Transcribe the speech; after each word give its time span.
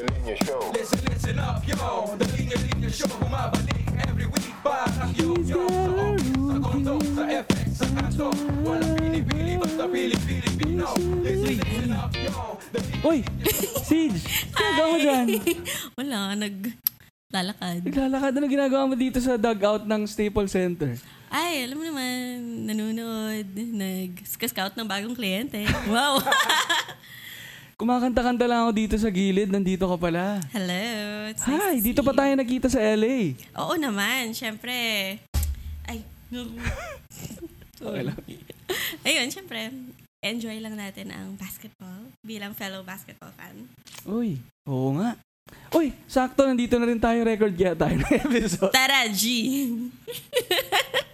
Linya 0.00 0.16
Linya 0.16 0.36
Show. 0.48 0.60
Listen, 0.72 1.00
listen 1.12 1.36
up, 1.36 1.60
yo 1.68 1.76
The 2.16 2.24
Linya 2.32 2.56
Linya 2.56 2.88
Show 2.88 3.12
Bumabalik 3.20 3.84
every 4.08 4.24
week 4.32 4.48
Parang 4.64 5.12
yo-yo 5.12 5.68
Sa 5.68 5.92
off, 5.92 6.16
sa 6.24 6.56
kondo, 6.56 6.94
sa 7.12 7.22
FX, 7.28 7.68
sa 7.76 7.86
kanto 7.92 8.28
Walang 8.64 8.96
pili-pili, 8.96 9.60
basta 9.60 9.84
pili-Pilipino 9.84 10.88
Listen, 11.20 11.52
listen 11.60 11.92
up, 11.92 12.12
yo 12.16 12.56
Uy! 13.04 13.20
Siege! 13.84 14.24
Ginagawa 14.56 14.86
mo 14.88 14.98
dyan? 15.00 15.26
Wala, 16.00 16.18
nag... 16.32 16.56
Lalakad. 17.30 17.80
Naglalakad 17.84 18.32
ano 18.40 18.46
ginagawa 18.48 18.84
mo 18.88 18.94
dito 18.96 19.20
sa 19.20 19.36
dugout 19.36 19.84
ng 19.84 20.02
Staples 20.08 20.50
Center? 20.50 20.96
Ay, 21.28 21.62
alam 21.62 21.76
mo 21.78 21.84
naman, 21.86 22.10
nanonood, 22.66 23.46
nag-scout 23.54 24.74
ng 24.74 24.88
bagong 24.88 25.14
kliyente. 25.14 25.62
Wow! 25.92 26.18
Kumakanta-kanta 27.80 28.44
lang 28.44 28.68
ako 28.68 28.72
dito 28.76 28.94
sa 29.00 29.08
gilid. 29.08 29.48
Nandito 29.48 29.88
ka 29.88 29.96
pala. 29.96 30.36
Hello. 30.52 30.84
It's 31.32 31.48
nice 31.48 31.56
Hi! 31.64 31.74
to 31.80 31.84
Dito 31.88 32.00
pa 32.04 32.12
tayo 32.12 32.36
nakita 32.36 32.68
sa 32.68 32.76
LA. 32.76 33.40
Oo 33.56 33.72
naman, 33.80 34.36
syempre. 34.36 34.76
Ay, 35.88 36.04
Okay 37.80 38.02
lang. 38.04 38.20
ayun, 39.08 39.32
syempre. 39.32 39.72
Enjoy 40.20 40.60
lang 40.60 40.76
natin 40.76 41.08
ang 41.08 41.40
basketball 41.40 42.12
bilang 42.20 42.52
fellow 42.52 42.84
basketball 42.84 43.32
fan. 43.32 43.64
Uy, 44.04 44.36
oo 44.68 45.00
nga. 45.00 45.16
Uy, 45.72 45.96
sakto, 46.04 46.44
nandito 46.44 46.76
na 46.76 46.84
rin 46.84 47.00
tayo 47.00 47.24
record 47.24 47.56
kaya 47.56 47.72
tayo 47.72 47.96
ng 47.96 48.12
episode. 48.28 48.76
Tara, 48.76 49.08
G! 49.08 49.24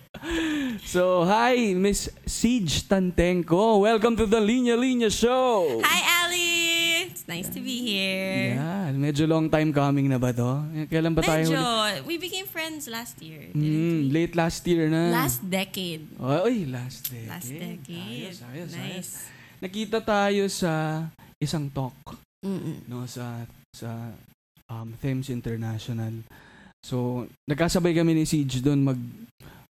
So, 0.84 1.24
hi, 1.24 1.74
Miss 1.74 2.08
Siege 2.26 2.88
Tantenko. 2.88 3.80
Welcome 3.80 4.16
to 4.16 4.26
the 4.26 4.40
Linya 4.40 4.76
Linya 4.78 5.10
Show. 5.12 5.80
Hi, 5.84 6.00
Ali! 6.24 7.10
It's 7.10 7.26
nice 7.28 7.48
to 7.52 7.60
be 7.60 7.82
here. 7.84 8.56
Yeah, 8.56 8.92
medyo 8.94 9.28
long 9.28 9.50
time 9.50 9.72
coming 9.72 10.08
na 10.08 10.16
ba 10.18 10.32
to? 10.32 10.64
Kailan 10.88 11.12
ba 11.16 11.22
tayo? 11.22 11.48
Medyo, 11.48 11.60
ulit? 11.60 12.02
we 12.06 12.16
became 12.16 12.46
friends 12.46 12.88
last 12.88 13.20
year, 13.20 13.50
didn't 13.52 14.08
we? 14.08 14.12
late 14.12 14.34
last 14.36 14.64
year 14.66 14.88
na. 14.88 15.12
Last 15.12 15.44
decade. 15.44 16.06
Oh, 16.20 16.46
uy, 16.46 16.68
last 16.70 17.10
decade. 17.10 17.28
Last 17.28 17.50
decade. 17.52 18.32
Ayos, 18.32 18.38
ayos, 18.52 18.70
ayos. 18.70 18.72
nice. 18.76 19.10
Nakita 19.60 19.98
tayo 20.04 20.48
sa 20.52 21.04
isang 21.40 21.68
talk 21.68 21.96
Mm-mm. 22.44 22.84
no 22.88 23.04
sa 23.08 23.44
sa 23.74 24.12
um, 24.70 24.88
Thames 25.00 25.28
International. 25.28 26.12
So, 26.86 27.26
nagkasabay 27.50 27.96
kami 27.96 28.14
ni 28.14 28.24
Siege 28.28 28.62
doon 28.62 28.86
mag 28.86 29.00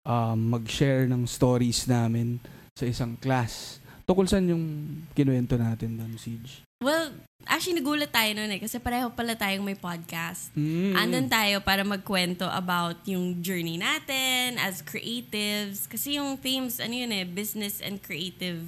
um, 0.04 0.38
mag-share 0.54 1.08
ng 1.08 1.24
stories 1.24 1.88
namin 1.88 2.38
sa 2.76 2.84
isang 2.86 3.16
class. 3.18 3.80
Tukol 4.04 4.28
saan 4.28 4.46
yung 4.52 4.64
kinuwento 5.16 5.56
natin 5.56 5.96
doon, 5.96 6.14
Siege? 6.20 6.60
Well, 6.84 7.16
actually 7.48 7.80
nagulat 7.80 8.12
tayo 8.12 8.36
noon 8.36 8.52
eh 8.52 8.60
kasi 8.60 8.76
pareho 8.76 9.08
pala 9.08 9.32
tayong 9.32 9.64
may 9.64 9.76
podcast. 9.76 10.52
Mm. 10.52 10.92
Andun 10.92 11.28
tayo 11.32 11.64
para 11.64 11.80
magkwento 11.80 12.44
about 12.44 13.00
yung 13.08 13.40
journey 13.40 13.80
natin 13.80 14.60
as 14.60 14.84
creatives. 14.84 15.88
Kasi 15.88 16.20
yung 16.20 16.36
themes, 16.36 16.76
ano 16.84 16.92
yun 16.92 17.08
eh, 17.16 17.24
business 17.24 17.80
and 17.80 18.04
creative 18.04 18.60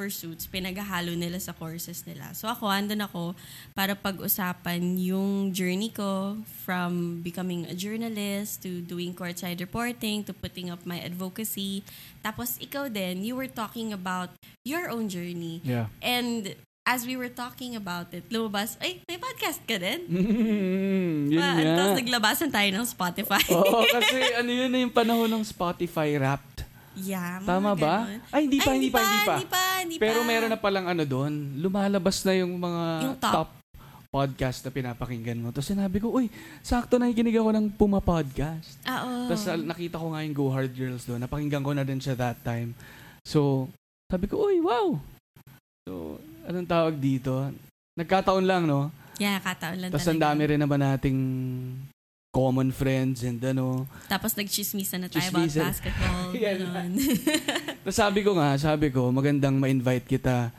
pursuits, 0.00 0.48
pinaghahalo 0.48 1.12
nila 1.12 1.36
sa 1.36 1.52
courses 1.52 2.08
nila. 2.08 2.32
So 2.32 2.48
ako, 2.48 2.72
andun 2.72 3.04
ako 3.04 3.36
para 3.76 3.92
pag-usapan 3.92 4.80
yung 4.96 5.52
journey 5.52 5.92
ko 5.92 6.40
from 6.64 7.20
becoming 7.20 7.68
a 7.68 7.76
journalist 7.76 8.64
to 8.64 8.80
doing 8.80 9.12
courtside 9.12 9.60
reporting 9.60 10.24
to 10.24 10.32
putting 10.32 10.72
up 10.72 10.80
my 10.88 10.96
advocacy. 11.04 11.84
Tapos 12.24 12.56
ikaw 12.56 12.88
din, 12.88 13.20
you 13.20 13.36
were 13.36 13.52
talking 13.52 13.92
about 13.92 14.32
your 14.64 14.88
own 14.88 15.12
journey. 15.12 15.60
Yeah. 15.60 15.92
And 16.00 16.56
as 16.88 17.04
we 17.04 17.20
were 17.20 17.28
talking 17.28 17.76
about 17.76 18.08
it, 18.16 18.24
lumabas, 18.32 18.80
ay, 18.80 19.04
may 19.04 19.20
podcast 19.20 19.60
ka 19.68 19.76
din? 19.76 20.08
Yun 21.36 21.36
Pa- 21.36 21.60
nga. 21.60 21.76
Tapos 21.76 21.94
naglabasan 22.00 22.50
tayo 22.50 22.68
ng 22.72 22.86
Spotify. 22.88 23.44
Oo, 23.52 23.84
kasi 23.84 24.16
ano 24.40 24.48
yun 24.48 24.72
na 24.72 24.78
yung 24.80 24.94
panahon 24.94 25.28
ng 25.28 25.44
Spotify 25.44 26.16
Wrapped. 26.16 26.69
Yeah, 27.02 27.40
Tama 27.40 27.72
ba? 27.72 28.04
ganun. 28.04 28.20
Ay, 28.28 28.40
hindi 28.44 28.58
pa, 28.58 28.70
Ay, 28.70 28.76
hindi 28.76 28.90
pa, 28.90 29.00
hindi 29.00 29.20
pa. 29.20 29.34
Hindi 29.34 29.46
pa, 29.46 29.62
hindi 29.80 29.94
pa. 29.96 30.02
Pero 30.02 30.18
meron 30.22 30.48
na 30.48 30.56
palang 30.56 30.86
ano 30.86 31.02
doon, 31.02 31.32
lumalabas 31.56 32.22
na 32.22 32.32
yung 32.34 32.52
mga 32.54 32.82
Yung 33.02 33.16
top. 33.16 33.48
podcast 34.08 34.58
na 34.60 34.70
pinapakinggan 34.70 35.38
mo. 35.38 35.48
Tapos 35.50 35.70
sinabi 35.70 35.96
ko, 35.98 36.10
uy, 36.10 36.26
sakto 36.60 36.98
nakikinig 36.98 37.36
ako 37.36 37.50
ng 37.52 37.66
Puma 37.70 37.98
Podcast. 37.98 38.74
Ah, 38.82 39.06
oo. 39.06 39.30
Tapos 39.30 39.46
al- 39.46 39.62
nakita 39.64 39.96
ko 39.96 40.10
nga 40.10 40.20
yung 40.20 40.34
Go 40.34 40.50
Hard 40.50 40.72
Girls 40.72 41.06
doon. 41.06 41.22
Napakinggan 41.22 41.62
ko 41.62 41.70
na 41.70 41.86
din 41.86 42.02
siya 42.02 42.14
that 42.14 42.38
time. 42.40 42.74
So, 43.22 43.70
sabi 44.06 44.26
ko, 44.26 44.42
uy, 44.42 44.58
wow! 44.58 44.98
So, 45.86 46.18
anong 46.42 46.66
tawag 46.66 46.96
dito? 46.96 47.54
Nagkataon 47.94 48.42
lang, 48.42 48.66
no? 48.66 48.90
yeah, 49.14 49.36
kataon 49.36 49.76
lang 49.76 49.90
Tapos 49.92 50.08
ang 50.08 50.16
talaga. 50.16 50.32
dami 50.32 50.42
rin 50.48 50.58
naman 50.58 50.80
nating 50.80 51.18
common 52.30 52.70
friends 52.70 53.22
and 53.22 53.42
ano. 53.42 53.90
Tapos 54.06 54.34
nagchismisan 54.34 55.02
na 55.02 55.08
tayo 55.10 55.18
Chismisan. 55.20 55.60
about 55.60 55.70
basketball. 55.74 56.26
Yan. 56.38 56.58
ganun. 56.62 56.90
Tapos 57.82 57.96
sabi 57.96 58.20
ko 58.22 58.30
nga, 58.34 58.54
sabi 58.56 58.86
ko, 58.88 59.10
magandang 59.10 59.58
ma-invite 59.58 60.06
kita 60.08 60.54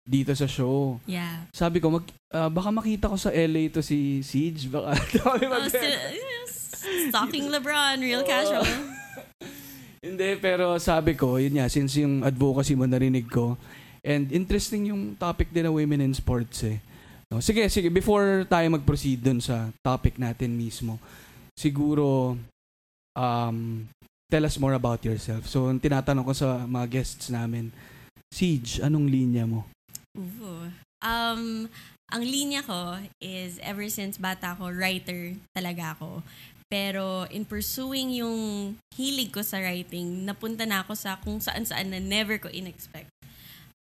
dito 0.00 0.32
sa 0.32 0.48
show. 0.48 0.96
yeah. 1.04 1.44
Sabi 1.52 1.78
ko, 1.78 1.92
mag, 1.92 2.04
ah, 2.32 2.48
baka 2.48 2.72
makita 2.72 3.06
ko 3.06 3.14
sa 3.14 3.30
LA 3.30 3.68
to 3.68 3.78
si 3.78 4.24
Siege. 4.24 4.66
Baka 4.66 4.96
sabi 5.20 5.44
Oh, 5.44 5.52
mag- 5.52 5.68
still, 5.68 5.84
yes, 6.10 6.52
stalking 7.06 7.46
LeBron, 7.46 8.00
real 8.00 8.24
casual. 8.24 8.64
Hindi, 10.00 10.40
pero 10.40 10.80
sabi 10.80 11.12
ko, 11.12 11.36
yun 11.36 11.60
nga, 11.60 11.68
since 11.68 12.00
yung 12.00 12.24
advocacy 12.24 12.72
mo 12.72 12.88
narinig 12.88 13.28
ko, 13.28 13.60
and 14.00 14.32
interesting 14.32 14.88
yung 14.88 15.12
topic 15.14 15.52
din 15.52 15.68
na 15.68 15.70
women 15.70 16.00
in 16.00 16.16
sports 16.16 16.64
eh. 16.64 16.80
No, 17.30 17.38
sige, 17.38 17.62
sige, 17.70 17.94
before 17.94 18.42
tayo 18.50 18.66
mag-proceed 18.74 19.22
dun 19.22 19.38
sa 19.38 19.70
topic 19.86 20.18
natin 20.18 20.58
mismo, 20.58 20.98
siguro, 21.54 22.34
um, 23.14 23.86
tell 24.26 24.42
us 24.42 24.58
more 24.58 24.74
about 24.74 25.06
yourself. 25.06 25.46
So, 25.46 25.70
tinatanong 25.70 26.26
ko 26.26 26.34
sa 26.34 26.66
mga 26.66 26.86
guests 26.90 27.30
namin, 27.30 27.70
Siege, 28.30 28.82
anong 28.82 29.06
linya 29.06 29.46
mo? 29.46 29.66
Ooh. 30.18 30.70
Um, 31.02 31.70
ang 32.10 32.22
linya 32.26 32.66
ko 32.66 32.98
is 33.22 33.62
ever 33.62 33.86
since 33.86 34.18
bata 34.18 34.58
ko, 34.58 34.70
writer 34.70 35.38
talaga 35.54 35.94
ako. 35.94 36.26
Pero 36.70 37.26
in 37.30 37.42
pursuing 37.42 38.22
yung 38.22 38.74
hilig 38.94 39.34
ko 39.34 39.42
sa 39.42 39.58
writing, 39.58 40.26
napunta 40.26 40.62
na 40.66 40.86
ako 40.86 40.94
sa 40.94 41.18
kung 41.18 41.42
saan-saan 41.42 41.90
na 41.90 41.98
never 41.98 42.38
ko 42.38 42.46
in-expect. 42.50 43.10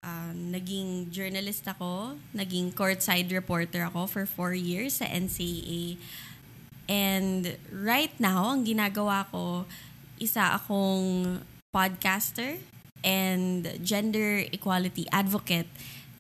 Um, 0.07 0.55
naging 0.55 1.11
journalist 1.11 1.67
ako, 1.67 2.15
naging 2.31 2.71
courtside 2.71 3.27
reporter 3.35 3.83
ako 3.83 4.07
for 4.07 4.25
four 4.31 4.55
years 4.55 5.03
sa 5.03 5.11
NCAA. 5.11 5.99
And 6.87 7.59
right 7.75 8.15
now, 8.23 8.55
ang 8.55 8.63
ginagawa 8.63 9.27
ko, 9.35 9.67
isa 10.23 10.55
akong 10.55 11.43
podcaster 11.75 12.63
and 13.03 13.67
gender 13.83 14.47
equality 14.55 15.07
advocate 15.11 15.67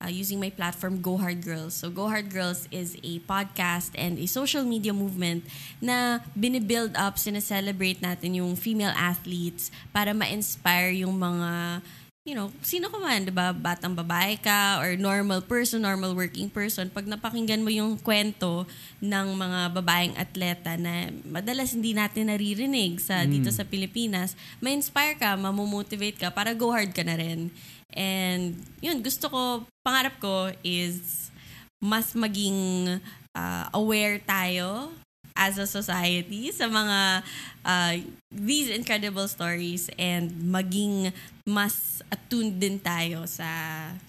uh, 0.02 0.10
using 0.10 0.38
my 0.38 0.50
platform 0.50 1.00
Go 1.00 1.18
Hard 1.18 1.42
Girls. 1.42 1.74
So 1.74 1.90
Go 1.90 2.08
Hard 2.08 2.30
Girls 2.30 2.66
is 2.70 2.96
a 3.02 3.18
podcast 3.26 3.94
and 3.94 4.18
a 4.18 4.26
social 4.26 4.64
media 4.64 4.94
movement 4.94 5.44
na 5.82 6.20
binibuild 6.38 6.94
up, 6.98 7.18
sineselebrate 7.18 8.02
natin 8.02 8.38
yung 8.38 8.54
female 8.54 8.94
athletes 8.94 9.70
para 9.90 10.14
ma-inspire 10.14 10.94
yung 10.94 11.18
mga 11.18 11.82
you 12.28 12.36
know, 12.36 12.52
sino 12.60 12.92
ka 12.92 13.00
man, 13.00 13.24
di 13.24 13.32
ba? 13.32 13.56
Batang 13.56 13.96
babae 13.96 14.36
ka 14.36 14.84
or 14.84 15.00
normal 15.00 15.40
person, 15.40 15.80
normal 15.80 16.12
working 16.12 16.52
person. 16.52 16.92
Pag 16.92 17.08
napakinggan 17.08 17.64
mo 17.64 17.72
yung 17.72 17.96
kwento 17.96 18.68
ng 19.00 19.32
mga 19.32 19.60
babaeng 19.72 20.12
atleta 20.12 20.76
na 20.76 21.08
madalas 21.24 21.72
hindi 21.72 21.96
natin 21.96 22.28
naririnig 22.28 23.00
sa 23.00 23.24
dito 23.24 23.48
sa 23.48 23.64
Pilipinas, 23.64 24.36
ma-inspire 24.60 25.16
ka, 25.16 25.40
mamomotivate 25.40 26.20
ka 26.20 26.28
para 26.28 26.52
go 26.52 26.68
hard 26.68 26.92
ka 26.92 27.00
na 27.00 27.16
rin. 27.16 27.48
And 27.96 28.60
yun, 28.84 29.00
gusto 29.00 29.32
ko, 29.32 29.40
pangarap 29.80 30.20
ko 30.20 30.52
is 30.60 31.32
mas 31.80 32.12
maging 32.12 33.00
uh, 33.32 33.64
aware 33.72 34.20
tayo 34.20 34.92
as 35.38 35.56
a 35.56 35.64
society 35.70 36.50
sa 36.50 36.66
mga 36.66 37.22
uh, 37.62 37.94
these 38.34 38.68
incredible 38.68 39.30
stories 39.30 39.86
and 39.94 40.34
maging 40.42 41.14
mas 41.48 42.04
attuned 42.12 42.60
din 42.60 42.76
tayo 42.76 43.24
sa 43.24 43.48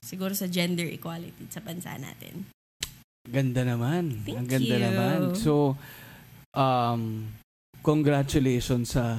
siguro 0.04 0.36
sa 0.36 0.46
gender 0.52 0.92
equality 0.92 1.48
sa 1.48 1.64
bansa 1.64 1.96
natin. 1.96 2.44
Ganda 3.24 3.64
naman. 3.64 4.20
Thank 4.28 4.36
Ang 4.36 4.48
ganda 4.48 4.76
you. 4.76 4.84
naman. 4.84 5.18
So, 5.40 5.80
um, 6.52 7.32
congratulations 7.80 9.00
sa 9.00 9.16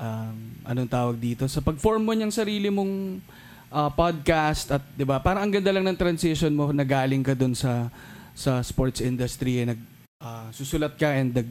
um, 0.00 0.36
anong 0.64 0.88
tawag 0.88 1.16
dito 1.20 1.44
sa 1.50 1.60
pag-form 1.60 2.00
mo 2.00 2.16
niyang 2.16 2.32
sarili 2.32 2.72
mong 2.72 3.20
uh, 3.68 3.90
podcast 3.92 4.72
at 4.72 4.82
'di 4.96 5.04
ba? 5.04 5.20
Parang 5.20 5.44
ang 5.44 5.52
ganda 5.52 5.68
lang 5.68 5.84
ng 5.84 5.98
transition 5.98 6.52
mo 6.54 6.72
na 6.72 6.86
galing 6.86 7.20
ka 7.20 7.36
doon 7.36 7.52
sa 7.52 7.92
sa 8.32 8.62
sports 8.64 9.02
industry 9.02 9.66
eh, 9.66 9.74
nag 9.74 9.80
uh, 10.24 10.48
susulat 10.54 10.94
ka 10.96 11.12
and 11.12 11.34
nag 11.34 11.48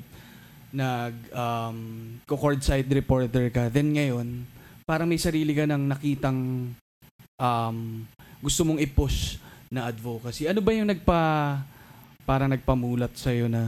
nag 0.73 1.15
um, 1.31 1.77
courtside 2.25 2.87
reporter 2.89 3.51
ka. 3.53 3.69
Then 3.69 3.93
ngayon, 3.93 4.56
parang 4.87 5.05
may 5.05 5.19
sarili 5.19 5.51
ka 5.51 5.67
nang 5.67 5.83
nakitang 5.83 6.71
um, 7.35 7.77
gusto 8.39 8.63
mong 8.63 8.79
i-push 8.79 9.35
na 9.67 9.91
advocacy. 9.91 10.47
Ano 10.47 10.63
ba 10.63 10.71
yung 10.71 10.87
nagpa 10.87 11.59
para 12.23 12.47
nagpamulat 12.47 13.11
sa 13.19 13.35
na 13.51 13.67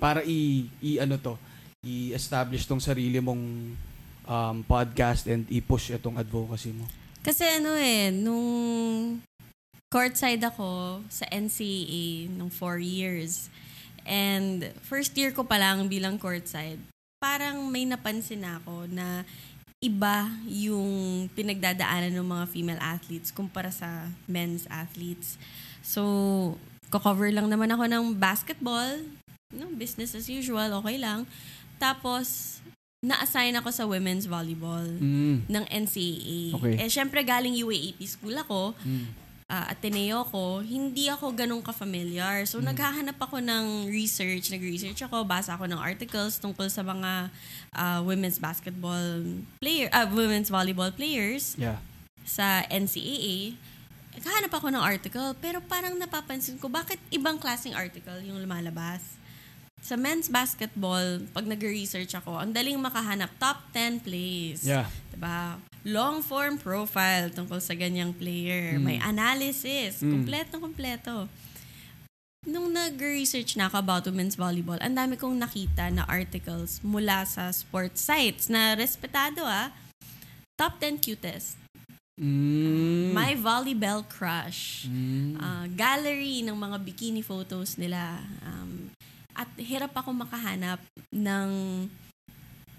para 0.00 0.24
i, 0.24 0.64
i 0.80 0.96
ano 0.96 1.20
to, 1.20 1.36
i-establish 1.84 2.64
tong 2.64 2.80
sarili 2.80 3.20
mong 3.20 3.76
um, 4.24 4.56
podcast 4.64 5.28
and 5.28 5.44
i-push 5.52 5.92
itong 5.92 6.16
advocacy 6.16 6.72
mo? 6.72 6.88
Kasi 7.20 7.44
ano 7.44 7.76
eh, 7.76 8.08
nung 8.08 9.20
courtside 9.92 10.40
ako 10.40 11.02
sa 11.12 11.28
NCAA 11.28 12.32
nung 12.32 12.48
four 12.48 12.80
years. 12.80 13.52
And 14.08 14.72
first 14.86 15.12
year 15.18 15.34
ko 15.36 15.44
pa 15.44 15.60
lang 15.60 15.84
bilang 15.90 16.16
courtside, 16.16 16.80
parang 17.20 17.68
may 17.68 17.84
napansin 17.84 18.40
ako 18.46 18.88
na 18.88 19.28
iba 19.80 20.28
yung 20.44 21.24
pinagdadaanan 21.32 22.12
ng 22.12 22.28
mga 22.28 22.44
female 22.52 22.82
athletes 22.84 23.32
kumpara 23.32 23.72
sa 23.72 24.12
men's 24.28 24.68
athletes. 24.68 25.40
So, 25.80 26.04
ko-cover 26.92 27.32
lang 27.32 27.48
naman 27.48 27.72
ako 27.72 27.88
ng 27.88 28.04
basketball, 28.20 29.00
no, 29.48 29.72
business 29.72 30.12
as 30.12 30.28
usual, 30.28 30.68
okay 30.84 31.00
lang. 31.00 31.24
Tapos, 31.80 32.60
na-assign 33.00 33.56
ako 33.56 33.72
sa 33.72 33.88
women's 33.88 34.28
volleyball 34.28 34.84
Mm. 35.00 35.48
ng 35.48 35.64
NCAA. 35.72 36.52
Okay. 36.60 36.76
Eh, 36.76 36.92
syempre 36.92 37.24
galing 37.24 37.56
UAAP 37.56 38.04
school 38.04 38.36
ako, 38.36 38.76
Mm. 38.84 39.08
Ah, 39.50 39.66
Ateneo 39.66 40.22
ko, 40.30 40.62
hindi 40.62 41.10
ako 41.10 41.34
ganun 41.34 41.58
ka-familiar. 41.60 42.46
So, 42.46 42.62
naghahanap 42.62 43.18
ako 43.18 43.42
ng 43.42 43.90
research. 43.90 44.54
Nag-research 44.54 45.02
ako, 45.02 45.26
basa 45.26 45.58
ako 45.58 45.66
ng 45.66 45.76
articles 45.76 46.38
tungkol 46.38 46.70
sa 46.70 46.86
mga 46.86 47.28
ah, 47.74 47.98
women's 48.00 48.38
basketball 48.38 49.26
player, 49.58 49.90
ah, 49.90 50.06
women's 50.06 50.48
volleyball 50.48 50.94
players 50.94 51.58
Yeah. 51.58 51.82
sa 52.22 52.62
NCAA. 52.70 53.58
Naghahanap 54.14 54.52
ako 54.54 54.70
ng 54.70 54.82
article, 54.82 55.34
pero 55.38 55.58
parang 55.58 55.98
napapansin 55.98 56.54
ko, 56.56 56.70
bakit 56.70 57.02
ibang 57.10 57.34
klaseng 57.36 57.74
article 57.74 58.22
yung 58.22 58.38
lumalabas? 58.38 59.18
Sa 59.80 59.96
men's 59.96 60.28
basketball, 60.28 61.24
pag 61.32 61.48
nag-research 61.48 62.12
ako, 62.12 62.36
ang 62.36 62.52
daling 62.52 62.76
makahanap 62.76 63.32
top 63.40 63.58
10 63.72 64.04
plays. 64.04 64.62
Yeah. 64.62 64.86
Diba? 65.10 65.56
Long 65.84 66.20
form 66.20 66.60
profile 66.60 67.32
tungkol 67.32 67.60
sa 67.60 67.72
ganyang 67.72 68.12
player. 68.12 68.76
Mm. 68.76 68.82
May 68.84 68.98
analysis. 69.00 70.04
Mm. 70.04 70.12
Kompleto, 70.12 70.54
kompleto. 70.60 71.14
Nung 72.48 72.72
nag-research 72.72 73.56
na 73.60 73.68
ako 73.68 73.76
about 73.84 74.02
women's 74.08 74.36
volleyball, 74.36 74.80
ang 74.80 74.96
dami 74.96 75.20
kong 75.20 75.36
nakita 75.36 75.92
na 75.92 76.08
articles 76.08 76.80
mula 76.80 77.24
sa 77.28 77.52
sports 77.52 78.00
sites 78.00 78.48
na 78.48 78.72
respetado 78.72 79.44
ah. 79.44 79.72
Top 80.56 80.80
10 80.80 81.00
cutest. 81.00 81.60
Mm. 82.20 83.16
My 83.16 83.32
volleyball 83.36 84.04
crush. 84.04 84.84
Mm. 84.84 85.40
Ah, 85.40 85.64
gallery 85.72 86.44
ng 86.44 86.56
mga 86.56 86.76
bikini 86.84 87.24
photos 87.24 87.80
nila. 87.80 88.20
Um, 88.44 88.92
at 89.32 89.48
hirap 89.56 89.96
ako 89.96 90.12
makahanap 90.12 90.80
ng 91.08 91.50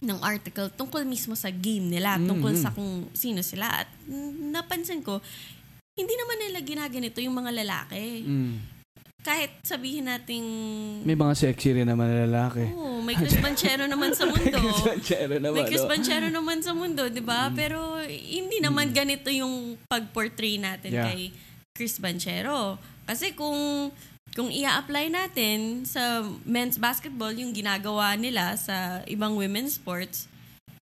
ng 0.02 0.20
article 0.20 0.74
tungkol 0.74 1.06
mismo 1.06 1.38
sa 1.38 1.48
game 1.48 1.86
nila, 1.88 2.18
tungkol 2.18 2.58
Mhm. 2.58 2.60
sa 2.60 2.74
kung 2.74 3.06
sino 3.14 3.40
sila. 3.42 3.86
At 3.86 3.90
mm, 4.04 4.50
napansin 4.50 5.00
ko, 5.00 5.22
hindi 5.94 6.14
naman 6.14 6.38
nila 6.42 6.60
ginaganito 6.60 7.22
yung 7.22 7.38
mga 7.38 7.52
lalaki. 7.54 8.26
Mm. 8.26 8.54
Kahit 9.22 9.62
sabihin 9.62 10.10
nating, 10.10 10.42
May 11.06 11.14
mga 11.14 11.38
sexy 11.38 11.78
rin 11.78 11.86
naman 11.86 12.10
na 12.10 12.26
lalaki. 12.26 12.66
oh, 12.74 13.06
may 13.06 13.14
Chris 13.14 13.38
Banchero 13.38 13.86
naman 13.86 14.18
sa 14.18 14.26
mundo. 14.34 14.58
Chero 15.06 15.38
naman. 15.38 15.62
May 15.62 15.70
Chris 15.70 15.86
no? 15.86 15.90
Banchero 15.94 16.28
naman 16.28 16.66
sa 16.66 16.74
mundo, 16.74 17.06
di 17.06 17.22
ba? 17.22 17.54
Pero 17.54 18.02
hindi 18.02 18.58
naman 18.58 18.90
ganito 18.90 19.30
yung 19.30 19.78
pag-portray 19.86 20.58
natin 20.58 20.90
Yeah. 20.90 21.06
kay 21.06 21.30
Chris 21.70 22.02
Banchero. 22.02 22.82
Kasi 23.06 23.38
kung 23.38 23.94
kung 24.32 24.48
ia-apply 24.48 25.12
natin 25.12 25.84
sa 25.84 26.24
men's 26.48 26.80
basketball 26.80 27.36
yung 27.36 27.52
ginagawa 27.52 28.16
nila 28.16 28.56
sa 28.56 29.04
ibang 29.08 29.36
women's 29.36 29.76
sports, 29.76 30.32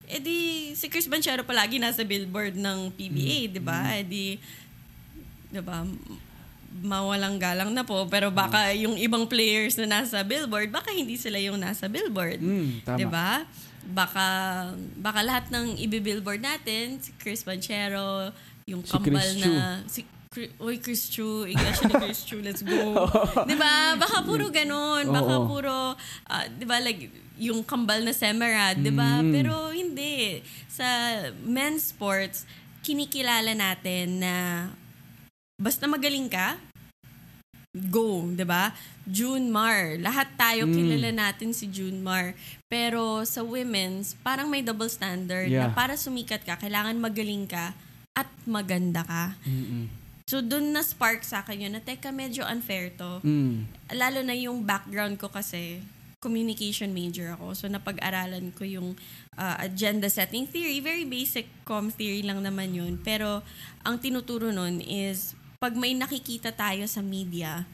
edi 0.07 0.71
si 0.75 0.87
Chris 0.87 1.07
Banchero 1.07 1.43
palagi 1.43 1.79
nasa 1.79 2.07
billboard 2.07 2.55
ng 2.55 2.91
PBA, 2.95 3.51
di 3.51 3.59
ba? 3.59 3.99
Edi, 3.99 4.39
di 5.51 5.59
ba, 5.59 5.83
mawalang 6.81 7.37
galang 7.37 7.69
na 7.75 7.85
po. 7.85 8.07
Pero 8.07 8.33
baka 8.33 8.73
yung 8.73 8.97
ibang 8.97 9.27
players 9.29 9.77
na 9.77 10.01
nasa 10.01 10.23
billboard, 10.25 10.73
baka 10.73 10.89
hindi 10.95 11.19
sila 11.19 11.37
yung 11.37 11.59
nasa 11.61 11.85
billboard. 11.85 12.41
Mm. 12.41 12.81
'Di 12.81 13.05
ba? 13.05 13.45
Baka 13.83 14.25
baka 14.97 15.19
lahat 15.21 15.51
ng 15.51 15.77
ibi-billboard 15.77 16.39
natin, 16.39 16.97
si 17.03 17.11
Chris 17.19 17.43
Banchero, 17.43 18.31
yung 18.65 18.81
Si 18.81 18.95
kambal 18.95 19.19
Chris 19.19 19.43
na 19.43 19.83
si 19.85 20.01
Chri- 20.07 20.22
Uy, 20.59 20.81
Chris 20.81 21.09
Chu, 21.09 21.45
iglesia 21.45 21.85
ni 21.85 21.95
Chris 21.95 22.25
Chu, 22.25 22.41
let's 22.41 22.65
go. 22.65 23.05
'Di 23.47 23.55
ba? 23.55 23.93
Baka 23.95 24.25
puro 24.25 24.49
ganun, 24.49 25.05
baka 25.09 25.33
Oo. 25.37 25.45
puro 25.45 25.93
ah, 26.25 26.45
'di 26.49 26.65
ba 26.65 26.81
like 26.81 27.09
yung 27.37 27.61
kambal 27.61 28.01
na 28.01 28.13
Semerad, 28.13 28.81
'di 28.81 28.89
ba? 28.89 29.21
Mm. 29.21 29.29
Pero 29.29 29.53
hindi 29.69 30.41
sa 30.69 30.85
men's 31.45 31.93
sports 31.93 32.45
kinikilala 32.81 33.53
natin 33.53 34.19
na 34.19 34.35
basta 35.55 35.85
magaling 35.85 36.27
ka, 36.27 36.57
go, 37.89 38.25
'di 38.25 38.45
ba? 38.45 38.73
June 39.05 39.51
Mar. 39.51 39.97
Lahat 39.99 40.29
tayo 40.33 40.65
Mm. 40.65 40.73
kilala 40.73 41.09
natin 41.11 41.51
si 41.51 41.67
June 41.67 42.01
Mar. 42.01 42.33
Pero 42.65 43.21
sa 43.27 43.45
women's, 43.45 44.17
parang 44.25 44.49
may 44.49 44.65
double 44.65 44.89
standard 44.89 45.45
na 45.49 45.69
Yeah. 45.69 45.75
para 45.75 45.93
sumikat 45.93 46.41
ka, 46.41 46.57
kailangan 46.57 46.97
magaling 46.97 47.45
ka 47.45 47.75
at 48.13 48.29
maganda 48.45 49.01
ka. 49.05 49.37
Mm-mm. 49.45 49.89
So 50.23 50.39
doon 50.39 50.71
na 50.71 50.81
spark 50.81 51.21
sa 51.27 51.43
akin 51.43 51.67
yun 51.67 51.73
na 51.75 51.83
teka 51.83 52.09
medyo 52.09 52.47
unfair 52.47 52.95
to. 52.95 53.19
Mm. 53.23 53.67
Lalo 53.91 54.19
na 54.23 54.35
yung 54.35 54.63
background 54.63 55.19
ko 55.19 55.27
kasi 55.27 55.83
communication 56.23 56.95
major 56.95 57.35
ako. 57.35 57.51
So 57.51 57.67
napag-aralan 57.67 58.55
ko 58.55 58.63
yung 58.63 58.95
uh, 59.35 59.55
agenda 59.59 60.07
setting 60.07 60.47
theory. 60.47 60.79
Very 60.79 61.03
basic 61.03 61.51
com 61.67 61.91
theory 61.91 62.23
lang 62.23 62.39
naman 62.39 62.71
yun. 62.71 62.95
Pero 62.95 63.43
ang 63.83 63.99
tinuturo 63.99 64.55
nun 64.55 64.79
is 64.79 65.35
pag 65.59 65.75
may 65.75 65.91
nakikita 65.91 66.55
tayo 66.55 66.87
sa 66.87 67.03
media, 67.03 67.67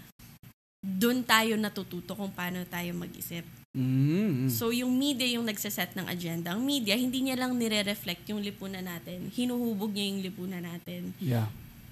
doon 0.81 1.21
tayo 1.21 1.53
natututo 1.57 2.17
kung 2.17 2.33
paano 2.33 2.65
tayo 2.65 2.89
mag-isip. 2.97 3.45
Mm. 3.77 4.49
So 4.49 4.73
yung 4.73 4.97
media 4.97 5.29
yung 5.29 5.45
nagsaset 5.45 5.93
ng 5.93 6.09
agenda. 6.09 6.57
Ang 6.57 6.65
media, 6.65 6.97
hindi 6.97 7.21
niya 7.21 7.37
lang 7.37 7.53
nire-reflect 7.53 8.25
yung 8.33 8.41
lipunan 8.41 8.81
natin. 8.81 9.29
Hinuhubog 9.29 9.93
niya 9.93 10.09
yung 10.09 10.21
lipunan 10.25 10.65
natin. 10.65 11.13
Yeah. 11.21 11.45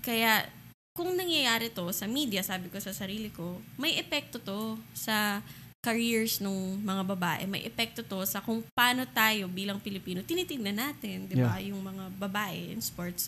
Kaya, 0.07 0.47
kung 0.95 1.11
nangyayari 1.19 1.67
to 1.67 1.83
sa 1.91 2.07
media, 2.07 2.39
sabi 2.39 2.71
ko 2.71 2.79
sa 2.79 2.95
sarili 2.95 3.27
ko, 3.27 3.59
may 3.75 3.99
epekto 3.99 4.39
to 4.39 4.79
sa 4.95 5.43
careers 5.83 6.39
ng 6.39 6.79
mga 6.79 7.03
babae. 7.03 7.43
May 7.43 7.67
epekto 7.67 8.07
to 8.07 8.23
sa 8.23 8.39
kung 8.39 8.63
paano 8.71 9.03
tayo 9.03 9.51
bilang 9.51 9.83
Pilipino 9.83 10.23
tinitingnan 10.23 10.79
natin, 10.79 11.27
di 11.27 11.35
ba? 11.35 11.59
Yung 11.59 11.83
mga 11.83 12.07
babae 12.15 12.71
in 12.71 12.79
sports. 12.79 13.27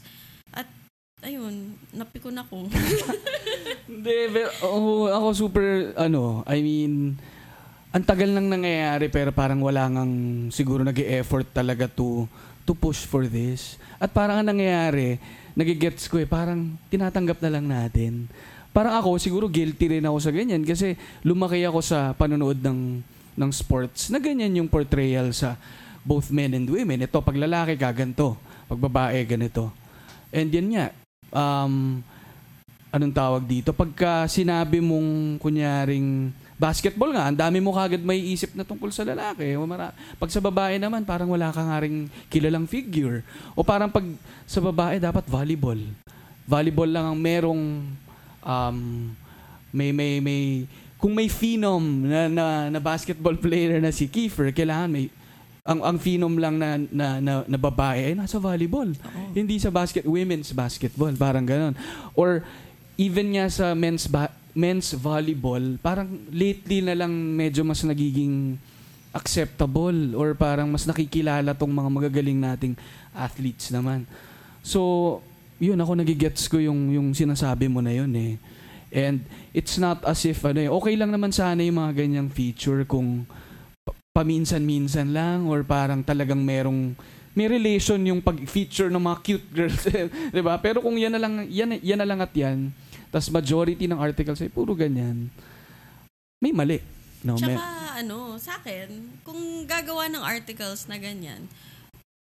At, 0.56 0.72
ayun, 1.20 1.75
napikon 1.92 2.39
ako. 2.39 2.72
Hindi, 3.92 4.18
pero 4.32 4.50
ako, 4.63 4.89
ako 5.12 5.27
super, 5.36 5.68
ano, 6.00 6.48
I 6.48 6.63
mean, 6.63 7.20
ang 7.92 8.06
tagal 8.08 8.32
nang 8.32 8.48
nangyayari 8.48 9.10
pero 9.12 9.34
parang 9.34 9.65
wala 9.65 9.89
ngang 9.89 10.48
siguro 10.54 10.86
nag 10.86 10.94
effort 10.96 11.50
talaga 11.50 11.89
to 11.89 12.30
to 12.70 12.77
push 12.77 13.01
for 13.01 13.25
this. 13.25 13.82
At 13.98 14.13
parang 14.13 14.46
ang 14.46 14.54
nangyayari, 14.54 15.18
nagigets 15.60 16.08
ko 16.08 16.16
eh, 16.16 16.24
parang 16.24 16.80
tinatanggap 16.88 17.44
na 17.44 17.51
lang 17.51 17.66
natin. 17.68 18.32
Parang 18.72 18.96
ako, 18.96 19.20
siguro 19.20 19.51
guilty 19.51 20.00
rin 20.00 20.08
ako 20.08 20.18
sa 20.24 20.32
ganyan 20.32 20.63
kasi 20.63 20.96
lumaki 21.20 21.60
ako 21.68 21.84
sa 21.84 22.16
panonood 22.16 22.63
ng, 22.63 23.04
ng 23.36 23.51
sports 23.51 24.08
na 24.08 24.24
ganyan 24.24 24.56
yung 24.56 24.72
portrayal 24.72 25.36
sa 25.36 25.60
both 26.00 26.32
men 26.32 26.56
and 26.56 26.70
women. 26.72 27.04
Ito, 27.04 27.20
pag 27.20 27.36
lalaki 27.36 27.75
ka, 27.75 27.92
ganito. 27.92 28.39
Pag 28.72 28.80
babae, 28.80 29.20
ganito. 29.28 29.68
And 30.32 30.48
yan 30.48 30.68
nga, 30.72 30.86
um, 31.36 32.00
anong 32.94 33.13
tawag 33.13 33.44
dito? 33.44 33.75
Pagka 33.75 34.32
sinabi 34.32 34.80
mong 34.80 35.42
kunyaring 35.44 36.32
basketball 36.60 37.16
nga, 37.16 37.32
ang 37.32 37.39
dami 37.39 37.63
mo 37.63 37.72
kagad 37.72 38.04
may 38.04 38.20
isip 38.20 38.51
na 38.51 38.68
tungkol 38.68 38.92
sa 38.92 39.08
lalaki. 39.08 39.56
O 39.56 39.63
mara- 39.63 39.96
pag 40.20 40.28
sa 40.28 40.44
babae 40.44 40.75
naman, 40.75 41.08
parang 41.08 41.32
wala 41.32 41.56
ka 41.56 41.63
nga 41.63 41.80
kilalang 42.28 42.68
figure. 42.68 43.24
O 43.56 43.63
parang 43.63 43.88
pag 43.88 44.04
sa 44.44 44.60
babae, 44.60 45.00
dapat 45.00 45.24
volleyball. 45.24 45.80
Volleyball 46.44 46.92
lang 46.92 47.06
ang 47.08 47.18
merong 47.18 47.63
um, 48.44 48.78
may, 49.72 49.96
may, 49.96 50.20
may, 50.20 50.68
kung 51.00 51.16
may 51.16 51.32
phenom 51.32 51.80
na, 52.04 52.28
na, 52.28 52.46
na 52.68 52.80
basketball 52.84 53.39
player 53.39 53.80
na 53.80 53.96
si 53.96 54.12
Kiefer, 54.12 54.51
kailangan 54.51 54.92
may 54.92 55.08
ang 55.70 55.86
ang 55.86 55.98
phenom 56.01 56.34
lang 56.42 56.58
na 56.58 56.82
na, 56.89 57.08
na, 57.22 57.34
na 57.46 57.60
babae 57.62 58.10
ay 58.10 58.13
nasa 58.18 58.42
volleyball. 58.42 58.89
Hindi 59.38 59.62
sa 59.62 59.70
basket 59.70 60.01
women's 60.01 60.50
basketball, 60.50 61.13
parang 61.13 61.46
ganoon. 61.46 61.78
Or 62.18 62.42
even 62.98 63.38
nga 63.38 63.46
sa 63.54 63.78
men's 63.78 64.10
ba- 64.10 64.34
men's 64.60 64.92
volleyball, 64.92 65.80
parang 65.80 66.28
lately 66.28 66.84
na 66.84 66.92
lang 66.92 67.12
medyo 67.12 67.63
mas 67.63 67.80
nagiging 67.88 68.60
acceptable 69.16 70.13
or 70.13 70.36
parang 70.36 70.70
mas 70.70 70.84
nakikilala 70.84 71.56
tong 71.56 71.72
mga 71.72 71.89
magagaling 71.89 72.38
nating 72.38 72.74
athletes 73.16 73.72
naman. 73.72 74.04
So, 74.62 75.20
yun 75.58 75.80
ako 75.80 75.98
nagigets 75.98 76.46
ko 76.51 76.60
yung 76.60 76.92
yung 76.92 77.08
sinasabi 77.16 77.72
mo 77.72 77.80
na 77.80 77.96
yun 77.96 78.12
eh. 78.13 78.36
And 78.89 79.22
it's 79.54 79.78
not 79.78 80.01
as 80.04 80.25
if 80.25 80.42
ano 80.44 80.60
eh, 80.60 80.70
okay 80.70 80.94
lang 80.98 81.13
naman 81.13 81.30
sana 81.32 81.62
yung 81.62 81.78
mga 81.80 81.94
ganyang 82.06 82.30
feature 82.30 82.84
kung 82.84 83.25
pa- 83.86 83.94
paminsan-minsan 84.18 85.13
lang 85.13 85.46
or 85.46 85.62
parang 85.62 86.01
talagang 86.01 86.42
merong 86.42 86.98
may 87.38 87.46
relation 87.46 88.01
yung 88.01 88.20
pag-feature 88.20 88.89
ng 88.89 89.00
mga 89.00 89.18
cute 89.22 89.48
girls, 89.54 89.84
'di 90.34 90.42
ba? 90.42 90.58
Pero 90.58 90.82
kung 90.82 90.98
yan 90.98 91.13
na 91.13 91.22
lang 91.22 91.46
yan 91.46 91.78
yan 91.80 92.00
na 92.01 92.08
lang 92.08 92.20
at 92.20 92.34
yan, 92.34 92.74
tas 93.10 93.30
majority 93.30 93.89
ng 93.89 93.98
articles 93.98 94.42
ay 94.42 94.50
puro 94.50 94.74
ganyan. 94.74 95.30
May 96.39 96.54
mali. 96.54 96.80
No, 97.20 97.36
Tsaka 97.36 97.51
may, 97.51 97.60
ano, 98.00 98.39
sa 98.39 98.56
akin, 98.62 98.88
kung 99.28 99.68
gagawa 99.68 100.08
ng 100.08 100.24
articles 100.24 100.88
na 100.88 100.96
ganyan, 100.96 101.51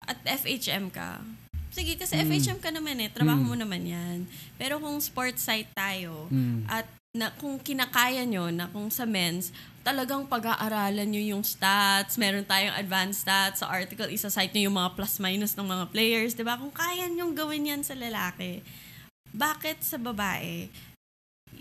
at 0.02 0.18
FHM 0.26 0.90
ka, 0.90 1.22
sige 1.70 1.94
kasi 2.00 2.18
Mm. 2.18 2.26
FHM 2.26 2.60
ka 2.64 2.74
naman 2.74 2.98
eh, 2.98 3.10
trabaho 3.14 3.38
Mm. 3.38 3.50
mo 3.52 3.56
naman 3.56 3.84
yan. 3.86 4.18
Pero 4.58 4.82
kung 4.82 4.98
sports 4.98 5.46
site 5.46 5.70
tayo, 5.78 6.26
mm, 6.34 6.66
at 6.66 6.90
na, 7.14 7.30
kung 7.38 7.58
kinakaya 7.62 8.26
nyo 8.26 8.50
na 8.50 8.70
kung 8.70 8.90
sa 8.90 9.06
men's, 9.06 9.50
talagang 9.82 10.26
pag-aaralan 10.26 11.08
nyo 11.08 11.38
yung 11.38 11.44
stats, 11.46 12.18
meron 12.18 12.46
tayong 12.46 12.74
advanced 12.78 13.26
stats 13.26 13.62
sa 13.62 13.70
article, 13.70 14.10
isa-cite 14.10 14.54
nyo 14.54 14.70
yung 14.70 14.78
mga 14.78 14.94
plus-minus 14.98 15.54
ng 15.54 15.66
mga 15.66 15.86
players, 15.94 16.34
di 16.34 16.46
ba? 16.46 16.58
Kung 16.58 16.74
kaya 16.74 17.06
nyo 17.10 17.30
gawin 17.34 17.70
yan 17.70 17.82
sa 17.82 17.94
lalaki, 17.94 18.62
bakit 19.32 19.84
sa 19.84 19.98
babae? 19.98 20.70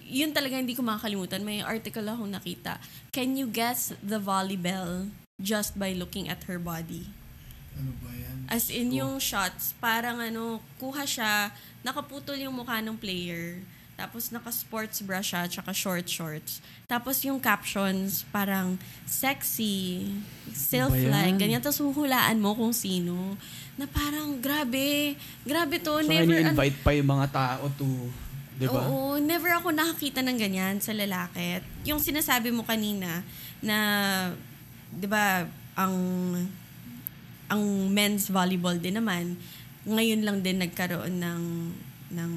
Yun 0.07 0.31
talaga 0.31 0.59
hindi 0.59 0.75
ko 0.75 0.83
makakalimutan. 0.83 1.43
May 1.43 1.63
article 1.63 2.07
akong 2.07 2.31
nakita. 2.31 2.79
Can 3.11 3.35
you 3.35 3.47
guess 3.47 3.91
the 4.03 4.19
volleyball 4.19 5.11
just 5.39 5.75
by 5.75 5.91
looking 5.95 6.31
at 6.31 6.47
her 6.47 6.59
body? 6.59 7.11
Ano 7.77 7.93
ba 8.03 8.11
yan? 8.15 8.47
As 8.47 8.71
in 8.71 8.95
yung 8.95 9.19
shots, 9.19 9.75
parang 9.83 10.23
ano, 10.23 10.63
kuha 10.79 11.03
siya, 11.03 11.51
nakaputol 11.83 12.39
yung 12.39 12.55
mukha 12.55 12.79
ng 12.79 12.95
player, 12.95 13.59
tapos 13.97 14.29
naka-sports 14.29 15.01
bra 15.03 15.25
siya, 15.25 15.49
tsaka 15.49 15.73
short 15.73 16.05
shorts. 16.07 16.61
Tapos 16.85 17.21
yung 17.25 17.41
captions, 17.41 18.23
parang 18.29 18.77
sexy, 19.05 20.13
self-like, 20.53 21.33
Ano 21.33 21.37
yan? 21.37 21.41
ganyan. 21.41 21.63
Tapos 21.65 21.81
huhulaan 21.81 22.37
mo 22.39 22.53
kung 22.53 22.77
sino. 22.77 23.35
Na 23.77 23.85
parang, 23.85 24.41
grabe, 24.41 25.17
grabe 25.45 25.77
to. 25.81 26.01
so 26.01 26.09
never, 26.09 26.37
invite 26.41 26.79
pa 26.81 26.97
yung 26.97 27.09
mga 27.13 27.27
tao 27.29 27.69
to, 27.77 27.89
'di 28.57 28.67
ba? 28.73 28.89
Oo, 28.89 29.21
never 29.21 29.53
ako 29.53 29.69
nakakita 29.73 30.25
ng 30.25 30.39
ganyan 30.41 30.77
sa 30.81 30.97
lalaki. 30.97 31.61
At 31.61 31.65
Yung 31.85 32.01
sinasabi 32.01 32.49
mo 32.53 32.65
kanina 32.65 33.21
na 33.61 33.77
'di 34.97 35.07
ba, 35.09 35.45
ang 35.77 35.95
ang 37.47 37.63
men's 37.93 38.27
volleyball 38.33 38.75
din 38.75 38.99
naman 38.99 39.39
ngayon 39.87 40.27
lang 40.27 40.43
din 40.43 40.59
nagkaroon 40.59 41.23
ng 41.23 41.43
ng 42.11 42.33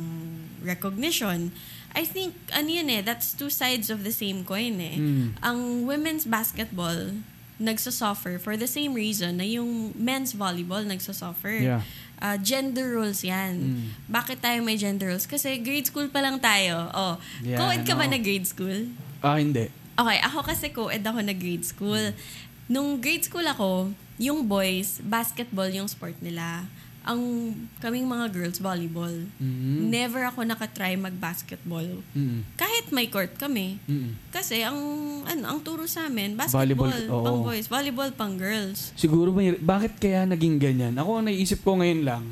recognition. 0.62 1.50
I 1.98 2.06
think 2.06 2.38
ano 2.54 2.70
yun 2.70 2.90
eh, 2.94 3.02
that's 3.02 3.34
two 3.34 3.50
sides 3.50 3.90
of 3.90 4.06
the 4.06 4.14
same 4.14 4.46
coin 4.46 4.78
eh. 4.78 4.98
Mm. 4.98 5.28
Ang 5.42 5.60
women's 5.90 6.30
basketball 6.30 7.18
nagsasuffer 7.60 8.40
for 8.40 8.56
the 8.56 8.66
same 8.66 8.96
reason 8.96 9.38
na 9.38 9.46
yung 9.46 9.92
men's 9.94 10.32
volleyball 10.32 10.82
nagsasuffer. 10.82 11.60
Yeah. 11.60 11.84
Uh, 12.20 12.36
gender 12.40 13.00
roles 13.00 13.24
yan. 13.24 13.54
Mm. 13.60 13.84
Bakit 14.12 14.44
tayo 14.44 14.60
may 14.64 14.76
gender 14.76 15.12
roles? 15.12 15.28
Kasi 15.28 15.60
grade 15.60 15.88
school 15.88 16.08
pa 16.12 16.20
lang 16.20 16.40
tayo. 16.40 16.92
Oh, 16.92 17.16
Yeah, 17.44 17.60
co-ed 17.60 17.84
ka 17.88 17.96
ba 17.96 18.08
na 18.08 18.20
grade 18.20 18.48
school? 18.48 18.92
Ah, 19.24 19.40
hindi. 19.40 19.68
Okay, 20.00 20.18
ako 20.24 20.40
kasi 20.44 20.66
co-ed 20.72 21.04
ako 21.04 21.20
na 21.20 21.36
grade 21.36 21.64
school. 21.68 22.16
Nung 22.72 23.00
grade 23.00 23.24
school 23.28 23.44
ako, 23.44 23.92
yung 24.20 24.48
boys, 24.48 25.00
basketball 25.04 25.68
yung 25.72 25.88
sport 25.88 26.16
nila. 26.20 26.68
Ang 27.10 27.22
kaming 27.82 28.06
mga 28.06 28.30
girls, 28.30 28.62
volleyball. 28.62 29.14
Mm. 29.42 29.90
Never 29.90 30.22
ako 30.30 30.46
nakatry 30.46 30.94
mag-basketball. 30.94 32.06
Mm. 32.14 32.46
Kahit 32.54 32.94
may 32.94 33.10
court 33.10 33.34
kami. 33.34 33.82
Mm. 33.90 34.14
Kasi 34.30 34.62
ang 34.62 34.78
ano, 35.26 35.44
ang 35.50 35.60
turo 35.66 35.90
sa 35.90 36.06
amin, 36.06 36.38
basketball, 36.38 36.94
Volleyball, 36.94 37.02
oo. 37.10 37.26
pang 37.26 37.40
boys, 37.42 37.66
volleyball 37.66 38.12
pang 38.14 38.38
girls. 38.38 38.94
Siguro 38.94 39.34
may, 39.34 39.58
bakit 39.58 39.98
kaya 39.98 40.30
naging 40.30 40.62
ganyan? 40.62 40.94
Ako 41.02 41.18
ang 41.18 41.26
naisip 41.26 41.66
ko 41.66 41.82
ngayon 41.82 42.06
lang, 42.06 42.24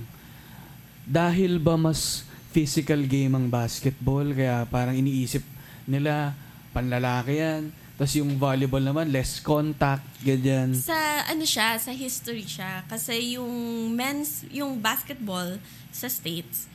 dahil 1.10 1.58
ba 1.58 1.74
mas 1.74 2.22
physical 2.54 3.02
game 3.10 3.34
ang 3.34 3.50
basketball, 3.50 4.30
kaya 4.30 4.70
parang 4.70 4.94
iniisip 4.94 5.42
nila, 5.90 6.38
panlalaki 6.70 7.42
yan. 7.42 7.74
Tapos 7.98 8.14
yung 8.14 8.38
volleyball 8.38 8.86
naman, 8.86 9.10
less 9.10 9.42
contact, 9.42 10.06
ganyan. 10.22 10.78
Sa 10.78 10.94
ano 11.26 11.42
siya, 11.42 11.82
sa 11.82 11.90
history 11.90 12.46
siya. 12.46 12.86
Kasi 12.86 13.42
yung 13.42 13.50
men's, 13.98 14.46
yung 14.54 14.78
basketball 14.78 15.58
sa 15.90 16.06
States, 16.06 16.70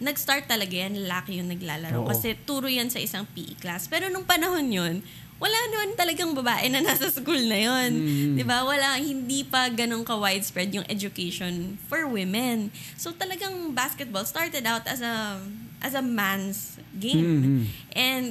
nag-start 0.00 0.48
talaga 0.48 0.72
yan, 0.72 0.96
lalaki 0.96 1.36
yung 1.38 1.52
naglalaro. 1.52 2.02
Oo. 2.02 2.08
Kasi 2.08 2.32
turo 2.48 2.72
yan 2.72 2.88
sa 2.88 2.98
isang 2.98 3.28
PE 3.36 3.60
class. 3.60 3.84
Pero 3.84 4.08
nung 4.08 4.24
panahon 4.24 4.64
yun, 4.64 5.04
wala 5.42 5.58
naman 5.74 5.98
talagang 5.98 6.30
babae 6.38 6.70
na 6.70 6.78
nasa 6.86 7.10
school 7.10 7.38
na 7.50 7.58
yun. 7.58 7.90
Mm. 7.98 8.34
'Di 8.38 8.44
ba? 8.46 8.62
Wala, 8.62 8.94
hindi 9.02 9.42
pa 9.42 9.66
ganun 9.74 10.06
ka-widespread 10.06 10.70
yung 10.70 10.86
education 10.86 11.74
for 11.90 12.06
women. 12.06 12.70
So 12.94 13.10
talagang 13.10 13.74
basketball 13.74 14.22
started 14.22 14.62
out 14.62 14.86
as 14.86 15.02
a 15.02 15.42
as 15.82 15.98
a 15.98 16.02
man's 16.02 16.78
game. 16.94 17.26
Mhm. 17.26 17.60
And 17.90 18.26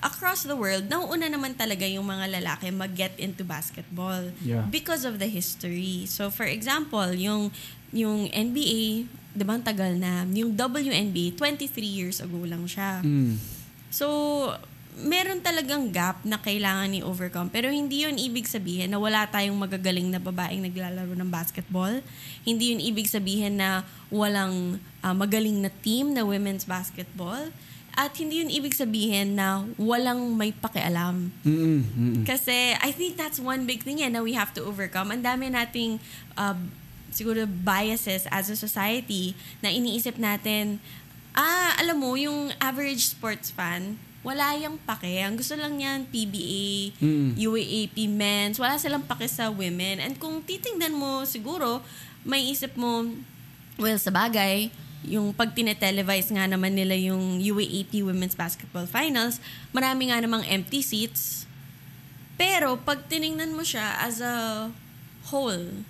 across 0.00 0.48
the 0.48 0.56
world, 0.56 0.88
nauuna 0.88 1.28
naman 1.28 1.56
talaga 1.56 1.84
yung 1.84 2.08
mga 2.08 2.40
lalaki 2.40 2.72
mag-get 2.72 3.12
into 3.20 3.44
basketball 3.44 4.32
Yeah. 4.40 4.64
because 4.68 5.04
of 5.04 5.20
the 5.20 5.28
history. 5.28 6.08
So 6.08 6.32
for 6.32 6.48
example, 6.48 7.12
yung 7.12 7.52
yung 7.92 8.30
NBA, 8.30 9.06
'di 9.36 9.44
ba 9.44 9.60
tagal 9.60 9.98
na, 9.98 10.24
yung 10.30 10.56
WNBA 10.56 11.36
23 11.36 11.70
years 11.84 12.18
ago 12.22 12.40
lang 12.48 12.64
siya. 12.64 13.04
Mm. 13.04 13.36
So 13.90 14.06
meron 15.00 15.40
talagang 15.40 15.88
gap 15.94 16.20
na 16.26 16.36
kailangan 16.36 16.90
ni 16.90 17.00
overcome. 17.00 17.48
Pero 17.48 17.70
hindi 17.70 18.04
yun 18.04 18.18
ibig 18.18 18.44
sabihin 18.44 18.90
na 18.92 18.98
wala 18.98 19.24
tayong 19.30 19.56
magagaling 19.56 20.10
na 20.10 20.18
babaeng 20.18 20.60
naglalaro 20.66 21.14
ng 21.14 21.30
basketball. 21.30 22.02
Hindi 22.42 22.74
yun 22.74 22.80
ibig 22.82 23.06
sabihin 23.08 23.60
na 23.60 23.86
walang 24.10 24.82
ah, 25.00 25.14
magaling 25.14 25.62
na 25.62 25.70
team 25.80 26.12
na 26.12 26.26
women's 26.26 26.66
basketball. 26.66 27.48
At 27.94 28.14
hindi 28.16 28.40
yun 28.40 28.50
ibig 28.50 28.72
sabihin 28.72 29.34
na 29.34 29.66
walang 29.76 30.34
may 30.38 30.54
pakialam. 30.54 31.30
Mm-mm. 31.42 31.80
Mm-mm. 31.84 32.22
Kasi 32.24 32.74
I 32.78 32.90
think 32.94 33.18
that's 33.18 33.42
one 33.42 33.66
big 33.66 33.82
thing 33.82 34.00
yan 34.00 34.14
na 34.14 34.22
we 34.22 34.32
have 34.34 34.54
to 34.56 34.62
overcome. 34.62 35.10
Ang 35.10 35.22
dami 35.26 35.50
nating 35.50 35.98
uh, 36.38 36.56
siguro 37.10 37.44
biases 37.44 38.30
as 38.30 38.48
a 38.48 38.56
society 38.56 39.34
na 39.60 39.68
iniisip 39.68 40.16
natin, 40.16 40.78
ah, 41.34 41.74
alam 41.78 41.98
mo, 41.98 42.14
yung 42.14 42.54
average 42.62 43.10
sports 43.10 43.50
fan, 43.50 43.98
wala 44.20 44.52
yung 44.60 44.76
pake. 44.84 45.24
Ang 45.24 45.40
gusto 45.40 45.56
lang 45.56 45.80
yan, 45.80 46.04
PBA, 46.08 46.92
Mm. 47.00 47.30
UAAP 47.40 47.96
men's, 48.06 48.60
wala 48.60 48.76
silang 48.76 49.04
pake 49.04 49.26
sa 49.26 49.48
women. 49.48 49.98
And 49.98 50.14
kung 50.20 50.44
titingnan 50.44 50.92
mo, 50.92 51.24
siguro, 51.24 51.80
may 52.22 52.44
isip 52.52 52.76
mo, 52.76 53.08
well, 53.80 53.96
sa 53.96 54.12
bagay, 54.12 54.68
yung 55.04 55.32
pag 55.32 55.56
tinetelevize 55.56 56.28
nga 56.28 56.44
naman 56.44 56.76
nila 56.76 56.92
yung 56.92 57.40
UAAP 57.40 58.04
Women's 58.04 58.36
Basketball 58.36 58.84
Finals, 58.84 59.40
marami 59.72 60.12
nga 60.12 60.20
namang 60.20 60.44
empty 60.44 60.84
seats. 60.84 61.48
Pero 62.36 62.76
pag 62.80 63.04
tiningnan 63.08 63.52
mo 63.52 63.64
siya 63.64 64.00
as 64.00 64.20
a 64.20 64.68
whole, 65.28 65.84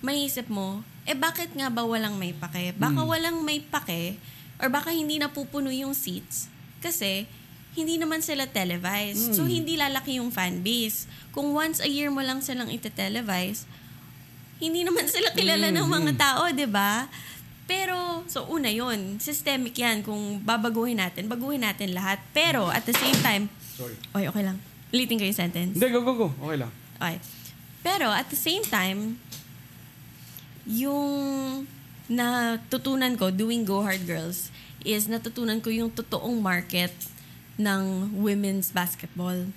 may 0.00 0.24
isip 0.24 0.48
mo, 0.48 0.84
eh 1.04 1.16
bakit 1.16 1.52
nga 1.52 1.68
ba 1.68 1.84
walang 1.84 2.16
may 2.16 2.32
pake? 2.32 2.76
Baka 2.76 3.00
walang 3.04 3.40
may 3.44 3.60
pake 3.60 4.16
or 4.60 4.68
baka 4.72 4.92
hindi 4.92 5.20
napupuno 5.20 5.68
yung 5.68 5.92
seats 5.92 6.48
kasi 6.80 7.28
hindi 7.76 8.00
naman 8.00 8.24
sila 8.24 8.48
televised. 8.48 9.36
So, 9.36 9.44
hindi 9.44 9.76
lalaki 9.76 10.16
yung 10.16 10.32
fan 10.32 10.64
base. 10.64 11.04
Kung 11.36 11.52
once 11.52 11.84
a 11.84 11.88
year 11.88 12.08
mo 12.08 12.24
lang 12.24 12.40
silang 12.40 12.72
ite-televise, 12.72 13.68
hindi 14.56 14.80
naman 14.80 15.04
sila 15.04 15.36
kilala 15.36 15.68
ng 15.68 15.84
mga 15.84 16.12
tao, 16.16 16.48
di 16.56 16.64
ba? 16.64 17.04
Pero, 17.66 18.22
so 18.30 18.46
una 18.46 18.70
yon 18.70 19.18
Systemic 19.18 19.74
yan. 19.74 20.06
Kung 20.06 20.38
babaguhin 20.42 21.02
natin, 21.02 21.26
baguhin 21.26 21.66
natin 21.66 21.90
lahat. 21.90 22.22
Pero, 22.30 22.70
at 22.70 22.86
the 22.86 22.94
same 22.94 23.18
time, 23.20 23.50
Sorry. 23.76 23.92
Oy, 24.16 24.24
okay 24.24 24.40
lang. 24.40 24.56
Ulitin 24.88 25.20
ko 25.20 25.24
yung 25.28 25.36
sentence. 25.36 25.76
Hindi, 25.76 25.86
go, 25.92 26.00
go, 26.00 26.16
go. 26.16 26.28
Okay 26.48 26.58
lang. 26.64 26.72
Okay. 26.96 27.20
Pero 27.84 28.08
at 28.08 28.32
the 28.32 28.38
same 28.40 28.64
time, 28.64 29.20
yung 30.64 31.68
natutunan 32.08 33.14
ko 33.20 33.28
doing 33.28 33.68
Go 33.68 33.84
Hard 33.84 34.08
Girls 34.08 34.48
is 34.80 35.06
natutunan 35.06 35.60
ko 35.60 35.68
yung 35.68 35.92
totoong 35.92 36.40
market 36.40 36.90
ng 37.60 38.16
women's 38.16 38.72
basketball. 38.72 39.52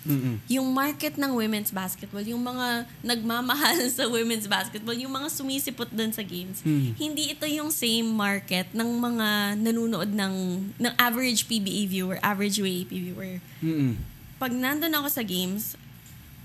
Mm-mm. 0.00 0.40
Yung 0.48 0.64
market 0.72 1.20
ng 1.20 1.36
women's 1.36 1.68
basketball, 1.68 2.24
yung 2.24 2.40
mga 2.40 2.88
nagmamahal 3.04 3.84
sa 3.96 4.08
women's 4.08 4.48
basketball, 4.48 4.96
yung 4.96 5.12
mga 5.12 5.28
sumisipot 5.28 5.92
dun 5.92 6.08
sa 6.08 6.24
games, 6.24 6.64
Hmm. 6.64 6.96
hindi 6.96 7.32
ito 7.32 7.44
yung 7.44 7.68
same 7.68 8.08
market 8.08 8.68
ng 8.72 8.88
mga 8.88 9.28
nanonood 9.60 10.08
ng, 10.08 10.34
ng 10.80 10.92
average 10.96 11.44
PBA 11.44 11.84
viewer, 11.84 12.16
average 12.20 12.56
UAP 12.56 12.88
viewer 12.90 13.44
Mm-mm. 13.60 14.00
pag 14.36 14.52
nandun 14.52 14.92
ako 14.96 15.08
sa 15.12 15.20
games, 15.20 15.76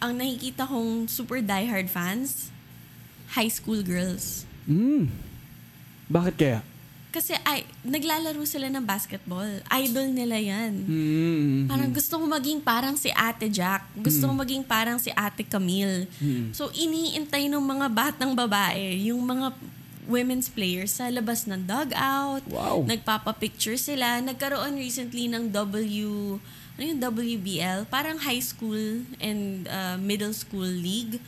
ang 0.04 0.20
nakikita 0.20 0.68
kong 0.68 1.08
super 1.08 1.40
diehard 1.40 1.88
fans, 1.88 2.52
high 3.34 3.48
school 3.48 3.80
girls. 3.80 4.44
Mm. 4.68 5.08
Bakit 6.06 6.36
kaya? 6.36 6.60
Kasi 7.16 7.32
ay, 7.48 7.64
naglalaro 7.80 8.44
sila 8.44 8.68
ng 8.68 8.84
basketball. 8.84 9.48
Idol 9.72 10.12
nila 10.12 10.36
yan. 10.36 10.84
Mm. 10.84 11.72
Parang 11.72 11.88
gusto 11.96 12.20
ko 12.20 12.28
maging 12.28 12.60
parang 12.60 13.00
si 13.00 13.08
Ate 13.16 13.48
Jack. 13.48 13.88
Gusto 13.96 14.28
ko 14.28 14.36
maging 14.36 14.68
parang 14.68 15.00
si 15.00 15.16
Ate 15.16 15.48
Camille. 15.48 16.12
Mm. 16.20 16.52
So, 16.52 16.68
iniintay 16.76 17.48
ng 17.48 17.64
mga 17.64 17.88
batang 17.88 18.36
babae, 18.36 19.00
yung 19.08 19.24
mga 19.24 19.56
women's 20.12 20.52
players 20.52 21.00
sa 21.00 21.08
labas 21.08 21.48
ng 21.48 21.64
dugout. 21.64 22.44
Wow. 22.52 22.84
Nagpapapicture 22.84 23.80
sila. 23.80 24.20
Nagkaroon 24.20 24.76
recently 24.76 25.32
ng 25.32 25.56
W... 25.56 26.36
Ano 26.76 26.84
yung 26.84 27.00
WBL? 27.00 27.88
Parang 27.88 28.20
high 28.20 28.44
school 28.44 29.08
and 29.24 29.72
uh, 29.72 29.96
middle 29.96 30.36
school 30.36 30.68
league. 30.68 31.24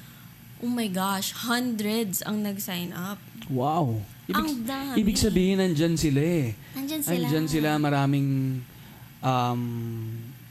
Oh 0.60 0.68
my 0.68 0.92
gosh, 0.92 1.32
hundreds 1.32 2.20
ang 2.28 2.44
nag-sign 2.44 2.92
up. 2.92 3.24
Wow. 3.48 4.04
Ibig, 4.28 4.36
Ang 4.44 4.68
dami. 4.68 4.94
ibig 5.00 5.18
sabihin, 5.18 5.58
nandyan 5.64 5.96
sila 5.96 6.20
eh. 6.20 6.52
Nandyan 6.76 7.02
sila. 7.02 7.16
Nandyan 7.16 7.48
sila, 7.48 7.70
maraming 7.80 8.60
um, 9.24 9.62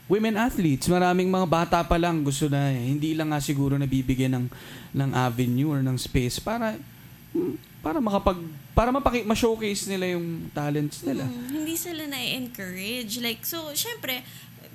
women 0.09 0.35
athletes. 0.39 0.89
Maraming 0.89 1.29
mga 1.29 1.47
bata 1.47 1.77
pa 1.85 1.95
lang 2.01 2.25
gusto 2.25 2.49
na 2.49 2.73
eh. 2.73 2.89
Hindi 2.89 3.13
lang 3.13 3.29
nga 3.29 3.39
siguro 3.43 3.77
nabibigyan 3.77 4.33
ng, 4.33 4.45
ng 4.97 5.09
avenue 5.13 5.77
or 5.77 5.81
ng 5.85 5.97
space 5.99 6.41
para 6.41 6.73
hmm, 7.37 7.53
para 7.77 8.01
makapag 8.01 8.41
para 8.73 8.89
mapaki 8.89 9.21
ma-showcase 9.23 9.87
nila 9.87 10.17
yung 10.17 10.49
talents 10.51 11.05
nila. 11.05 11.23
Mm, 11.23 11.61
hindi 11.61 11.75
sila 11.77 12.03
na-encourage. 12.09 13.21
Like, 13.21 13.41
so, 13.45 13.73
syempre, 13.77 14.21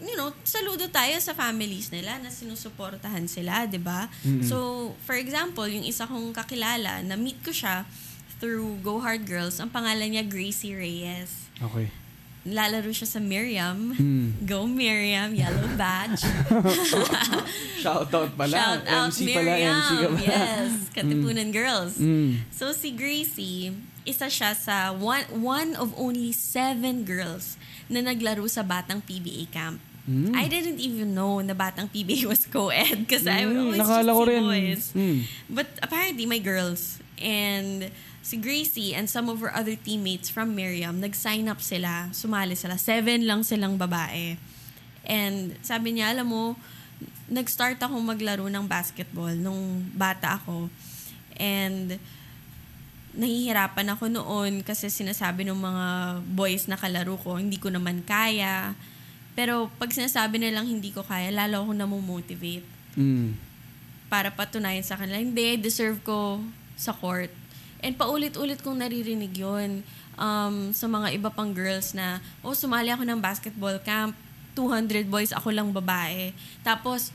you 0.02 0.18
know, 0.18 0.34
saludo 0.42 0.90
tayo 0.90 1.14
sa 1.22 1.34
families 1.34 1.90
nila 1.90 2.18
na 2.18 2.30
sinusuportahan 2.30 3.26
sila, 3.30 3.66
di 3.70 3.78
ba? 3.78 4.10
So, 4.42 4.90
for 5.06 5.14
example, 5.14 5.66
yung 5.70 5.86
isa 5.86 6.06
kong 6.10 6.34
kakilala, 6.34 7.02
na-meet 7.06 7.38
ko 7.46 7.54
siya 7.54 7.86
through 8.42 8.82
Go 8.82 8.98
Hard 8.98 9.22
Girls. 9.22 9.62
Ang 9.62 9.70
pangalan 9.70 10.18
niya 10.18 10.26
Gracie 10.26 10.74
Reyes. 10.74 11.46
Okay. 11.62 11.94
Lalaro 12.42 12.90
siya 12.90 13.06
sa 13.06 13.22
Miriam. 13.22 13.94
Hmm. 13.94 14.34
Go 14.42 14.66
Miriam, 14.66 15.30
Yellow 15.30 15.70
Badge. 15.78 16.26
Shout 17.86 18.10
out 18.10 18.34
pala. 18.34 18.50
Shout 18.50 18.82
out 18.82 19.14
MC 19.14 19.30
pala, 19.30 19.46
Miriam. 19.54 19.78
MC 19.78 19.90
ka 19.94 20.08
pala. 20.10 20.26
Yes, 20.26 20.70
Katipunan 20.98 21.54
Girls. 21.54 22.02
Mm. 22.02 22.42
So 22.50 22.74
si 22.74 22.90
Gracie, 22.90 23.70
isa 24.02 24.26
siya 24.26 24.58
sa 24.58 24.90
one, 24.90 25.22
one 25.30 25.78
of 25.78 25.94
only 25.94 26.34
seven 26.34 27.06
girls 27.06 27.54
na 27.86 28.02
naglaro 28.02 28.50
sa 28.50 28.66
Batang 28.66 29.06
PBA 29.06 29.46
camp. 29.54 29.78
Mm. 30.02 30.34
I 30.34 30.50
didn't 30.50 30.82
even 30.82 31.14
know 31.14 31.38
na 31.38 31.54
Batang 31.54 31.86
PBA 31.94 32.26
was 32.32 32.42
co-ed 32.50 33.06
kasi 33.06 33.30
I 33.30 33.46
Mm, 33.46 33.70
always 33.70 33.78
nakala 33.78 34.10
just 34.10 34.26
see 34.26 34.42
boys. 34.42 34.82
Mm. 34.98 35.18
But 35.46 35.68
apparently, 35.78 36.26
my 36.26 36.42
girls 36.42 36.98
and 37.22 37.86
si 38.22 38.38
Gracie 38.38 38.94
and 38.94 39.10
some 39.10 39.26
of 39.26 39.42
her 39.42 39.50
other 39.50 39.74
teammates 39.74 40.30
from 40.30 40.54
Miriam, 40.54 41.02
nag-sign 41.02 41.50
up 41.50 41.58
sila, 41.58 42.08
sumali 42.14 42.54
sila. 42.54 42.78
Seven 42.78 43.26
lang 43.26 43.42
silang 43.42 43.74
babae. 43.74 44.38
And 45.02 45.58
sabi 45.66 45.98
niya, 45.98 46.14
alam 46.14 46.30
mo, 46.30 46.54
nag-start 47.26 47.82
ako 47.82 47.98
maglaro 47.98 48.46
ng 48.46 48.64
basketball 48.70 49.34
nung 49.34 49.90
bata 49.98 50.38
ako. 50.38 50.70
And 51.34 51.98
nahihirapan 53.12 53.92
ako 53.92 54.08
noon 54.08 54.64
kasi 54.64 54.88
sinasabi 54.88 55.44
ng 55.44 55.58
mga 55.58 55.86
boys 56.32 56.64
na 56.70 56.80
kalaro 56.80 57.18
ko, 57.20 57.36
hindi 57.36 57.58
ko 57.60 57.68
naman 57.68 58.00
kaya. 58.06 58.72
Pero 59.34 59.68
pag 59.76 59.92
sinasabi 59.92 60.40
nilang 60.40 60.64
hindi 60.68 60.94
ko 60.94 61.04
kaya, 61.04 61.28
lalo 61.34 61.66
ako 61.68 61.72
namomotivate 61.74 62.64
Mm. 62.92 63.32
para 64.12 64.28
patunayan 64.28 64.84
sa 64.84 65.00
kanila, 65.00 65.16
hindi, 65.16 65.56
deserve 65.56 65.96
ko 66.04 66.44
sa 66.76 66.92
court. 66.92 67.32
And 67.82 67.98
paulit-ulit 67.98 68.62
kong 68.62 68.78
naririnig 68.78 69.34
yun 69.34 69.82
um, 70.16 70.70
sa 70.70 70.86
mga 70.86 71.18
iba 71.18 71.28
pang 71.34 71.50
girls 71.50 71.92
na, 71.92 72.22
oh, 72.40 72.54
sumali 72.54 72.94
ako 72.94 73.02
ng 73.02 73.18
basketball 73.18 73.76
camp, 73.82 74.14
200 74.54 75.08
boys, 75.10 75.34
ako 75.34 75.50
lang 75.50 75.68
babae. 75.74 76.30
Tapos, 76.62 77.10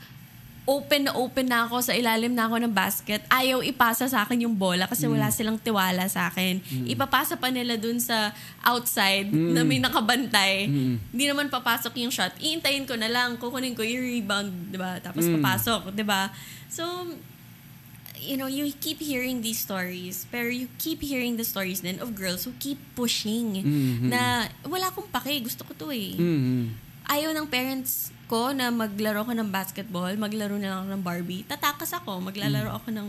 open 0.68 1.08
na 1.08 1.16
open 1.16 1.48
na 1.48 1.64
ako 1.64 1.80
sa 1.80 1.96
ilalim 1.96 2.36
na 2.36 2.44
ako 2.44 2.60
ng 2.60 2.72
basket. 2.76 3.24
Ayaw 3.32 3.64
ipasa 3.64 4.04
sa 4.04 4.28
akin 4.28 4.44
yung 4.44 4.52
bola 4.52 4.84
kasi 4.84 5.08
wala 5.08 5.32
silang 5.32 5.56
tiwala 5.56 6.04
sa 6.12 6.28
akin. 6.28 6.60
Ipapasa 6.84 7.40
pa 7.40 7.48
nila 7.48 7.80
dun 7.80 7.96
sa 7.96 8.36
outside 8.60 9.32
na 9.32 9.64
may 9.64 9.80
nakabantay. 9.80 10.68
Hindi 11.08 11.24
naman 11.24 11.48
papasok 11.48 11.96
yung 12.04 12.12
shot. 12.12 12.36
Iintayin 12.36 12.84
ko 12.84 13.00
na 13.00 13.08
lang. 13.08 13.40
Kukunin 13.40 13.72
ko 13.72 13.80
yung 13.80 14.04
rebound, 14.04 14.68
di 14.68 14.76
ba? 14.76 15.00
Tapos 15.00 15.24
papasok, 15.40 15.96
di 15.96 16.04
ba? 16.04 16.28
So, 16.68 16.84
you 18.20 18.36
know, 18.36 18.46
you 18.46 18.70
keep 18.78 18.98
hearing 18.98 19.40
these 19.40 19.58
stories, 19.58 20.26
pero 20.28 20.48
you 20.48 20.66
keep 20.76 21.00
hearing 21.00 21.36
the 21.36 21.46
stories 21.46 21.80
then 21.80 21.98
of 21.98 22.14
girls 22.14 22.44
who 22.44 22.52
keep 22.58 22.78
pushing 22.92 23.62
Mhm. 23.62 24.10
na 24.10 24.46
wala 24.64 24.90
akong 24.90 25.08
pake, 25.08 25.44
gusto 25.44 25.62
ko 25.64 25.72
to 25.74 25.88
eh. 25.90 26.14
Mm. 26.14 26.74
Ayaw 27.08 27.32
ng 27.32 27.48
parents 27.48 28.12
ko 28.28 28.52
na 28.52 28.68
maglaro 28.68 29.24
ko 29.24 29.32
ng 29.32 29.48
basketball, 29.48 30.12
maglaro 30.20 30.60
na 30.60 30.68
lang 30.68 30.78
ako 30.84 30.88
ng 30.92 31.02
Barbie. 31.02 31.42
Tatakas 31.48 31.96
ako, 31.96 32.20
maglalaro 32.20 32.76
ako 32.76 32.92
ng, 32.92 33.08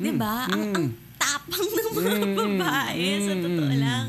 'di 0.00 0.12
ba? 0.16 0.48
Ang, 0.48 0.72
ang 0.72 0.86
tapang 1.20 1.60
ng 1.60 1.90
mga 1.92 2.16
babae, 2.32 3.08
sa 3.20 3.32
totoo 3.36 3.72
lang. 3.76 4.06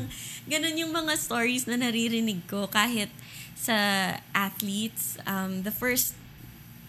Ganun 0.48 0.80
yung 0.80 0.92
mga 0.96 1.12
stories 1.20 1.68
na 1.68 1.76
naririnig 1.76 2.40
ko 2.48 2.64
kahit 2.72 3.12
sa 3.52 3.76
athletes. 4.32 5.20
Um, 5.28 5.60
the 5.60 5.74
first 5.74 6.16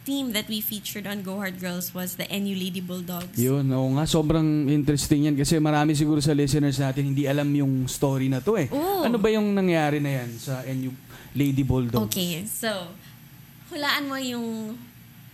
team 0.10 0.34
that 0.34 0.50
we 0.50 0.58
featured 0.58 1.06
on 1.06 1.22
Go 1.22 1.38
Hard 1.38 1.62
Girls 1.62 1.94
was 1.94 2.18
the 2.18 2.26
NU 2.26 2.58
Lady 2.58 2.82
Bulldogs. 2.82 3.38
Yun, 3.38 3.70
oo 3.70 3.94
nga. 3.94 4.10
Sobrang 4.10 4.66
interesting 4.66 5.30
yan 5.30 5.38
kasi 5.38 5.62
marami 5.62 5.94
siguro 5.94 6.18
sa 6.18 6.34
listeners 6.34 6.82
natin 6.82 7.14
hindi 7.14 7.30
alam 7.30 7.46
yung 7.54 7.86
story 7.86 8.26
na 8.26 8.42
to 8.42 8.58
eh. 8.58 8.66
Oo. 8.74 9.06
Ano 9.06 9.22
ba 9.22 9.30
yung 9.30 9.54
nangyari 9.54 10.02
na 10.02 10.26
yan 10.26 10.30
sa 10.42 10.66
NU 10.66 10.90
Lady 11.38 11.62
Bulldogs? 11.62 12.10
Okay, 12.10 12.42
so, 12.50 12.90
hulaan 13.70 14.10
mo 14.10 14.18
yung 14.18 14.74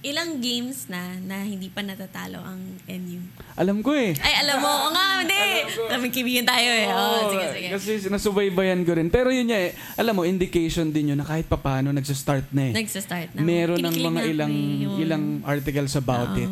ilang 0.05 0.37
games 0.37 0.85
na 0.85 1.17
na 1.25 1.41
hindi 1.41 1.65
pa 1.73 1.81
natatalo 1.81 2.37
ang 2.37 2.61
NU. 2.85 3.25
Alam 3.57 3.81
ko 3.81 3.97
eh. 3.97 4.13
Ay, 4.21 4.45
alam 4.45 4.61
mo, 4.61 4.69
o 4.69 4.93
nga, 4.93 5.05
hindi. 5.25 5.65
Kami 5.65 6.05
kaibigan 6.13 6.45
tayo 6.45 6.69
eh. 6.69 6.85
Oh, 6.93 7.33
sige, 7.33 7.45
sige. 7.57 7.67
Kasi 7.73 7.89
nasubaybayan 8.13 8.85
ko 8.85 8.93
rin. 8.93 9.09
Pero 9.09 9.33
yun 9.33 9.49
niya 9.49 9.65
eh, 9.65 9.71
alam 9.97 10.13
mo, 10.13 10.21
indication 10.21 10.93
din 10.93 11.11
yun 11.11 11.17
na 11.17 11.25
kahit 11.25 11.49
papano 11.49 11.89
nagsastart 11.89 12.53
na 12.53 12.69
eh. 12.69 12.73
Nagsa-start 12.77 13.33
na. 13.33 13.41
Meron 13.41 13.81
ng 13.81 13.97
mga 13.97 14.21
ilang 14.29 14.53
eh, 14.53 14.83
yun. 14.85 14.95
ilang 15.01 15.25
articles 15.41 15.97
about 15.97 16.37
Oo. 16.37 16.41
it. 16.45 16.51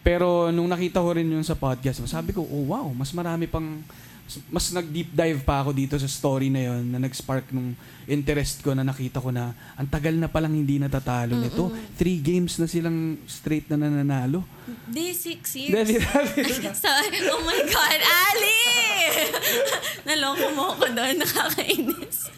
Pero 0.00 0.48
nung 0.48 0.72
nakita 0.72 1.04
ko 1.04 1.12
rin 1.12 1.28
yun 1.28 1.44
sa 1.44 1.52
podcast, 1.52 2.00
sabi 2.08 2.32
ko, 2.32 2.40
oh 2.40 2.72
wow, 2.72 2.88
mas 2.96 3.12
marami 3.12 3.44
pang 3.44 3.84
mas 4.52 4.68
nag-deep 4.68 5.16
dive 5.16 5.40
pa 5.40 5.64
ako 5.64 5.72
dito 5.72 5.96
sa 5.96 6.04
story 6.04 6.52
na 6.52 6.60
yon 6.60 6.84
na 6.92 7.00
nag-spark 7.00 7.48
nung 7.48 7.72
interest 8.04 8.60
ko 8.60 8.76
na 8.76 8.84
nakita 8.84 9.24
ko 9.24 9.32
na 9.32 9.56
ang 9.72 9.88
tagal 9.88 10.12
na 10.12 10.28
palang 10.28 10.52
hindi 10.52 10.76
natatalo 10.76 11.32
nito. 11.36 11.72
Three 11.96 12.20
games 12.20 12.60
na 12.60 12.68
silang 12.68 13.16
straight 13.24 13.68
na 13.72 13.80
nananalo. 13.80 14.44
Di, 14.84 15.16
six 15.16 15.56
years. 15.56 15.72
Dali, 15.72 15.96
so, 16.76 16.88
oh 17.32 17.40
my 17.44 17.60
God, 17.68 18.00
Ali! 18.04 18.60
Naloko 20.08 20.46
mo 20.52 20.76
ako 20.76 20.84
doon, 20.92 21.16
nakakainis. 21.20 22.28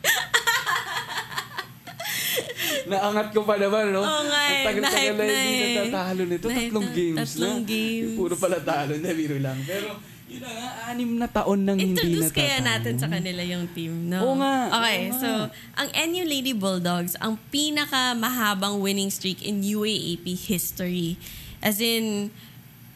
Naangat 2.90 3.35
ko 3.35 3.42
pa 3.46 3.55
naman, 3.59 3.90
no? 3.94 4.03
Oo 4.03 4.22
nga 4.26 4.40
Ang 4.46 4.55
eh, 4.55 4.64
tagal-tagal 4.66 4.83
na-hype 4.83 5.14
na 5.14 5.22
na 5.22 5.33
hindi 5.35 5.55
eh. 5.55 5.74
natatalo 5.74 6.22
nito. 6.26 6.46
Tatlong 6.50 6.87
na- 6.87 6.94
games 6.94 7.18
tatlong 7.18 7.59
na. 7.59 7.66
games. 7.66 8.14
Puro 8.18 8.35
pala 8.38 8.59
talo 8.62 8.94
na, 8.98 9.09
biro 9.14 9.38
lang. 9.38 9.59
Pero, 9.66 9.88
yun 10.30 10.40
na 10.40 10.50
nga, 10.54 10.68
anim 10.88 11.10
na 11.18 11.26
taon 11.26 11.66
nang 11.66 11.74
hindi 11.74 11.98
Introduce 11.98 12.30
kaya 12.30 12.62
natin 12.62 12.94
sa 12.96 13.10
kanila 13.10 13.42
yung 13.42 13.66
team, 13.74 14.06
no? 14.06 14.22
Oo 14.22 14.34
nga, 14.38 14.70
Okay, 14.78 15.10
oo 15.10 15.12
nga. 15.12 15.18
so, 15.18 15.28
ang 15.74 15.88
NU 16.06 16.22
Lady 16.22 16.54
Bulldogs, 16.54 17.18
ang 17.18 17.34
pinaka 17.50 18.14
mahabang 18.14 18.78
winning 18.78 19.10
streak 19.10 19.42
in 19.42 19.66
UAAP 19.66 20.38
history. 20.38 21.18
As 21.58 21.82
in, 21.82 22.30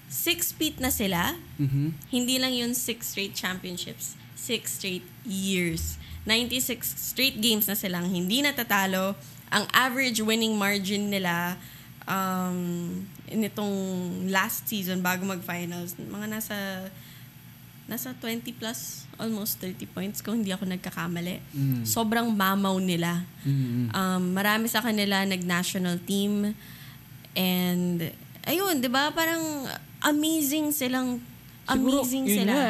six 0.07 0.55
feet 0.55 0.79
na 0.79 0.95
sila. 0.95 1.35
Mhm. 1.59 1.91
Hindi 2.15 2.39
lang 2.39 2.55
yun 2.55 2.71
six 2.71 3.11
straight 3.11 3.35
championships. 3.35 4.15
Six 4.39 4.79
straight 4.79 5.03
years. 5.27 5.99
96 6.25 6.87
straight 6.87 7.43
games 7.43 7.67
na 7.67 7.75
silang 7.75 8.09
hindi 8.09 8.41
natatalo. 8.41 9.19
Ang 9.51 9.65
average 9.75 10.23
winning 10.25 10.57
margin 10.57 11.11
nila 11.13 11.59
um, 12.09 13.05
nitong 13.29 13.75
last 14.31 14.65
season 14.65 15.03
bago 15.05 15.27
mag-finals, 15.27 15.99
mga 15.99 16.27
nasa 16.31 16.57
nasa 17.85 18.17
20 18.17 18.49
plus, 18.57 19.05
almost 19.21 19.61
30 19.61 19.85
points 19.87 20.19
kung 20.25 20.41
hindi 20.41 20.51
ako 20.51 20.65
nagkakamali. 20.65 21.45
Mm. 21.53 21.83
Sobrang 21.85 22.25
mamaw 22.33 22.77
nila. 22.81 23.21
Mhm. 23.45 23.93
Um, 23.93 24.23
marami 24.33 24.67
sa 24.73 24.81
kanila 24.81 25.21
nag-national 25.29 26.01
team. 26.09 26.57
And, 27.37 27.99
ayun, 28.49 28.81
di 28.81 28.89
ba? 28.89 29.13
Parang 29.13 29.69
amazing 30.01 30.73
silang, 30.73 31.21
Siguro, 31.69 32.01
amazing 32.01 32.25
yun 32.25 32.37
sila. 32.45 32.53
nga, 32.53 32.67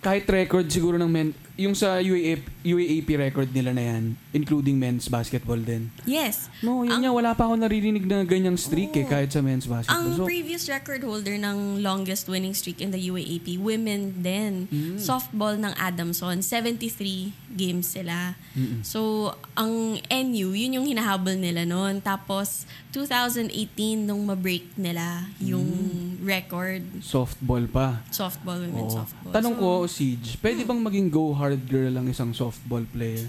kahit 0.00 0.24
record 0.28 0.64
siguro 0.68 0.96
ng 0.96 1.08
men, 1.08 1.32
yung 1.56 1.76
sa 1.76 2.00
UAP, 2.00 2.40
UAAP 2.62 3.08
record 3.16 3.48
nila 3.48 3.72
na 3.72 3.82
yan, 3.82 4.02
including 4.30 4.76
men's 4.76 5.06
basketball 5.06 5.56
din. 5.56 5.88
Yes. 6.04 6.52
No, 6.60 6.82
yun 6.82 6.92
Ang- 6.92 7.02
nga, 7.02 7.10
wala 7.10 7.30
pa 7.32 7.46
ako 7.46 7.56
naririnig 7.56 8.04
na 8.04 8.20
ganyang 8.20 8.54
streak 8.54 8.92
eh, 8.94 9.02
Oo. 9.02 9.08
kahit 9.08 9.30
sa 9.30 9.40
men's 9.40 9.64
basketball. 9.64 9.96
Ang 9.96 10.12
So, 10.14 10.24
previous 10.24 10.68
record 10.68 11.00
holder 11.00 11.34
ng 11.34 11.80
longest 11.80 12.26
winning 12.26 12.52
streak 12.52 12.78
in 12.78 12.90
the 12.90 13.00
UAAP, 13.00 13.56
women 13.56 14.20
din. 14.20 14.68
Mm. 14.68 14.98
Softball 14.98 15.56
ng 15.56 15.72
Adamson, 15.74 16.36
73 16.38 17.32
games 17.50 17.88
sila. 17.88 18.36
Mm-mm. 18.52 18.84
So, 18.84 19.32
ang 19.54 19.96
NU, 20.06 20.52
yun 20.52 20.76
yung 20.76 20.86
hinahabol 20.86 21.34
nila 21.34 21.64
noon. 21.64 21.98
Tapos, 21.98 22.68
2018, 22.90 24.04
nung 24.04 24.20
ma-break 24.22 24.76
nila 24.76 25.24
yung 25.38 25.64
Mm. 25.64 26.08
record. 26.20 26.82
softball 27.00 27.64
pa. 27.64 28.04
Softball, 28.10 28.60
women's 28.60 28.92
Oo. 28.92 29.00
softball. 29.00 29.32
Tanong 29.32 29.54
So, 29.54 29.58
ko, 29.58 29.70
Siege, 29.86 30.36
pwede 30.38 30.62
bang 30.62 30.76
maging 30.78 31.08
go 31.08 31.32
hard 31.32 31.64
girl 31.64 31.96
ang 31.96 32.06
isang 32.06 32.30
softball 32.30 32.48
player? 32.92 33.28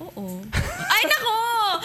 Oo. 0.00 0.40
Ay, 0.88 1.02
nako! 1.06 1.34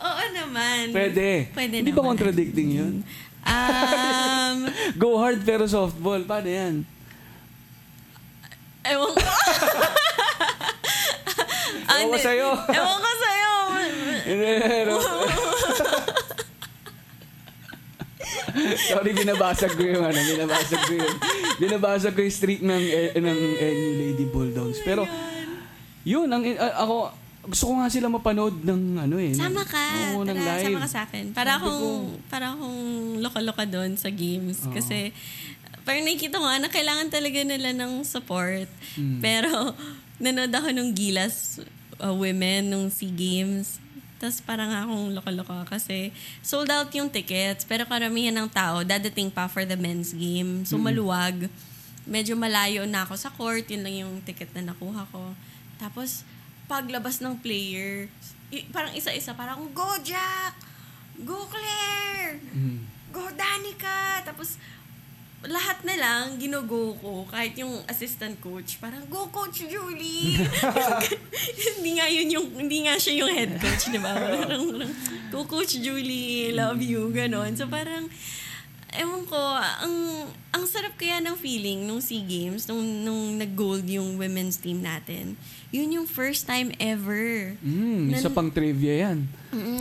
Oo 0.00 0.22
naman. 0.32 0.88
Pwede. 0.90 1.52
Pwede 1.52 1.74
Hindi 1.84 1.92
ba 1.92 2.00
naman. 2.00 2.08
contradicting 2.16 2.70
yun? 2.72 2.94
Um, 3.44 4.56
Go 5.00 5.20
hard 5.20 5.44
pero 5.44 5.68
softball. 5.68 6.24
Paano 6.24 6.48
yan? 6.48 6.74
ewan 8.80 9.12
ko. 9.12 9.20
Ewan 11.90 12.08
ko 12.08 12.16
sa'yo. 12.16 12.48
Ewan 12.72 12.98
ko 12.98 13.10
sa'yo. 13.12 13.52
Pero, 14.30 14.94
Sorry, 18.90 19.10
binabasag 19.12 19.72
ko 19.74 19.82
yung 19.82 20.04
ano, 20.04 20.18
binabasag 20.18 20.80
ko 20.86 20.92
yung, 20.94 21.16
binabasag 21.58 22.12
ko 22.14 22.20
yung 22.20 22.34
streak 22.34 22.60
ng, 22.62 22.82
eh, 22.82 23.16
ng 23.16 23.38
NU 23.56 23.90
Lady 23.96 24.26
Bulldogs. 24.26 24.80
Pero, 24.82 25.04
yun, 26.02 26.26
ang, 26.30 26.42
ah, 26.56 26.84
ako, 26.84 27.14
gusto 27.50 27.64
ko 27.68 27.72
nga 27.80 27.88
sila 27.88 28.06
mapanood 28.12 28.60
ng 28.60 29.00
ano 29.00 29.16
eh. 29.16 29.32
Sama 29.32 29.64
ka. 29.64 30.14
Oo, 30.14 30.28
ng 30.28 30.36
Tara, 30.36 30.60
live. 30.60 30.66
sama 30.68 30.80
ka 30.84 30.90
sa 30.90 31.00
akin. 31.08 31.24
Para 31.32 31.56
Sabi 31.56 31.60
akong, 31.64 31.80
ko- 31.80 32.18
para 32.28 32.46
akong 32.52 32.80
loka-loka 33.24 33.64
doon 33.64 33.90
sa 33.96 34.08
games. 34.12 34.60
Oo. 34.68 34.72
Kasi, 34.76 35.10
parang 35.82 36.04
nakikita 36.04 36.36
ko 36.36 36.46
na 36.46 36.68
kailangan 36.68 37.08
talaga 37.08 37.40
nila 37.40 37.72
ng 37.72 38.04
support. 38.04 38.68
Mm. 38.94 39.20
Pero, 39.24 39.50
nanood 40.24 40.52
ako 40.52 40.68
nung 40.76 40.92
Gilas 40.92 41.58
uh, 42.00 42.12
Women, 42.12 42.72
nung 42.72 42.86
SEA 42.92 43.08
Games. 43.08 43.80
Tapos 44.20 44.44
parang 44.44 44.68
akong 44.68 45.16
loka-loka 45.16 45.64
kasi 45.64 46.12
sold 46.44 46.68
out 46.68 46.92
yung 46.92 47.08
tickets. 47.08 47.64
Pero 47.64 47.88
karamihan 47.88 48.36
ng 48.36 48.52
tao, 48.52 48.84
dadating 48.84 49.32
pa 49.32 49.48
for 49.48 49.64
the 49.64 49.80
men's 49.80 50.12
game. 50.12 50.68
So, 50.68 50.76
maluwag. 50.76 51.48
Medyo 52.04 52.36
malayo 52.36 52.84
na 52.84 53.08
ako 53.08 53.16
sa 53.16 53.32
court. 53.32 53.64
Yun 53.72 53.80
lang 53.80 53.96
yung 54.04 54.14
ticket 54.20 54.52
na 54.52 54.76
nakuha 54.76 55.08
ko. 55.08 55.32
Tapos, 55.80 56.28
paglabas 56.68 57.24
ng 57.24 57.40
player, 57.40 58.12
parang 58.70 58.92
isa-isa, 58.92 59.32
parang, 59.32 59.64
Go, 59.72 59.88
Jack! 60.04 60.54
Go, 61.24 61.48
Claire! 61.48 62.36
Mm. 62.52 62.84
Go, 63.08 63.24
Danica! 63.32 64.20
Tapos, 64.22 64.60
lahat 65.48 65.80
na 65.88 65.96
lang, 65.96 66.36
ginugo 66.36 66.92
ko. 67.00 67.24
Kahit 67.24 67.56
yung 67.56 67.80
assistant 67.88 68.36
coach, 68.44 68.76
parang, 68.76 69.00
Go, 69.08 69.32
Coach 69.32 69.64
Julie! 69.64 70.36
hindi 71.80 71.90
nga 71.96 72.06
yun 72.12 72.28
yung, 72.28 72.46
hindi 72.60 72.84
nga 72.84 73.00
siya 73.00 73.24
yung 73.24 73.32
head 73.32 73.56
coach, 73.56 73.88
di 73.88 73.96
ba? 73.96 74.12
Parang, 74.12 74.44
parang, 74.44 74.92
Go, 75.32 75.48
Coach 75.48 75.80
Julie, 75.80 76.52
love 76.52 76.84
you, 76.84 77.08
ganon. 77.08 77.56
So, 77.56 77.64
parang, 77.72 78.12
ewan 78.92 79.24
ko, 79.24 79.40
ang, 79.80 80.28
ang 80.52 80.64
sarap 80.68 81.00
kaya 81.00 81.24
ng 81.24 81.40
feeling 81.40 81.88
nung 81.88 82.04
SEA 82.04 82.20
Games, 82.20 82.68
nung, 82.68 82.84
nung 83.00 83.40
nag-gold 83.40 83.88
yung 83.88 84.20
women's 84.20 84.60
team 84.60 84.84
natin. 84.84 85.40
Yun 85.72 86.02
yung 86.02 86.06
first 86.10 86.44
time 86.50 86.74
ever 86.82 87.54
Mm, 87.62 88.10
isa 88.12 88.28
Nan- 88.28 88.36
pang 88.36 88.50
trivia 88.52 89.08
yan. 89.08 89.24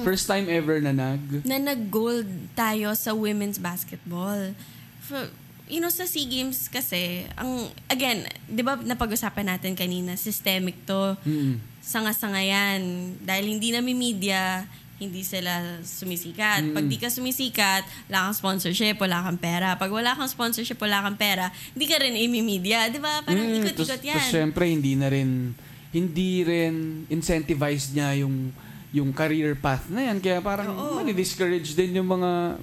First 0.07 0.23
time 0.29 0.47
ever 0.47 0.79
na 0.79 0.95
nag... 0.95 1.43
na 1.43 1.59
nag-gold 1.59 2.29
tayo 2.55 2.95
sa 2.95 3.11
women's 3.11 3.59
basketball. 3.59 4.55
For, 5.03 5.27
you 5.69 5.77
know, 5.77 5.87
sa 5.87 6.03
SEA 6.03 6.25
Games 6.25 6.65
kasi, 6.67 7.23
ang, 7.37 7.69
again, 7.85 8.25
di 8.43 8.65
ba 8.65 8.75
napag-usapan 8.75 9.55
natin 9.55 9.77
kanina, 9.77 10.17
systemic 10.17 10.75
to. 10.83 11.13
Mm. 11.23 11.61
Sanga-sanga 11.79 12.41
yan. 12.41 12.81
Dahil 13.21 13.45
hindi 13.47 13.69
namin 13.69 13.93
media, 13.93 14.65
hindi 14.99 15.23
sila 15.23 15.79
sumisikat. 15.79 16.75
Pag 16.75 16.85
di 16.85 16.97
ka 16.99 17.07
sumisikat, 17.07 17.87
wala 18.09 18.27
kang 18.27 18.35
sponsorship, 18.35 18.99
wala 18.99 19.23
kang 19.23 19.39
pera. 19.39 19.77
Pag 19.77 19.93
wala 19.93 20.11
kang 20.11 20.27
sponsorship, 20.27 20.75
wala 20.81 21.05
kang 21.05 21.15
pera, 21.15 21.47
hindi 21.71 21.85
ka 21.87 21.97
rin 22.01 22.17
imi-media. 22.19 22.91
Di 22.91 22.99
ba? 22.99 23.23
Parang 23.23 23.47
Mm, 23.47 23.63
ikot-ikot 23.63 24.01
yan. 24.03 24.17
tas 24.19 24.27
syempre, 24.27 24.67
hindi 24.67 24.99
na 24.99 25.07
rin, 25.07 25.55
hindi 25.95 26.43
rin 26.43 27.05
incentivized 27.07 27.95
niya 27.95 28.25
yung 28.25 28.51
yung 28.89 29.13
career 29.13 29.53
path 29.53 29.85
na 29.93 30.09
yan. 30.09 30.17
Kaya 30.17 30.41
parang 30.41 30.73
Oo. 30.73 30.97
mali-discourage 30.97 31.77
din 31.77 32.01
yung 32.01 32.09
mga 32.09 32.57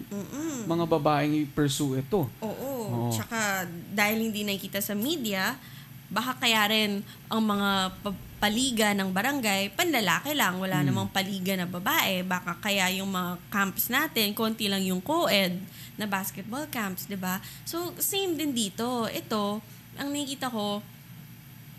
mga 0.66 0.85
babaeng 0.90 1.47
i-pursue 1.47 2.03
ito. 2.03 2.27
Oo. 2.42 2.76
Oo. 2.87 3.11
Tsaka 3.11 3.66
dahil 3.92 4.31
hindi 4.31 4.46
nakikita 4.46 4.79
sa 4.79 4.94
media, 4.94 5.59
baka 6.07 6.38
kaya 6.38 6.62
rin 6.70 7.03
ang 7.27 7.42
mga 7.42 7.70
pa- 8.03 8.25
paliga 8.37 8.92
ng 8.92 9.11
barangay, 9.11 9.72
panlalaki 9.75 10.37
lang, 10.37 10.61
wala 10.61 10.85
namang 10.85 11.09
paliga 11.09 11.57
na 11.57 11.64
babae. 11.66 12.20
Baka 12.22 12.55
kaya 12.61 12.87
yung 12.94 13.09
mga 13.11 13.40
camps 13.49 13.88
natin, 13.88 14.37
konti 14.37 14.68
lang 14.68 14.85
yung 14.85 15.01
co-ed 15.01 15.57
na 15.96 16.05
basketball 16.05 16.68
camps, 16.68 17.09
'di 17.09 17.16
ba? 17.16 17.40
So 17.64 17.96
same 17.96 18.37
din 18.37 18.53
dito. 18.53 19.09
Ito, 19.09 19.64
ang 19.96 20.12
nakikita 20.12 20.53
ko 20.53 20.85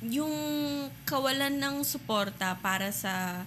yung 0.02 0.34
kawalan 1.06 1.58
ng 1.58 1.76
suporta 1.82 2.58
para 2.62 2.94
sa 2.94 3.46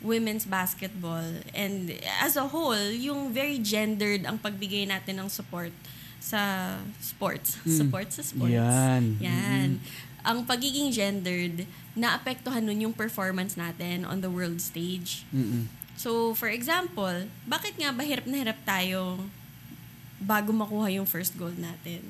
women's 0.00 0.48
basketball 0.48 1.24
and 1.52 1.92
as 2.24 2.40
a 2.40 2.46
whole, 2.48 2.88
yung 2.96 3.32
very 3.36 3.60
gendered 3.60 4.24
ang 4.24 4.40
pagbigay 4.40 4.88
natin 4.88 5.20
ng 5.20 5.28
support 5.28 5.72
sa 6.20 6.76
sports. 7.00 7.56
Mm. 7.64 7.78
Support 7.80 8.08
sa 8.12 8.22
sports. 8.22 8.52
Yan. 8.52 9.16
Yan. 9.18 9.68
Ang 10.20 10.44
pagiging 10.44 10.92
gendered, 10.92 11.64
naapektuhan 11.96 12.60
nun 12.60 12.86
yung 12.88 12.94
performance 12.94 13.56
natin 13.56 14.04
on 14.04 14.20
the 14.20 14.28
world 14.28 14.60
stage. 14.60 15.24
Mm-mm. 15.32 15.66
So, 15.96 16.36
for 16.36 16.52
example, 16.52 17.28
bakit 17.48 17.76
nga 17.80 17.92
ba 17.92 18.04
hirap 18.04 18.28
na 18.28 18.40
hirap 18.40 18.60
tayo 18.64 19.20
bago 20.20 20.52
makuha 20.52 20.92
yung 20.92 21.08
first 21.08 21.36
gold 21.40 21.56
natin? 21.56 22.04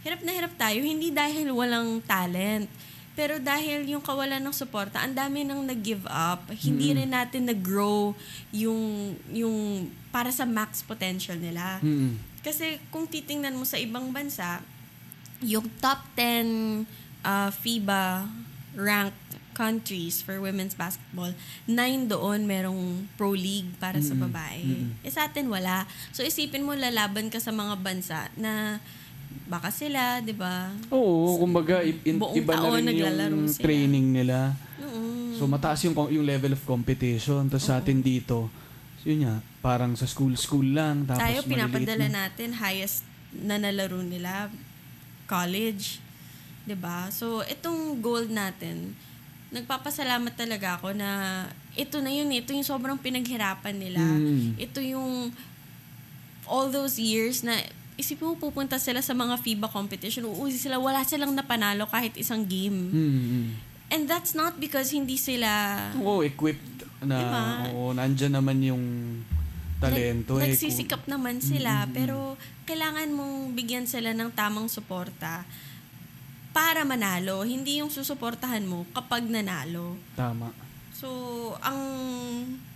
Hirap 0.00 0.24
na 0.24 0.32
hirap 0.32 0.52
tayo, 0.56 0.80
hindi 0.80 1.12
dahil 1.12 1.52
walang 1.52 2.00
talent, 2.04 2.68
pero 3.16 3.40
dahil 3.40 3.88
yung 3.88 4.04
kawalan 4.04 4.44
ng 4.44 4.52
suporta, 4.52 5.00
ang 5.00 5.16
dami 5.16 5.40
nang 5.48 5.64
nag-give 5.64 6.04
up. 6.04 6.44
Hindi 6.52 6.92
rin 6.92 7.08
natin 7.08 7.48
nag-grow 7.48 8.12
yung, 8.52 9.16
yung 9.32 9.88
para 10.12 10.28
sa 10.28 10.44
max 10.44 10.84
potential 10.84 11.40
nila. 11.40 11.80
Mm-mm. 11.80 12.20
Kasi 12.46 12.78
kung 12.88 13.04
titingnan 13.04 13.58
mo 13.58 13.66
sa 13.66 13.74
ibang 13.76 14.14
bansa, 14.14 14.62
yung 15.42 15.66
top 15.76 15.98
10 16.14 16.86
uh, 17.20 17.50
FIBA 17.50 18.30
ranked 18.78 19.18
countries 19.50 20.20
for 20.20 20.36
women's 20.38 20.76
basketball, 20.76 21.32
nine 21.66 22.06
doon 22.06 22.44
merong 22.44 22.78
pro 23.16 23.32
league 23.32 23.72
para 23.76 23.98
sa 23.98 24.12
Mm-mm. 24.12 24.28
babae. 24.28 24.62
Mm-mm. 24.62 24.90
Eh 25.00 25.10
sa 25.10 25.26
atin 25.26 25.48
wala. 25.48 25.82
So 26.12 26.22
isipin 26.22 26.62
mo 26.62 26.76
lalaban 26.76 27.32
ka 27.32 27.40
sa 27.40 27.50
mga 27.50 27.74
bansa 27.76 28.28
na 28.36 28.78
baka 29.48 29.72
sila, 29.72 30.20
'di 30.20 30.36
ba? 30.36 30.70
Oo, 30.92 31.40
kumbaga 31.40 31.80
i- 31.80 31.98
in- 32.04 32.20
Buong 32.20 32.36
iba 32.36 32.52
na 32.52 32.68
rin 32.70 32.92
yung 33.32 33.48
sila. 33.48 33.64
training 33.64 34.06
nila. 34.12 34.52
Mm. 34.76 35.34
So 35.34 35.48
mataas 35.48 35.80
yung 35.82 35.96
yung 36.06 36.26
level 36.28 36.52
of 36.52 36.62
competition. 36.62 37.48
Tapos 37.48 37.64
sa 37.64 37.80
atin 37.80 38.04
dito, 38.04 38.52
yun 39.06 39.22
nga, 39.22 39.38
parang 39.62 39.94
sa 39.94 40.02
school-school 40.02 40.74
lang. 40.74 41.06
Tapos 41.06 41.22
Tayo 41.22 41.46
pinapadala 41.46 42.10
na. 42.10 42.26
natin 42.26 42.58
highest 42.58 43.06
na 43.30 43.54
nalaro 43.54 44.02
nila 44.02 44.50
college. 45.30 46.02
ba? 46.74 47.06
So 47.14 47.46
itong 47.46 48.02
gold 48.02 48.34
natin, 48.34 48.98
nagpapasalamat 49.54 50.34
talaga 50.34 50.82
ako 50.82 50.90
na 50.98 51.46
ito 51.78 52.02
na 52.02 52.10
yun, 52.10 52.34
ito 52.34 52.50
yung 52.50 52.66
sobrang 52.66 52.98
pinaghirapan 52.98 53.78
nila. 53.78 54.02
Mm. 54.02 54.58
Ito 54.58 54.82
yung 54.82 55.30
all 56.50 56.74
those 56.74 56.98
years 56.98 57.46
na 57.46 57.54
isipin 57.94 58.26
mo 58.26 58.34
pupunta 58.34 58.76
sila 58.82 58.98
sa 59.00 59.14
mga 59.14 59.38
FIBA 59.38 59.70
competition, 59.70 60.26
uuwi 60.26 60.58
sila, 60.58 60.82
wala 60.82 61.06
silang 61.06 61.30
napanalo 61.32 61.86
kahit 61.86 62.18
isang 62.18 62.42
game. 62.42 62.90
Mm-mm. 62.90 63.46
And 63.86 64.10
that's 64.10 64.34
not 64.34 64.58
because 64.58 64.90
hindi 64.90 65.14
sila 65.14 65.46
Oo, 66.02 66.26
equipped 66.26 66.75
na, 67.02 67.16
Diba? 67.16 67.42
oo, 67.70 67.92
nandyan 67.92 68.32
naman 68.32 68.58
yung 68.60 68.84
talento. 69.76 70.40
Nag- 70.40 70.48
eh, 70.48 70.56
nagsisikap 70.56 71.04
naman 71.04 71.44
sila, 71.44 71.84
pero 71.92 72.36
kailangan 72.64 73.12
mong 73.12 73.52
bigyan 73.52 73.84
sila 73.84 74.16
ng 74.16 74.32
tamang 74.32 74.66
suporta 74.66 75.44
para 76.56 76.88
manalo. 76.88 77.44
Hindi 77.44 77.84
yung 77.84 77.92
susuportahan 77.92 78.64
mo 78.64 78.88
kapag 78.96 79.28
nanalo. 79.28 79.92
Kung, 79.92 80.16
tama. 80.16 80.48
So, 80.96 81.08
ang 81.60 81.80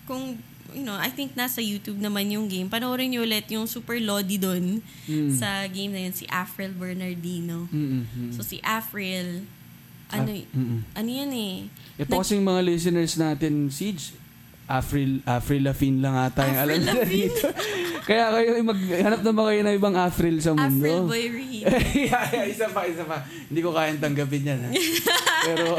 kung 0.05 0.37
you 0.71 0.85
know, 0.87 0.95
I 0.95 1.11
think 1.11 1.35
nasa 1.35 1.59
YouTube 1.59 1.99
naman 1.99 2.31
yung 2.31 2.47
game. 2.47 2.71
Panoorin 2.71 3.11
niyo 3.11 3.27
ulit 3.27 3.43
yung 3.51 3.67
super 3.67 3.99
lodi 3.99 4.39
doon 4.39 4.79
Mm. 5.09 5.35
sa 5.35 5.67
game 5.67 5.91
na 5.91 6.01
yun, 6.07 6.15
si 6.15 6.31
Afril 6.31 6.71
Bernardino. 6.71 7.67
Mm-mm. 7.71 8.31
So 8.31 8.47
si 8.47 8.63
Afril, 8.63 9.43
ano, 10.11 10.31
Ah, 10.31 10.45
mm-mm. 10.53 10.81
ano 10.93 11.09
yan 11.09 11.31
eh. 11.31 11.55
Ito 11.97 12.11
Nag- 12.11 12.21
kasing 12.21 12.43
mga 12.43 12.61
listeners 12.63 13.15
natin, 13.15 13.69
Siege, 13.69 14.19
Afril, 14.67 15.19
Afril 15.25 15.67
Lafin 15.67 15.99
lang 15.99 16.15
ata 16.15 16.47
yung 16.47 16.55
alam 16.57 16.71
Avril 16.71 16.81
nila 16.81 16.95
Lavigne. 17.03 17.27
dito. 17.27 17.47
Kaya 18.11 18.25
kayo, 18.33 18.49
maghanap 18.63 19.21
naman 19.21 19.43
kayo 19.45 19.61
ng 19.63 19.77
ibang 19.77 19.95
Afril 19.95 20.37
sa 20.39 20.51
mundo. 20.51 20.87
Afril 20.87 21.03
Boy 21.07 21.25
yeah, 22.07 22.25
yeah, 22.31 22.45
isa 22.47 22.67
pa, 22.71 22.87
isa 22.87 23.03
pa. 23.03 23.21
Hindi 23.21 23.61
ko 23.61 23.71
kayang 23.71 23.99
tanggapin 23.99 24.47
yan. 24.47 24.59
Ha? 24.63 24.71
Pero, 25.47 25.77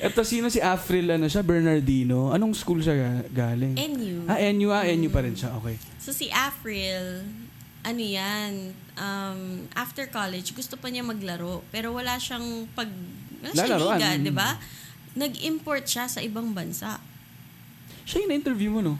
eto 0.00 0.20
sino 0.22 0.48
si 0.48 0.58
Afril, 0.58 1.06
ano 1.10 1.28
siya? 1.28 1.40
Bernardino. 1.40 2.32
Anong 2.32 2.52
school 2.52 2.80
siya 2.80 2.96
ga- 2.96 3.28
galing? 3.30 3.76
NU. 3.76 4.26
ah, 4.26 4.40
NU, 4.50 4.68
ah, 4.70 4.84
NU 4.86 5.08
pa 5.08 5.20
rin 5.20 5.36
siya. 5.36 5.54
Okay. 5.54 5.76
So 5.98 6.10
si 6.10 6.26
Afril, 6.28 7.22
ano 7.80 8.02
yan, 8.02 8.72
um, 8.94 9.40
after 9.72 10.04
college, 10.06 10.50
gusto 10.50 10.74
pa 10.74 10.88
niya 10.88 11.00
maglaro. 11.00 11.62
Pero 11.68 11.92
wala 11.92 12.16
siyang 12.16 12.64
pag... 12.72 12.88
Siyang 13.42 13.56
Lalaroan. 13.70 13.96
liga, 13.96 14.08
di 14.20 14.32
ba? 14.32 14.50
Nag-import 15.12 15.84
siya 15.84 16.04
sa 16.06 16.20
ibang 16.20 16.52
bansa. 16.52 17.00
Siya 18.04 18.22
yung 18.22 18.30
na-interview 18.30 18.70
mo, 18.70 18.80
no? 18.80 18.94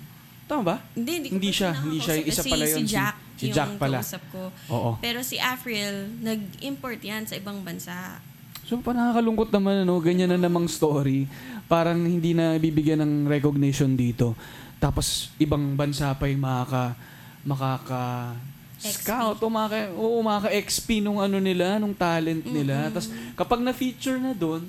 Tama 0.44 0.62
ba? 0.64 0.76
Hindi, 0.92 1.12
hindi, 1.14 1.28
ko 1.28 1.34
Hindi 1.36 1.50
siya, 1.50 1.70
hindi 1.72 1.98
siya. 1.98 2.14
Isa 2.18 2.42
Si- 2.42 2.50
pala 2.50 2.64
yun, 2.64 2.74
Si 2.74 2.82
si- 2.82 2.90
Jack, 2.90 3.14
si 3.36 3.42
yung 3.46 3.54
Jack 3.54 3.70
pala. 3.78 3.98
kausap 4.00 4.22
ko. 4.30 4.42
Oo. 4.68 4.90
Pero 4.98 5.22
si 5.22 5.38
Afril, 5.38 5.92
nag-import 6.18 6.98
yan 6.98 7.22
sa 7.22 7.34
ibang 7.34 7.62
bansa. 7.62 8.18
So, 8.64 8.78
pa 8.78 8.90
nakakalungkot 8.90 9.50
naman, 9.50 9.82
ano, 9.82 9.98
ganyan 9.98 10.30
na 10.30 10.40
namang 10.40 10.66
story. 10.66 11.26
Parang 11.66 12.00
hindi 12.00 12.32
na 12.32 12.54
bibigyan 12.54 12.98
ng 12.98 13.12
recognition 13.26 13.94
dito. 13.94 14.34
Tapos, 14.76 15.30
ibang 15.36 15.74
bansa 15.74 16.10
pa 16.12 16.26
yung 16.26 16.40
makaka, 16.40 16.94
makaka, 17.42 18.34
scout 18.80 19.36
o 19.44 19.48
maka, 19.52 19.92
oo, 19.92 20.24
maka-XP 20.24 21.04
nung 21.04 21.20
ano 21.20 21.36
nila, 21.36 21.76
nung 21.76 21.92
talent 21.92 22.40
nila. 22.48 22.88
Tapos, 22.88 23.12
kapag 23.36 23.60
na-feature 23.60 24.16
na 24.16 24.32
doon, 24.32 24.64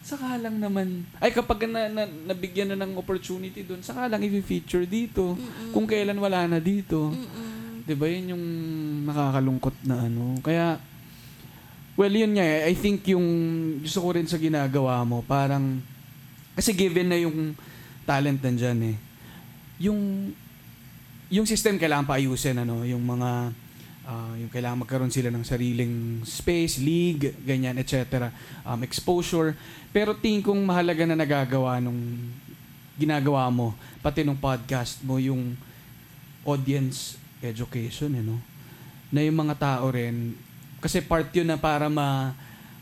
saka 0.00 0.40
lang 0.40 0.56
naman, 0.56 1.04
ay 1.20 1.28
kapag 1.28 1.68
na, 1.68 1.92
na, 1.92 2.08
nabigyan 2.08 2.72
na 2.72 2.80
ng 2.88 2.96
opportunity 2.96 3.60
doon, 3.60 3.84
saka 3.84 4.08
lang 4.08 4.24
i-feature 4.24 4.88
dito. 4.88 5.36
Kung 5.76 5.84
kailan 5.84 6.16
wala 6.16 6.48
na 6.48 6.56
dito. 6.56 7.12
Mm-mm. 7.12 7.50
'Di 7.90 7.98
ba 7.98 8.06
yun 8.06 8.38
yung 8.38 8.46
nakakalungkot 9.08 9.76
na 9.82 10.06
ano. 10.06 10.38
Kaya 10.46 10.78
well 11.98 12.14
yun 12.14 12.38
nga 12.38 12.46
eh. 12.46 12.70
I 12.70 12.74
think 12.78 13.02
yung 13.10 13.26
gusto 13.82 13.98
ko 13.98 14.14
rin 14.14 14.30
sa 14.30 14.38
ginagawa 14.38 15.02
mo 15.02 15.26
parang 15.26 15.82
kasi 16.54 16.70
given 16.70 17.10
na 17.10 17.18
yung 17.18 17.50
talent 18.06 18.38
nandiyan 18.38 18.94
eh. 18.94 18.96
Yung 19.82 20.30
yung 21.30 21.46
system 21.46 21.78
kailangan 21.78 22.04
pa 22.04 22.18
ayusin 22.18 22.58
ano, 22.58 22.82
yung 22.82 23.00
mga 23.00 23.54
ah, 24.10 24.34
yung 24.34 24.50
kailangan 24.50 24.82
magkaroon 24.82 25.14
sila 25.14 25.30
ng 25.30 25.46
sariling 25.46 26.26
space, 26.26 26.82
league, 26.82 27.30
ganyan, 27.46 27.78
etc. 27.78 28.34
Um, 28.66 28.82
exposure. 28.82 29.54
Pero 29.94 30.18
tingin 30.18 30.42
kong 30.42 30.58
mahalaga 30.66 31.06
na 31.06 31.14
nagagawa 31.14 31.78
nung 31.78 32.18
ginagawa 32.98 33.46
mo, 33.48 33.72
pati 34.02 34.26
nung 34.26 34.36
podcast 34.36 35.00
mo, 35.06 35.16
yung 35.22 35.54
audience 36.42 37.16
education, 37.40 38.12
eh, 38.18 38.24
no? 38.26 38.36
Na 39.14 39.22
yung 39.22 39.38
mga 39.38 39.56
tao 39.56 39.86
rin, 39.88 40.34
kasi 40.82 41.00
part 41.00 41.30
yun 41.32 41.46
na 41.46 41.56
para 41.56 41.86
ma 41.86 42.34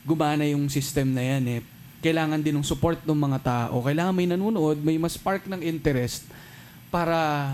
gumana 0.09 0.49
yung 0.49 0.73
system 0.73 1.13
na 1.13 1.21
yan 1.23 1.45
eh. 1.47 1.61
Kailangan 2.01 2.41
din 2.41 2.57
ng 2.57 2.65
support 2.65 3.03
ng 3.05 3.19
mga 3.19 3.39
tao. 3.45 3.85
Kailangan 3.85 4.15
may 4.17 4.25
nanonood, 4.25 4.81
may 4.81 4.97
mas 4.97 5.21
spark 5.21 5.45
ng 5.45 5.61
interest 5.61 6.25
para 6.89 7.53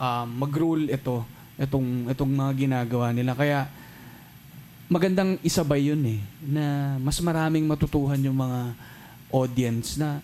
um, 0.00 0.26
mag-rule 0.40 0.88
ito, 0.88 1.20
itong, 1.60 2.08
itong 2.08 2.32
mga 2.32 2.52
ginagawa 2.56 3.12
nila. 3.12 3.36
Kaya 3.36 3.68
magandang 4.88 5.36
isabay 5.44 5.92
yun 5.92 6.00
eh, 6.08 6.20
na 6.40 6.96
mas 6.98 7.20
maraming 7.20 7.68
matutuhan 7.68 8.18
yung 8.18 8.40
mga 8.40 8.72
audience 9.30 10.00
na 10.00 10.18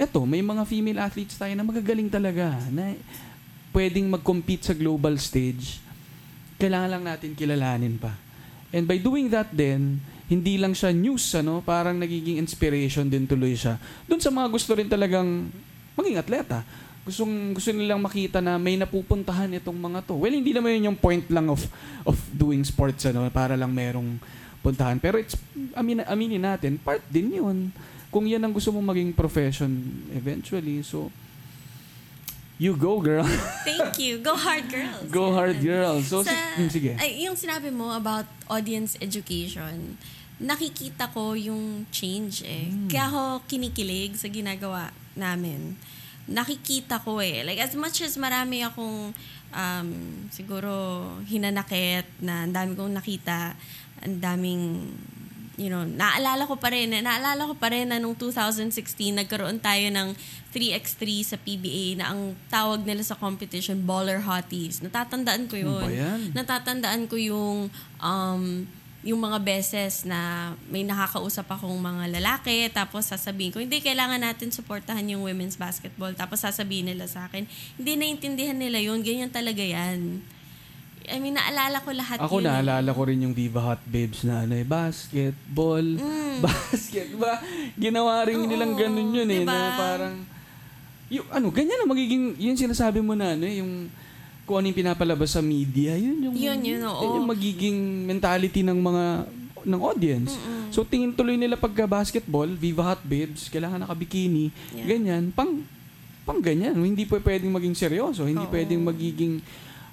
eto, 0.00 0.24
may 0.24 0.40
mga 0.40 0.64
female 0.64 1.04
athletes 1.04 1.36
tayo 1.36 1.52
na 1.52 1.60
magagaling 1.60 2.08
talaga, 2.08 2.56
na 2.72 2.96
pwedeng 3.76 4.08
mag-compete 4.08 4.72
sa 4.72 4.72
global 4.72 5.20
stage, 5.20 5.76
kailangan 6.56 6.96
lang 6.96 7.04
natin 7.04 7.36
kilalanin 7.36 8.00
pa. 8.00 8.16
And 8.72 8.88
by 8.88 8.96
doing 8.96 9.28
that 9.28 9.52
then, 9.52 10.00
hindi 10.30 10.56
lang 10.56 10.72
siya 10.72 10.94
news, 10.94 11.26
ano, 11.36 11.60
parang 11.60 12.00
nagiging 12.00 12.40
inspiration 12.40 13.12
din 13.12 13.28
tuloy 13.28 13.52
siya. 13.52 13.76
Doon 14.08 14.22
sa 14.22 14.32
mga 14.32 14.48
gusto 14.48 14.72
rin 14.72 14.88
talagang 14.88 15.52
maging 15.98 16.16
atleta. 16.16 16.64
Gustong, 17.00 17.56
gusto 17.56 17.72
nilang 17.72 18.00
makita 18.00 18.44
na 18.44 18.60
may 18.60 18.76
napupuntahan 18.76 19.48
itong 19.56 19.76
mga 19.76 20.04
to. 20.04 20.20
Well, 20.20 20.36
hindi 20.36 20.52
naman 20.52 20.76
yun 20.76 20.92
yung 20.92 20.98
point 21.00 21.24
lang 21.32 21.48
of 21.48 21.64
of 22.04 22.16
doing 22.30 22.60
sports, 22.60 23.08
ano, 23.08 23.24
para 23.32 23.56
lang 23.56 23.72
merong 23.72 24.20
puntahan. 24.60 25.00
Pero 25.00 25.16
it's, 25.16 25.34
amin, 25.72 26.04
aminin 26.04 26.44
natin, 26.44 26.76
part 26.76 27.00
din 27.08 27.40
yun. 27.40 27.72
Kung 28.12 28.28
yan 28.28 28.42
ang 28.42 28.52
gusto 28.52 28.68
mong 28.74 28.92
maging 28.92 29.10
profession 29.16 29.70
eventually. 30.12 30.84
So, 30.84 31.08
you 32.60 32.76
go, 32.76 33.00
girl. 33.00 33.24
Thank 33.68 33.96
you. 33.96 34.20
Go 34.20 34.36
hard, 34.36 34.68
girls. 34.68 35.08
go 35.08 35.32
hard, 35.32 35.56
girl. 35.64 36.04
So, 36.04 36.20
Sa, 36.20 36.28
si- 36.28 36.60
mm, 36.60 36.68
sige. 36.68 36.92
Ay, 37.00 37.24
yung 37.24 37.38
sinabi 37.38 37.72
mo 37.72 37.88
about 37.96 38.28
audience 38.52 39.00
education, 39.00 39.96
nakikita 40.36 41.08
ko 41.08 41.32
yung 41.32 41.88
change 41.88 42.44
eh. 42.44 42.68
Hmm. 42.68 42.88
Kaya 42.92 43.08
ako 43.08 43.22
kinikilig 43.48 44.20
sa 44.20 44.28
ginagawa 44.28 44.92
namin. 45.16 45.76
Nakikita 46.30 47.02
ko 47.02 47.18
eh. 47.18 47.42
Like, 47.42 47.58
as 47.58 47.74
much 47.74 48.06
as 48.06 48.14
marami 48.14 48.62
akong 48.62 49.10
um, 49.50 49.88
siguro 50.30 50.70
hinanakit 51.26 52.06
na 52.22 52.46
ang 52.46 52.54
dami 52.54 52.72
kong 52.78 52.94
nakita, 52.94 53.58
ang 54.00 54.16
daming 54.22 54.94
you 55.60 55.68
know, 55.68 55.84
naalala 55.84 56.48
ko 56.48 56.56
pa 56.56 56.72
rin, 56.72 56.88
eh, 56.96 57.04
naalala 57.04 57.44
ko 57.44 57.52
pa 57.52 57.68
rin 57.68 57.92
na 57.92 58.00
nung 58.00 58.16
2016, 58.16 58.72
nagkaroon 59.12 59.60
tayo 59.60 59.92
ng 59.92 60.16
3x3 60.56 61.00
sa 61.20 61.36
PBA 61.36 62.00
na 62.00 62.16
ang 62.16 62.32
tawag 62.48 62.80
nila 62.80 63.04
sa 63.04 63.12
competition, 63.12 63.84
baller 63.84 64.24
hotties. 64.24 64.80
Natatandaan 64.80 65.52
ko 65.52 65.60
yun. 65.60 65.84
Ano 65.84 65.92
yan? 65.92 66.32
Natatandaan 66.32 67.04
ko 67.12 67.20
yung 67.20 67.68
um, 68.00 68.42
yung 69.00 69.16
mga 69.16 69.40
beses 69.40 70.04
na 70.04 70.52
may 70.68 70.84
nakakausap 70.84 71.48
akong 71.48 71.72
mga 71.72 72.20
lalaki 72.20 72.68
tapos 72.68 73.08
sasabihin 73.08 73.48
ko, 73.48 73.56
hindi, 73.56 73.80
kailangan 73.80 74.20
natin 74.20 74.52
suportahan 74.52 75.00
yung 75.08 75.24
women's 75.24 75.56
basketball. 75.56 76.12
Tapos 76.12 76.44
sasabihin 76.44 76.92
nila 76.92 77.08
sa 77.08 77.24
akin, 77.24 77.48
hindi 77.80 77.92
naintindihan 77.96 78.52
nila 78.52 78.76
yun, 78.76 79.00
ganyan 79.00 79.32
talaga 79.32 79.64
yan. 79.64 80.20
I 81.10 81.16
mean, 81.16 81.32
naalala 81.32 81.80
ko 81.80 81.90
lahat 81.90 82.20
Ako 82.20 82.38
yun. 82.38 82.44
eh. 82.44 82.48
naalala 82.52 82.90
ko 82.92 83.02
rin 83.08 83.24
yung 83.24 83.32
Viva 83.32 83.58
Hot 83.64 83.82
Babes 83.82 84.20
na 84.22 84.44
ano 84.44 84.52
eh, 84.52 84.62
basketball, 84.62 85.86
basket, 86.44 87.08
ba? 87.16 87.40
Ginawa 87.74 88.20
rin 88.28 88.36
Mm. 88.36 88.44
Oo, 88.44 88.50
nilang 88.52 88.74
ganun 88.76 89.08
yun 89.10 89.28
eh, 89.28 89.42
diba? 89.42 89.50
na 89.50 89.80
parang, 89.80 90.14
yung, 91.08 91.26
ano, 91.32 91.48
ganyan 91.50 91.80
na 91.80 91.88
magiging, 91.88 92.36
yun 92.36 92.54
sinasabi 92.54 93.00
mo 93.00 93.16
na, 93.16 93.32
ano 93.32 93.42
eh, 93.42 93.64
yung, 93.64 93.88
kung 94.50 94.58
ano 94.58 94.66
yung 94.66 94.80
pinapalabas 94.82 95.30
sa 95.30 95.38
media, 95.38 95.94
yun 95.94 96.26
yung, 96.26 96.34
Yun, 96.34 96.58
yun, 96.66 96.82
oo. 96.82 97.22
yung 97.22 97.30
magiging 97.30 97.78
mentality 98.02 98.66
ng 98.66 98.74
mga, 98.82 99.04
ng 99.62 99.78
audience. 99.78 100.34
So, 100.74 100.82
tingin 100.82 101.14
tuloy 101.14 101.38
nila 101.38 101.54
pagka 101.54 101.86
basketball, 101.86 102.50
Viva 102.50 102.82
Hot 102.82 102.98
Babes, 103.06 103.46
kailangan 103.46 103.86
nakabikini, 103.86 104.50
Yeah. 104.74 104.90
ganyan, 104.90 105.30
pang, 105.30 105.62
pang 106.26 106.42
ganyan. 106.42 106.74
Hindi 106.74 107.06
po 107.06 107.14
pwedeng 107.22 107.54
maging 107.54 107.78
seryoso, 107.78 108.26
hindi 108.26 108.42
Oo. 108.42 108.50
pwedeng 108.50 108.82
magiging 108.82 109.38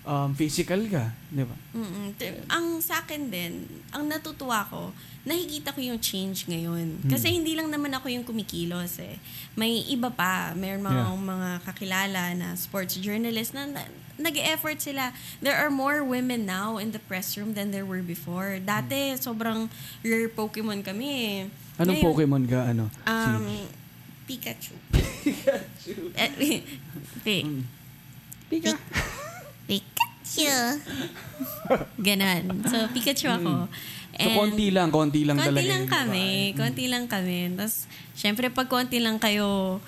um, 0.07 0.33
physical 0.33 0.81
ka, 0.89 1.13
di 1.29 1.45
ba? 1.45 1.53
Mm-mm. 1.77 2.17
Ang 2.49 2.81
sa 2.81 3.05
akin 3.05 3.29
din, 3.29 3.61
ang 3.93 4.09
natutuwa 4.09 4.65
ko, 4.65 4.89
nakikita 5.27 5.69
ko 5.69 5.85
yung 5.85 5.99
change 5.99 6.47
ngayon. 6.47 7.03
Hmm. 7.03 7.11
Kasi 7.11 7.29
hindi 7.29 7.53
lang 7.53 7.67
naman 7.67 7.91
ako 7.91 8.07
yung 8.07 8.23
kumikilos 8.23 9.03
eh. 9.03 9.19
May 9.53 9.83
iba 9.91 10.07
pa. 10.07 10.55
Mayroon 10.55 10.81
mga, 10.81 11.03
Yeah. 11.03 11.19
mga 11.19 11.49
kakilala 11.67 12.21
na 12.33 12.47
sports 12.55 12.95
journalist 12.97 13.51
na, 13.51 13.67
na 13.67 13.83
nag-effort 14.17 14.77
sila. 14.77 15.13
There 15.39 15.53
are 15.53 15.69
more 15.69 16.01
women 16.01 16.43
now 16.43 16.77
in 16.77 16.89
the 16.89 16.99
press 16.99 17.37
room 17.37 17.53
than 17.53 17.69
there 17.69 17.85
were 17.85 18.01
before. 18.01 18.57
Dati, 18.57 19.13
sobrang 19.15 19.69
rare 20.01 20.27
Pokemon 20.27 20.81
kami 20.81 21.07
eh. 21.07 21.39
Anong 21.77 22.01
Ngayon, 22.01 22.05
Pokemon 22.05 22.43
ka, 22.45 22.59
ano? 22.67 22.89
Um, 23.05 23.45
si- 23.45 23.69
Pikachu. 24.27 24.75
Eh, 26.17 26.29
Pi- 27.25 27.45
Hmm. 27.45 27.63
Pika. 28.47 28.75
Pikachu. 29.67 30.51
Ganon. 31.99 32.43
So, 32.65 32.87
Pikachu 32.91 33.27
ako. 33.29 33.67
Hmm. 33.67 33.71
so, 34.17 34.27
konti 34.33 34.67
lang, 34.71 34.89
konti 34.89 35.21
lang 35.23 35.37
konti 35.37 35.47
talaga. 35.51 35.67
lang 35.67 35.83
yun, 35.83 35.91
kami. 35.91 36.25
di 36.25 36.51
ba? 36.51 36.57
Konti 36.59 36.83
lang 36.89 37.05
kami. 37.05 37.37
Tapos, 37.53 37.75
syempre, 38.15 38.47
pag 38.49 38.67
konti 38.67 38.97
lang 38.97 39.19
kayo, 39.19 39.79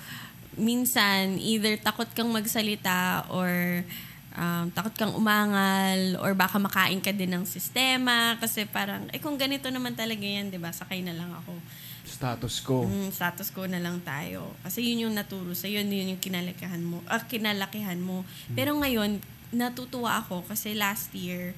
minsan, 0.54 1.40
either 1.40 1.74
takot 1.76 2.08
kang 2.12 2.30
magsalita 2.30 3.24
or 3.28 3.82
um, 4.40 4.72
takot 4.72 4.94
kang 4.96 5.12
umangal 5.12 6.16
or 6.24 6.32
baka 6.32 6.56
makain 6.56 6.98
ka 7.04 7.12
din 7.12 7.36
ng 7.36 7.44
sistema 7.44 8.40
kasi 8.40 8.64
parang, 8.64 9.04
eh 9.12 9.20
kung 9.20 9.36
ganito 9.36 9.68
naman 9.68 9.92
talaga 9.92 10.24
yan, 10.24 10.48
di 10.48 10.56
ba, 10.56 10.72
sakay 10.72 11.04
na 11.04 11.12
lang 11.12 11.28
ako. 11.44 11.52
Status 12.08 12.64
ko. 12.64 12.88
Mm, 12.88 13.12
status 13.12 13.52
quo 13.52 13.68
na 13.68 13.78
lang 13.78 14.00
tayo. 14.00 14.56
Kasi 14.64 14.82
yun 14.82 15.06
yung 15.08 15.14
naturo 15.14 15.52
sa 15.52 15.68
yun, 15.68 15.86
yun 15.92 16.16
yung 16.16 16.22
kinalakihan 16.22 16.80
mo. 16.80 17.04
Ah, 17.06 17.22
kinalakihan 17.22 18.00
mo. 18.00 18.24
Pero 18.56 18.74
ngayon, 18.80 19.20
natutuwa 19.52 20.18
ako 20.24 20.42
kasi 20.48 20.74
last 20.74 21.12
year, 21.12 21.52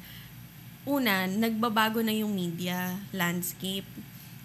una, 0.82 1.30
nagbabago 1.30 2.02
na 2.02 2.12
yung 2.12 2.34
media 2.34 2.98
landscape. 3.14 3.86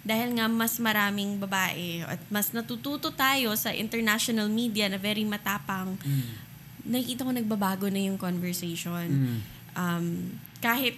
Dahil 0.06 0.38
nga 0.40 0.48
mas 0.48 0.80
maraming 0.80 1.36
babae 1.36 2.00
at 2.06 2.22
mas 2.32 2.54
natututo 2.56 3.12
tayo 3.12 3.52
sa 3.58 3.74
international 3.76 4.48
media 4.48 4.88
na 4.88 4.96
very 4.96 5.26
matapang, 5.26 5.98
nakikita 6.88 7.22
ko 7.22 7.30
nagbabago 7.30 7.86
na 7.92 8.00
yung 8.00 8.16
conversation. 8.16 9.06
Mm. 9.06 9.38
Um, 9.76 10.06
kahit 10.58 10.96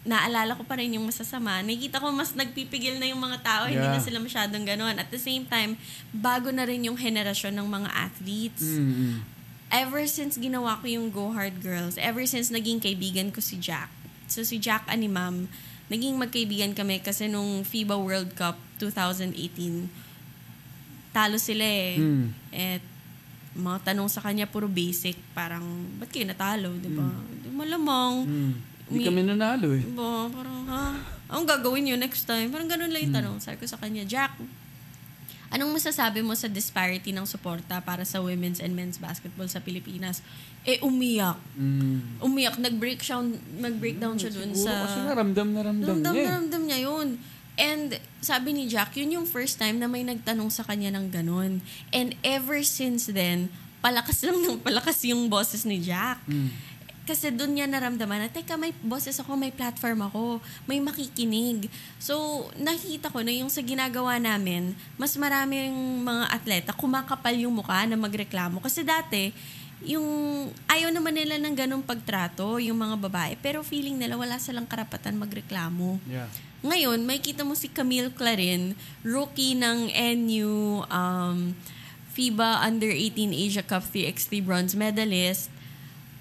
naalala 0.00 0.56
ko 0.56 0.64
pa 0.64 0.80
rin 0.80 0.96
yung 0.96 1.06
masasama, 1.06 1.60
nakikita 1.60 2.00
ko 2.00 2.08
mas 2.10 2.32
nagpipigil 2.32 2.96
na 2.96 3.06
yung 3.06 3.20
mga 3.20 3.38
tao, 3.44 3.64
hindi 3.68 3.84
Yeah. 3.84 3.94
na 3.94 4.02
sila 4.02 4.18
masyadong 4.18 4.64
gano'n. 4.64 4.96
At 4.96 5.12
the 5.12 5.20
same 5.20 5.44
time, 5.44 5.76
bago 6.10 6.48
na 6.50 6.64
rin 6.64 6.82
yung 6.88 6.96
henerasyon 6.96 7.52
ng 7.54 7.68
mga 7.68 7.88
athletes. 7.92 8.64
Mm. 8.80 9.20
Ever 9.70 10.02
since 10.10 10.34
ginawa 10.34 10.80
ko 10.82 10.90
yung 10.90 11.14
Go 11.14 11.30
Hard 11.30 11.62
Girls, 11.62 11.94
ever 12.00 12.26
since 12.26 12.50
naging 12.50 12.82
kaibigan 12.82 13.30
ko 13.30 13.38
si 13.38 13.60
Jack. 13.60 13.92
So 14.26 14.42
si 14.42 14.58
Jack 14.58 14.88
Animam, 14.90 15.46
naging 15.86 16.18
magkaibigan 16.18 16.74
kami 16.74 16.98
kasi 17.04 17.30
nung 17.30 17.62
FIBA 17.62 17.94
World 17.94 18.32
Cup 18.34 18.58
2018, 18.82 19.36
talo 21.12 21.36
sila 21.36 21.66
eh. 21.66 21.98
Mm. 22.00 22.26
At 22.50 22.82
mga 23.52 23.78
tanong 23.84 24.06
sa 24.06 24.20
kanya 24.20 24.44
puro 24.44 24.66
basic, 24.66 25.18
parang, 25.32 25.62
ba't 25.96 26.06
kayo 26.06 26.24
natalo, 26.24 26.70
di 26.74 26.88
ba? 26.88 27.06
Di 27.36 27.48
Malamang, 27.48 28.14
Mm. 28.24 28.52
Hindi 28.90 29.06
kami 29.06 29.22
nanalo 29.22 29.70
eh. 29.70 29.86
Ba, 29.88 30.26
parang, 30.28 30.66
ha? 30.66 30.98
Anong 31.28 31.46
gagawin 31.46 31.82
nyo 31.84 31.94
next 31.96 32.26
time? 32.26 32.50
Parang 32.50 32.66
ganun 32.66 32.90
lang 32.90 32.98
yung 33.00 33.14
tanong. 33.14 33.36
Sabi 33.38 33.54
ko 33.56 33.64
sa 33.64 33.78
kanya, 33.78 34.02
Jack, 34.02 34.34
anong 35.48 35.70
masasabi 35.72 36.20
mo 36.20 36.34
sa 36.34 36.46
disparity 36.46 37.10
ng 37.10 37.22
suporta 37.22 37.78
para 37.80 38.02
sa 38.02 38.18
women's 38.18 38.58
and 38.58 38.74
men's 38.74 38.98
basketball 38.98 39.46
sa 39.46 39.58
Pilipinas? 39.58 40.26
Eh, 40.62 40.78
umiyak. 40.80 41.38
Mm. 41.54 42.18
Umiyak. 42.18 42.58
Nag-break 42.58 42.98
siya, 42.98 43.22
mag-breakdown 43.56 44.18
siya 44.18 44.30
dun 44.30 44.50
Siguro 44.50 44.66
sa... 44.68 44.82
kasi 44.84 44.98
naramdam 45.00 45.48
na 45.48 45.60
ramdam 45.62 45.86
Ramdam 45.88 46.10
niya. 46.12 46.18
na 46.18 46.26
eh. 46.26 46.34
ramdam 46.36 46.62
niya 46.66 46.78
yun. 46.82 47.08
And 47.60 48.00
sabi 48.24 48.56
ni 48.56 48.64
Jack, 48.72 48.96
yun 48.96 49.20
yung 49.20 49.26
first 49.28 49.60
time 49.60 49.76
na 49.76 49.84
may 49.84 50.00
nagtanong 50.00 50.48
sa 50.48 50.64
kanya 50.64 50.96
ng 50.96 51.12
ganun. 51.12 51.60
And 51.92 52.16
ever 52.24 52.64
since 52.64 53.12
then, 53.12 53.52
palakas 53.84 54.24
lang 54.24 54.40
ng 54.40 54.64
palakas 54.64 55.04
yung 55.04 55.28
boses 55.28 55.68
ni 55.68 55.76
Jack. 55.84 56.24
Mm. 56.24 56.72
Kasi 57.04 57.28
doon 57.34 57.58
niya 57.58 57.66
naramdaman 57.66 58.22
na, 58.22 58.28
teka, 58.30 58.54
may 58.54 58.70
boses 58.86 59.18
ako, 59.18 59.34
may 59.34 59.50
platform 59.50 60.06
ako, 60.06 60.38
may 60.64 60.78
makikinig. 60.78 61.66
So, 61.98 62.46
nakikita 62.54 63.10
ko 63.10 63.20
na 63.26 63.34
yung 63.34 63.50
sa 63.50 63.60
ginagawa 63.66 64.22
namin, 64.22 64.78
mas 64.94 65.18
maraming 65.18 65.74
mga 66.06 66.24
atleta 66.30 66.70
kumakapal 66.70 67.34
yung 67.34 67.50
mukha 67.50 67.82
na 67.84 67.98
magreklamo. 67.98 68.62
Kasi 68.62 68.86
dati, 68.86 69.34
yung 69.82 70.06
ayaw 70.70 70.92
naman 70.92 71.16
nila 71.16 71.40
ng 71.40 71.56
ganong 71.56 71.82
pagtrato, 71.82 72.62
yung 72.62 72.78
mga 72.78 72.96
babae, 73.00 73.32
pero 73.40 73.64
feeling 73.64 73.96
nila 73.96 74.14
wala 74.14 74.38
silang 74.38 74.68
karapatan 74.68 75.18
magreklamo. 75.18 75.98
Yeah. 76.06 76.30
Ngayon, 76.60 77.08
may 77.08 77.16
kita 77.16 77.40
mo 77.40 77.56
si 77.56 77.72
Camille 77.72 78.12
Clarin, 78.12 78.76
rookie 79.00 79.56
ng 79.56 79.88
NU 80.28 80.84
um, 80.84 81.56
FIBA 82.12 82.60
Under-18 82.68 83.32
Asia 83.32 83.64
Cup 83.64 83.80
3x3 83.88 84.44
bronze 84.44 84.76
medalist. 84.76 85.48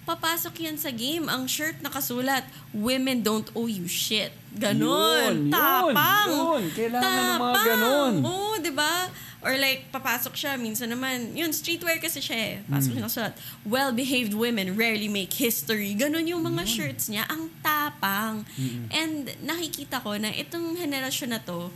Papasok 0.07 0.55
yan 0.63 0.79
sa 0.79 0.89
game. 0.89 1.27
Ang 1.27 1.45
shirt 1.45 1.83
nakasulat, 1.83 2.47
Women 2.71 3.19
don't 3.21 3.51
owe 3.53 3.67
you 3.67 3.85
shit. 3.85 4.31
Ganon. 4.55 5.43
Yun, 5.43 5.51
yun, 5.51 5.53
Tapang. 5.53 6.29
yun. 6.31 6.61
Kailangan 6.71 7.03
ng 7.03 7.27
mga 7.35 7.53
Tapang. 7.53 7.65
ganon. 7.67 8.13
Oo, 8.23 8.53
di 8.57 8.71
ba? 8.73 8.93
Or 9.39 9.55
like, 9.55 9.87
papasok 9.87 10.35
siya, 10.35 10.59
minsan 10.59 10.91
naman, 10.91 11.31
yun, 11.31 11.55
streetwear 11.55 11.95
kasi 11.97 12.19
siya 12.19 12.35
eh. 12.35 12.55
Pasok 12.67 12.91
Mm. 12.91 12.91
siya 12.91 13.01
nakasulat, 13.01 13.33
well-behaved 13.63 14.35
women 14.35 14.75
rarely 14.75 15.07
make 15.07 15.31
history. 15.31 15.95
Ganon 15.95 16.27
yung 16.27 16.43
mga 16.43 16.67
shirts 16.67 17.07
niya. 17.07 17.23
Ang 17.25 17.47
tapang. 17.63 18.43
And 18.91 19.31
nakikita 19.39 20.03
ko 20.03 20.19
na 20.19 20.27
itong 20.29 20.75
henerasyon 20.75 21.31
na 21.31 21.39
to, 21.39 21.71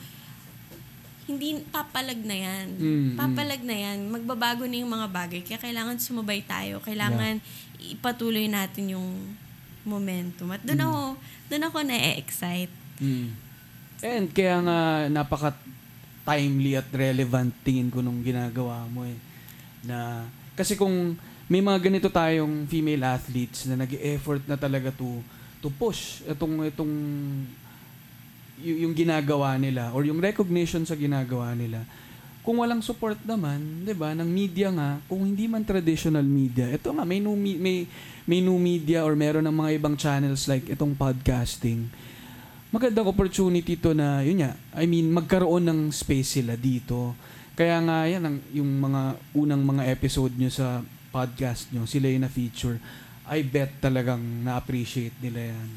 hindi 1.24 1.64
papalag 1.72 2.20
na 2.20 2.36
yan. 2.36 2.66
Mm, 2.76 3.10
Papalag 3.16 3.64
na 3.64 3.76
yan. 3.80 4.12
Magbabago 4.12 4.68
na 4.68 4.76
yung 4.76 4.92
mga 4.92 5.08
bagay. 5.08 5.40
Kaya 5.40 5.56
kailangan 5.56 5.96
sumabay 5.96 6.44
tayo. 6.44 6.84
Kailangan 6.84 7.40
ipatuloy 7.80 8.52
natin 8.52 8.92
yung 8.92 9.08
momentum. 9.88 10.52
At 10.52 10.60
doon 10.68 10.84
ako, 10.84 11.02
doon 11.48 11.64
ako 11.64 11.78
na-excite. 11.80 12.76
Mm. 13.00 13.32
And 14.04 14.26
kaya 14.36 14.60
nga 14.60 14.80
napaka 15.08 15.56
timely 16.24 16.80
at 16.80 16.88
relevant 16.92 17.52
tingin 17.64 17.92
ko 17.92 18.00
nung 18.00 18.24
ginagawa 18.24 18.88
mo 18.88 19.04
eh. 19.04 19.20
Na 19.84 20.28
kasi 20.56 20.80
kung 20.80 21.20
may 21.52 21.60
mga 21.60 21.92
ganito 21.92 22.08
tayong 22.08 22.66
female 22.72 23.04
athletes 23.04 23.68
na 23.68 23.84
nag-effort 23.84 24.48
na 24.48 24.56
talaga 24.56 24.90
to 24.96 25.20
to 25.60 25.68
push 25.72 26.24
itong 26.28 26.64
itong 26.68 26.94
y- 28.60 28.88
yung 28.88 28.96
ginagawa 28.96 29.56
nila 29.60 29.92
or 29.92 30.08
yung 30.08 30.20
recognition 30.24 30.88
sa 30.88 30.96
ginagawa 30.96 31.52
nila. 31.56 31.84
Kung 32.44 32.60
walang 32.60 32.84
support 32.84 33.16
naman, 33.24 33.88
'di 33.88 33.96
ba, 33.96 34.12
ng 34.12 34.28
media 34.28 34.68
nga, 34.72 35.00
kung 35.08 35.24
hindi 35.24 35.48
man 35.48 35.64
traditional 35.64 36.24
media, 36.24 36.68
ito 36.68 36.92
nga 36.92 37.08
may 37.08 37.20
new 37.24 37.36
may 37.36 37.88
may 38.24 38.40
new 38.40 38.60
media 38.60 39.04
or 39.04 39.16
meron 39.16 39.44
ng 39.48 39.56
mga 39.56 39.72
ibang 39.80 39.96
channels 39.96 40.48
like 40.48 40.68
itong 40.72 40.96
podcasting 40.96 41.88
magandang 42.74 43.06
opportunity 43.06 43.78
to 43.78 43.94
na, 43.94 44.26
yun 44.26 44.42
nga, 44.42 44.58
I 44.74 44.90
mean, 44.90 45.14
magkaroon 45.14 45.62
ng 45.62 45.80
space 45.94 46.42
sila 46.42 46.58
dito. 46.58 47.14
Kaya 47.54 47.78
nga, 47.86 48.10
yan, 48.10 48.26
ang, 48.26 48.38
yung 48.50 48.66
mga 48.66 49.02
unang 49.38 49.62
mga 49.62 49.94
episode 49.94 50.34
nyo 50.34 50.50
sa 50.50 50.82
podcast 51.14 51.70
nyo, 51.70 51.86
sila 51.86 52.10
yung 52.10 52.26
na-feature. 52.26 52.82
I 53.30 53.46
bet 53.46 53.78
talagang 53.78 54.20
na-appreciate 54.42 55.14
nila 55.22 55.54
yan. 55.54 55.70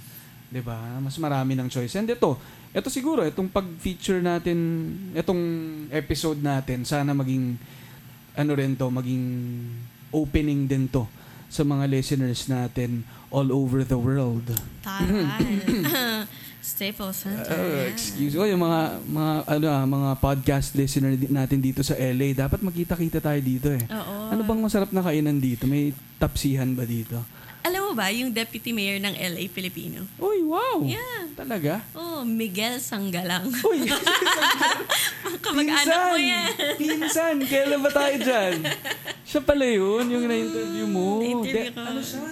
'Di 0.50 0.64
ba 0.64 0.98
Mas 0.98 1.14
marami 1.20 1.54
ng 1.54 1.68
choice. 1.70 1.94
And 2.00 2.08
ito, 2.08 2.40
ito 2.72 2.88
siguro, 2.88 3.22
itong 3.22 3.52
pag-feature 3.52 4.24
natin, 4.24 4.56
itong 5.12 5.42
episode 5.92 6.40
natin, 6.40 6.82
sana 6.88 7.12
maging, 7.12 7.60
ano 8.34 8.50
rin 8.56 8.72
to, 8.72 8.88
maging 8.88 9.24
opening 10.16 10.64
din 10.64 10.88
to 10.88 11.04
sa 11.48 11.62
mga 11.62 11.84
listeners 11.88 12.46
natin 12.50 13.06
all 13.30 13.50
over 13.50 13.82
the 13.82 13.98
world. 13.98 14.46
Taral. 14.82 15.26
Staples 16.66 17.22
Center. 17.22 17.46
Oh, 17.54 17.62
yan. 17.62 17.94
excuse 17.94 18.34
ko 18.34 18.42
yung 18.42 18.58
mga 18.58 18.98
mga 19.06 19.32
ano 19.46 19.66
ah, 19.70 19.86
mga 19.86 20.10
podcast 20.18 20.74
listener 20.74 21.14
natin 21.30 21.62
dito 21.62 21.78
sa 21.86 21.94
LA. 21.94 22.34
Dapat 22.34 22.58
magkita-kita 22.58 23.22
tayo 23.22 23.38
dito 23.38 23.70
eh. 23.70 23.86
Oo. 23.86 24.34
Ano 24.34 24.42
bang 24.42 24.60
masarap 24.66 24.90
na 24.90 24.98
kainan 24.98 25.38
dito? 25.38 25.70
May 25.70 25.94
tapsihan 26.18 26.74
ba 26.74 26.82
dito? 26.82 27.22
Alam 27.66 27.90
mo 27.90 27.92
ba, 27.98 28.14
yung 28.14 28.30
deputy 28.30 28.70
mayor 28.70 29.02
ng 29.02 29.10
LA 29.10 29.50
Filipino? 29.50 30.06
Uy, 30.22 30.46
wow. 30.46 30.86
Yeah. 30.86 31.26
Talaga? 31.34 31.82
Oh, 31.98 32.22
Miguel 32.22 32.78
Sanggalang. 32.78 33.50
Uy, 33.66 33.90
Kamag-anak 35.44 35.98
mo 36.14 36.16
yan. 36.16 36.50
Pinsan, 36.80 37.42
kailan 37.42 37.82
ba 37.82 37.90
tayo 37.90 38.14
dyan? 38.22 38.62
Siya 39.26 39.42
pala 39.42 39.66
yun, 39.66 40.06
yung 40.06 40.30
na-interview 40.30 40.86
mo. 40.86 41.18
Na-interview 41.18 41.70
De- 41.70 41.74
ko. 41.74 41.82
ano 41.82 42.02
siya? 42.02 42.22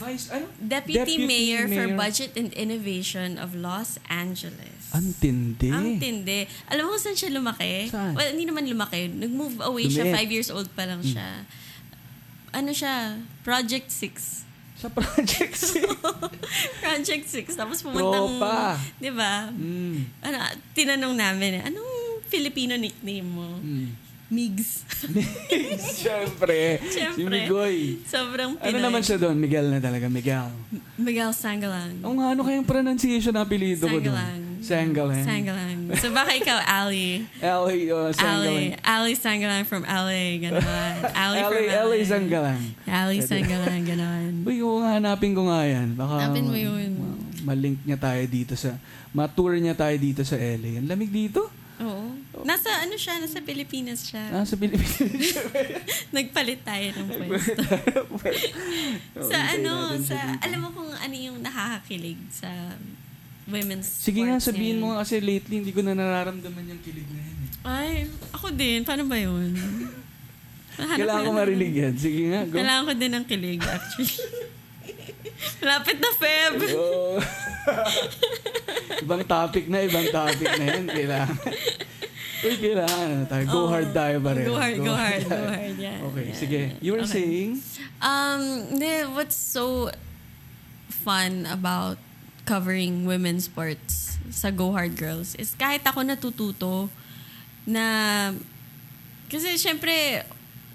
Vice, 0.00 0.26
ano? 0.32 0.46
Deputy, 0.56 1.14
Mayor, 1.20 1.68
for 1.68 1.84
Mayor. 1.90 1.98
Budget 1.98 2.32
and 2.32 2.54
Innovation 2.56 3.36
of 3.36 3.52
Los 3.52 4.00
Angeles. 4.08 4.94
Ang 4.96 5.12
tindi. 5.18 5.68
Ang 5.68 6.00
tindi. 6.00 6.48
Alam 6.72 6.88
mo 6.88 6.96
kung 6.96 7.02
saan 7.04 7.18
siya 7.18 7.34
lumaki? 7.34 7.90
Saan? 7.92 8.16
Well, 8.16 8.32
hindi 8.32 8.48
naman 8.48 8.64
lumaki. 8.64 9.12
Nag-move 9.12 9.60
away 9.60 9.90
siya. 9.90 10.08
Lumiit. 10.08 10.16
Five 10.16 10.30
years 10.32 10.48
old 10.48 10.72
pa 10.72 10.88
lang 10.88 11.04
siya. 11.04 11.44
Ano 12.50 12.72
siya? 12.72 13.20
Project 13.44 13.92
6. 13.92 14.39
Sa 14.80 14.88
Project 14.88 15.52
6. 15.76 16.80
Project 16.80 17.24
6. 17.28 17.52
Tapos 17.52 17.84
pumuntang... 17.84 18.24
Tropa. 18.32 18.80
Di 18.96 19.12
ba? 19.12 19.52
mm. 19.52 20.24
Ano, 20.24 20.36
tinanong 20.72 21.14
namin, 21.14 21.60
anong 21.62 22.24
Filipino 22.26 22.74
nickname 22.74 23.28
mo? 23.28 23.60
Mm. 23.60 23.92
Migs. 24.30 24.86
Siyempre. 26.00 26.78
Si 26.86 26.96
Siyempre. 26.96 27.28
Migoy. 27.28 27.98
Sobrang 28.06 28.54
Ano 28.54 28.62
Pinoy. 28.62 28.80
naman 28.80 29.02
siya 29.02 29.18
doon? 29.18 29.34
Miguel 29.34 29.66
na 29.68 29.82
talaga. 29.82 30.06
Miguel. 30.06 30.48
Miguel 30.94 31.34
Sangalang. 31.34 31.98
O 32.00 32.14
nga, 32.14 32.32
ano 32.32 32.46
kayang 32.46 32.62
pronunciation 32.62 33.34
ng 33.34 33.42
apelido 33.42 33.84
ko 33.84 33.98
doon? 33.98 34.14
Sangalang. 34.14 34.44
Sangalang. 34.60 35.24
Sangalang. 35.24 35.78
So 35.98 36.12
baka 36.12 36.36
ikaw, 36.36 36.58
Ali. 36.62 37.24
Ali, 37.40 37.88
uh, 37.90 38.08
Ali. 38.08 38.14
Sangalang. 38.14 38.68
Ali 38.84 39.12
Sangalang 39.16 39.64
from 39.66 39.82
LA. 39.82 40.38
Ganon. 40.38 40.60
Ali 41.24 41.38
from 41.42 41.64
Ali, 41.64 41.66
LA. 41.66 41.80
Ali 41.80 42.00
Sangalang. 42.04 42.62
Ali 42.86 43.18
Sangalang. 43.24 43.82
Ganon. 43.82 44.32
Uy, 44.44 44.60
kung 44.60 44.84
hanapin 44.84 45.32
ko 45.32 45.48
nga 45.48 45.64
yan. 45.64 45.96
Baka 45.96 46.28
Hanapin 46.28 46.46
mo 46.46 46.56
yun. 46.56 46.90
ma- 47.00 47.18
malink 47.52 47.80
niya 47.88 47.96
tayo 47.96 48.20
dito 48.28 48.52
sa, 48.52 48.76
ma-tour 49.16 49.56
niya 49.56 49.72
tayo 49.72 49.96
dito 49.96 50.20
sa 50.20 50.36
LA. 50.36 50.78
Ang 50.78 50.88
lamig 50.88 51.08
dito. 51.08 51.48
Oo. 51.80 52.12
Nasa 52.44 52.84
ano 52.84 52.92
siya? 52.92 53.16
Nasa 53.16 53.40
Pilipinas 53.40 54.04
siya. 54.04 54.20
Ah, 54.36 54.44
sa 54.44 54.52
Pilipinas. 54.60 55.40
Nagpalit 56.16 56.60
tayo 56.60 56.86
ng 56.92 57.08
pwesto. 57.08 57.62
sa 59.32 59.38
ano, 59.56 59.96
siya 59.96 60.04
sa, 60.04 60.44
alam 60.44 60.60
mo 60.60 60.68
kung 60.76 60.92
ano 60.92 61.16
yung 61.16 61.40
nakakakilig 61.40 62.20
sa 62.28 62.76
women's 63.50 63.86
Sige 63.86 64.22
nga, 64.22 64.38
sports 64.38 64.48
sabihin 64.48 64.78
ngayon. 64.78 64.82
mo 64.82 64.92
nga 64.92 65.02
kasi 65.02 65.14
lately 65.18 65.54
hindi 65.58 65.70
ko 65.70 65.82
na 65.82 65.92
nararamdaman 65.92 66.64
yung 66.66 66.80
kilig 66.80 67.06
na 67.06 67.20
yan. 67.20 67.36
Eh. 67.36 67.48
Ay, 67.60 67.92
ako 68.30 68.46
din. 68.50 68.80
Paano 68.82 69.04
ba 69.04 69.18
yun? 69.18 69.52
Kailangan 70.80 71.20
ko 71.20 71.28
nga 71.28 71.36
marinig 71.36 71.72
yan. 71.76 71.94
Sige 71.94 72.22
nga, 72.30 72.40
go. 72.46 72.56
Kailangan 72.56 72.84
ko 72.86 72.92
din 72.94 73.12
ng 73.12 73.26
kilig, 73.26 73.60
actually. 73.60 74.14
Malapit 75.60 75.96
na 75.98 76.10
Feb. 76.14 76.54
Oo. 76.72 77.20
ibang 79.00 79.22
topic 79.24 79.64
na, 79.68 79.78
ibang 79.82 80.08
topic 80.08 80.48
na 80.56 80.64
yan. 80.66 80.84
Kailangan. 80.86 81.36
Uy, 82.40 82.54
kailangan. 82.56 83.06
ano 83.06 83.24
tayo. 83.28 83.44
Go 83.46 83.58
Oo. 83.60 83.68
hard 83.68 83.90
tayo 83.92 84.16
ba 84.24 84.30
rin? 84.32 84.44
Go 84.48 84.56
hard, 84.56 84.76
go 84.80 84.92
hard, 84.96 85.22
go 85.28 85.36
hard. 85.36 85.76
Yeah, 85.76 86.00
Okay, 86.08 86.24
yeah. 86.24 86.38
sige. 86.38 86.60
You 86.80 86.96
were 86.96 87.04
Okay. 87.04 87.20
saying? 87.20 87.50
Um, 88.00 88.72
what's 89.12 89.36
so 89.36 89.92
fun 91.04 91.44
about 91.44 92.00
covering 92.44 93.04
women's 93.06 93.46
sports 93.46 94.18
sa 94.30 94.50
Go 94.50 94.72
Hard 94.72 94.96
Girls 94.96 95.34
is 95.36 95.54
kahit 95.54 95.82
ako 95.84 96.02
natututo 96.02 96.88
na 97.66 97.84
kasi 99.30 99.54
syempre 99.56 100.24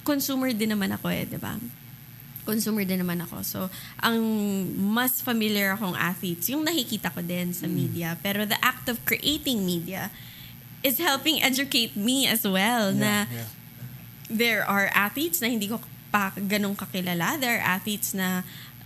consumer 0.06 0.54
din 0.54 0.72
naman 0.72 0.94
ako 0.94 1.12
eh, 1.12 1.26
'di 1.28 1.40
ba? 1.42 1.58
Consumer 2.46 2.86
din 2.86 3.02
naman 3.02 3.18
ako. 3.26 3.42
So, 3.42 3.60
ang 3.98 4.22
mas 4.78 5.18
familiar 5.18 5.74
akong 5.74 5.98
athletes, 5.98 6.46
yung 6.54 6.62
nakikita 6.62 7.10
ko 7.10 7.26
din 7.26 7.50
sa 7.58 7.66
media. 7.66 8.22
Pero 8.22 8.46
the 8.46 8.62
act 8.62 8.86
of 8.86 9.02
creating 9.02 9.66
media 9.66 10.14
is 10.86 11.02
helping 11.02 11.42
educate 11.42 11.98
me 11.98 12.30
as 12.30 12.46
well 12.46 12.94
na 12.94 13.26
Yeah, 13.26 13.42
yeah. 13.42 13.50
there 14.30 14.62
are 14.62 14.94
athletes 14.94 15.42
na 15.42 15.50
hindi 15.50 15.66
ko 15.66 15.82
pa 16.14 16.38
ganun 16.38 16.78
kakilala. 16.78 17.42
There 17.42 17.58
are 17.58 17.66
athletes 17.66 18.14
na 18.14 18.46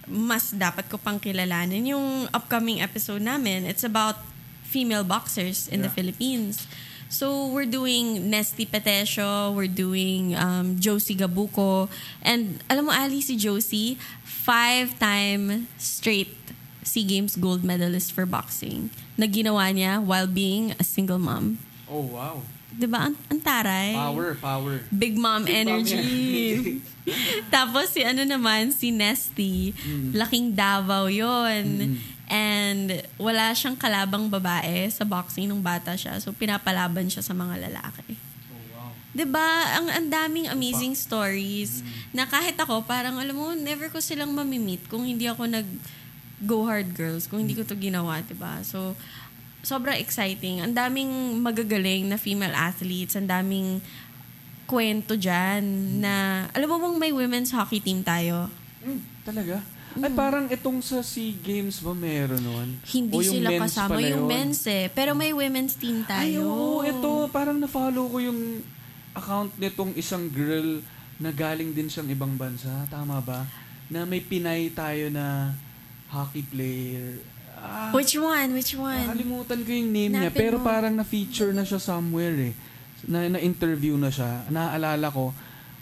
mas 0.09 0.51
dapat 0.51 0.89
ko 0.89 0.97
pang 0.97 1.21
kilalanin. 1.21 1.93
Yung 1.93 2.27
upcoming 2.33 2.81
episode 2.81 3.21
namin, 3.21 3.63
it's 3.63 3.85
about 3.85 4.17
female 4.65 5.05
boxers 5.05 5.69
in 5.69 5.81
the 5.81 5.89
Yeah. 5.89 5.97
Philippines. 5.97 6.65
So 7.09 7.49
we're 7.49 7.65
doing 7.65 8.29
Nesty 8.29 8.69
Petesio, 8.69 9.49
we're 9.49 9.65
doing 9.69 10.37
um, 10.37 10.77
Josie 10.77 11.17
Gabuco, 11.17 11.89
and 12.21 12.61
alam 12.69 12.85
mo 12.85 12.93
Ali, 12.93 13.17
si 13.25 13.33
Josie, 13.33 13.97
five-time 14.21 15.65
straight 15.81 16.37
SEA 16.85 17.03
Games 17.05 17.33
gold 17.33 17.65
medalist 17.65 18.13
for 18.13 18.25
boxing 18.29 18.89
na 19.17 19.25
ginawa 19.25 19.69
niya 19.73 19.97
while 20.01 20.29
being 20.29 20.73
a 20.77 20.85
single 20.85 21.17
mom. 21.17 21.57
Oh, 21.89 22.05
wow. 22.05 22.45
'Di 22.73 22.87
ba? 22.87 23.09
Ang, 23.09 23.15
ang 23.29 23.41
taray. 23.41 23.97
Power, 23.97 24.29
power. 24.37 24.73
Big 24.93 25.17
mom 25.17 25.43
Big 25.43 25.53
mom 25.53 25.81
energy. 25.81 26.79
Tapos 27.53 27.89
si 27.89 28.05
ano 28.05 28.21
naman, 28.21 28.69
si 28.69 28.93
Nesty, 28.93 29.73
laking 30.13 30.53
Davao 30.53 31.09
yon 31.09 31.97
And 32.29 33.01
wala 33.17 33.57
siyang 33.57 33.73
kalabang 33.73 34.29
babae 34.29 34.85
sa 34.93 35.01
boxing 35.01 35.49
nung 35.49 35.65
bata 35.65 35.97
siya. 35.97 36.21
So 36.21 36.29
pinapalaban 36.29 37.09
siya 37.09 37.25
sa 37.25 37.33
mga 37.33 37.57
lalaki. 37.65 38.13
Oh, 38.53 38.61
wow. 38.77 38.93
'Di 39.17 39.25
ba? 39.25 39.49
Ang 39.81 39.87
ang 39.89 40.07
daming 40.13 40.45
amazing 40.53 40.93
stories 40.93 41.81
na 42.13 42.29
kahit 42.29 42.53
ako 42.61 42.85
parang 42.85 43.17
alam 43.17 43.33
mo, 43.33 43.57
never 43.57 43.89
ko 43.89 43.97
silang 43.97 44.29
mamimit 44.29 44.85
kung 44.85 45.09
hindi 45.09 45.25
ako 45.25 45.49
nag 45.49 45.67
go 46.45 46.63
hard 46.69 46.93
girls, 46.95 47.25
kung 47.25 47.43
hindi 47.43 47.57
ko 47.57 47.65
to 47.65 47.73
ginawa, 47.73 48.21
'di 48.21 48.37
ba? 48.37 48.61
So 48.61 48.93
sobrang 49.61 49.97
exciting. 49.99 50.63
Ang 50.63 50.73
daming 50.73 51.39
magagaling 51.39 52.07
na 52.07 52.15
female 52.15 52.55
athletes, 52.55 53.15
ang 53.15 53.27
daming 53.27 53.83
kwento 54.69 55.17
dyan 55.17 55.63
na, 55.97 56.45
alam 56.53 56.67
mo 56.69 56.77
bang 56.77 56.97
may 57.01 57.11
women's 57.11 57.49
hockey 57.49 57.81
team 57.81 58.05
tayo? 58.05 58.47
Mm, 58.85 59.01
talaga? 59.25 59.57
Ay, 59.97 60.13
parang 60.13 60.45
itong 60.45 60.85
sa 60.85 61.01
SEA 61.01 61.33
Games 61.41 61.81
ba 61.81 61.97
meron 61.97 62.37
nun? 62.45 62.77
Hindi 62.85 63.17
O 63.17 63.25
yung 63.25 63.35
sila 63.41 63.49
men's 63.49 63.63
kasama 63.73 63.97
pala 63.97 64.05
yung 64.05 64.21
yun? 64.21 64.29
men's 64.29 64.61
eh. 64.69 64.85
Pero 64.93 65.17
may 65.17 65.33
women's 65.33 65.73
team 65.73 66.05
tayo. 66.05 66.21
Ay, 66.21 66.37
oo, 66.37 66.85
ito, 66.85 67.11
parang 67.33 67.57
na-follow 67.57 68.05
ko 68.05 68.21
yung 68.21 68.61
account 69.17 69.49
nitong 69.57 69.97
isang 69.97 70.29
girl 70.29 70.85
na 71.17 71.33
galing 71.33 71.73
din 71.73 71.89
siyang 71.89 72.05
ibang 72.13 72.37
bansa. 72.37 72.69
Tama 72.87 73.17
ba? 73.25 73.49
Na 73.89 74.05
may 74.05 74.21
Pinay 74.21 74.69
tayo 74.71 75.09
na 75.09 75.57
hockey 76.13 76.45
player. 76.45 77.17
Ah, 77.61 77.91
Which 77.91 78.15
one? 78.15 78.53
Which 78.53 78.73
one? 78.73 79.03
Nakalimutan 79.05 79.59
ko 79.59 79.69
yung 79.69 79.89
name 79.89 80.11
niya. 80.11 80.21
Hanapin 80.25 80.39
Pero 80.39 80.55
mo. 80.55 80.63
parang 80.63 80.93
na-feature 80.93 81.51
na 81.51 81.61
siya 81.61 81.77
somewhere 81.77 82.35
eh. 82.45 82.53
Na, 83.05 83.27
na-interview 83.27 83.95
na 83.95 84.07
siya. 84.07 84.43
Naaalala 84.47 85.07
ko, 85.09 85.31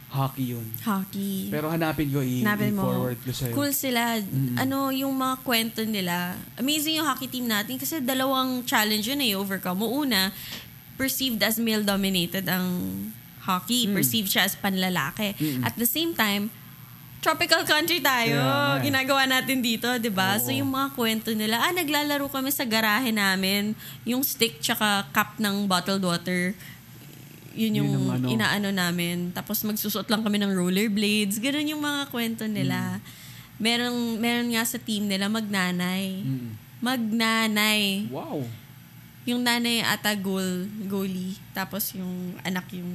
hockey 0.07 0.53
yun. 0.53 0.65
Hockey. 0.82 1.47
Pero 1.47 1.67
hanapin 1.67 2.07
ko, 2.07 2.19
i- 2.19 2.41
Hanapin 2.41 2.71
mo. 2.71 2.82
i-forward 2.82 3.19
ko 3.19 3.32
sa'yo. 3.32 3.53
Cool 3.53 3.71
sila. 3.71 4.17
Ano, 4.55 4.89
yung 4.89 5.11
mga 5.11 5.36
kwento 5.41 5.82
nila. 5.84 6.34
Amazing 6.55 6.97
yung 6.97 7.05
hockey 7.05 7.28
team 7.28 7.45
natin 7.45 7.75
kasi 7.75 7.99
dalawang 7.99 8.63
challenge 8.63 9.05
yun 9.05 9.19
eh, 9.19 9.34
overcome. 9.34 9.78
Mo 9.78 9.91
una, 9.97 10.32
perceived 10.95 11.38
as 11.39 11.57
male-dominated 11.57 12.47
ang 12.47 12.65
hockey. 13.41 13.86
Mm. 13.86 13.93
Perceived 13.93 14.28
siya 14.28 14.43
as 14.43 14.55
panlalaki. 14.55 15.36
At 15.61 15.75
the 15.75 15.86
same 15.86 16.11
time, 16.11 16.49
tropical 17.22 17.65
country 17.65 17.99
tayo. 17.99 18.38
Eh. 18.38 18.88
Ginagawa 18.88 19.26
natin 19.26 19.59
dito, 19.59 19.88
di 19.97 20.11
ba? 20.11 20.38
So 20.38 20.53
yung 20.53 20.70
mga 20.70 20.93
kwento 20.93 21.30
nila, 21.34 21.59
ah, 21.59 21.74
naglalaro 21.74 22.30
kami 22.30 22.53
sa 22.53 22.63
garahe 22.63 23.09
namin. 23.09 23.74
Yung 24.05 24.22
stick 24.22 24.61
tsaka 24.61 25.09
cup 25.11 25.38
ng 25.41 25.65
bottled 25.65 26.03
water, 26.05 26.53
yun 27.57 27.82
yung 27.82 27.89
Yun 27.89 27.97
ang 27.97 28.07
ano. 28.22 28.26
inaano 28.30 28.70
namin. 28.70 29.34
Tapos 29.34 29.65
magsusot 29.65 30.05
lang 30.07 30.22
kami 30.22 30.38
ng 30.38 30.53
rollerblades. 30.53 31.41
Ganun 31.41 31.74
yung 31.74 31.82
mga 31.82 32.13
kwento 32.13 32.45
nila. 32.45 33.01
Meron, 33.57 34.22
meron 34.22 34.53
nga 34.53 34.61
sa 34.61 34.78
team 34.78 35.09
nila 35.09 35.26
magnanay. 35.26 36.22
Mm. 36.22 36.49
Magnanay. 36.78 38.05
Wow. 38.13 38.45
Yung 39.26 39.41
nanay 39.41 39.82
ata 39.82 40.13
goal, 40.13 40.70
goalie. 40.86 41.36
Tapos 41.57 41.91
yung 41.97 42.38
anak 42.45 42.70
yung 42.72 42.93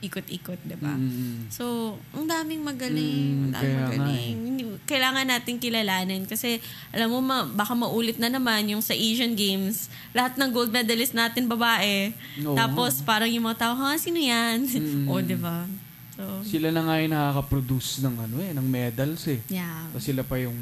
ikot-ikot, 0.00 0.60
di 0.64 0.76
ba? 0.80 0.96
Mm. 0.96 1.52
So, 1.52 1.96
ang 2.16 2.24
daming 2.24 2.64
magaling. 2.64 3.28
Mm, 3.30 3.44
ang 3.44 3.52
daming 3.52 3.76
kaya 3.76 3.80
magaling. 3.86 4.36
Hindi- 4.40 4.68
Kailangan 4.88 5.26
natin 5.28 5.54
kilalanin 5.60 6.22
kasi 6.26 6.58
alam 6.90 7.12
mo, 7.12 7.20
ma, 7.20 7.44
baka 7.46 7.76
maulit 7.76 8.16
na 8.16 8.32
naman 8.32 8.66
yung 8.68 8.82
sa 8.82 8.96
Asian 8.96 9.36
Games. 9.36 9.92
Lahat 10.16 10.34
ng 10.34 10.50
gold 10.50 10.72
medalist 10.72 11.12
natin 11.12 11.46
babae. 11.46 12.10
Oo. 12.42 12.56
Tapos 12.56 13.04
parang 13.04 13.28
yung 13.30 13.46
mga 13.46 13.70
tao, 13.70 13.74
ha, 13.76 13.94
sino 14.00 14.18
yan? 14.18 14.64
Mm. 14.66 15.06
o, 15.12 15.20
di 15.20 15.36
ba? 15.36 15.68
So, 16.16 16.24
Sila 16.44 16.68
na 16.68 16.84
nga 16.84 17.00
yung 17.00 17.12
nakaka-produce 17.16 18.04
ng 18.04 18.16
ano 18.28 18.36
eh, 18.44 18.52
ng 18.52 18.66
medals 18.66 19.24
eh. 19.30 19.40
yeah. 19.48 19.88
Tapos 19.88 20.04
sila 20.04 20.20
pa 20.20 20.36
yung 20.36 20.56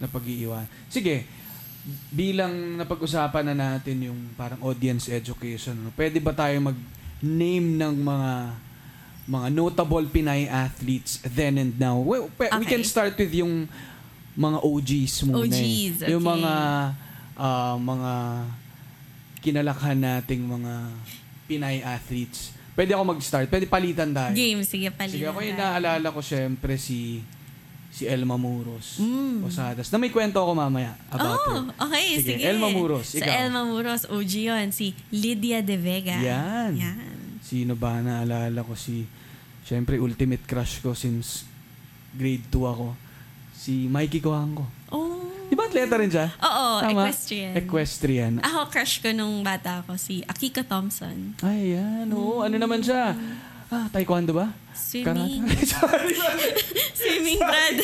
napag-iiwan. 0.00 0.64
Sige, 0.88 1.28
bilang 2.08 2.80
napag-usapan 2.80 3.52
na 3.52 3.76
natin 3.76 4.08
yung 4.08 4.20
parang 4.32 4.60
audience 4.64 5.12
education, 5.12 5.76
no? 5.76 5.92
pwede 5.92 6.16
ba 6.16 6.32
tayo 6.32 6.56
mag-name 6.72 7.68
ng 7.76 7.94
mga 8.00 8.30
mga 9.26 9.48
notable 9.50 10.04
Pinay 10.06 10.44
athletes 10.44 11.18
then 11.24 11.56
and 11.56 11.72
now? 11.76 11.96
Pe- 12.30 12.52
we 12.54 12.62
Okay. 12.62 12.70
can 12.70 12.82
start 12.82 13.14
with 13.14 13.32
yung 13.32 13.66
mga 14.34 14.58
OGs 14.60 15.14
muna. 15.22 15.40
eh. 15.40 15.48
OGs, 15.48 15.96
Yung 16.06 16.20
okay. 16.20 16.32
mga 16.34 16.52
ah, 17.34 17.76
mga 17.76 18.12
kinalakhan 19.40 19.96
nating 19.96 20.42
mga 20.42 20.74
Pinay 21.44 21.84
athletes. 21.84 22.56
Pwede 22.72 22.90
ako 22.90 23.04
mag-start. 23.06 23.46
Pwede 23.46 23.64
palitan 23.64 24.10
tayo. 24.10 24.32
Game, 24.32 24.64
sige, 24.64 24.88
palitan. 24.88 25.14
Sige, 25.14 25.28
ako 25.28 25.40
yung 25.40 25.54
naalala 25.54 26.08
ko 26.08 26.18
syempre 26.18 26.74
si 26.74 27.20
si 27.88 28.10
Elma 28.10 28.34
Muros. 28.34 28.98
Mm. 28.98 29.46
Posadas. 29.46 29.86
Na 29.86 30.00
may 30.00 30.10
kwento 30.10 30.34
ako 30.34 30.50
mamaya 30.50 30.98
about 31.06 31.38
Oh, 31.38 31.46
her. 31.46 31.60
okay, 31.80 32.18
sige. 32.18 32.34
Sige, 32.34 32.42
Elma 32.42 32.66
Muros, 32.66 33.14
Sa 33.14 33.22
ikaw. 33.22 33.34
Elma 33.38 33.62
Muros, 33.62 34.02
OG 34.10 34.32
yun. 34.42 34.66
Si 34.74 34.90
Lydia 35.08 35.62
De 35.62 35.78
Vega. 35.78 36.18
Yan. 36.18 36.74
Yan. 36.74 37.13
Sino 37.44 37.76
ba 37.76 38.00
naalala 38.00 38.64
ko 38.64 38.72
si 38.72 39.04
syempre 39.68 40.00
ultimate 40.00 40.48
crush 40.48 40.80
ko 40.80 40.96
since 40.96 41.44
grade 42.16 42.48
2 42.48 42.72
ako. 42.72 42.88
Si 43.52 43.84
Mikey 43.92 44.24
Coango. 44.24 44.64
Oh. 44.88 45.28
Di 45.44 45.52
ba 45.52 45.68
atleta 45.68 46.00
rin 46.00 46.08
siya? 46.08 46.32
Oo, 46.40 46.80
Tama? 46.80 47.04
equestrian. 47.04 47.52
Equestrian. 47.52 48.32
Ako, 48.40 48.72
crush 48.72 49.04
ko 49.04 49.12
nung 49.12 49.44
bata 49.44 49.84
ako, 49.84 50.00
si 50.00 50.24
Akiko 50.24 50.64
Thompson. 50.64 51.36
Ay, 51.44 51.76
yan. 51.76 52.08
Oo, 52.16 52.40
ano 52.40 52.56
naman 52.56 52.80
siya? 52.80 53.12
Ah, 53.74 53.90
taekwondo 53.90 54.30
ba? 54.30 54.54
Swimming. 54.70 55.42
Karate? 55.42 55.66
sorry, 55.74 56.14
sorry. 56.14 56.46
Swimming, 57.00 57.42
Brad. 57.42 57.76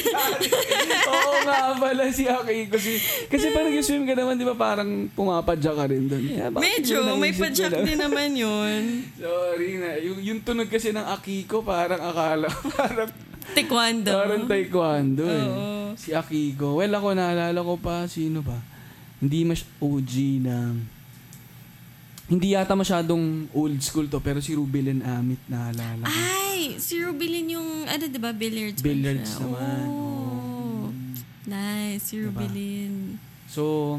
Oo 1.11 1.33
nga 1.43 1.75
pala 1.75 2.07
si 2.15 2.31
Akiko. 2.31 2.79
Si, 2.79 2.95
kasi 3.27 3.51
parang 3.51 3.75
yung 3.75 3.83
swim 3.83 4.07
ka 4.07 4.15
naman, 4.15 4.39
di 4.39 4.47
ba 4.47 4.55
parang 4.55 5.11
pumapadya 5.11 5.75
ka 5.75 5.91
rin 5.91 6.07
doon. 6.07 6.23
Yeah, 6.23 6.55
Medyo, 6.55 7.03
ko 7.03 7.19
may 7.19 7.35
ko 7.35 7.43
padyak 7.43 7.75
din 7.83 7.99
naman 7.99 8.39
yun. 8.39 9.03
Sorry 9.19 9.83
na. 9.83 9.99
Yung, 9.99 10.19
yung 10.23 10.41
tunog 10.47 10.71
kasi 10.71 10.95
ng 10.95 11.03
Akiko, 11.03 11.67
parang 11.67 11.99
akala, 11.99 12.47
parang, 12.79 13.11
Taekwondo. 13.51 14.15
parang 14.15 14.47
taekwondo 14.47 15.27
eh. 15.27 15.47
Oo. 15.51 15.99
Si 15.99 16.15
Akiko. 16.15 16.79
Well, 16.79 16.95
ako 16.95 17.19
naalala 17.19 17.59
ko 17.67 17.75
pa, 17.83 18.07
sino 18.07 18.47
ba? 18.47 18.63
Hindi 19.19 19.43
mas 19.43 19.67
OG 19.83 20.13
na, 20.47 20.71
hindi 22.31 22.55
yata 22.55 22.73
masyadong 22.73 23.51
old 23.51 23.77
school 23.81 24.07
to, 24.07 24.19
pero 24.19 24.39
si 24.39 24.55
Rubilin 24.55 25.03
Amit 25.03 25.43
naalala 25.45 26.01
ko. 26.01 26.15
Ay, 26.15 26.79
si 26.79 26.97
Rubilin 26.97 27.51
yung, 27.51 27.69
ano, 27.85 28.05
di 28.07 28.17
ba, 28.17 28.31
billiards? 28.31 28.79
Billiards 28.79 29.35
siya. 29.35 29.43
naman. 29.45 29.85
Oh. 29.85 30.87
Nice, 31.45 32.03
si 32.05 32.15
Diba? 32.17 32.39
Rubilin. 32.39 33.19
So, 33.45 33.99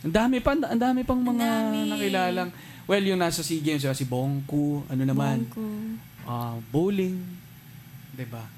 Ang 0.00 0.14
dami 0.16 0.40
pa, 0.40 0.56
ang 0.56 0.80
dami 0.80 1.04
pang 1.04 1.20
Ang 1.20 1.36
mga 1.36 1.44
dami. 1.44 1.92
nakilalang. 1.92 2.50
Well, 2.88 3.04
yung 3.04 3.20
nasa 3.20 3.44
SEA 3.44 3.60
Games, 3.60 3.84
si 3.84 4.08
Bongku, 4.08 4.88
ano 4.88 5.02
naman, 5.04 5.44
Bongko. 5.44 5.60
ah, 6.24 6.56
bowling, 6.72 7.20
'di 8.10 8.24
ba? 8.24 8.48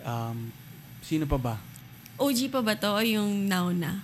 Um, 0.00 0.54
sino 1.00 1.26
pa 1.26 1.36
ba? 1.36 1.54
OG 2.16 2.48
pa 2.48 2.62
ba 2.62 2.72
to 2.72 2.86
o 2.86 3.02
yung 3.02 3.44
now 3.44 3.74
na? 3.74 3.98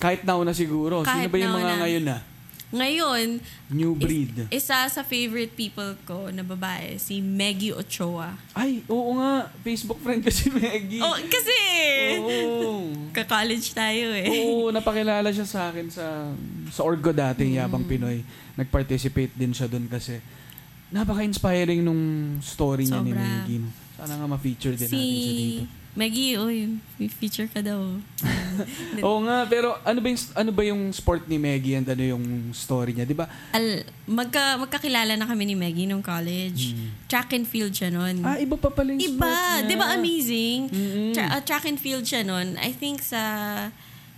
Kahit 0.00 0.24
nauna 0.24 0.50
siguro. 0.50 1.04
sino 1.04 1.12
Kahit 1.12 1.28
ba 1.28 1.36
yung 1.36 1.52
mga 1.52 1.68
nauna. 1.68 1.82
ngayon 1.84 2.04
na? 2.08 2.16
Ngayon, 2.72 3.36
New 3.68 3.92
is- 3.92 4.00
breed. 4.00 4.34
isa 4.48 4.88
sa 4.88 5.02
favorite 5.02 5.52
people 5.52 5.92
ko 6.02 6.28
na 6.28 6.40
babae, 6.40 6.96
si 6.96 7.20
Maggie 7.20 7.70
Ochoa. 7.70 8.32
Ay, 8.50 8.80
oo 8.86 9.12
nga. 9.14 9.52
Facebook 9.60 10.00
friend 10.00 10.20
ko 10.20 10.28
si 10.28 10.48
Maggie. 10.50 10.98
Oh, 10.98 11.12
kasi 11.22 11.56
Oo. 12.18 12.88
ka-college 13.12 13.70
tayo 13.70 14.10
eh. 14.10 14.24
Oo, 14.42 14.68
napakilala 14.68 15.28
siya 15.28 15.44
sa 15.44 15.68
akin 15.68 15.86
sa 15.86 16.32
sa 16.68 16.80
Orgo 16.82 17.12
dati, 17.12 17.44
Mm. 17.44 17.54
Yabang 17.54 17.84
Pinoy. 17.84 18.24
Nag-participate 18.54 19.32
din 19.32 19.52
siya 19.52 19.68
doon 19.68 19.84
kasi 19.86 20.16
napaka-inspiring 20.88 21.80
nung 21.80 22.02
story 22.38 22.84
niya 22.84 23.00
ni 23.00 23.12
Sobra. 23.12 23.20
Maggie. 23.22 23.64
Sana 23.94 24.12
nga 24.14 24.26
ma-feature 24.26 24.74
din 24.74 24.88
si 24.88 24.96
natin 24.96 25.12
siya 25.14 25.32
dito. 25.34 25.64
Maggie, 25.92 26.40
oy, 26.40 26.72
may 26.96 27.04
feature 27.04 27.44
ka 27.52 27.60
daw. 27.60 28.00
Oo 29.04 29.18
nga, 29.28 29.44
pero 29.44 29.76
ano 29.84 30.00
ba 30.00 30.08
yung 30.08 30.20
ano 30.32 30.50
ba 30.50 30.62
yung 30.64 30.88
sport 30.88 31.28
ni 31.28 31.36
Maggie 31.36 31.76
and 31.76 31.84
ano 31.84 32.00
yung 32.00 32.24
story 32.56 32.96
niya, 32.96 33.04
'di 33.04 33.12
ba? 33.12 33.28
Al, 33.52 33.84
magka, 34.08 34.56
magkakilala 34.56 35.20
na 35.20 35.28
kami 35.28 35.44
ni 35.44 35.52
Maggie 35.52 35.84
nung 35.84 36.00
college. 36.00 36.72
Track 37.12 37.36
and 37.36 37.44
field 37.44 37.76
siya 37.76 37.92
nun. 37.92 38.24
Ah, 38.24 38.40
iba 38.40 38.56
pa 38.56 38.72
pala 38.72 38.96
yung 38.96 39.04
sport 39.04 39.20
Iba, 39.20 39.68
di 39.68 39.74
ba 39.76 39.86
amazing? 39.92 40.72
Mm-mm. 40.72 41.12
Tra- 41.12 41.28
uh, 41.36 41.42
track 41.44 41.68
and 41.68 41.76
field 41.76 42.08
siya 42.08 42.24
nun. 42.24 42.56
I 42.56 42.72
think 42.72 43.04
sa 43.04 43.20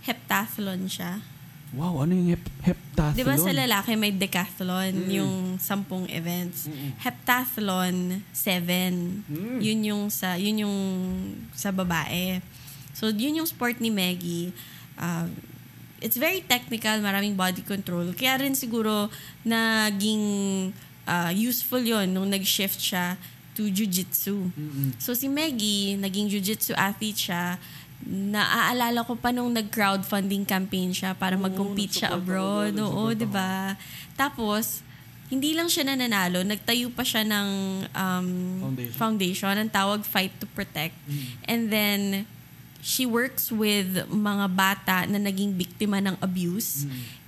heptathlon 0.07 0.87
siya. 0.87 1.19
Wow, 1.73 2.05
ano 2.05 2.13
yung 2.13 2.37
hep 2.37 2.45
heptathlon? 2.61 3.17
Di 3.17 3.23
ba 3.25 3.35
sa 3.35 3.51
lalaki 3.51 3.97
may 3.97 4.13
decathlon, 4.13 4.93
Mm. 4.93 5.09
yung 5.09 5.33
sampung 5.57 6.05
events. 6.13 6.69
Mm-mm. 6.69 6.93
Heptathlon, 7.01 8.21
seven. 8.31 9.25
Mm. 9.25 9.59
Yun 9.59 9.79
yung 9.89 10.03
sa 10.13 10.37
yun 10.37 10.67
yung 10.67 10.77
sa 11.57 11.73
babae. 11.73 12.39
So 12.93 13.09
yun 13.09 13.41
yung 13.41 13.49
sport 13.49 13.81
ni 13.81 13.89
Maggie. 13.91 14.53
Uh, 14.95 15.27
it's 15.99 16.15
very 16.15 16.39
technical, 16.45 16.95
maraming 17.03 17.35
body 17.35 17.65
control. 17.65 18.07
Kaya 18.15 18.39
rin 18.45 18.55
siguro 18.55 19.11
naging 19.43 20.23
uh, 21.03 21.31
useful 21.33 21.81
yon 21.81 22.07
nung 22.13 22.29
nag-shift 22.29 22.79
siya 22.79 23.19
to 23.55 23.67
jiu-jitsu. 23.71 24.51
Mm-mm. 24.51 24.95
So 24.99 25.15
si 25.15 25.27
Maggie, 25.31 25.95
naging 25.95 26.27
jiu-jitsu 26.27 26.75
athlete 26.75 27.31
siya. 27.31 27.55
Naaalala 28.03 29.07
ko 29.07 29.15
pa 29.15 29.31
nung 29.31 29.49
nag-crowdfunding 29.55 30.43
campaign 30.43 30.91
siya 30.91 31.15
para 31.15 31.39
Oo, 31.39 31.43
mag-compete 31.47 32.03
siya 32.03 32.13
nag-support 32.13 32.73
abroad. 32.73 32.73
ako, 32.75 32.91
Oo, 32.91 33.15
di 33.15 33.27
ba? 33.27 33.73
Tapos, 34.19 34.83
hindi 35.31 35.57
lang 35.57 35.65
siya 35.65 35.89
nananalo, 35.89 36.45
nagtayo 36.45 36.93
pa 36.93 37.01
siya 37.01 37.25
ng 37.25 37.47
um, 37.89 38.27
Foundation. 38.61 38.93
foundation, 38.93 39.53
ang 39.57 39.71
tawag 39.71 40.05
Fight 40.05 40.33
to 40.37 40.45
Protect. 40.53 40.93
Mm. 41.09 41.25
And 41.49 41.61
then, 41.73 41.99
she 42.85 43.09
works 43.09 43.49
with 43.49 44.05
mga 44.05 44.45
bata 44.53 44.97
na 45.09 45.17
naging 45.17 45.57
biktima 45.57 45.97
ng 45.97 46.21
abuse 46.21 46.85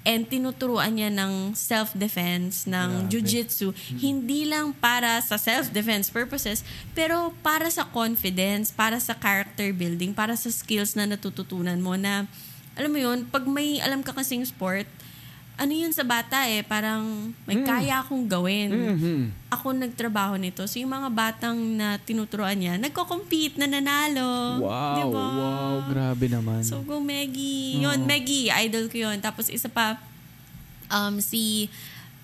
and 0.07 0.23
tinuturuan 0.31 0.95
niya 0.95 1.11
ng 1.11 1.51
self-defense, 1.51 2.63
ng 2.63 3.11
jiu-jitsu. 3.11 3.75
Hindi 3.99 4.47
lang 4.47 4.71
para 4.71 5.19
sa 5.19 5.35
self-defense 5.35 6.07
purposes, 6.07 6.63
pero 6.95 7.35
para 7.43 7.67
sa 7.67 7.83
confidence, 7.83 8.71
para 8.71 9.03
sa 9.03 9.11
character 9.11 9.75
building, 9.75 10.15
para 10.15 10.39
sa 10.39 10.47
skills 10.47 10.95
na 10.95 11.03
natututunan 11.03 11.75
mo 11.83 11.99
na, 11.99 12.23
alam 12.79 12.87
mo 12.87 12.99
yun, 13.03 13.27
pag 13.27 13.43
may 13.43 13.83
alam 13.83 13.99
ka 13.99 14.15
kasing 14.15 14.47
sport, 14.47 14.87
ano 15.57 15.73
yun 15.73 15.89
sa 15.89 16.05
bata 16.05 16.45
eh, 16.45 16.61
parang 16.61 17.33
may 17.43 17.57
Mm. 17.57 17.65
kaya 17.65 17.95
akong 17.99 18.29
gawin 18.29 18.69
Mhm. 18.69 19.17
ako 19.49 19.73
nagtrabaho 19.73 20.37
nito. 20.37 20.61
So, 20.63 20.77
yung 20.77 20.93
mga 20.93 21.09
batang 21.09 21.57
na 21.73 21.97
tinuturuan 21.97 22.53
niya, 22.53 22.77
nagko-compete, 22.77 23.57
nananalo. 23.57 24.61
Wow, 24.61 24.95
Diba? 24.95 25.17
wow, 25.33 25.73
grabe 25.89 26.29
naman. 26.29 26.61
So, 26.61 26.85
go 26.85 27.01
Maggie. 27.01 27.81
Yun, 27.81 28.05
Maggie, 28.05 28.53
idol 28.53 28.85
ko 28.85 29.09
yun. 29.09 29.17
Tapos, 29.17 29.49
isa 29.49 29.65
pa, 29.65 29.97
um, 30.87 31.17
si 31.17 31.73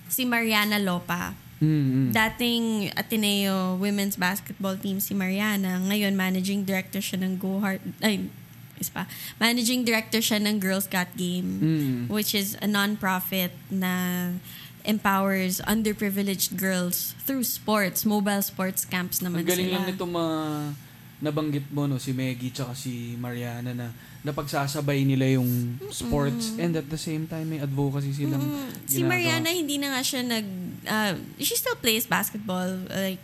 si 0.06 0.24
Mariana 0.24 0.78
Lopa. 0.78 1.34
Mm-mm. 1.58 2.12
Dating 2.12 2.92
Ateneo 2.94 3.80
women's 3.80 4.14
basketball 4.14 4.76
team 4.76 5.00
si 5.00 5.16
Mariana. 5.16 5.80
Ngayon, 5.82 6.14
managing 6.14 6.62
director 6.62 7.00
siya 7.00 7.18
ng 7.18 7.40
Go 7.40 7.58
Heart. 7.58 7.82
Ay, 7.98 8.28
isa 8.76 8.92
pa. 8.92 9.04
Managing 9.38 9.82
director 9.82 10.18
siya 10.18 10.38
ng 10.38 10.58
Girls 10.58 10.86
Got 10.86 11.14
Game 11.14 11.50
Mm. 11.58 12.00
which 12.08 12.34
is 12.34 12.58
a 12.58 12.68
non-profit 12.68 13.52
na 13.68 13.94
empowers 14.84 15.64
underprivileged 15.64 16.56
girls 16.56 17.16
through 17.22 17.42
sports, 17.42 18.04
mobile 18.04 18.42
sports 18.42 18.84
camps 18.84 19.20
naman 19.20 19.42
Ang 19.42 19.50
galing 19.50 19.68
sila. 19.68 19.76
lang 19.78 19.86
nito 19.88 20.04
mga 20.04 20.36
nabanggit 21.24 21.66
mo 21.70 21.88
no 21.88 21.96
si 21.96 22.12
Maggie 22.12 22.52
tsaka 22.52 22.76
si 22.76 23.16
Mariana 23.16 23.72
na 23.72 23.88
napagsasabay 24.22 25.04
nila 25.04 25.34
yung 25.34 25.48
sports 25.88 26.52
and 26.58 26.76
at 26.76 26.84
the 26.86 27.00
same 27.00 27.24
time 27.24 27.48
may 27.48 27.60
advocacy 27.60 28.12
silang 28.14 28.44
Mm, 28.44 28.68
si. 28.84 29.00
Mariana 29.02 29.48
hindi 29.48 29.78
na 29.78 29.96
nga 29.96 30.04
siya 30.04 30.20
nag 30.20 30.48
uh, 30.84 31.14
she 31.38 31.56
still 31.56 31.76
plays 31.76 32.04
basketball 32.04 32.68
like 32.90 33.24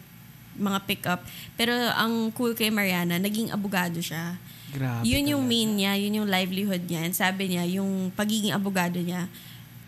mga 0.56 0.80
pick-up 0.86 1.28
pero 1.56 1.76
ang 1.92 2.32
cool 2.32 2.52
kay 2.54 2.68
Mariana 2.70 3.16
naging 3.18 3.48
abogado 3.50 4.00
siya 4.00 4.40
Grabe 4.70 5.04
yun 5.06 5.26
yung 5.26 5.44
main 5.44 5.70
niya 5.74 5.98
yun 5.98 6.22
yung 6.22 6.30
livelihood 6.30 6.86
niya 6.86 7.02
and 7.02 7.16
sabi 7.16 7.50
niya 7.50 7.66
yung 7.66 8.14
pagiging 8.14 8.54
abogado 8.54 9.02
niya 9.02 9.26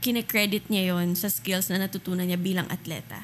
kine-credit 0.01 0.65
niya 0.67 0.97
yon 0.97 1.13
sa 1.13 1.29
skills 1.29 1.69
na 1.69 1.85
natutunan 1.85 2.25
niya 2.25 2.41
bilang 2.41 2.65
atleta 2.67 3.21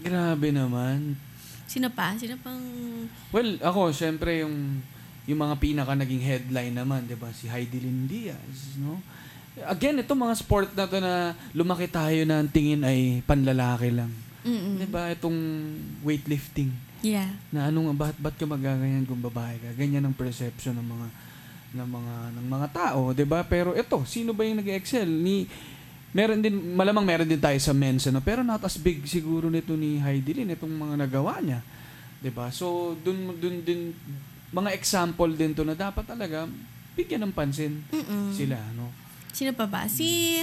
Grabe 0.00 0.52
naman. 0.52 1.16
sino 1.64 1.88
pa? 1.88 2.12
sino 2.16 2.36
pang 2.40 2.60
Well, 3.32 3.56
ako 3.60 3.92
syempre 3.92 4.44
yung 4.44 4.80
yung 5.24 5.40
mga 5.40 5.56
pinaka 5.56 5.96
naging 5.96 6.20
headline 6.20 6.76
naman, 6.76 7.08
'di 7.08 7.16
ba? 7.16 7.32
Si 7.32 7.48
Heidi 7.48 7.80
Lynn 7.80 8.04
Diaz, 8.04 8.76
no? 8.76 9.00
Again, 9.64 9.96
ito 9.96 10.12
mga 10.12 10.36
sport 10.36 10.76
na 10.76 10.84
to 10.84 11.00
na 11.00 11.32
lumaki 11.56 11.88
tayo 11.88 12.28
na 12.28 12.44
ang 12.44 12.50
tingin 12.50 12.84
ay 12.84 13.24
panlalaki 13.24 13.88
lang. 13.88 14.12
Mm-mm. 14.44 14.76
'Di 14.76 14.88
ba? 14.92 15.08
Itong 15.16 15.36
weightlifting. 16.04 16.68
Yeah. 17.04 17.30
Na 17.52 17.68
ano 17.68 17.86
nga 17.86 17.94
ba't 18.08 18.16
ba't 18.18 18.34
ka 18.34 18.48
magaganyan 18.48 19.04
kung 19.04 19.20
babae 19.20 19.60
ka? 19.60 19.70
Ganyan 19.76 20.02
ang 20.08 20.16
perception 20.16 20.74
ng 20.80 20.88
mga 20.88 21.06
ng 21.74 21.88
mga 21.90 22.14
ng 22.40 22.46
mga 22.48 22.68
tao 22.72 23.12
'di 23.12 23.26
ba? 23.28 23.44
Pero 23.44 23.76
ito 23.76 24.00
sino 24.08 24.32
ba 24.32 24.42
yung 24.42 24.64
nag-excel? 24.64 25.06
Ni 25.06 25.46
meron 26.16 26.40
din 26.40 26.56
malamang 26.74 27.04
meron 27.04 27.28
din 27.28 27.38
tayo 27.40 27.58
sa 27.60 27.76
men's 27.76 28.08
ano? 28.08 28.24
Pero 28.24 28.40
not 28.40 28.64
as 28.64 28.80
big 28.80 29.04
siguro 29.04 29.52
nito 29.52 29.76
ni 29.76 30.00
Heidi 30.00 30.32
Lin 30.32 30.56
itong 30.56 30.72
mga 30.72 30.94
nagawa 31.04 31.38
niya 31.44 31.60
'di 32.24 32.30
ba? 32.32 32.48
So 32.48 32.96
dun 33.04 33.36
dun 33.36 33.60
din 33.60 33.92
mga 34.50 34.72
example 34.74 35.30
din 35.34 35.52
to 35.52 35.66
na 35.66 35.76
dapat 35.76 36.06
talaga 36.06 36.48
bigyan 36.94 37.26
ng 37.26 37.34
pansin 37.34 37.82
Mm-mm. 37.90 38.30
sila 38.30 38.54
no 38.78 39.04
Sino 39.34 39.50
pa 39.50 39.66
ba? 39.66 39.90
Si... 39.90 40.38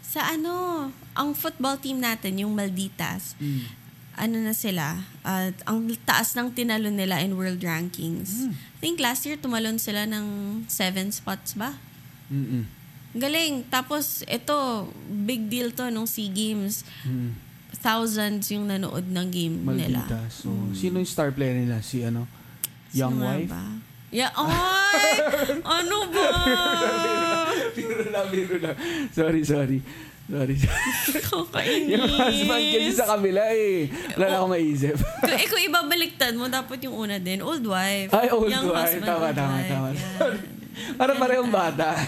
Sa 0.00 0.24
ano, 0.24 0.88
ang 1.12 1.36
football 1.36 1.76
team 1.76 2.00
natin, 2.00 2.40
yung 2.40 2.56
Malditas, 2.56 3.36
mm. 3.36 3.81
Ano 4.22 4.38
na 4.38 4.54
sila, 4.54 5.02
at 5.26 5.58
ang 5.66 5.90
taas 6.06 6.38
ng 6.38 6.54
tinalon 6.54 6.94
nila 6.94 7.18
in 7.26 7.34
world 7.34 7.58
rankings. 7.58 8.46
Mm. 8.46 8.54
I 8.54 8.78
think 8.78 9.02
last 9.02 9.26
year 9.26 9.34
tumalon 9.34 9.82
sila 9.82 10.06
ng 10.06 10.26
seven 10.70 11.10
spots 11.10 11.58
ba? 11.58 11.74
Mm-mm. 12.30 12.62
Galing. 13.18 13.66
Tapos, 13.66 14.22
ito, 14.30 14.88
big 15.10 15.50
deal 15.50 15.74
to 15.74 15.90
nung 15.90 16.06
SEA 16.06 16.30
Games. 16.30 16.86
Mm. 17.02 17.34
Thousands 17.82 18.46
yung 18.54 18.70
nanood 18.70 19.10
ng 19.10 19.26
game 19.26 19.56
nila. 19.74 20.06
Maldita 20.06 20.22
so 20.30 20.52
sino 20.70 21.02
yung 21.02 21.08
star 21.08 21.34
player 21.34 21.56
nila 21.56 21.82
si 21.82 22.04
ano 22.04 22.30
Young 22.94 23.16
Sino 23.18 23.26
Wife 23.26 23.50
Ba? 23.50 23.64
Yeah, 24.12 24.28
ay! 24.36 25.08
ano 25.80 25.96
ba? 26.12 26.28
biro 27.72 28.04
lang, 28.12 28.26
biro 28.28 28.60
lang. 28.60 28.76
Sorry, 29.08 29.40
sorry. 29.40 29.80
Sorry. 30.32 30.56
Kakainis. 30.56 31.92
yung 31.92 32.08
husband 32.08 32.64
kasi 32.72 32.90
sa 32.90 33.04
kabila 33.06 33.44
eh. 33.52 33.92
Wala 34.16 34.24
na 34.24 34.36
akong 34.40 34.52
maisip. 34.52 34.96
kung, 34.96 35.36
eh, 35.36 35.44
kung 35.44 35.60
ibabaliktad 35.62 36.32
mo, 36.32 36.48
dapat 36.48 36.80
yung 36.82 36.96
una 36.98 37.20
din, 37.20 37.44
old 37.44 37.60
wife. 37.62 38.08
Ay, 38.10 38.32
old 38.32 38.48
Young 38.48 38.64
wife. 38.66 38.96
husband, 38.96 39.04
Tama, 39.04 39.28
old 39.28 39.36
tama, 39.36 39.52
wife. 39.54 39.68
tama. 39.68 39.88
Sorry. 39.92 40.38
Para 40.96 41.12
parehong 41.14 41.52
bata. 41.52 41.88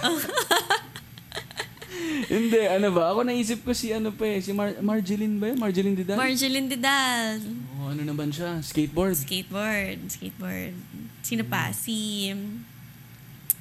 Hindi, 2.24 2.60
ano 2.64 2.88
ba? 2.90 3.12
Ako 3.12 3.22
naisip 3.22 3.60
ko 3.60 3.76
si 3.76 3.92
ano 3.92 4.08
pa 4.10 4.24
eh. 4.24 4.40
Si 4.40 4.50
Mar- 4.50 4.80
Marjeline 4.80 5.36
ba 5.36 5.52
yun? 5.52 5.58
Marjeline 5.60 5.92
Didal? 5.94 6.16
Marjeline 6.16 6.66
Didal. 6.66 7.38
oh, 7.76 7.92
ano 7.92 8.02
naman 8.02 8.32
siya? 8.32 8.56
Skateboard. 8.58 9.14
Skateboard. 9.14 9.98
Skateboard. 10.08 10.74
Sino 11.20 11.44
pa? 11.44 11.68
Si... 11.70 12.32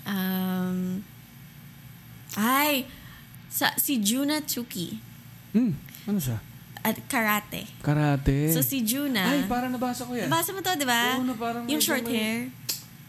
Um, 0.03 1.03
ay! 2.33 2.87
Sa, 3.53 3.69
si 3.77 4.01
Juna 4.01 4.41
Tsuki. 4.41 4.97
Hmm, 5.53 5.77
ano 6.09 6.17
siya? 6.17 6.41
At 6.81 6.97
karate. 7.05 7.69
Karate. 7.85 8.49
So 8.49 8.65
si 8.65 8.81
Juna... 8.81 9.21
Ay, 9.21 9.45
parang 9.45 9.69
nabasa 9.69 10.09
ko 10.09 10.17
yan. 10.17 10.25
Nabasa 10.25 10.49
mo 10.49 10.65
to, 10.65 10.73
di 10.73 10.89
ba? 10.89 11.21
Oo, 11.21 11.29
na 11.29 11.37
parang 11.37 11.63
yung 11.69 11.77
short 11.77 12.01
may- 12.01 12.17
hair. 12.17 12.39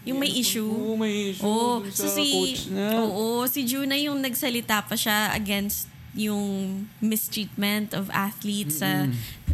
Yung 0.05 0.21
may 0.21 0.29
issue. 0.37 0.69
Oo, 0.69 1.01
may 1.01 1.33
issue. 1.33 1.49
Oo, 1.49 1.81
so 1.89 2.05
si, 2.13 2.29
coach 2.29 2.69
na. 2.69 3.01
oo, 3.01 3.49
si 3.49 3.65
Juna 3.65 3.97
yung 3.97 4.21
nagsalita 4.21 4.85
pa 4.85 4.93
siya 5.01 5.33
against 5.33 5.89
yung 6.13 6.85
mistreatment 7.01 7.97
of 7.97 8.13
athletes 8.13 8.85
sa 8.85 9.09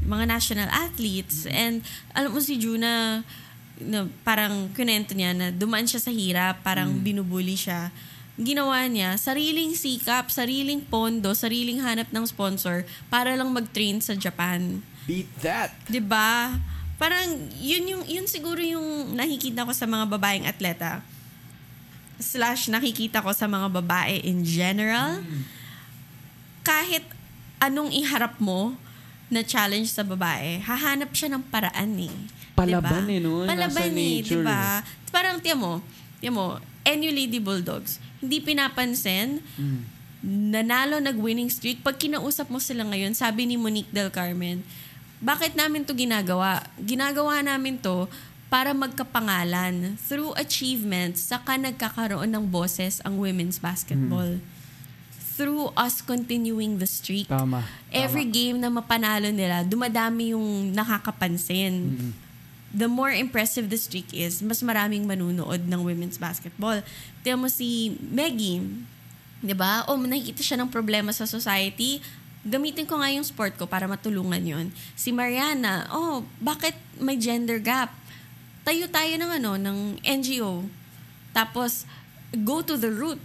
mga 0.05 0.25
national 0.27 0.69
athletes. 0.69 1.47
And 1.47 1.87
alam 2.13 2.35
mo 2.35 2.43
si 2.43 2.59
Juna, 2.59 3.23
na, 3.81 4.11
parang 4.27 4.69
kunento 4.77 5.17
niya 5.17 5.33
na 5.33 5.49
dumaan 5.55 5.89
siya 5.89 6.03
sa 6.03 6.13
hirap, 6.13 6.61
parang 6.61 6.93
binubuli 7.01 7.57
siya. 7.57 7.89
Ginawa 8.39 8.87
niya, 8.87 9.19
sariling 9.19 9.75
sikap, 9.75 10.31
sariling 10.31 10.81
pondo, 10.85 11.35
sariling 11.35 11.83
hanap 11.83 12.09
ng 12.15 12.25
sponsor 12.25 12.87
para 13.11 13.35
lang 13.35 13.51
mag-train 13.51 13.99
sa 13.99 14.15
Japan. 14.15 14.81
Beat 15.05 15.29
that. 15.43 15.75
'Di 15.91 15.99
ba? 15.99 16.55
Parang 17.01 17.27
yun 17.59 17.85
yung 17.89 18.03
yun 18.05 18.27
siguro 18.29 18.61
yung 18.61 19.17
nakikita 19.17 19.65
ko 19.65 19.73
sa 19.73 19.89
mga 19.89 20.05
babaeng 20.07 20.47
atleta. 20.47 21.01
Slash 22.21 22.69
nakikita 22.69 23.25
ko 23.25 23.33
sa 23.33 23.49
mga 23.49 23.73
babae 23.73 24.21
in 24.23 24.45
general. 24.45 25.25
Kahit 26.61 27.03
anong 27.61 27.93
iharap 27.93 28.37
mo 28.37 28.77
na 29.33 29.41
challenge 29.47 29.89
sa 29.89 30.05
babae, 30.05 30.61
hahanap 30.61 31.15
siya 31.15 31.33
ng 31.33 31.45
paraan 31.49 31.97
eh. 31.97 32.13
Palaban 32.53 33.07
Diba? 33.09 33.15
eh, 33.15 33.21
no? 33.23 33.33
Nasa 33.47 33.51
Palaban 33.57 33.91
eh, 33.95 34.21
nature 34.21 34.43
di 34.43 34.45
ba? 34.45 34.85
Parang 35.09 35.37
tiyan 35.39 35.57
mo, 35.57 35.73
tiyan 36.19 36.35
mo, 36.35 36.59
NU 36.85 37.11
Lady 37.15 37.39
Bulldogs, 37.39 38.03
hindi 38.21 38.39
pinapansin, 38.39 39.41
Mm. 39.57 39.81
nanalo 40.53 41.01
nag-winning 41.01 41.49
streak. 41.49 41.81
Pag 41.81 41.97
kinausap 41.97 42.53
mo 42.53 42.61
sila 42.61 42.85
ngayon, 42.85 43.17
sabi 43.17 43.49
ni 43.49 43.57
Monique 43.57 43.89
Del 43.89 44.13
Carmen, 44.13 44.61
bakit 45.21 45.57
namin 45.57 45.85
to 45.85 45.93
ginagawa? 45.93 46.65
Ginagawa 46.81 47.41
namin 47.41 47.77
to 47.77 48.09
para 48.49 48.73
magkapangalan. 48.73 49.97
Through 49.97 50.37
achievements, 50.37 51.25
saka 51.25 51.57
nagkakaroon 51.57 52.29
ng 52.29 52.45
boses 52.49 53.01
ang 53.05 53.17
women's 53.17 53.57
basketball. 53.57 54.41
Through 55.41 55.73
us 55.73 56.05
continuing 56.05 56.77
the 56.77 56.85
streak. 56.85 57.25
Tama. 57.25 57.65
Every 57.89 58.29
game 58.29 58.61
na 58.61 58.69
mapanalo 58.69 59.33
nila, 59.33 59.65
dumadami 59.65 60.37
yung 60.37 60.77
nakakapansin. 60.77 62.13
The 62.71 62.87
more 62.87 63.11
impressive 63.11 63.67
the 63.67 63.79
streak 63.79 64.15
is, 64.15 64.39
mas 64.41 64.63
maraming 64.63 65.03
manunood 65.03 65.67
ng 65.67 65.81
women's 65.83 66.19
basketball. 66.23 66.79
Tiyan 67.27 67.43
mo 67.43 67.51
si 67.51 67.99
Maggie, 67.99 68.63
di 69.43 69.55
ba? 69.59 69.83
O 69.91 69.99
nakikita 69.99 70.43
siya 70.47 70.59
ng 70.63 70.71
problema 70.71 71.11
sa 71.11 71.27
society, 71.27 71.99
gamitin 72.47 72.87
ko 72.87 73.03
nga 73.03 73.11
yung 73.11 73.27
sport 73.27 73.59
ko 73.59 73.67
para 73.67 73.91
matulungan 73.91 74.41
yon. 74.41 74.67
Si 74.95 75.11
Mariana, 75.11 75.91
oh, 75.91 76.25
bakit 76.39 76.79
may 76.97 77.19
gender 77.19 77.59
gap? 77.59 77.93
Tayo 78.63 78.87
tayo 78.87 79.13
ng 79.19 79.31
ano, 79.43 79.53
ng 79.59 79.79
NGO. 80.01 80.65
Tapos, 81.35 81.85
go 82.47 82.63
to 82.63 82.79
the 82.79 82.93
root. 82.93 83.21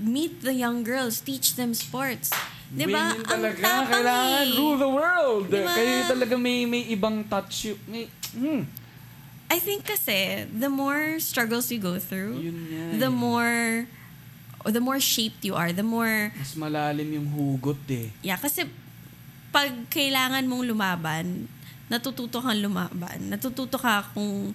Meet 0.00 0.40
the 0.40 0.56
young 0.56 0.80
girls, 0.80 1.20
teach 1.20 1.60
them 1.60 1.76
sports. 1.76 2.32
Di 2.70 2.86
ba? 2.86 3.18
Ang 3.18 3.26
talaga, 3.26 3.58
tapang 3.58 3.88
kailangan 3.90 4.46
eh. 4.46 4.56
rule 4.56 4.78
the 4.78 4.88
world. 4.90 5.44
Diba? 5.50 5.74
Kayo 5.74 6.06
talaga 6.06 6.34
may 6.38 6.62
may 6.64 6.86
ibang 6.88 7.26
touch. 7.26 7.74
May, 7.90 8.06
hmm. 8.34 8.62
I 9.50 9.58
think 9.58 9.82
kasi, 9.82 10.46
the 10.46 10.70
more 10.70 11.18
struggles 11.18 11.66
you 11.74 11.82
go 11.82 11.98
through, 11.98 12.38
Yun 12.38 12.58
nga 12.70 12.84
the 13.02 13.10
eh. 13.10 13.12
more, 13.12 13.58
or 14.62 14.70
the 14.70 14.78
more 14.78 15.02
shaped 15.02 15.42
you 15.42 15.58
are, 15.58 15.74
the 15.74 15.82
more, 15.82 16.30
Mas 16.38 16.54
malalim 16.54 17.18
yung 17.18 17.26
hugot 17.26 17.82
eh. 17.90 18.14
yeah, 18.22 18.38
kasi 18.38 18.70
pag 19.50 19.74
kailangan 19.90 20.46
mong 20.46 20.64
lumaban, 20.70 21.50
natututo 21.90 22.38
kang 22.38 22.62
lumaban. 22.62 23.18
Natututo 23.26 23.74
ka 23.74 24.06
kung, 24.14 24.54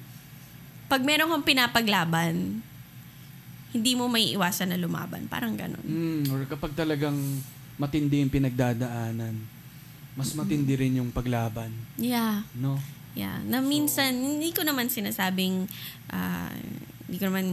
pag 0.87 1.03
meron 1.03 1.27
kang 1.27 1.43
pinapaglaban, 1.43 2.63
hindi 3.75 3.91
mo 3.99 4.07
may 4.07 4.31
iwasan 4.31 4.71
na 4.71 4.79
lumaban. 4.79 5.27
Parang 5.27 5.51
ganun. 5.59 5.83
Mm, 5.83 6.31
or 6.31 6.47
kapag 6.47 6.71
talagang 6.71 7.19
matindi 7.75 8.23
yung 8.23 8.31
pinagdadaanan, 8.31 9.35
mas 10.15 10.31
matindi 10.31 10.79
rin 10.79 11.03
yung 11.03 11.11
paglaban. 11.11 11.75
Yeah. 11.99 12.47
No? 12.55 12.79
Yeah. 13.15 13.39
Na 13.41 13.63
minsan, 13.63 14.11
hindi 14.13 14.51
ko 14.51 14.61
naman 14.61 14.91
sinasabing, 14.91 15.71
ah, 16.11 16.51
hindi 17.05 17.21
ko 17.21 17.29
naman, 17.29 17.45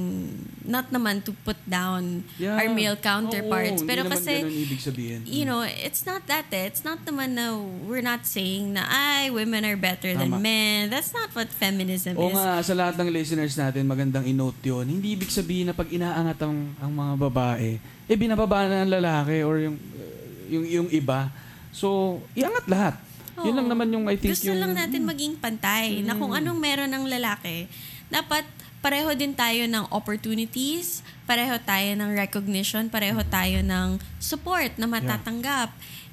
not 0.64 0.88
naman 0.88 1.20
to 1.20 1.36
put 1.44 1.60
down 1.68 2.24
Yeah. 2.34 2.56
our 2.56 2.72
male 2.72 2.96
counterparts. 2.96 3.84
Oo, 3.84 3.86
pero 3.86 4.08
kasi, 4.08 4.40
ibig 4.42 4.80
sabihin. 4.80 5.22
you 5.22 5.44
know, 5.44 5.60
it's 5.60 6.02
not 6.02 6.24
that 6.24 6.48
eh. 6.50 6.66
It's 6.66 6.82
not 6.82 7.04
naman 7.04 7.36
na 7.36 7.54
we're 7.84 8.02
not 8.02 8.24
saying 8.24 8.72
na, 8.72 8.88
ay, 8.88 9.28
women 9.28 9.62
are 9.62 9.76
better 9.76 10.16
Tama. 10.16 10.24
than 10.24 10.30
men. 10.40 10.80
That's 10.88 11.12
not 11.12 11.30
what 11.36 11.52
feminism 11.52 12.16
Oo 12.16 12.32
is. 12.32 12.34
nga, 12.34 12.64
sa 12.64 12.74
lahat 12.74 12.96
ng 12.96 13.08
listeners 13.12 13.54
natin, 13.54 13.84
magandang 13.84 14.24
i-note 14.24 14.58
yun. 14.64 14.88
Hindi 14.88 15.14
ibig 15.14 15.30
sabihin 15.30 15.68
na 15.68 15.76
pag 15.76 15.86
inaangat 15.86 16.42
ang, 16.42 16.72
ang 16.80 16.90
mga 16.90 17.12
babae, 17.20 17.70
eh 18.08 18.16
binababa 18.16 18.66
na 18.66 18.82
ng 18.82 18.92
lalaki 18.98 19.44
or 19.44 19.60
yung, 19.60 19.76
uh, 19.76 20.12
yung, 20.48 20.64
yung 20.64 20.88
iba. 20.90 21.28
So, 21.70 22.18
iangat 22.32 22.66
lahat. 22.66 22.94
Yun 23.40 23.52
Oo. 23.52 23.58
lang 23.62 23.68
naman 23.72 23.88
yung 23.88 24.04
I 24.10 24.20
think 24.20 24.36
Gusto 24.36 24.52
yung... 24.52 24.60
lang 24.60 24.76
natin 24.76 25.08
maging 25.08 25.40
pantay 25.40 26.04
na 26.04 26.12
kung 26.12 26.36
anong 26.36 26.58
meron 26.60 26.92
ng 26.92 27.08
lalaki, 27.08 27.64
dapat 28.12 28.44
pareho 28.84 29.14
din 29.16 29.32
tayo 29.32 29.64
ng 29.64 29.88
opportunities, 29.94 31.00
pareho 31.24 31.56
tayo 31.62 31.96
ng 31.96 32.12
recognition, 32.12 32.90
pareho 32.92 33.22
tayo 33.24 33.62
ng 33.64 33.96
support 34.20 34.76
na 34.76 34.84
matatanggap. 34.84 35.72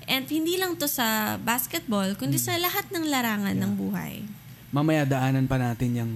And 0.09 0.25
hindi 0.25 0.57
lang 0.57 0.77
to 0.79 0.87
sa 0.87 1.37
basketball, 1.41 2.15
kundi 2.15 2.39
sa 2.39 2.55
lahat 2.57 2.87
ng 2.89 3.09
larangan 3.09 3.57
ng 3.57 3.73
buhay. 3.75 4.23
mamaya 4.69 5.01
daanan 5.01 5.49
pa 5.49 5.57
natin 5.57 5.89
yung 5.97 6.13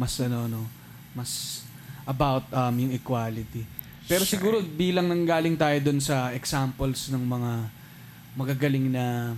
mas 0.00 0.16
ano 0.16 0.48
no 0.48 0.64
mas 1.12 1.60
about 2.08 2.48
um, 2.48 2.72
yung 2.72 2.92
equality 2.96 3.68
pero 4.08 4.24
siguro 4.24 4.64
bilang 4.64 5.06
nanggaling 5.12 5.54
tayo 5.60 5.76
doon 5.78 6.00
sa 6.00 6.32
examples 6.32 7.12
ng 7.12 7.20
mga 7.20 7.52
magagaling 8.32 8.88
na 8.88 9.36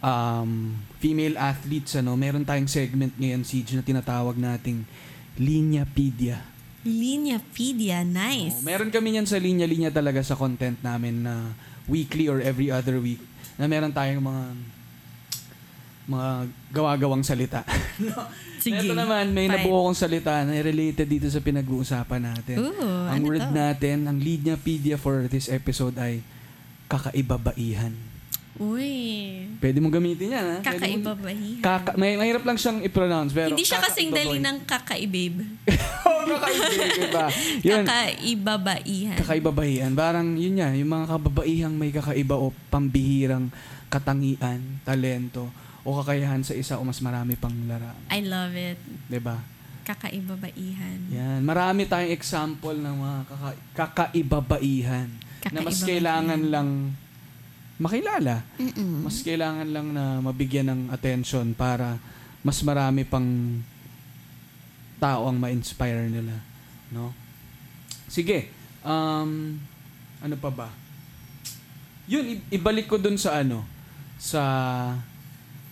um, 0.00 0.76
female 1.00 1.36
athletes 1.36 1.96
ano 1.96 2.16
meron 2.16 2.44
tayong 2.44 2.68
segment 2.68 3.14
ngayon 3.16 3.44
Siege 3.44 3.76
na 3.76 3.84
tinatawag 3.84 4.36
nating 4.36 4.84
Linyapedia 5.40 6.50
Linyapedia, 6.80 8.08
nice. 8.08 8.56
Oh, 8.56 8.64
meron 8.64 8.88
kami 8.88 9.20
yan 9.20 9.28
sa 9.28 9.36
linya-linya 9.36 9.92
talaga 9.92 10.24
sa 10.24 10.32
content 10.32 10.80
namin 10.80 11.28
na 11.28 11.52
weekly 11.84 12.24
or 12.24 12.40
every 12.40 12.72
other 12.72 12.96
week 12.96 13.20
na 13.60 13.68
meron 13.68 13.92
tayong 13.92 14.24
mga 14.24 14.44
mga 16.08 16.30
gawa-gawang 16.72 17.20
salita. 17.20 17.62
Sige. 18.64 18.80
Ito 18.80 18.96
naman, 18.96 19.30
may 19.36 19.46
Fine. 19.46 19.60
nabuo 19.60 19.88
kong 19.88 19.98
salita 20.00 20.40
na 20.42 20.56
related 20.56 21.04
dito 21.04 21.28
sa 21.28 21.44
pinag-uusapan 21.44 22.32
natin. 22.32 22.56
Ooh, 22.64 23.08
ang 23.08 23.20
ano 23.20 23.28
word 23.28 23.44
to? 23.44 23.52
natin, 23.52 24.08
ang 24.08 24.16
Linyapedia 24.16 24.96
for 24.96 25.28
this 25.28 25.52
episode 25.52 25.94
ay 26.00 26.24
kakaibabaihan. 26.88 27.92
Uy. 28.60 28.92
Pwede 29.56 29.80
mong 29.80 29.96
gamitin 29.96 30.36
yan, 30.36 30.44
ha? 30.44 30.56
Pwede 30.60 30.68
Kakaiba 30.68 31.10
mong- 31.10 31.18
ba 31.18 31.30
yan? 31.32 31.60
Kaka, 31.64 31.90
may, 31.96 32.12
mahirap 32.14 32.44
lang 32.44 32.60
siyang 32.60 32.84
i-pronounce, 32.84 33.32
pero 33.32 33.56
Hindi 33.56 33.64
siya 33.64 33.80
kasing 33.80 34.12
dali 34.12 34.36
ng 34.36 34.56
kakaibabe. 34.68 35.44
Oo, 36.08 36.22
kakaibabain 36.28 37.08
ba? 37.08 37.26
Yun. 37.62 37.84
Kakaibabaihan. 37.84 39.16
Kakaibabahian. 39.16 39.90
Parang 39.96 40.36
yun 40.36 40.60
yan, 40.60 40.76
yung 40.76 40.92
mga 40.92 41.06
kababaihang 41.08 41.72
may 41.72 41.88
kakaiba 41.88 42.36
o 42.36 42.52
pambihirang 42.68 43.48
katangian, 43.88 44.60
talento, 44.84 45.48
o 45.80 45.96
kakayahan 45.96 46.44
sa 46.44 46.52
isa 46.52 46.76
o 46.76 46.84
mas 46.84 47.00
marami 47.00 47.34
pang 47.34 47.56
lara. 47.64 47.96
I 48.12 48.20
love 48.20 48.52
it. 48.52 48.76
ba? 49.18 49.40
Kakaibabaihan. 49.82 51.08
Yan. 51.08 51.40
Marami 51.40 51.88
tayong 51.88 52.12
example 52.12 52.76
ng 52.76 52.94
mga 52.94 53.18
kaka- 53.26 53.60
kakaibabaihan 53.74 55.08
na 55.48 55.64
mas 55.64 55.80
Kakaibabaihan. 55.80 55.88
kailangan 55.88 56.40
lang 56.46 56.68
makilala. 57.80 58.44
Mm-mm. 58.60 59.08
Mas 59.08 59.24
kailangan 59.24 59.68
lang 59.72 59.88
na 59.96 60.20
mabigyan 60.20 60.68
ng 60.68 60.80
attention 60.92 61.56
para 61.56 61.96
mas 62.44 62.60
marami 62.60 63.08
pang 63.08 63.24
tao 65.00 65.32
ang 65.32 65.40
ma-inspire 65.40 66.12
nila. 66.12 66.36
No? 66.92 67.16
Sige. 68.04 68.52
Um, 68.84 69.56
ano 70.20 70.36
pa 70.36 70.52
ba? 70.52 70.68
Yun, 72.04 72.44
ibalik 72.52 72.90
ko 72.90 73.00
dun 73.00 73.16
sa 73.16 73.40
ano, 73.40 73.64
sa 74.20 74.42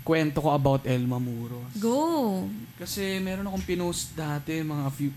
kwento 0.07 0.41
ko 0.41 0.49
about 0.57 0.89
Elma 0.89 1.21
Muros. 1.21 1.77
Go. 1.77 2.49
Kasi 2.81 3.21
meron 3.21 3.45
akong 3.45 3.69
pinost 3.69 4.17
dati, 4.17 4.65
mga 4.65 4.89
few, 4.97 5.13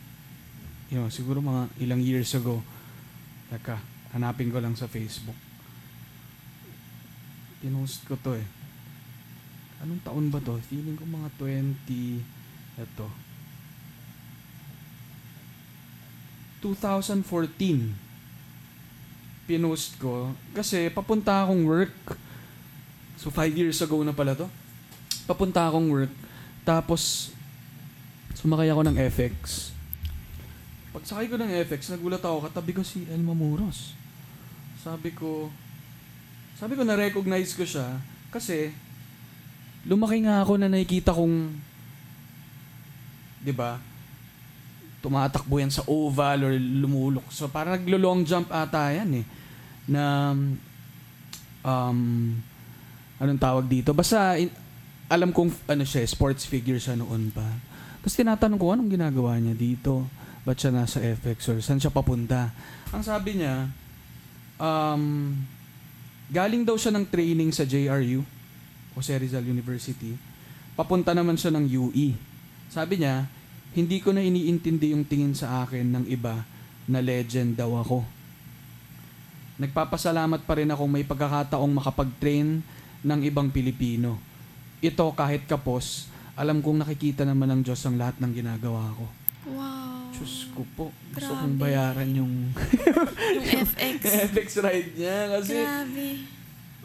yun, 0.92 1.08
siguro 1.08 1.40
mga 1.40 1.72
ilang 1.80 2.04
years 2.04 2.36
ago. 2.36 2.60
Teka, 3.48 3.80
hanapin 4.12 4.52
ko 4.52 4.60
lang 4.60 4.76
sa 4.76 4.92
Facebook. 4.92 5.51
Pinost 7.62 8.02
ko 8.10 8.18
to 8.18 8.34
eh. 8.36 8.48
Anong 9.86 10.02
taon 10.02 10.34
ba 10.34 10.42
to? 10.42 10.58
Feeling 10.66 10.98
ko 10.98 11.06
mga 11.06 11.30
20, 11.38 12.22
eto. 12.82 13.08
2014. 16.66 17.94
Pinost 19.46 19.98
ko. 19.98 20.34
Kasi 20.54 20.90
papunta 20.90 21.46
akong 21.46 21.66
work. 21.66 21.94
So, 23.22 23.30
five 23.30 23.54
years 23.54 23.78
ago 23.82 24.02
na 24.02 24.14
pala 24.14 24.34
to. 24.34 24.50
Papunta 25.30 25.70
akong 25.70 25.90
work. 25.90 26.14
Tapos, 26.66 27.34
sumakay 28.38 28.70
ako 28.70 28.82
ng 28.90 28.98
FX. 28.98 29.70
pagsakay 30.92 31.32
ko 31.32 31.40
ng 31.40 31.52
FX, 31.72 31.96
nagulat 31.96 32.20
ako, 32.20 32.52
katabi 32.52 32.76
ko 32.76 32.84
si 32.84 33.08
Elma 33.08 33.32
Muros. 33.32 33.96
Sabi 34.76 35.16
ko, 35.16 35.48
sabi 36.62 36.78
ko 36.78 36.86
na-recognize 36.86 37.58
ko 37.58 37.66
siya 37.66 37.98
kasi 38.30 38.70
lumaki 39.82 40.22
nga 40.22 40.46
ako 40.46 40.62
na 40.62 40.70
nakikita 40.70 41.10
kong 41.10 41.58
'di 43.42 43.54
ba? 43.58 43.82
Tumatakbo 45.02 45.58
yan 45.58 45.74
sa 45.74 45.82
oval 45.90 46.46
or 46.46 46.54
lumulok. 46.54 47.26
So 47.34 47.50
parang 47.50 47.82
naglo-long 47.82 48.22
jump 48.22 48.54
ata 48.54 48.94
yan 48.94 49.26
eh. 49.26 49.26
Na 49.90 50.38
um 51.66 52.00
anong 53.18 53.42
tawag 53.42 53.66
dito? 53.66 53.98
Basta 53.98 54.38
in- 54.38 54.54
alam 55.10 55.34
kong 55.34 55.66
ano 55.66 55.82
siya, 55.82 56.06
sports 56.06 56.46
figure 56.46 56.78
siya 56.78 56.94
noon 56.94 57.34
pa. 57.34 57.44
Tapos 58.06 58.14
tinatanong 58.14 58.62
ko 58.62 58.78
anong 58.78 58.94
ginagawa 58.94 59.42
niya 59.42 59.58
dito? 59.58 60.06
Ba't 60.46 60.62
siya 60.62 60.70
nasa 60.70 61.02
FX 61.02 61.38
or 61.50 61.58
saan 61.62 61.82
siya 61.82 61.90
papunta? 61.90 62.54
Ang 62.94 63.02
sabi 63.02 63.42
niya, 63.42 63.70
um, 64.62 65.34
galing 66.32 66.64
daw 66.64 66.80
siya 66.80 66.96
ng 66.96 67.04
training 67.12 67.52
sa 67.52 67.68
JRU, 67.68 68.24
Jose 68.96 69.12
Rizal 69.20 69.44
University. 69.44 70.16
Papunta 70.80 71.12
naman 71.12 71.36
siya 71.36 71.52
ng 71.52 71.68
UE. 71.68 72.16
Sabi 72.72 73.04
niya, 73.04 73.28
hindi 73.76 74.00
ko 74.00 74.16
na 74.16 74.24
iniintindi 74.24 74.96
yung 74.96 75.04
tingin 75.04 75.36
sa 75.36 75.68
akin 75.68 75.84
ng 75.92 76.06
iba 76.08 76.48
na 76.88 77.04
legend 77.04 77.60
daw 77.60 77.76
ako. 77.76 78.08
Nagpapasalamat 79.60 80.48
pa 80.48 80.58
rin 80.58 80.72
ako 80.72 80.84
may 80.88 81.04
pagkakataong 81.04 81.70
makapag-train 81.78 82.64
ng 83.04 83.20
ibang 83.28 83.52
Pilipino. 83.52 84.18
Ito 84.82 85.12
kahit 85.14 85.46
kapos, 85.46 86.10
alam 86.34 86.64
kong 86.64 86.82
nakikita 86.82 87.28
naman 87.28 87.52
ng 87.54 87.62
Diyos 87.62 87.84
ang 87.86 88.00
lahat 88.00 88.18
ng 88.18 88.32
ginagawa 88.32 88.90
ko. 88.96 89.06
Wow. 89.52 89.91
Diyos 90.22 90.48
ko 90.52 90.62
po, 90.72 90.86
gusto 91.10 91.28
Grabe. 91.28 91.42
kong 91.42 91.58
bayaran 91.58 92.10
yung 92.14 92.34
Yung 93.34 93.46
FX. 93.68 94.02
FX 94.30 94.48
ride 94.60 94.92
niya 94.94 95.18
kasi 95.32 95.58
Grabe. 95.58 96.06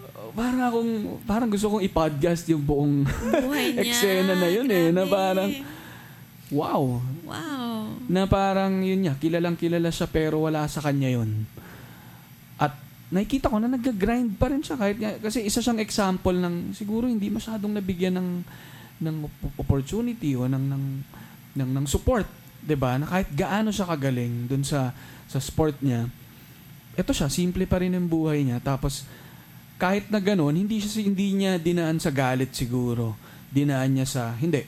uh, 0.08 0.30
parang 0.32 0.62
akong, 0.62 0.90
parang 1.22 1.48
gusto 1.48 1.68
kong 1.68 1.84
i-podcast 1.84 2.48
yung 2.48 2.62
buong 2.62 3.04
Buhay 3.04 3.66
niya. 3.74 3.84
Eksena 3.84 4.34
na 4.34 4.48
yun 4.48 4.66
eh, 4.66 4.88
na 4.88 5.04
Grabe. 5.04 5.12
parang- 5.12 5.54
wow, 6.48 7.02
Wow. 7.22 7.90
na 8.06 8.22
parang 8.24 8.80
yun 8.80 9.02
niya, 9.02 9.14
kilalang 9.16 9.54
kilala 9.54 9.90
siya 9.90 10.06
pero 10.06 10.40
wala 10.40 10.62
sa 10.64 10.78
kanya 10.78 11.10
yun. 11.12 11.42
At 12.56 12.72
nakikita 13.08 13.46
ko 13.46 13.58
na 13.58 13.66
nag-grind 13.68 14.34
pa 14.34 14.46
rin 14.46 14.62
siya 14.62 14.74
kahit 14.74 14.96
nga, 14.96 15.18
kasi 15.20 15.42
isa 15.42 15.58
siyang 15.58 15.76
example 15.76 16.32
ng 16.32 16.70
siguro 16.70 17.04
hindi 17.04 17.28
masyadong 17.28 17.70
nabigyan 17.70 18.14
ng 18.14 18.28
ng 18.96 19.16
op- 19.22 19.58
opportunity 19.58 20.32
o 20.32 20.46
ng 20.46 20.64
ng 20.64 20.84
ng, 21.56 21.70
ng 21.74 21.84
support, 21.84 22.24
'di 22.66 22.74
ba? 22.74 22.98
Na 22.98 23.06
kahit 23.06 23.30
gaano 23.30 23.70
siya 23.70 23.86
kagaling 23.86 24.50
dun 24.50 24.66
sa 24.66 24.90
sa 25.30 25.38
sport 25.38 25.78
niya. 25.80 26.10
Ito 26.98 27.14
siya, 27.14 27.30
simple 27.30 27.64
pa 27.70 27.78
rin 27.78 27.94
ang 27.94 28.10
buhay 28.10 28.42
niya 28.42 28.58
tapos 28.58 29.06
kahit 29.76 30.08
na 30.08 30.18
ganoon, 30.18 30.56
hindi 30.66 30.82
siya 30.82 31.04
hindi 31.04 31.36
niya 31.36 31.62
dinaan 31.62 32.02
sa 32.02 32.10
galit 32.10 32.50
siguro. 32.50 33.14
Dinaan 33.54 33.94
niya 33.94 34.06
sa 34.08 34.22
hindi. 34.34 34.66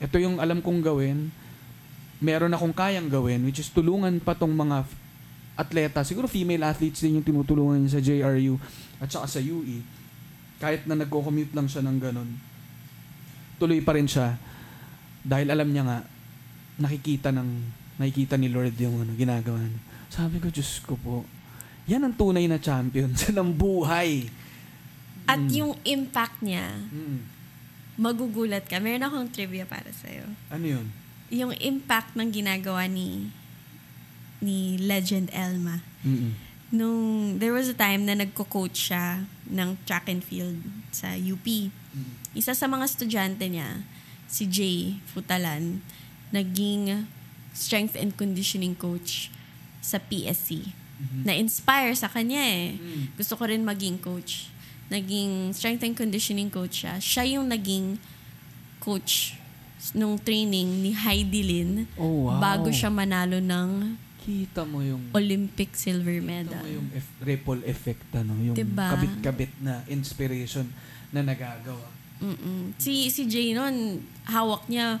Ito 0.00 0.16
yung 0.16 0.40
alam 0.40 0.64
kong 0.64 0.80
gawin. 0.80 1.28
Meron 2.24 2.54
akong 2.56 2.72
kayang 2.72 3.12
gawin 3.12 3.44
which 3.44 3.60
is 3.60 3.68
tulungan 3.68 4.16
pa 4.24 4.32
tong 4.32 4.54
mga 4.56 4.86
atleta, 5.54 6.02
siguro 6.02 6.26
female 6.26 6.66
athletes 6.66 6.98
din 6.98 7.20
yung 7.20 7.26
tinutulungan 7.26 7.78
niya 7.78 7.98
sa 7.98 8.02
JRU 8.02 8.58
at 8.98 9.08
saka 9.10 9.26
sa 9.28 9.40
UE. 9.42 9.82
Kahit 10.58 10.86
na 10.86 10.98
nagko-commute 10.98 11.52
lang 11.54 11.66
siya 11.70 11.82
ng 11.84 11.98
ganun. 11.98 12.30
Tuloy 13.58 13.82
pa 13.82 13.94
rin 13.94 14.06
siya 14.06 14.38
dahil 15.22 15.50
alam 15.50 15.68
niya 15.70 15.82
nga 15.86 15.98
nakikita 16.76 17.30
ng 17.30 17.48
nakikita 17.94 18.34
ni 18.34 18.50
Lord 18.50 18.74
yung 18.76 19.00
ano, 19.00 19.14
ginagawa 19.14 19.58
niya. 19.60 19.78
Sabi 20.08 20.38
ko, 20.38 20.50
Diyos 20.50 20.82
ko 20.82 20.94
po, 20.94 21.22
yan 21.86 22.02
ang 22.02 22.12
tunay 22.12 22.44
na 22.44 22.58
champion 22.58 23.14
sa 23.14 23.30
ng 23.36 23.50
buhay. 23.50 24.26
At 25.24 25.38
Mm. 25.38 25.50
yung 25.52 25.72
impact 25.84 26.42
niya, 26.42 26.74
Mm. 26.90 27.22
magugulat 27.96 28.66
ka. 28.66 28.82
Meron 28.82 29.06
akong 29.06 29.30
trivia 29.30 29.62
para 29.64 29.86
sa'yo. 29.88 30.26
Ano 30.50 30.66
yun? 30.66 30.86
Yung 31.30 31.54
impact 31.54 32.12
ng 32.12 32.28
ginagawa 32.28 32.84
ni 32.84 33.30
ni 34.38 34.76
Legend 34.76 35.30
Elma. 35.32 35.80
Mm-mm. 36.04 36.34
Nung 36.68 37.00
there 37.38 37.54
was 37.54 37.70
a 37.70 37.76
time 37.76 38.02
na 38.02 38.12
nagko-coach 38.12 38.90
siya 38.90 39.22
ng 39.46 39.78
track 39.84 40.10
and 40.10 40.20
field 40.20 40.58
sa 40.90 41.14
UP. 41.14 41.46
Isa 42.34 42.52
sa 42.52 42.66
mga 42.66 42.84
estudyante 42.84 43.46
niya, 43.46 43.86
si 44.26 44.44
Jay 44.44 44.98
Futalan, 45.06 45.78
naging 46.34 47.06
strength 47.54 47.94
and 47.94 48.10
conditioning 48.12 48.74
coach 48.74 49.30
sa 49.78 50.02
PSC. 50.02 50.66
Na-inspire 51.22 51.94
sa 51.94 52.06
kanya 52.06 52.40
eh. 52.40 52.74
Mm. 52.74 53.14
Gusto 53.14 53.34
ko 53.34 53.46
rin 53.46 53.62
maging 53.62 53.98
coach. 53.98 54.50
Naging 54.88 55.52
strength 55.52 55.82
and 55.82 55.94
conditioning 55.94 56.48
coach 56.48 56.82
siya. 56.82 56.98
Siya 56.98 57.22
yung 57.30 57.46
naging 57.46 57.98
coach 58.78 59.38
nung 59.92 60.16
training 60.16 60.80
ni 60.80 60.90
Heidi 60.90 61.42
Lin 61.42 61.70
Oh, 61.94 62.26
wow. 62.26 62.40
bago 62.40 62.72
siya 62.72 62.88
manalo 62.88 63.36
ng 63.36 64.00
Kita 64.18 64.64
mo 64.64 64.80
yung 64.80 65.12
Olympic 65.12 65.76
silver 65.76 66.16
Kita 66.16 66.24
medal. 66.24 66.64
mo 66.64 66.68
yung 66.72 66.88
eff- 66.90 67.20
ripple 67.20 67.60
effect 67.64 68.08
ano, 68.16 68.32
yung 68.40 68.56
Diba? 68.56 68.96
kabit-kabit 68.96 69.52
na 69.60 69.84
inspiration 69.86 70.64
na 71.12 71.20
nagagawa. 71.20 71.84
Mm-mm. 72.24 72.72
Si 72.80 73.12
si 73.12 73.28
Jay 73.28 73.52
noon, 73.52 74.00
hawak 74.24 74.64
niya 74.64 74.96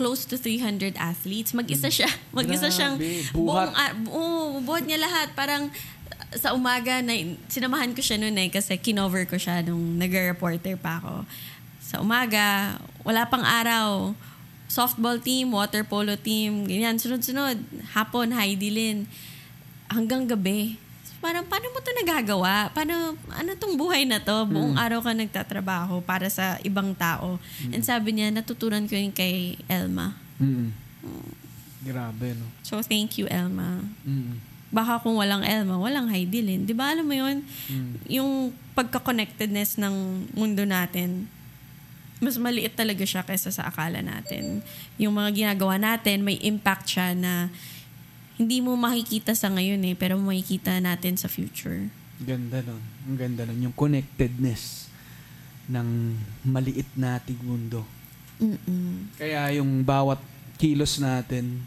close 0.00 0.24
to 0.24 0.40
300 0.40 0.96
athletes. 0.96 1.52
Mag-isa 1.52 1.92
siya. 1.92 2.08
Mag-isa 2.36 2.72
siyang. 2.72 2.96
Buhat. 3.36 3.68
buong 3.68 3.74
a- 3.76 3.96
oo, 4.08 4.64
buhat 4.64 4.88
niya 4.88 5.04
lahat. 5.04 5.36
Parang 5.36 5.68
uh, 5.68 6.32
sa 6.32 6.56
umaga 6.56 7.04
na 7.04 7.12
sinamahan 7.52 7.92
ko 7.92 8.00
siya 8.00 8.16
noon 8.16 8.32
eh 8.40 8.48
kasi 8.48 8.80
kinover 8.80 9.28
ko 9.28 9.36
siya 9.36 9.60
nung 9.60 10.00
nagre-reporter 10.00 10.80
pa 10.80 11.04
ako. 11.04 11.28
Sa 11.84 12.00
umaga, 12.00 12.80
wala 13.04 13.28
pang 13.28 13.44
araw. 13.44 14.16
Softball 14.64 15.20
team, 15.20 15.52
water 15.52 15.84
polo 15.84 16.16
team, 16.16 16.64
ganyan, 16.64 16.96
sunod-sunod. 16.96 17.60
Hapon, 17.92 18.32
Heidi 18.32 18.72
Lin. 18.72 19.04
Hanggang 19.86 20.24
gabi. 20.24 20.80
Parang, 21.24 21.40
paano 21.48 21.72
mo 21.72 21.80
to 21.80 21.88
nagagawa? 21.96 22.68
Paano, 22.76 23.16
ano 23.32 23.50
tong 23.56 23.80
buhay 23.80 24.04
na 24.04 24.20
to? 24.20 24.44
Buong 24.44 24.76
araw 24.76 25.00
ka 25.00 25.16
nagtatrabaho 25.16 26.04
para 26.04 26.28
sa 26.28 26.60
ibang 26.60 26.92
tao. 26.92 27.40
And 27.72 27.80
sabi 27.80 28.12
niya, 28.12 28.28
natutunan 28.28 28.84
ko 28.84 28.92
yun 28.92 29.08
kay 29.08 29.56
Elma. 29.64 30.12
Mm. 30.36 30.68
Grabe, 31.80 32.36
no? 32.36 32.44
So, 32.60 32.84
thank 32.84 33.16
you, 33.16 33.24
Elma. 33.32 33.80
Mm. 34.04 34.36
Baka 34.68 35.00
kung 35.00 35.16
walang 35.16 35.40
Elma, 35.48 35.80
walang 35.80 36.12
Heidi 36.12 36.44
Lin. 36.44 36.68
Di 36.68 36.76
ba, 36.76 36.92
alam 36.92 37.08
mo 37.08 37.16
yun? 37.16 37.40
Mm. 37.72 37.92
Yung 38.20 38.30
pagka-connectedness 38.76 39.80
ng 39.80 40.28
mundo 40.36 40.68
natin, 40.68 41.24
mas 42.20 42.36
maliit 42.36 42.76
talaga 42.76 43.00
siya 43.00 43.24
kaysa 43.24 43.48
sa 43.48 43.72
akala 43.72 44.04
natin. 44.04 44.60
Yung 45.00 45.16
mga 45.16 45.32
ginagawa 45.32 45.80
natin, 45.80 46.20
may 46.20 46.36
impact 46.44 46.84
siya 46.84 47.16
na 47.16 47.48
hindi 48.34 48.58
mo 48.58 48.74
makikita 48.74 49.32
sa 49.34 49.50
ngayon 49.50 49.82
eh, 49.86 49.94
pero 49.94 50.18
makikita 50.18 50.78
natin 50.82 51.14
sa 51.14 51.30
future. 51.30 51.86
Ganda 52.18 52.62
nun. 52.62 52.82
Ang 53.06 53.16
ganda 53.18 53.42
nun. 53.46 53.70
Yung 53.70 53.76
connectedness 53.76 54.90
ng 55.70 56.18
maliit 56.44 56.88
nating 56.98 57.40
mundo. 57.40 57.86
Mm-mm. 58.42 59.14
Kaya 59.16 59.54
yung 59.58 59.86
bawat 59.86 60.18
kilos 60.58 60.98
natin, 60.98 61.62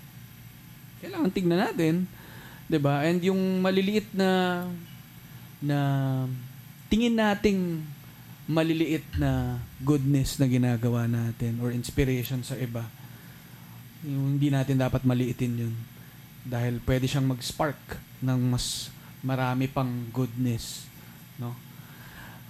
kailangan 1.00 1.32
tignan 1.32 1.62
natin. 1.64 2.08
'di 2.68 2.80
ba 2.84 3.08
And 3.08 3.24
yung 3.24 3.64
maliliit 3.64 4.12
na 4.12 4.64
na 5.64 5.80
tingin 6.92 7.16
nating 7.16 7.82
maliliit 8.48 9.04
na 9.20 9.60
goodness 9.84 10.40
na 10.40 10.48
ginagawa 10.48 11.04
natin 11.04 11.60
or 11.60 11.76
inspiration 11.76 12.40
sa 12.44 12.56
iba. 12.56 12.88
Yung 14.08 14.40
hindi 14.40 14.48
natin 14.48 14.80
dapat 14.80 15.04
maliitin 15.04 15.68
yun. 15.68 15.76
Dahil 16.48 16.80
pwede 16.88 17.06
siyang 17.12 17.28
mag-spark 17.28 18.00
ng 18.24 18.40
mas 18.48 18.88
marami 19.20 19.68
pang 19.68 19.92
goodness. 20.16 20.88
No? 21.36 21.52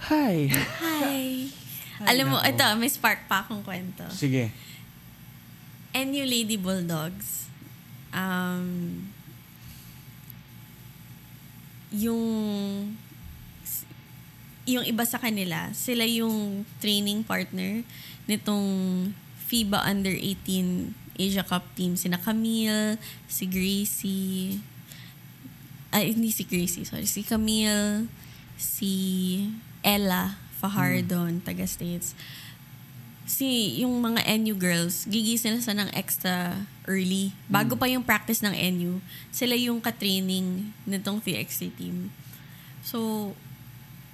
Hi! 0.05 0.53
Hi! 0.53 1.49
Ay, 1.97 2.13
Alam 2.13 2.29
mo, 2.29 2.37
ito, 2.45 2.61
may 2.77 2.93
spark 2.93 3.25
pa 3.25 3.41
akong 3.41 3.65
kwento. 3.65 4.05
Sige. 4.13 4.53
NU 5.97 6.23
Lady 6.29 6.53
Bulldogs, 6.53 7.49
um, 8.13 9.01
yung 11.89 12.21
yung 14.67 14.83
iba 14.83 15.07
sa 15.07 15.17
kanila, 15.17 15.71
sila 15.71 16.03
yung 16.03 16.67
training 16.83 17.23
partner 17.23 17.81
nitong 18.27 18.67
FIBA 19.47 19.79
Under 19.87 20.11
18 20.11 21.06
Asia 21.17 21.43
Cup 21.43 21.65
team. 21.73 21.97
Sina 21.97 22.21
Camille, 22.21 22.95
si 23.27 23.43
Gracie, 23.49 24.61
ay 25.91 26.13
hindi 26.13 26.29
si 26.29 26.45
Gracie, 26.45 26.85
sorry, 26.85 27.09
si 27.09 27.25
Camille, 27.25 28.05
si 28.57 28.93
Ella 29.81 30.37
Fajardon, 30.57 31.41
taga 31.41 31.65
States. 31.65 32.17
si 33.27 33.83
yung 33.83 33.99
mga 33.99 34.23
NU 34.39 34.55
girls, 34.55 35.03
gigising 35.03 35.59
sila 35.59 35.83
ng 35.83 35.91
extra 35.91 36.63
early. 36.87 37.35
Bago 37.51 37.75
pa 37.75 37.91
yung 37.91 37.99
practice 37.99 38.39
ng 38.39 38.55
NU, 38.55 39.03
sila 39.35 39.51
yung 39.59 39.83
ka-training 39.83 40.71
nitong 40.87 41.19
TXT 41.19 41.75
team. 41.75 42.07
So, 42.87 43.35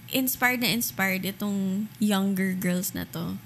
inspired 0.10 0.66
na 0.66 0.74
inspired 0.74 1.30
itong 1.30 1.86
younger 2.01 2.58
girls 2.58 2.97
na 2.97 3.06
to 3.14 3.38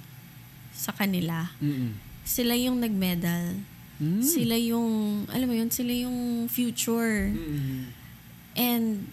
sa 0.72 0.96
kanila. 0.96 1.52
Mm-mm. 1.60 2.07
Sila 2.28 2.60
yung 2.60 2.84
nag-medal. 2.84 3.56
Mm. 4.04 4.22
Sila 4.22 4.60
yung, 4.60 5.24
alam 5.32 5.48
mo 5.48 5.56
yun, 5.56 5.72
sila 5.72 5.96
yung 5.96 6.52
future. 6.52 7.32
Mm-mm. 7.32 7.96
And 8.60 9.08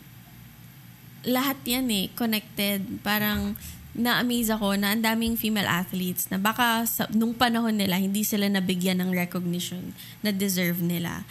lahat 1.25 1.63
yan 1.63 1.87
eh, 1.95 2.11
connected. 2.13 2.83
Parang 3.07 3.55
na-amaze 3.95 4.51
ako 4.51 4.75
na 4.75 4.93
ang 4.93 5.01
daming 5.01 5.39
female 5.39 5.71
athletes 5.71 6.27
na 6.29 6.37
baka 6.37 6.83
sa, 6.91 7.07
nung 7.15 7.33
panahon 7.33 7.79
nila, 7.79 7.97
hindi 8.03 8.27
sila 8.27 8.51
nabigyan 8.51 8.99
ng 8.99 9.15
recognition 9.15 9.95
na 10.21 10.35
deserve 10.35 10.83
nila. 10.83 11.23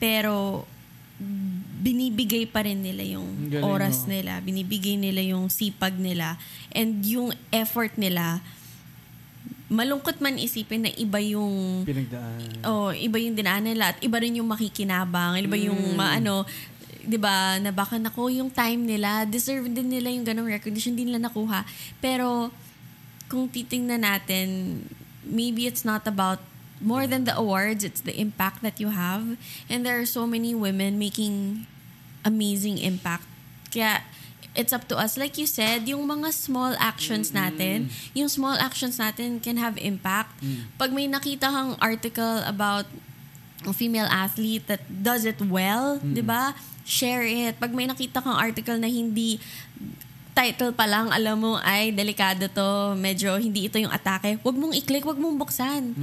Pero 0.00 0.64
binibigay 1.80 2.44
pa 2.48 2.64
rin 2.64 2.84
nila 2.84 3.04
yung 3.16 3.48
galing, 3.48 3.64
oras 3.64 4.04
no? 4.04 4.12
nila, 4.12 4.40
binibigay 4.44 5.00
nila 5.00 5.20
yung 5.24 5.48
sipag 5.48 5.96
nila, 5.96 6.36
and 6.72 7.04
yung 7.04 7.32
effort 7.52 7.96
nila, 7.96 8.44
malungkot 9.66 10.22
man 10.22 10.38
isipin 10.38 10.86
na 10.86 10.92
iba 10.94 11.18
yung 11.18 11.82
Pinagdaan. 11.82 12.62
Oh, 12.62 12.94
iba 12.94 13.18
yung 13.18 13.34
dinaan 13.34 13.66
nila 13.66 13.90
at 13.94 13.98
iba 13.98 14.16
rin 14.22 14.38
yung 14.38 14.46
makikinabang, 14.46 15.42
iba 15.42 15.58
yung 15.58 15.94
Mm. 15.94 15.98
maano, 15.98 16.46
'di 17.02 17.18
ba? 17.18 17.58
Na 17.58 17.74
baka 17.74 17.98
nako 17.98 18.30
yung 18.30 18.50
time 18.50 18.86
nila, 18.86 19.26
deserve 19.26 19.66
din 19.66 19.90
nila 19.90 20.10
yung 20.10 20.26
ganong 20.26 20.50
recognition 20.50 20.94
din 20.94 21.10
nila 21.10 21.26
nakuha. 21.30 21.66
Pero 21.98 22.50
kung 23.26 23.50
titingnan 23.50 24.06
natin, 24.06 24.80
maybe 25.26 25.66
it's 25.66 25.82
not 25.82 26.06
about 26.06 26.38
more 26.78 27.08
than 27.10 27.24
the 27.26 27.34
awards, 27.34 27.82
it's 27.82 28.04
the 28.04 28.14
impact 28.14 28.62
that 28.62 28.78
you 28.78 28.94
have. 28.94 29.34
And 29.66 29.82
there 29.82 29.98
are 29.98 30.06
so 30.06 30.28
many 30.28 30.54
women 30.54 30.94
making 31.00 31.66
amazing 32.22 32.78
impact. 32.78 33.26
Kaya 33.74 34.06
it's 34.56 34.72
up 34.72 34.88
to 34.88 34.96
us. 34.96 35.20
Like 35.20 35.36
you 35.36 35.46
said, 35.46 35.86
yung 35.86 36.08
mga 36.08 36.32
small 36.32 36.72
actions 36.80 37.30
natin, 37.30 37.92
yung 38.16 38.28
small 38.28 38.56
actions 38.56 38.96
natin 38.98 39.38
can 39.38 39.60
have 39.60 39.76
impact. 39.78 40.32
Pag 40.80 40.90
may 40.90 41.06
nakita 41.06 41.52
kang 41.52 41.76
article 41.78 42.42
about 42.42 42.88
a 43.64 43.72
female 43.72 44.06
athlete 44.08 44.66
that 44.68 44.84
does 44.88 45.24
it 45.24 45.40
well, 45.40 45.98
'di 45.98 46.22
ba? 46.22 46.54
Share 46.86 47.26
it. 47.26 47.58
Pag 47.58 47.74
may 47.74 47.88
nakita 47.88 48.22
kang 48.22 48.36
article 48.38 48.78
na 48.78 48.86
hindi 48.86 49.42
title 50.36 50.76
pa 50.76 50.84
lang, 50.84 51.08
alam 51.08 51.40
mo, 51.40 51.56
ay, 51.64 51.96
delikado 51.96 52.44
to, 52.52 52.92
medyo 53.00 53.40
hindi 53.40 53.72
ito 53.72 53.80
yung 53.80 53.88
atake, 53.88 54.36
wag 54.44 54.52
mong 54.52 54.76
i-click, 54.76 55.08
wag 55.08 55.16
mong 55.16 55.40
buksan. 55.40 55.96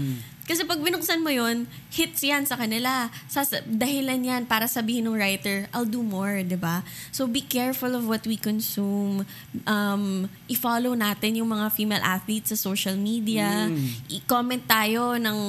Kasi 0.44 0.68
pag 0.68 0.76
binuksan 0.76 1.24
mo 1.24 1.32
yon 1.32 1.64
hits 1.88 2.20
yan 2.20 2.44
sa 2.44 2.60
kanila. 2.60 3.08
Sas 3.32 3.56
dahilan 3.64 4.20
yan 4.20 4.44
para 4.44 4.68
sabihin 4.68 5.08
ng 5.08 5.16
writer, 5.16 5.72
I'll 5.72 5.88
do 5.88 6.04
more, 6.04 6.44
di 6.44 6.60
ba? 6.60 6.84
So 7.16 7.32
be 7.32 7.40
careful 7.40 7.96
of 7.96 8.04
what 8.04 8.28
we 8.28 8.36
consume. 8.36 9.24
Um, 9.64 10.28
i-follow 10.52 11.00
natin 11.00 11.40
yung 11.40 11.48
mga 11.48 11.72
female 11.72 12.04
athletes 12.04 12.52
sa 12.52 12.58
social 12.60 13.00
media. 13.00 13.72
I-comment 14.12 14.68
tayo 14.68 15.16
ng, 15.16 15.40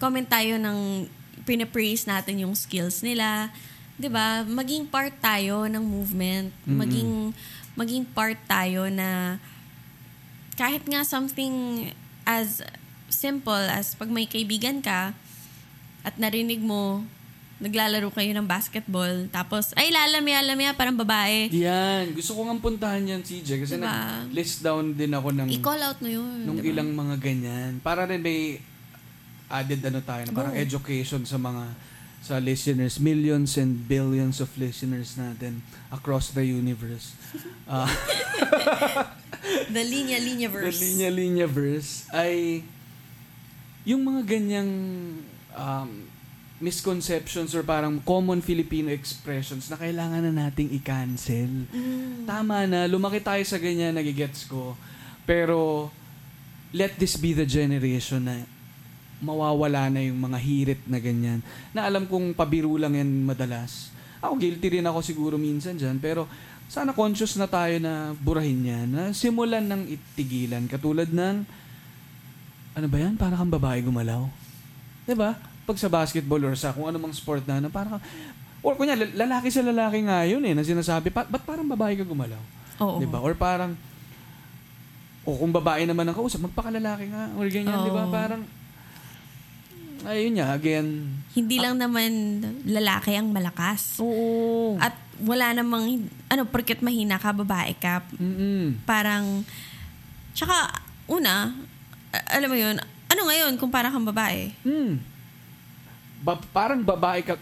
comment 0.00 0.24
tayo 0.24 0.56
ng 0.56 1.04
pinapraise 1.44 2.08
natin 2.08 2.48
yung 2.48 2.56
skills 2.56 3.04
nila. 3.04 3.52
'di 4.00 4.08
ba? 4.08 4.48
Maging 4.48 4.88
part 4.88 5.12
tayo 5.20 5.68
ng 5.68 5.84
movement. 5.84 6.48
Maging 6.64 7.36
maging 7.74 8.04
part 8.06 8.38
tayo 8.44 8.90
na 8.90 9.38
kahit 10.54 10.84
nga 10.84 11.02
something 11.02 11.88
as 12.22 12.60
simple 13.08 13.64
as 13.70 13.96
pag 13.96 14.08
may 14.08 14.26
kaibigan 14.26 14.78
ka 14.78 15.16
at 16.00 16.14
narinig 16.16 16.60
mo 16.60 17.02
naglalaro 17.60 18.08
kayo 18.08 18.32
ng 18.32 18.48
basketball 18.48 19.28
tapos 19.28 19.76
ay 19.76 19.92
lalamya-lamya 19.92 20.72
parang 20.72 20.96
babae. 20.96 21.52
Yan. 21.52 22.16
Gusto 22.16 22.32
ko 22.32 22.48
nga 22.48 22.56
puntahan 22.56 23.04
yan, 23.04 23.20
CJ. 23.20 23.48
Kasi 23.60 23.76
Diba? 23.76 23.84
nag-list 23.84 24.64
down 24.64 24.96
din 24.96 25.12
ako 25.12 25.28
ng 25.36 25.48
I-call 25.52 25.80
out 25.84 26.00
mo 26.00 26.08
yun. 26.08 26.48
nung 26.48 26.56
diba? 26.56 26.72
ilang 26.72 26.88
mga 26.96 27.20
ganyan. 27.20 27.76
Para 27.84 28.08
rin 28.08 28.24
may 28.24 28.56
added 29.44 29.82
ano 29.84 30.00
tayo, 30.00 30.24
na 30.24 30.32
parang 30.32 30.56
Go. 30.56 30.62
education 30.62 31.20
sa 31.28 31.36
mga 31.36 31.68
sa 32.30 32.38
listeners. 32.38 33.02
Millions 33.02 33.58
and 33.58 33.90
billions 33.90 34.38
of 34.38 34.54
listeners 34.54 35.18
natin 35.18 35.66
across 35.90 36.30
the 36.30 36.46
universe. 36.46 37.18
Ah, 37.70 37.86
The 39.70 39.82
Linya 39.86 40.18
Linya 40.18 40.50
the 40.50 40.58
verse. 40.58 40.82
linya-linya 40.82 41.46
verse 41.46 42.02
ay 42.10 42.66
yung 43.86 44.02
mga 44.02 44.26
ganyang 44.26 44.70
um, 45.54 45.90
misconceptions 46.60 47.54
or 47.54 47.62
parang 47.64 48.02
common 48.04 48.44
Filipino 48.44 48.92
expressions 48.92 49.72
na 49.72 49.80
kailangan 49.80 50.28
na 50.28 50.50
nating 50.50 50.68
i-cancel. 50.76 51.70
Mm. 51.72 52.28
Tama 52.28 52.68
na, 52.68 52.84
lumaki 52.84 53.22
tayo 53.22 53.40
sa 53.48 53.56
ganyan, 53.56 53.96
nagigets 53.96 54.44
ko. 54.44 54.76
Pero, 55.24 55.88
let 56.76 56.98
this 57.00 57.16
be 57.16 57.32
the 57.32 57.48
generation 57.48 58.28
na 58.28 58.44
mawawala 59.20 59.92
na 59.92 60.00
yung 60.00 60.18
mga 60.18 60.38
hirit 60.40 60.82
na 60.88 60.98
ganyan. 60.98 61.44
Na 61.76 61.86
alam 61.86 62.08
kong 62.08 62.32
pabiro 62.32 62.72
lang 62.76 62.96
yan 62.96 63.08
madalas. 63.24 63.92
Ako, 64.20 64.36
guilty 64.36 64.80
rin 64.80 64.86
ako 64.88 65.00
siguro 65.00 65.34
minsan 65.40 65.76
dyan. 65.76 65.96
Pero, 66.00 66.28
sana 66.68 66.92
conscious 66.92 67.36
na 67.36 67.48
tayo 67.48 67.76
na 67.80 68.12
burahin 68.20 68.60
yan. 68.64 68.86
Na 68.88 69.02
simulan 69.16 69.64
ng 69.64 69.88
itigilan. 69.88 70.64
Katulad 70.68 71.08
ng, 71.08 71.44
ano 72.76 72.86
ba 72.86 72.98
yan? 73.00 73.14
Para 73.18 73.34
kang 73.36 73.50
babae 73.50 73.82
gumalaw. 73.82 74.30
'Di 75.04 75.14
ba? 75.18 75.34
Pag 75.66 75.76
sa 75.76 75.90
basketball 75.90 76.38
or 76.46 76.54
sa 76.54 76.70
kung 76.70 76.86
ano 76.86 77.02
mang 77.02 77.14
sport 77.14 77.42
na, 77.42 77.58
na 77.58 77.68
parang, 77.68 77.98
or 78.62 78.78
kunya, 78.78 78.94
lal- 78.94 79.26
lalaki 79.26 79.50
sa 79.50 79.66
lalaki 79.66 80.06
nga 80.06 80.22
yun 80.22 80.42
eh, 80.46 80.54
na 80.54 80.62
sinasabi, 80.62 81.10
pa, 81.10 81.26
ba't 81.26 81.42
parang 81.42 81.66
babae 81.66 81.98
ka 81.98 82.06
gumalaw? 82.06 82.40
Oo. 82.78 83.02
'Di 83.02 83.06
ba? 83.10 83.18
Or 83.18 83.34
parang 83.34 83.74
o 85.26 85.36
kung 85.36 85.52
babae 85.52 85.84
naman 85.84 86.06
ang 86.08 86.16
kausap, 86.16 86.40
magpakalalaki 86.46 87.10
nga 87.10 87.34
or 87.34 87.46
ganyan, 87.50 87.82
'di 87.82 87.92
ba? 87.92 88.04
Parang 88.08 88.42
ayun 90.04 90.38
nga 90.40 90.54
again. 90.54 91.06
Hindi 91.32 91.56
lang 91.58 91.76
naman 91.76 92.40
lalaki 92.64 93.16
ang 93.16 93.30
malakas. 93.30 93.98
Oo. 94.00 94.76
At 94.76 94.96
wala 95.20 95.52
namang, 95.52 96.08
ano, 96.26 96.42
porket 96.48 96.80
mahina 96.80 97.20
ka, 97.20 97.32
babae 97.32 97.76
ka, 97.76 98.00
Mm. 98.16 98.80
parang, 98.84 99.44
tsaka, 100.32 100.80
una, 101.04 101.52
alam 102.30 102.48
mo 102.48 102.56
yun, 102.56 102.76
ano 102.80 103.20
ngayon 103.26 103.58
kung 103.60 103.68
parang 103.68 103.92
kang 103.92 104.08
babae? 104.08 104.54
Mm. 104.62 104.96
Ba- 106.20 106.46
parang 106.52 106.80
babae 106.80 107.24
ka 107.24 107.34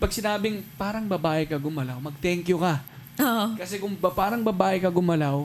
pag 0.00 0.16
sinabing 0.16 0.64
parang 0.80 1.04
babae 1.04 1.44
ka 1.44 1.60
gumalaw, 1.60 2.00
mag-thank 2.00 2.48
you 2.48 2.56
ka. 2.56 2.80
Oo. 3.20 3.52
Kasi 3.60 3.76
kung 3.76 3.92
ba, 3.92 4.08
parang 4.08 4.40
babae 4.40 4.80
ka 4.80 4.88
gumalaw, 4.88 5.44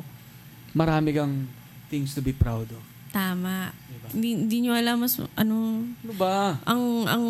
marami 0.72 1.12
kang 1.12 1.44
things 1.92 2.16
to 2.16 2.24
be 2.24 2.32
proud 2.32 2.72
of. 2.72 2.80
Tama. 3.12 3.76
Hindi, 4.14 4.30
hindi 4.46 4.58
nyo 4.66 4.74
alam 4.78 5.02
mas, 5.02 5.18
ano, 5.38 5.86
Ano 5.86 6.14
ba? 6.18 6.60
ang, 6.68 6.84
ang, 7.10 7.26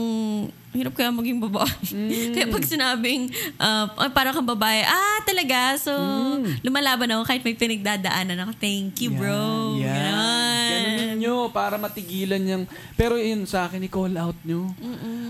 hirap 0.76 0.91
kaya 0.91 1.07
maging 1.07 1.39
babae. 1.39 1.71
Mm. 1.95 2.32
kaya 2.36 2.45
pag 2.51 2.65
sinabing, 2.67 3.32
uh, 3.55 3.88
ay, 3.95 4.11
parang 4.11 4.36
kang 4.36 4.51
babae, 4.51 4.84
ah, 4.84 5.23
talaga? 5.23 5.80
So, 5.80 5.95
lumalaban 6.59 7.07
ako 7.15 7.23
kahit 7.23 7.43
may 7.47 7.55
pinagdadaanan 7.55 8.43
ako. 8.43 8.51
Thank 8.59 8.99
you, 9.07 9.15
bro. 9.15 9.80
Yan. 9.80 9.88
yan. 9.88 10.05
Ganon. 10.11 10.76
Ganunin 10.76 11.17
nyo 11.23 11.36
para 11.49 11.80
matigilan 11.80 12.43
yung... 12.43 12.63
Pero 12.99 13.15
yun, 13.15 13.47
sa 13.47 13.71
akin, 13.71 13.88
i-call 13.88 14.19
out 14.19 14.36
nyo. 14.43 14.67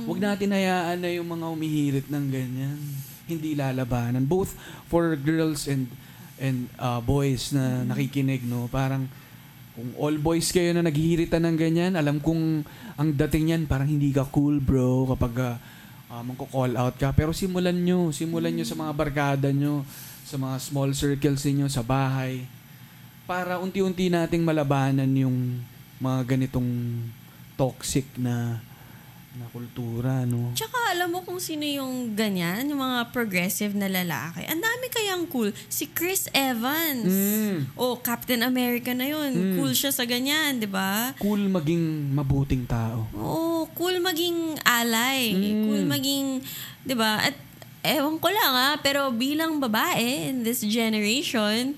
Huwag 0.10 0.18
natin 0.18 0.50
hayaan 0.50 0.98
na 0.98 1.10
yung 1.14 1.30
mga 1.30 1.46
umihirit 1.54 2.08
ng 2.10 2.26
ganyan. 2.34 2.80
Hindi 3.30 3.54
lalabanan. 3.54 4.26
Both 4.26 4.58
for 4.90 5.14
girls 5.14 5.70
and 5.70 5.90
and 6.36 6.68
uh, 6.76 7.00
boys 7.00 7.56
na 7.56 7.88
nakikinig, 7.88 8.44
no? 8.44 8.68
Parang 8.68 9.08
kung 9.76 9.92
all 10.00 10.16
boys 10.16 10.56
kayo 10.56 10.72
na 10.72 10.88
naghihiritan 10.88 11.44
ng 11.44 11.58
ganyan, 11.60 11.94
alam 12.00 12.24
kong 12.24 12.64
ang 12.96 13.10
dating 13.12 13.52
yan, 13.52 13.64
parang 13.68 13.92
hindi 13.92 14.16
ka 14.16 14.24
cool, 14.32 14.64
bro, 14.64 15.04
kapag 15.12 15.36
uh, 15.36 15.56
uh, 16.16 16.48
call 16.48 16.80
out 16.80 16.96
ka. 16.96 17.12
Pero 17.12 17.36
simulan 17.36 17.76
nyo. 17.76 18.16
Simulan 18.16 18.56
nyo 18.56 18.64
sa 18.64 18.80
mga 18.80 18.96
barkada 18.96 19.52
nyo, 19.52 19.84
sa 20.24 20.40
mga 20.40 20.56
small 20.64 20.96
circles 20.96 21.44
niyo 21.44 21.68
sa 21.68 21.84
bahay 21.84 22.48
para 23.26 23.58
unti-unti 23.58 24.08
nating 24.08 24.46
malabanan 24.46 25.10
yung 25.10 25.60
mga 25.98 26.38
ganitong 26.38 26.70
toxic 27.58 28.06
na 28.22 28.62
na 29.36 29.48
kultura, 29.52 30.24
no? 30.24 30.56
Tsaka 30.56 30.96
alam 30.96 31.12
mo 31.12 31.20
kung 31.22 31.44
sino 31.44 31.68
yung 31.68 32.16
ganyan, 32.16 32.72
yung 32.72 32.80
mga 32.80 33.12
progressive 33.12 33.76
na 33.76 33.92
lalaki. 33.92 34.48
Ang 34.48 34.64
dami 34.64 34.86
kayang 34.88 35.28
cool. 35.28 35.52
Si 35.68 35.92
Chris 35.92 36.32
Evans. 36.32 37.12
Mm. 37.12 37.76
Oh, 37.76 38.00
Captain 38.00 38.40
America 38.48 38.96
na 38.96 39.08
yun. 39.12 39.32
Mm. 39.36 39.56
Cool 39.60 39.74
siya 39.76 39.92
sa 39.92 40.08
ganyan, 40.08 40.60
di 40.60 40.68
ba? 40.68 41.12
Cool 41.20 41.52
maging 41.52 42.16
mabuting 42.16 42.64
tao. 42.64 43.12
Oo, 43.12 43.68
cool 43.76 44.00
maging 44.00 44.56
ally. 44.64 45.36
Mm. 45.36 45.64
Cool 45.68 45.84
maging, 45.84 46.26
di 46.88 46.96
ba? 46.96 47.28
At 47.28 47.36
ewan 47.86 48.18
ko 48.18 48.32
lang 48.32 48.54
ah, 48.56 48.76
pero 48.82 49.12
bilang 49.14 49.62
babae 49.62 50.32
in 50.32 50.42
this 50.42 50.66
generation, 50.66 51.78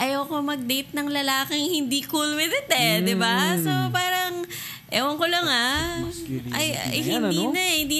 ayoko 0.00 0.40
mag-date 0.40 0.92
ng 0.96 1.08
lalaking 1.12 1.76
hindi 1.76 2.00
cool 2.08 2.32
with 2.36 2.52
it 2.52 2.68
eh, 2.72 3.04
di 3.04 3.16
ba? 3.16 3.56
So 3.60 3.72
parang, 3.92 4.48
ewan 4.90 5.16
ko 5.16 5.26
lang 5.30 5.46
ah. 5.46 6.02
Ay, 6.50 6.74
ay, 6.74 7.00
yan, 7.06 7.30
hindi 7.30 7.46
ano? 7.46 7.54
na 7.54 7.62
eh. 7.62 7.76
Hindi, 7.86 7.98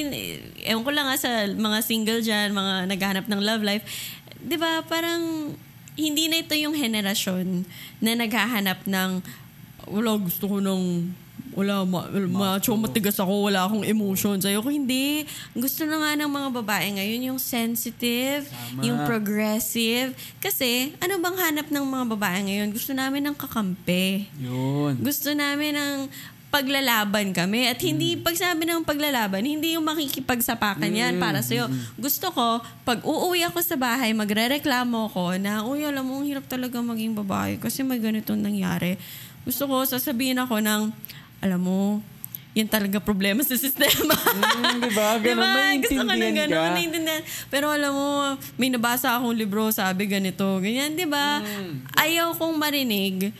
ewan 0.66 0.82
ko 0.82 0.91
lang 0.91 1.07
ah 1.07 1.18
sa 1.18 1.47
mga 1.47 1.78
single 1.86 2.20
dyan, 2.20 2.51
mga 2.51 2.91
naghahanap 2.91 3.26
ng 3.30 3.41
love 3.41 3.62
life. 3.62 3.86
Di 4.43 4.59
ba, 4.59 4.82
parang, 4.82 5.55
hindi 5.95 6.32
na 6.32 6.41
ito 6.41 6.55
yung 6.57 6.74
henerasyon 6.74 7.66
na 8.03 8.11
naghahanap 8.16 8.88
ng, 8.88 9.11
wala, 9.91 10.11
gusto 10.18 10.49
ko 10.49 10.57
ng, 10.59 11.12
wala, 11.51 11.82
ma, 11.82 12.07
macho, 12.30 12.72
matigas 12.78 13.18
ako, 13.18 13.51
wala 13.51 13.66
akong 13.66 13.82
emotions. 13.82 14.47
Ayoko, 14.47 14.70
hindi. 14.70 15.26
Gusto 15.53 15.84
na 15.84 15.99
nga 15.99 16.11
ng 16.14 16.30
mga 16.30 16.49
babae 16.62 16.86
ngayon 16.95 17.34
yung 17.34 17.41
sensitive, 17.43 18.47
Tama. 18.49 18.80
yung 18.86 18.99
progressive. 19.05 20.14
Kasi, 20.38 20.95
ano 21.03 21.18
bang 21.18 21.36
hanap 21.36 21.68
ng 21.68 21.84
mga 21.84 22.05
babae 22.16 22.38
ngayon? 22.49 22.68
Gusto 22.70 22.95
namin 22.95 23.28
ng 23.28 23.36
kakampi. 23.36 24.30
Yun. 24.41 24.99
Gusto 25.03 25.34
namin 25.34 25.74
ng 25.76 25.97
paglalaban 26.51 27.31
kami. 27.31 27.71
At 27.71 27.79
hindi, 27.81 28.19
pag 28.19 28.35
sabi 28.35 28.67
ng 28.67 28.83
paglalaban, 28.83 29.47
hindi 29.47 29.79
yung 29.79 29.87
makikipagsapakan 29.87 30.91
yan 30.91 31.17
para 31.23 31.41
sa'yo. 31.41 31.71
Gusto 31.95 32.35
ko, 32.35 32.59
pag 32.83 33.01
uuwi 33.07 33.47
ako 33.47 33.63
sa 33.63 33.79
bahay, 33.79 34.11
magre-reklamo 34.11 35.15
ko 35.15 35.39
na, 35.39 35.63
uy, 35.63 35.87
alam 35.87 36.03
mo, 36.03 36.19
ang 36.21 36.27
hirap 36.27 36.51
talaga 36.51 36.83
maging 36.83 37.15
babae 37.15 37.57
kasi 37.57 37.87
may 37.87 38.03
ganitong 38.03 38.43
nangyari. 38.43 38.99
Gusto 39.47 39.71
ko, 39.71 39.87
sasabihin 39.87 40.43
ako 40.43 40.59
ng, 40.59 40.91
alam 41.41 41.61
mo, 41.63 42.03
yan 42.51 42.67
talaga 42.67 42.99
problema 42.99 43.47
sa 43.47 43.55
sistema. 43.55 44.11
Mm, 44.11 44.83
di 44.83 44.91
ba? 44.91 45.17
Ganun, 45.23 45.39
Diba? 45.39 45.71
Gusto 45.87 46.03
ko 46.03 46.15
ng 46.19 46.35
ganun, 46.35 46.51
ka. 46.51 46.75
maintindihan. 46.75 47.23
Pero 47.47 47.71
alam 47.71 47.95
mo, 47.95 48.07
may 48.59 48.75
nabasa 48.75 49.15
akong 49.15 49.39
libro, 49.39 49.71
sabi 49.71 50.11
ganito, 50.11 50.59
ganyan, 50.59 50.99
di 50.99 51.07
ba? 51.07 51.39
Mm. 51.39 51.87
Ayaw 51.95 52.35
kong 52.35 52.59
marinig. 52.59 53.31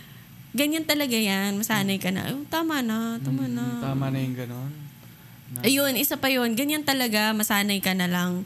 Ganyan 0.51 0.83
talaga 0.83 1.15
yan. 1.15 1.55
Masanay 1.55 1.97
ka 1.97 2.11
na. 2.11 2.27
"Oh, 2.29 2.43
tama 2.47 2.83
na, 2.83 3.17
tama 3.19 3.47
na. 3.47 3.63
Mm, 3.71 3.83
Tama 3.83 4.07
na 4.09 4.19
yung 4.19 4.37
ganun. 4.37 4.73
Na- 5.51 5.63
Ayun, 5.63 5.95
isa 5.95 6.15
pa 6.15 6.27
yun. 6.27 6.51
Ganyan 6.53 6.83
talaga, 6.83 7.31
masanay 7.31 7.79
ka 7.79 7.91
na 7.93 8.07
lang. 8.07 8.43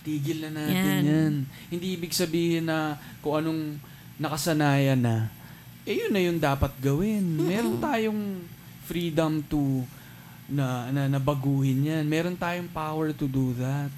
Tigil 0.00 0.40
na 0.40 0.50
natin 0.54 0.72
Yan. 0.72 1.02
yan. 1.02 1.34
Hindi 1.68 1.86
ibig 1.92 2.12
sabihin 2.12 2.64
na 2.64 2.94
kung 3.20 3.36
anong 3.36 3.62
nakasanayan 4.16 4.96
na, 4.96 5.28
eh 5.82 5.98
yun 5.98 6.10
na 6.10 6.20
yung 6.20 6.38
dapat 6.38 6.72
gawin. 6.78 7.24
Meron 7.36 7.76
tayong 7.78 8.22
freedom 8.82 9.42
to 9.42 9.82
na, 10.46 10.88
na 10.88 11.06
nabaguhin 11.06 11.82
yan. 11.82 12.04
Meron 12.04 12.34
tayong 12.34 12.70
power 12.70 13.10
to 13.10 13.26
do 13.26 13.52
that. 13.54 13.90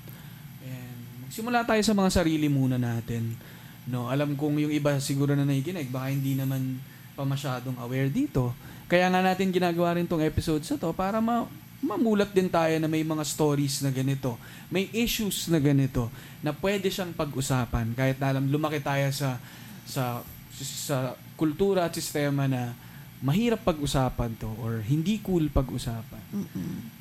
And 0.60 0.96
magsimula 1.22 1.62
tayo 1.62 1.82
sa 1.82 1.92
mga 1.92 2.10
sarili 2.12 2.48
muna 2.48 2.76
natin. 2.76 3.36
No, 3.84 4.06
alam 4.06 4.32
kong 4.32 4.58
yung 4.58 4.72
iba 4.72 4.96
siguro 4.98 5.32
na 5.32 5.42
nakikinig, 5.42 5.88
baka 5.88 6.08
hindi 6.08 6.34
naman 6.34 6.80
pa 7.18 7.26
masyadong 7.26 7.74
aware 7.82 8.06
dito. 8.06 8.54
Kaya 8.86 9.10
nga 9.10 9.18
natin 9.18 9.50
ginagawa 9.50 9.98
rin 9.98 10.06
tong 10.06 10.22
episodes 10.22 10.70
na 10.70 10.78
to 10.78 10.94
para 10.94 11.18
ma 11.18 11.50
mamulat 11.78 12.30
din 12.34 12.50
tayo 12.50 12.74
na 12.78 12.90
may 12.90 13.02
mga 13.02 13.26
stories 13.26 13.82
na 13.82 13.90
ganito. 13.90 14.38
May 14.70 14.86
issues 14.94 15.50
na 15.50 15.58
ganito 15.58 16.06
na 16.38 16.54
pwede 16.54 16.86
siyang 16.90 17.14
pag-usapan 17.14 17.94
kahit 17.98 18.18
alam 18.22 18.46
lumaki 18.46 18.78
tayo 18.78 19.10
sa 19.10 19.38
sa 19.82 20.22
sa 20.58 21.18
kultura 21.34 21.86
at 21.86 21.94
sistema 21.94 22.46
na 22.46 22.74
mahirap 23.18 23.62
pag-usapan 23.66 24.30
to 24.38 24.50
or 24.62 24.78
hindi 24.82 25.18
cool 25.22 25.50
pag-usapan. 25.50 26.22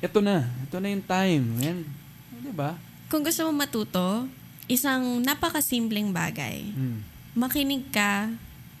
Ito 0.02 0.18
na. 0.18 0.46
Ito 0.66 0.82
na 0.82 0.88
yung 0.90 1.06
time. 1.06 1.44
Yan. 1.62 1.78
Di 2.42 2.50
ba? 2.54 2.74
Kung 3.06 3.22
gusto 3.22 3.46
mo 3.50 3.54
matuto, 3.54 4.26
isang 4.70 5.22
napakasimpleng 5.22 6.10
bagay. 6.10 6.70
Hmm. 6.74 7.02
Makinig 7.38 7.86
ka 7.94 8.30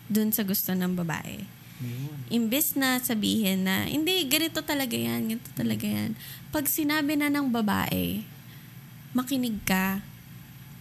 dun 0.08 0.32
sa 0.32 0.42
gusto 0.42 0.72
ng 0.72 0.96
babae. 0.96 1.44
Yun. 1.78 2.18
Imbes 2.28 2.74
na 2.74 2.98
sabihin 2.98 3.62
na, 3.64 3.86
hindi, 3.86 4.26
ganito 4.26 4.60
talaga 4.66 4.98
yan, 4.98 5.30
ganito 5.30 5.50
talaga 5.54 5.86
yan. 5.86 6.18
Pag 6.50 6.66
sinabi 6.66 7.14
na 7.14 7.30
ng 7.30 7.48
babae, 7.54 8.26
makinig 9.14 9.62
ka. 9.62 10.02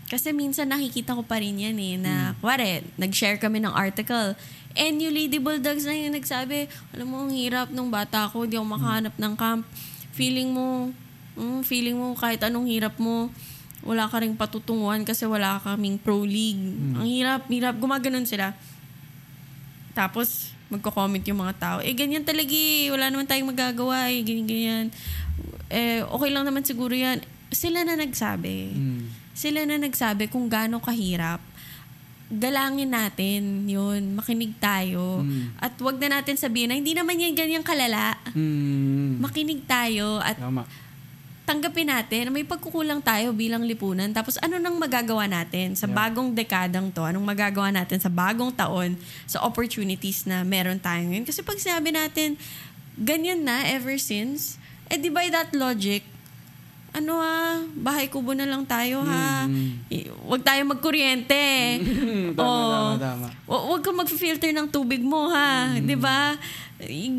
Kasi 0.08 0.32
minsan 0.32 0.72
nakikita 0.72 1.14
ko 1.14 1.22
pa 1.22 1.38
rin 1.38 1.60
yan 1.60 1.78
eh, 1.78 1.96
na, 2.00 2.34
kuwari, 2.40 2.82
nag-share 2.96 3.38
kami 3.38 3.62
ng 3.62 3.76
article, 3.76 4.34
and 4.74 4.98
yung 5.04 5.14
Lady 5.14 5.38
Bulldogs 5.38 5.84
na 5.84 5.94
yung 5.94 6.16
nagsabi, 6.16 6.72
alam 6.96 7.08
mo, 7.12 7.28
ang 7.28 7.34
hirap 7.36 7.70
nung 7.70 7.92
bata 7.92 8.26
ko, 8.32 8.48
hindi 8.48 8.56
ako 8.56 8.68
makahanap 8.72 9.14
ng 9.20 9.34
camp. 9.36 9.64
Feeling 10.18 10.50
mo, 10.50 10.96
mm, 11.38 11.62
feeling 11.62 12.00
mo 12.00 12.18
kahit 12.18 12.42
anong 12.42 12.66
hirap 12.66 12.98
mo, 12.98 13.30
wala 13.86 14.10
ka 14.10 14.20
rin 14.20 14.34
patutunguhan 14.34 15.06
kasi 15.06 15.30
wala 15.30 15.62
kaming 15.62 16.02
pro 16.02 16.26
league. 16.26 16.60
Ang 16.98 17.08
hirap, 17.08 17.46
hirap. 17.48 17.78
Gumaganon 17.78 18.26
sila. 18.26 18.58
Tapos, 19.98 20.54
magko-comment 20.70 21.26
yung 21.26 21.42
mga 21.42 21.56
tao. 21.58 21.78
Eh, 21.82 21.98
ganyan 21.98 22.22
talaga 22.22 22.54
eh. 22.54 22.94
Wala 22.94 23.10
naman 23.10 23.26
tayong 23.26 23.50
magagawa 23.50 24.14
eh. 24.14 24.22
Ganyan, 24.22 24.46
ganyan. 24.46 24.86
Eh, 25.74 26.06
okay 26.06 26.30
lang 26.30 26.46
naman 26.46 26.62
siguro 26.62 26.94
yan. 26.94 27.26
Sila 27.50 27.82
na 27.82 27.98
nagsabi. 27.98 28.78
Hmm. 28.78 29.10
Sila 29.34 29.66
na 29.66 29.82
nagsabi 29.82 30.30
kung 30.30 30.46
gaano 30.52 30.78
kahirap. 30.78 31.42
Galangin 32.28 32.92
natin 32.92 33.66
yun. 33.66 34.20
Makinig 34.20 34.60
tayo. 34.60 35.24
Mm. 35.24 35.56
At 35.64 35.80
wag 35.80 35.96
na 35.96 36.20
natin 36.20 36.36
sabihin 36.36 36.68
na 36.68 36.76
hindi 36.76 36.92
naman 36.92 37.16
yan 37.16 37.32
ganyang 37.32 37.64
kalala. 37.64 38.20
Hmm. 38.36 39.24
Makinig 39.24 39.64
tayo 39.64 40.20
at 40.20 40.36
Tama. 40.36 40.68
Tanggapin 41.48 41.88
natin 41.88 42.28
na 42.28 42.32
may 42.34 42.44
pagkukulang 42.44 43.00
tayo 43.00 43.32
bilang 43.32 43.64
lipunan. 43.64 44.12
Tapos 44.12 44.36
ano 44.38 44.60
nang 44.60 44.76
magagawa 44.76 45.24
natin 45.26 45.74
sa 45.74 45.88
Yeah. 45.88 45.96
bagong 45.96 46.36
dekadang 46.36 46.92
to? 46.92 47.02
Anong 47.02 47.24
magagawa 47.24 47.72
natin 47.72 47.98
sa 47.98 48.12
bagong 48.12 48.52
taon 48.52 49.00
sa 49.24 49.40
opportunities 49.42 50.28
na 50.28 50.44
meron 50.44 50.76
tayo 50.78 51.00
ngayon? 51.02 51.24
Kasi 51.24 51.40
pag 51.40 51.56
sinabi 51.56 51.90
natin, 51.90 52.36
ganyan 52.94 53.42
na 53.42 53.64
ever 53.66 53.96
since, 53.96 54.60
eh 54.86 55.00
di 55.00 55.08
by 55.08 55.32
that 55.32 55.56
logic, 55.56 56.04
ano 56.90 57.16
ha, 57.16 57.64
bahay 57.74 58.08
kubo 58.08 58.34
na 58.34 58.44
lang 58.44 58.68
tayo 58.68 59.00
ha. 59.02 59.46
Mm. 59.46 59.88
I- 59.88 60.10
Huwag 60.28 60.44
tayo 60.44 60.68
magkuryente. 60.68 61.40
tama, 62.36 62.44
Oh. 62.44 63.00
tama, 63.00 63.00
tama. 63.00 63.28
Hu- 63.46 63.66
Huwag 63.72 63.82
ka 63.82 63.92
mag-filter 63.94 64.52
ng 64.52 64.68
tubig 64.68 65.00
mo, 65.00 65.30
ha? 65.30 65.72
Mm. 65.72 65.86
Di 65.86 65.96
ba? 65.96 66.36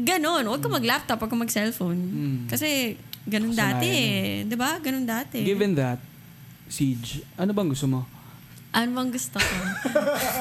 Ganon. 0.05 0.45
Huwag 0.45 0.61
ka 0.61 0.69
mag-laptop, 0.69 1.17
huwag 1.17 1.31
ka 1.31 1.39
mag-cellphone. 1.39 1.97
Mm. 1.97 2.39
Kasi, 2.47 2.99
ganon 3.29 3.53
Kasanayan 3.53 3.77
dati 3.77 3.89
eh. 3.93 4.49
Di 4.49 4.57
ba? 4.57 4.71
Ganon 4.81 5.05
dati. 5.05 5.39
Given 5.45 5.77
that, 5.77 6.01
Siege, 6.67 7.23
ano 7.37 7.53
bang 7.53 7.69
gusto 7.69 7.87
mo? 7.87 8.01
Ano 8.69 8.93
bang 8.93 9.09
gusto 9.09 9.41
ko? 9.41 9.57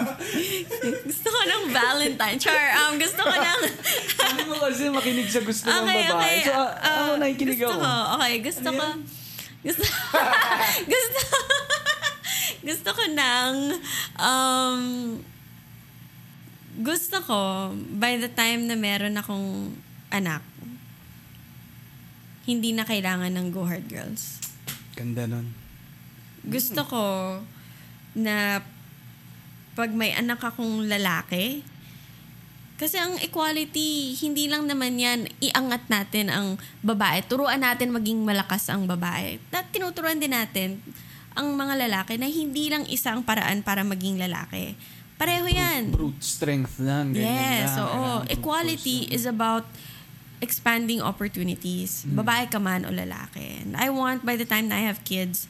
gusto 1.08 1.28
ko 1.32 1.40
ng 1.48 1.64
Valentine. 1.72 2.36
Char, 2.36 2.76
um, 2.76 3.00
gusto 3.00 3.24
ko 3.24 3.32
ng... 3.32 3.62
Sabi 4.20 4.42
mo 4.44 4.56
kasi 4.60 4.92
makinig 4.92 5.32
sa 5.32 5.40
gusto 5.40 5.72
ng 5.72 5.80
okay, 5.88 6.02
babae. 6.12 6.12
okay. 6.12 6.38
So, 6.44 6.52
a- 6.52 6.76
Uh, 6.78 6.96
ako 7.00 7.12
nakikinig 7.24 7.60
gusto 7.60 7.72
ako. 7.72 7.88
Ko, 7.88 8.14
okay, 8.20 8.34
gusto 8.44 8.68
ko... 8.68 8.86
Gusto, 9.58 9.84
gusto, 10.92 11.22
gusto 12.62 12.90
ko 12.94 13.04
ng, 13.10 13.54
um, 14.20 14.82
gusto 16.78 17.18
ko, 17.26 17.40
by 17.96 18.20
the 18.20 18.30
time 18.30 18.68
na 18.68 18.76
meron 18.76 19.16
akong 19.18 19.72
anak, 20.12 20.44
hindi 22.48 22.72
na 22.72 22.88
kailangan 22.88 23.36
ng 23.36 23.48
Go 23.52 23.68
Hard 23.68 23.92
Girls. 23.92 24.40
Ganda 24.96 25.28
nun. 25.28 25.52
Gusto 26.48 26.82
ko 26.88 27.04
na 28.16 28.64
pag 29.76 29.92
may 29.94 30.16
anak 30.16 30.42
akong 30.42 30.88
lalaki, 30.88 31.62
kasi 32.78 32.96
ang 33.02 33.18
equality, 33.20 34.14
hindi 34.22 34.46
lang 34.46 34.70
naman 34.70 35.02
yan, 35.02 35.26
iangat 35.42 35.90
natin 35.90 36.30
ang 36.30 36.48
babae. 36.86 37.26
Turuan 37.26 37.66
natin 37.66 37.90
maging 37.90 38.22
malakas 38.22 38.70
ang 38.70 38.86
babae. 38.86 39.42
At 39.50 39.74
tinuturuan 39.74 40.22
din 40.22 40.34
natin 40.34 40.78
ang 41.34 41.58
mga 41.58 41.90
lalaki 41.90 42.22
na 42.22 42.30
hindi 42.30 42.70
lang 42.70 42.86
isang 42.86 43.26
paraan 43.26 43.66
para 43.66 43.82
maging 43.82 44.22
lalaki. 44.22 44.78
Pareho 45.18 45.50
yan. 45.50 45.90
Brute 45.90 46.22
strength 46.22 46.78
lang. 46.78 47.18
Ganyan 47.18 47.26
Yes, 47.66 47.74
lang. 47.74 47.82
oo. 47.82 48.06
Brute 48.22 48.38
Equality 48.38 48.98
is 49.10 49.26
about 49.26 49.66
expanding 50.40 51.02
opportunities. 51.02 52.06
Mm. 52.06 52.22
Babae 52.22 52.46
ka 52.48 52.60
man 52.62 52.86
o 52.86 52.94
lalaki. 52.94 53.66
And 53.66 53.74
I 53.74 53.90
want 53.90 54.22
by 54.22 54.38
the 54.38 54.46
time 54.46 54.70
na 54.70 54.78
I 54.78 54.86
have 54.86 55.02
kids, 55.02 55.50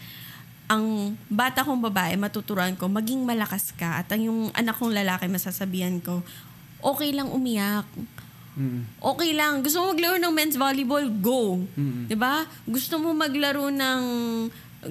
ang 0.67 1.15
bata 1.31 1.63
kong 1.63 1.79
babae, 1.79 2.19
matuturuan 2.19 2.75
ko, 2.75 2.91
maging 2.91 3.23
malakas 3.23 3.71
ka. 3.71 4.03
At 4.03 4.11
ang 4.11 4.23
yung 4.23 4.39
anak 4.51 4.75
kong 4.75 4.91
lalaki, 4.91 5.27
masasabihan 5.31 5.95
ko, 6.03 6.23
okay 6.83 7.15
lang 7.15 7.31
umiyak. 7.31 7.87
Mm. 8.57 8.83
Okay 8.99 9.31
lang. 9.37 9.61
Gusto 9.61 9.85
mo 9.85 9.93
maglaro 9.93 10.17
ng 10.17 10.33
men's 10.33 10.57
volleyball? 10.57 11.05
Go. 11.21 11.61
Mm. 11.77 12.09
'Di 12.09 12.17
ba? 12.17 12.43
Gusto 12.65 12.97
mo 12.97 13.13
maglaro 13.13 13.69
ng 13.69 14.01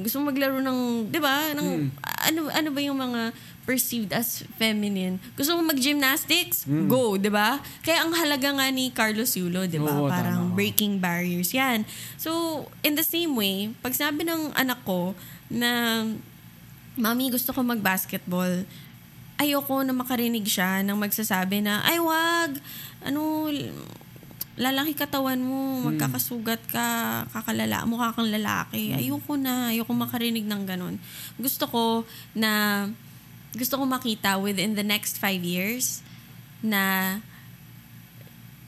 gusto 0.01 0.22
mo 0.22 0.30
maglaro 0.30 0.62
ng 0.62 1.11
'di 1.11 1.18
ba? 1.18 1.51
Ng 1.51 1.66
Mm. 1.66 1.88
ano 2.30 2.40
ano 2.47 2.68
ba 2.70 2.80
yung 2.80 2.99
mga 2.99 3.34
perceived 3.66 4.14
as 4.14 4.46
feminine? 4.54 5.18
Gusto 5.34 5.58
mo 5.58 5.66
mag-gymnastics? 5.66 6.64
Go, 6.86 7.18
'di 7.18 7.28
ba? 7.28 7.58
Kaya 7.82 8.06
ang 8.06 8.14
halaga 8.14 8.54
nga 8.54 8.66
ni 8.70 8.88
Carlos 8.88 9.34
Yulo, 9.34 9.66
'di 9.66 9.76
ba? 9.76 9.90
Oo, 9.92 10.06
Parang 10.06 10.48
tama. 10.48 10.54
breaking 10.54 10.96
barriers 10.96 11.50
'yan. 11.50 11.82
So, 12.16 12.62
in 12.80 12.94
the 12.94 13.02
same 13.02 13.34
way, 13.34 13.74
pag 13.82 13.92
sabi 13.92 14.22
ng 14.22 14.54
anak 14.54 14.80
ko 14.86 15.12
na 15.50 16.02
Mami, 16.96 17.28
gusto 17.28 17.52
ko 17.52 17.60
mag-basketball. 17.60 18.64
ayoko 19.36 19.84
na 19.84 19.92
makarinig 19.92 20.48
siya 20.48 20.80
nang 20.80 20.96
magsasabi 20.96 21.60
na, 21.60 21.84
ay 21.84 22.00
wag, 22.00 22.56
ano, 23.04 23.52
lalaki 24.56 24.96
katawan 24.96 25.36
mo, 25.36 25.84
magkakasugat 25.84 26.64
ka, 26.64 26.88
kakalala, 27.28 27.84
mukha 27.84 28.16
kang 28.16 28.32
lalaki. 28.32 28.96
Ayoko 28.96 29.36
na, 29.36 29.76
ayoko 29.76 29.92
makarinig 29.92 30.48
ng 30.48 30.64
ganun. 30.64 30.96
Gusto 31.36 31.68
ko 31.68 31.82
na, 32.32 32.88
gusto 33.57 33.80
ko 33.80 33.84
makita 33.88 34.36
within 34.36 34.76
the 34.76 34.84
next 34.84 35.16
five 35.16 35.40
years 35.40 36.04
na 36.61 37.18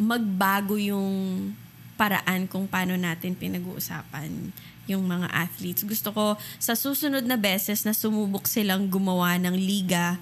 magbago 0.01 0.81
yung 0.81 1.53
paraan 2.01 2.47
kung 2.49 2.65
paano 2.65 2.95
natin 2.95 3.35
pinag-uusapan 3.35 4.55
yung 4.89 5.05
mga 5.05 5.29
athletes. 5.29 5.85
Gusto 5.85 6.15
ko 6.15 6.25
sa 6.57 6.73
susunod 6.73 7.27
na 7.29 7.37
beses 7.37 7.85
na 7.85 7.93
sumubok 7.93 8.49
silang 8.49 8.89
gumawa 8.89 9.37
ng 9.37 9.53
liga 9.53 10.17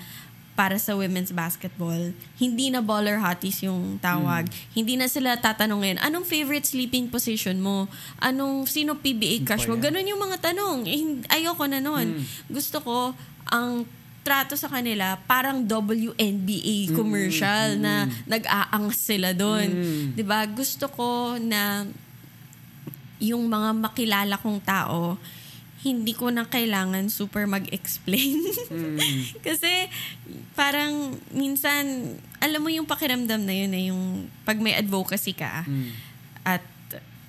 para 0.57 0.81
sa 0.81 0.97
women's 0.97 1.31
basketball, 1.37 2.17
hindi 2.41 2.73
na 2.73 2.81
baller 2.81 3.21
hotties 3.21 3.61
yung 3.61 4.01
tawag. 4.01 4.49
Hindi 4.73 4.97
na 4.97 5.05
sila 5.05 5.37
tatanungin, 5.37 6.01
anong 6.01 6.25
favorite 6.25 6.65
sleeping 6.65 7.13
position 7.13 7.61
mo? 7.61 7.93
Anong, 8.25 8.65
sino 8.65 8.97
PBA 8.97 9.45
crush 9.45 9.69
mo? 9.69 9.77
Ganun 9.77 10.09
yung 10.09 10.17
mga 10.19 10.41
tanong. 10.51 10.89
Eh, 10.89 11.21
ayoko 11.29 11.69
na 11.69 11.85
nun. 11.85 12.25
Gusto 12.49 12.81
ko, 12.81 13.13
ang 13.53 13.85
trato 14.27 14.59
sa 14.59 14.67
kanila, 14.67 15.23
parang 15.31 15.63
WNBA 15.63 16.91
commercial 16.99 17.79
na 17.79 18.11
nag-aangas 18.27 18.99
sila 18.99 19.31
doon. 19.31 19.71
'Di 20.19 20.27
ba? 20.27 20.43
Gusto 20.51 20.91
ko 20.91 21.39
na 21.39 21.87
yung 23.23 23.47
mga 23.47 23.71
makilala 23.79 24.35
kong 24.43 24.61
tao, 24.67 25.15
hindi 25.87 26.13
ko 26.19 26.35
na 26.35 26.43
kailangan 26.43 27.07
super 27.07 27.47
mag-explain. 27.47 28.43
Kasi 29.47 29.87
parang 30.59 31.15
minsan, 31.31 32.19
alam 32.43 32.61
mo 32.61 32.69
yung 32.69 32.91
pakiramdam 32.91 33.47
na 33.47 33.55
yun 33.55 33.73
eh, 33.73 33.95
yung 33.95 34.27
pag 34.43 34.59
may 34.59 34.75
advocacy 34.75 35.33
ka 35.33 35.63
at 36.43 36.63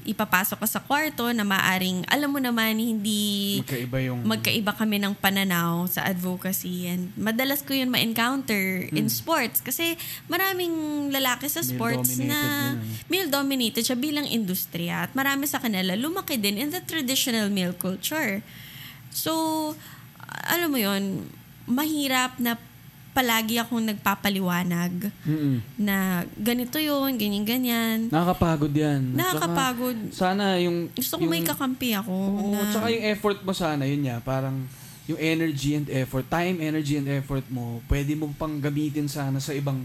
ipapasok 0.08 0.64
ka 0.64 0.68
sa 0.68 0.80
kwarto 0.80 1.28
na 1.36 1.44
maaring, 1.44 2.08
alam 2.08 2.32
mo 2.32 2.40
naman, 2.40 2.80
hindi 2.80 3.60
Magkaiba 3.60 3.98
yung... 4.08 4.20
magkaiba 4.24 4.72
kami 4.72 5.04
ng 5.04 5.14
pananaw 5.20 5.84
sa 5.92 6.08
advocacy. 6.08 6.88
And 6.88 7.12
madalas 7.20 7.62
ko 7.62 7.76
yun 7.76 7.92
ma-encounter 7.92 8.88
in 8.96 9.12
sports. 9.12 9.60
Kasi 9.60 10.00
maraming 10.32 11.08
lalaki 11.12 11.52
sa 11.52 11.60
sports 11.60 12.18
na 12.24 12.74
male-dominated 13.12 13.84
siya 13.84 14.00
bilang 14.00 14.26
industriya. 14.26 15.06
At 15.06 15.12
marami 15.12 15.46
sa 15.46 15.60
kanila 15.60 15.94
lumaki 16.00 16.40
din 16.40 16.56
in 16.56 16.72
the 16.72 16.80
traditional 16.80 17.52
male 17.52 17.76
culture. 17.76 18.40
So, 19.12 19.76
alam 20.48 20.72
mo 20.72 20.80
yun, 20.80 21.28
mahirap 21.68 22.40
na 22.40 22.56
palagi 23.18 23.58
akong 23.58 23.82
nagpapaliwanag 23.82 25.10
Mm-mm. 25.26 25.58
na 25.74 26.22
ganito 26.38 26.78
yun, 26.78 27.18
ganyan-ganyan. 27.18 28.14
Nakakapagod 28.14 28.70
yan. 28.70 29.18
Nakakapagod. 29.18 29.98
saka, 30.14 30.30
sana 30.38 30.62
yung... 30.62 30.94
Gusto 30.94 31.18
ko 31.18 31.26
may 31.26 31.42
kakampi 31.42 31.98
ako. 31.98 32.14
Oo, 32.14 32.54
na, 32.54 32.70
tsaka 32.70 32.94
yung 32.94 33.06
effort 33.10 33.42
mo 33.42 33.58
sana, 33.58 33.90
yun 33.90 34.06
niya, 34.06 34.22
parang 34.22 34.70
yung 35.10 35.18
energy 35.18 35.74
and 35.74 35.90
effort, 35.90 36.30
time, 36.30 36.62
energy 36.62 37.02
and 37.02 37.10
effort 37.10 37.42
mo, 37.50 37.82
pwede 37.90 38.14
mo 38.14 38.30
pang 38.38 38.62
gamitin 38.62 39.10
sana 39.10 39.42
sa 39.42 39.50
ibang, 39.50 39.82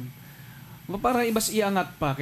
para 1.01 1.25
ibas 1.25 1.49
iangat 1.49 1.97
pa 1.97 2.13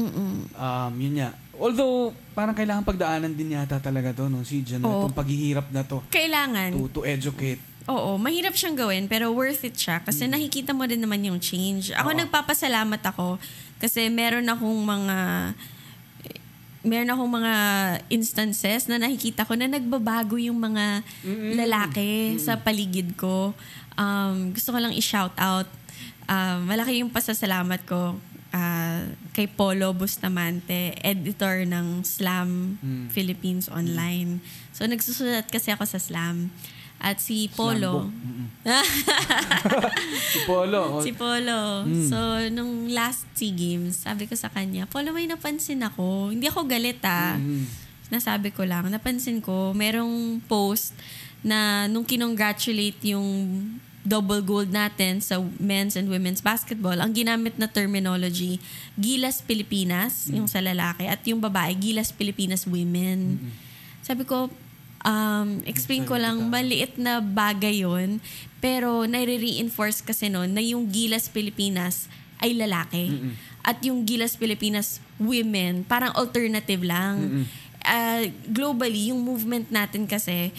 Mm-mm. 0.00 0.48
um, 0.56 0.92
yun 0.96 1.12
niya. 1.12 1.36
Although, 1.60 2.16
parang 2.32 2.56
kailangan 2.56 2.88
pagdaanan 2.88 3.36
din 3.36 3.52
yata 3.52 3.76
talaga 3.82 4.16
to, 4.16 4.32
no, 4.32 4.46
si 4.48 4.64
Jan, 4.64 4.80
Oo. 4.80 5.04
itong 5.04 5.18
paghihirap 5.18 5.68
na 5.76 5.84
to, 5.84 6.00
Kailangan. 6.08 6.72
to, 6.72 6.88
to 6.88 7.00
educate. 7.04 7.60
Oo, 7.88 8.20
mahirap 8.20 8.52
siyang 8.52 8.76
gawin 8.76 9.08
pero 9.08 9.32
worth 9.32 9.64
it 9.64 9.72
siya 9.72 10.04
kasi 10.04 10.28
nakikita 10.28 10.76
mo 10.76 10.84
din 10.84 11.00
naman 11.00 11.24
yung 11.24 11.40
change. 11.40 11.88
Ako 11.96 12.12
Oo. 12.12 12.18
nagpapasalamat 12.20 13.00
ako 13.00 13.40
kasi 13.80 14.12
meron 14.12 14.44
akong 14.44 14.76
mga 14.84 15.16
meron 16.84 17.10
akong 17.10 17.32
mga 17.42 17.54
instances 18.12 18.86
na 18.86 19.00
nakikita 19.00 19.42
ko 19.48 19.56
na 19.58 19.66
nagbabago 19.66 20.38
yung 20.38 20.60
mga 20.60 21.02
lalaki 21.56 22.38
sa 22.38 22.60
paligid 22.60 23.16
ko. 23.18 23.56
Um, 23.98 24.54
gusto 24.54 24.70
ko 24.70 24.78
lang 24.78 24.94
i-shout 24.94 25.34
out. 25.40 25.66
Um, 26.28 26.68
malaki 26.68 27.00
yung 27.02 27.10
pasasalamat 27.10 27.82
ko 27.88 28.20
ah, 28.52 29.04
kay 29.32 29.48
Polo 29.48 29.90
Bustamante, 29.96 30.94
editor 31.02 31.64
ng 31.64 32.04
Slam 32.04 32.78
Philippines 33.10 33.66
Online. 33.72 34.38
So 34.76 34.84
nagsusulat 34.86 35.50
kasi 35.50 35.72
ako 35.72 35.84
sa 35.88 35.98
Slam. 35.98 36.52
At 36.98 37.22
si 37.26 37.46
Polo. 37.50 38.10
Si 40.28 40.38
Polo. 40.44 40.82
si 41.00 41.10
Polo. 41.14 41.86
So, 42.10 42.18
nung 42.50 42.90
last 42.90 43.24
SEA 43.38 43.54
Games, 43.54 44.02
sabi 44.02 44.26
ko 44.26 44.34
sa 44.34 44.50
kanya, 44.50 44.84
Polo, 44.90 45.14
may 45.14 45.30
napansin 45.30 45.80
ako. 45.86 46.34
Hindi 46.34 46.50
ako 46.50 46.66
galit 46.66 47.00
ah. 47.06 47.38
Mm. 47.38 47.64
Nasabi 48.08 48.50
ko 48.50 48.64
lang, 48.64 48.88
napansin 48.88 49.38
ko, 49.44 49.76
merong 49.76 50.40
post 50.48 50.96
na 51.44 51.86
nung 51.86 52.02
kinongratulate 52.02 53.14
yung 53.14 53.28
double 54.08 54.40
gold 54.40 54.72
natin 54.72 55.20
sa 55.20 55.36
men's 55.60 55.92
and 55.92 56.08
women's 56.08 56.40
basketball, 56.40 56.96
ang 56.96 57.12
ginamit 57.12 57.60
na 57.60 57.68
terminology, 57.68 58.56
Gilas 58.96 59.44
Pilipinas, 59.44 60.32
yung 60.32 60.48
sa 60.48 60.64
lalaki, 60.64 61.04
at 61.04 61.20
yung 61.28 61.44
babae, 61.44 61.76
Gilas 61.76 62.08
Pilipinas 62.08 62.64
Women. 62.64 63.36
Sabi 64.00 64.24
ko, 64.24 64.48
um, 65.04 65.62
explain 65.68 66.02
ko 66.08 66.18
lang, 66.18 66.50
maliit 66.50 66.98
na 66.98 67.22
bagay 67.22 67.86
yon 67.86 68.18
pero 68.58 69.06
nare-reinforce 69.06 70.02
kasi 70.02 70.26
noon 70.26 70.50
na 70.50 70.62
yung 70.62 70.90
Gilas 70.90 71.30
Pilipinas 71.30 72.10
ay 72.42 72.54
lalaki. 72.54 73.14
At 73.62 73.78
yung 73.86 74.02
Gilas 74.02 74.34
Pilipinas 74.34 74.98
women, 75.18 75.86
parang 75.86 76.14
alternative 76.14 76.82
lang. 76.82 77.46
Uh, 77.86 78.30
globally, 78.50 79.14
yung 79.14 79.22
movement 79.22 79.70
natin 79.70 80.06
kasi 80.06 80.50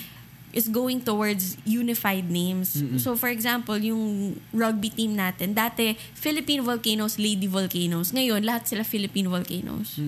is 0.49 0.65
going 0.65 0.97
towards 0.97 1.61
unified 1.61 2.25
names. 2.25 2.73
So 2.97 3.13
for 3.13 3.29
example, 3.29 3.77
yung 3.77 4.33
rugby 4.49 4.89
team 4.89 5.13
natin, 5.13 5.53
dati 5.53 5.93
Philippine 6.17 6.65
Volcanoes, 6.65 7.21
Lady 7.21 7.45
Volcanoes. 7.45 8.09
Ngayon, 8.15 8.41
lahat 8.41 8.65
sila 8.65 8.81
Philippine 8.81 9.29
Volcanoes 9.29 10.01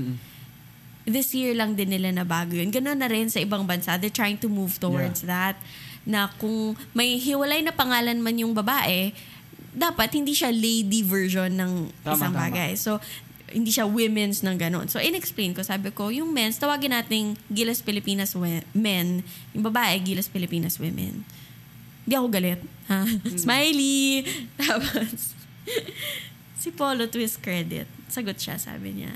this 1.03 1.33
year 1.33 1.53
lang 1.53 1.73
din 1.73 1.89
nila 1.89 2.11
nabago 2.11 2.53
yun. 2.53 2.69
Ganun 2.69 2.97
na 2.97 3.09
rin 3.09 3.27
sa 3.27 3.39
ibang 3.39 3.65
bansa. 3.65 3.97
They're 3.97 4.13
trying 4.13 4.37
to 4.39 4.49
move 4.49 4.77
towards 4.77 5.25
that. 5.25 5.57
Na 6.01 6.29
kung 6.35 6.73
may 6.93 7.17
hiwalay 7.17 7.61
na 7.61 7.71
pangalan 7.71 8.17
man 8.17 8.33
yung 8.35 8.53
babae, 8.53 9.13
dapat 9.71 10.13
hindi 10.13 10.33
siya 10.33 10.51
lady 10.51 11.01
version 11.01 11.47
ng 11.49 11.71
Tama, 12.01 12.13
isang 12.13 12.33
tama. 12.33 12.41
bagay. 12.49 12.71
So, 12.75 12.99
hindi 13.51 13.67
siya 13.67 13.83
women's 13.83 14.41
ng 14.41 14.55
ganun. 14.55 14.87
So, 14.87 14.97
in-explain 14.97 15.51
ko, 15.51 15.59
sabi 15.61 15.91
ko, 15.91 16.07
yung 16.07 16.31
men's, 16.31 16.55
tawagin 16.55 16.95
nating 16.95 17.35
Gilas 17.47 17.83
Pilipinas 17.83 18.31
we- 18.31 18.63
men. 18.71 19.27
Yung 19.51 19.63
babae, 19.63 19.99
Gilas 19.99 20.31
Pilipinas 20.31 20.79
women. 20.79 21.23
Hindi 22.07 22.13
ako 22.15 22.27
galit. 22.31 22.61
Ha? 22.87 23.03
Smiley! 23.35 24.23
Tapos, 24.59 25.35
si 26.61 26.71
Polo, 26.71 27.07
to 27.07 27.19
his 27.19 27.35
credit, 27.35 27.87
sagot 28.07 28.39
siya, 28.39 28.55
sabi 28.55 29.03
niya, 29.03 29.11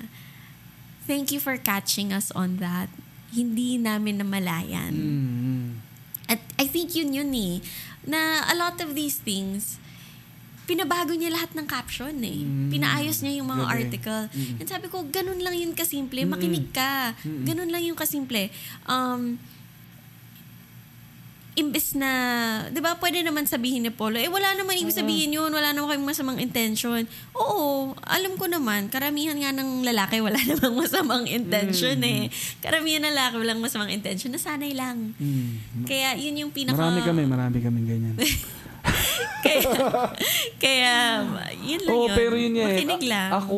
Thank 1.05 1.29
you 1.31 1.39
for 1.39 1.55
catching 1.57 2.09
us 2.09 2.33
on 2.33 2.57
that. 2.57 2.89
Hindi 3.29 3.77
namin 3.77 4.21
namalayan. 4.21 4.93
Mm. 4.93 5.65
At 6.25 6.41
I 6.57 6.65
think 6.65 6.97
yun 6.97 7.13
yun 7.13 7.29
eh. 7.33 7.61
Na 8.05 8.45
a 8.49 8.55
lot 8.57 8.81
of 8.81 8.97
these 8.97 9.21
things, 9.21 9.77
pinabago 10.65 11.13
niya 11.13 11.29
lahat 11.29 11.53
ng 11.53 11.69
caption 11.69 12.17
eh. 12.25 12.41
Pinaayos 12.73 13.21
niya 13.21 13.41
yung 13.41 13.49
mga 13.49 13.65
Galing. 13.69 13.77
article. 13.77 14.23
And 14.57 14.67
sabi 14.67 14.89
ko, 14.89 15.05
ganun 15.05 15.41
lang 15.45 15.53
yun 15.53 15.77
kasimple. 15.77 16.25
Makinig 16.25 16.73
ka. 16.73 17.13
Ganun 17.21 17.69
lang 17.69 17.85
yung 17.85 17.97
kasimple. 17.97 18.49
Um, 18.89 19.37
imbes 21.55 21.95
na, 21.95 22.11
di 22.67 22.83
ba, 22.83 22.99
pwede 22.99 23.23
naman 23.23 23.47
sabihin 23.47 23.87
ni 23.87 23.91
Polo, 23.91 24.19
eh 24.19 24.27
wala 24.27 24.51
naman 24.59 24.75
ibig 24.75 24.91
sabihin 24.91 25.31
yun, 25.31 25.47
wala 25.55 25.71
naman 25.71 25.95
kayong 25.95 26.03
masamang 26.03 26.39
intention. 26.43 27.07
Oo, 27.31 27.95
alam 28.03 28.35
ko 28.35 28.51
naman, 28.51 28.91
karamihan 28.91 29.39
nga 29.39 29.55
ng 29.55 29.87
lalaki 29.87 30.19
wala 30.19 30.35
namang 30.51 30.75
masamang 30.83 31.25
intention 31.31 31.95
eh. 32.03 32.27
Karamihan 32.59 33.07
ng 33.07 33.15
lalaki 33.15 33.35
walang 33.39 33.63
masamang 33.63 33.87
intention, 33.87 34.35
nasanay 34.35 34.75
lang. 34.75 35.15
Mm. 35.15 35.87
Kaya 35.87 36.19
yun 36.19 36.43
yung 36.43 36.51
pinaka... 36.51 36.75
Marami 36.75 37.01
kami, 37.07 37.23
marami 37.23 37.57
kami 37.63 37.79
ganyan. 37.87 38.15
kaya, 39.45 39.63
kaya, 40.59 40.93
yun 41.63 41.81
lang 41.87 41.95
Oo, 41.95 42.07
yun. 42.11 42.17
pero 42.19 42.35
yun 42.35 42.53
nga 42.59 42.67
eh. 42.67 42.77
Makinig 42.83 43.03
lang. 43.07 43.29
A- 43.31 43.39
Ako, 43.39 43.57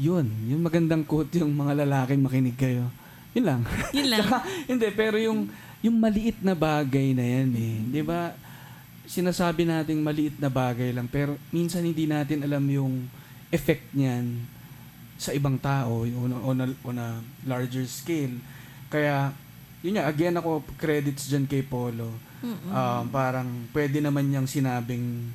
yun. 0.00 0.26
Yung 0.48 0.64
magandang 0.64 1.04
quote 1.04 1.44
yung 1.44 1.52
mga 1.52 1.84
lalaki 1.84 2.16
makinig 2.16 2.56
kayo. 2.56 2.88
Yun 3.36 3.44
lang. 3.44 3.60
Yun 3.92 4.08
lang. 4.08 4.24
Hindi, 4.70 4.88
pero 4.96 5.20
yung, 5.20 5.52
yung 5.84 5.96
maliit 6.00 6.40
na 6.40 6.56
bagay 6.56 7.12
na 7.12 7.24
yan 7.24 7.50
eh. 7.56 7.76
Di 7.90 8.02
ba? 8.04 8.32
Sinasabi 9.06 9.68
nating 9.68 10.02
maliit 10.02 10.36
na 10.40 10.50
bagay 10.50 10.90
lang, 10.90 11.06
pero 11.06 11.38
minsan 11.54 11.84
hindi 11.84 12.08
natin 12.08 12.42
alam 12.42 12.64
yung 12.66 13.06
effect 13.52 13.94
niyan 13.94 14.42
sa 15.16 15.32
ibang 15.32 15.56
tao 15.56 16.04
on 16.04 16.32
a, 16.32 16.38
on 16.42 16.56
a, 16.60 16.66
on 16.84 16.96
a 16.98 17.08
larger 17.46 17.86
scale. 17.86 18.36
Kaya, 18.92 19.32
yun 19.80 19.96
nga, 19.96 20.10
again 20.10 20.36
ako 20.36 20.60
credits 20.76 21.30
dyan 21.30 21.46
kay 21.48 21.62
Polo. 21.62 22.10
Um, 22.46 23.04
parang 23.08 23.48
pwede 23.72 23.98
naman 23.98 24.28
niyang 24.28 24.46
sinabing 24.46 25.32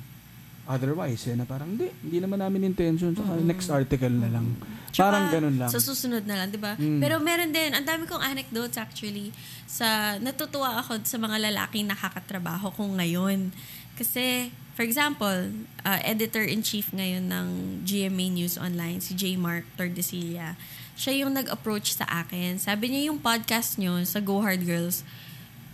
otherwise 0.66 1.26
eh, 1.26 1.34
na 1.34 1.42
parang 1.42 1.74
hindi, 1.74 1.90
hindi 2.06 2.18
naman 2.22 2.38
namin 2.38 2.70
intention. 2.70 3.14
So, 3.18 3.26
Mm-mm. 3.26 3.42
next 3.42 3.66
article 3.66 4.14
na 4.14 4.30
lang. 4.30 4.54
Tsaka, 4.94 5.10
parang 5.10 5.26
ganun 5.34 5.56
lang. 5.58 5.70
Sa 5.72 5.82
susunod 5.82 6.22
na 6.22 6.38
lang, 6.38 6.48
di 6.54 6.60
ba? 6.60 6.78
Mm. 6.78 7.00
Pero 7.02 7.18
meron 7.18 7.50
din, 7.50 7.70
ang 7.74 7.82
dami 7.82 8.06
kong 8.06 8.22
anecdotes 8.22 8.78
actually, 8.78 9.34
sa 9.66 10.20
natutuwa 10.22 10.78
ako 10.78 11.02
sa 11.02 11.18
mga 11.18 11.50
lalaking 11.50 11.90
nakakatrabaho 11.90 12.70
ko 12.76 12.86
ngayon. 12.94 13.50
Kasi, 13.98 14.54
for 14.78 14.86
example, 14.86 15.50
uh, 15.82 16.00
editor-in-chief 16.06 16.94
ngayon 16.94 17.26
ng 17.26 17.46
GMA 17.82 18.30
News 18.30 18.54
Online, 18.54 19.02
si 19.02 19.18
J. 19.18 19.34
Mark 19.34 19.66
Tordesillas, 19.74 20.54
siya 20.94 21.26
yung 21.26 21.34
nag-approach 21.34 21.98
sa 21.98 22.06
akin. 22.06 22.60
Sabi 22.62 22.92
niya 22.92 23.10
yung 23.10 23.18
podcast 23.18 23.80
nyo 23.82 23.98
sa 24.06 24.22
Go 24.22 24.44
Hard 24.44 24.62
Girls, 24.62 25.02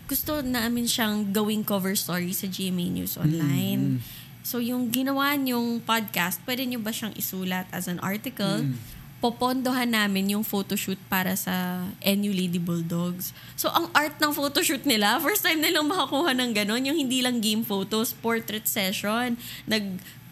gusto 0.09 0.41
namin 0.41 0.89
siyang 0.89 1.29
gawing 1.37 1.61
cover 1.61 1.93
story 1.93 2.33
sa 2.33 2.49
GMA 2.49 2.89
News 2.89 3.21
Online. 3.21 4.01
Mm. 4.01 4.28
So, 4.49 4.65
yung 4.65 4.89
ginawa 4.89 5.37
niyong 5.37 5.85
podcast, 5.85 6.41
pwede 6.49 6.65
niyo 6.65 6.81
ba 6.81 6.89
siyang 6.89 7.13
isulat 7.21 7.69
as 7.69 7.85
an 7.85 8.01
article? 8.01 8.65
Mm. 8.65 8.81
Popondohan 9.21 9.93
namin 9.93 10.33
yung 10.33 10.41
photoshoot 10.41 10.97
para 11.13 11.37
sa 11.37 11.85
NU 12.01 12.33
Lady 12.33 12.57
Bulldogs. 12.57 13.37
So, 13.61 13.69
ang 13.69 13.93
art 13.93 14.17
ng 14.17 14.33
photoshoot 14.33 14.89
nila, 14.89 15.21
first 15.21 15.45
time 15.45 15.61
nilang 15.61 15.85
makakuha 15.93 16.33
ng 16.33 16.57
ganon, 16.57 16.81
yung 16.81 16.97
hindi 16.97 17.21
lang 17.21 17.45
game 17.45 17.61
photos, 17.61 18.17
portrait 18.17 18.65
session. 18.65 19.37
Nag 19.69 19.85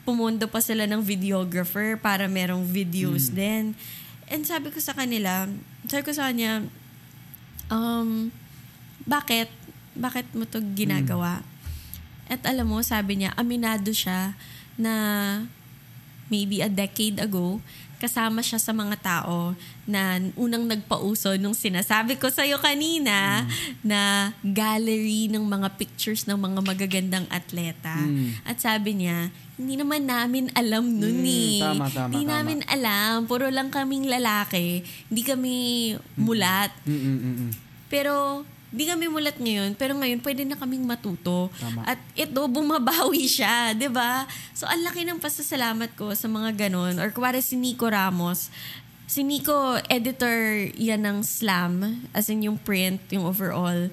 pumundo 0.09 0.49
pa 0.49 0.65
sila 0.65 0.89
ng 0.89 1.05
videographer 1.05 2.01
para 2.01 2.25
merong 2.25 2.65
videos 2.65 3.29
din. 3.29 3.77
And 4.33 4.49
sabi 4.49 4.73
ko 4.73 4.81
sa 4.81 4.97
kanila, 4.97 5.45
sabi 5.85 6.03
ko 6.09 6.17
sa 6.17 6.33
kanya, 6.33 6.65
um, 7.69 8.33
bakit? 9.05 9.53
Bakit 9.93 10.33
mo 10.33 10.49
to 10.49 10.65
ginagawa? 10.73 11.45
At 12.27 12.43
alam 12.43 12.67
mo, 12.67 12.83
sabi 12.83 13.19
niya, 13.19 13.31
aminado 13.35 13.91
siya 13.91 14.35
na 14.75 14.93
maybe 16.27 16.59
a 16.59 16.67
decade 16.67 17.23
ago, 17.23 17.63
kasama 17.97 18.45
siya 18.45 18.61
sa 18.61 18.77
mga 18.77 18.99
tao 19.01 19.57
na 19.89 20.21
unang 20.37 20.69
nagpauso 20.69 21.33
nung 21.41 21.57
sinasabi 21.57 22.21
ko 22.21 22.29
sa'yo 22.29 22.61
kanina 22.61 23.47
na 23.81 24.35
gallery 24.45 25.33
ng 25.33 25.41
mga 25.41 25.81
pictures 25.81 26.29
ng 26.29 26.37
mga 26.37 26.61
magagandang 26.61 27.25
atleta. 27.33 27.97
Mm. 27.97 28.37
At 28.45 28.61
sabi 28.61 29.01
niya, 29.01 29.33
hindi 29.57 29.81
naman 29.81 30.05
namin 30.05 30.53
alam 30.53 30.85
nun 30.85 31.25
Mm, 31.25 31.31
eh. 31.31 31.57
tama, 31.65 31.87
tama, 31.89 32.11
Hindi 32.13 32.21
tama. 32.21 32.33
namin 32.37 32.59
alam. 32.69 33.15
Puro 33.25 33.49
lang 33.49 33.73
kaming 33.73 34.05
lalaki. 34.05 34.85
Hindi 35.09 35.23
kami 35.25 35.55
mulat. 36.21 36.77
Mm, 36.85 36.93
mm, 36.93 37.17
mm, 37.17 37.35
mm. 37.41 37.51
Pero, 37.89 38.45
di 38.77 38.85
kami 38.85 39.09
mulat 39.09 39.41
ngayon, 39.41 39.73
pero 39.73 39.97
ngayon 39.97 40.21
pwede 40.21 40.45
na 40.45 40.53
kaming 40.53 40.85
matuto. 40.85 41.49
Tama. 41.57 41.81
At 41.89 41.97
ito, 42.13 42.45
bumabawi 42.45 43.25
siya, 43.25 43.73
di 43.81 43.89
ba? 43.89 44.29
So, 44.53 44.69
ang 44.69 44.85
laki 44.85 45.09
ng 45.09 45.17
pasasalamat 45.17 45.97
ko 45.97 46.13
sa 46.13 46.29
mga 46.29 46.69
ganun. 46.69 47.01
Or 47.01 47.09
kuwari 47.09 47.41
si 47.41 47.57
Nico 47.57 47.89
Ramos, 47.89 48.53
si 49.09 49.25
Nico, 49.25 49.81
editor 49.89 50.69
yan 50.77 51.09
ng 51.09 51.19
Slam, 51.25 52.05
as 52.13 52.29
in 52.29 52.45
yung 52.45 52.61
print, 52.61 53.01
yung 53.09 53.25
overall. 53.25 53.89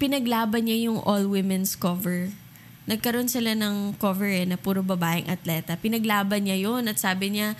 Pinaglaban 0.00 0.64
niya 0.64 0.88
yung 0.88 1.04
all-women's 1.04 1.76
cover. 1.76 2.32
Nagkaroon 2.88 3.28
sila 3.28 3.52
ng 3.52 4.00
cover 4.00 4.30
eh, 4.30 4.48
na 4.48 4.56
puro 4.56 4.80
babaeng 4.80 5.28
atleta. 5.28 5.76
Pinaglaban 5.76 6.48
niya 6.48 6.56
yon 6.56 6.88
at 6.88 6.96
sabi 6.96 7.36
niya, 7.36 7.58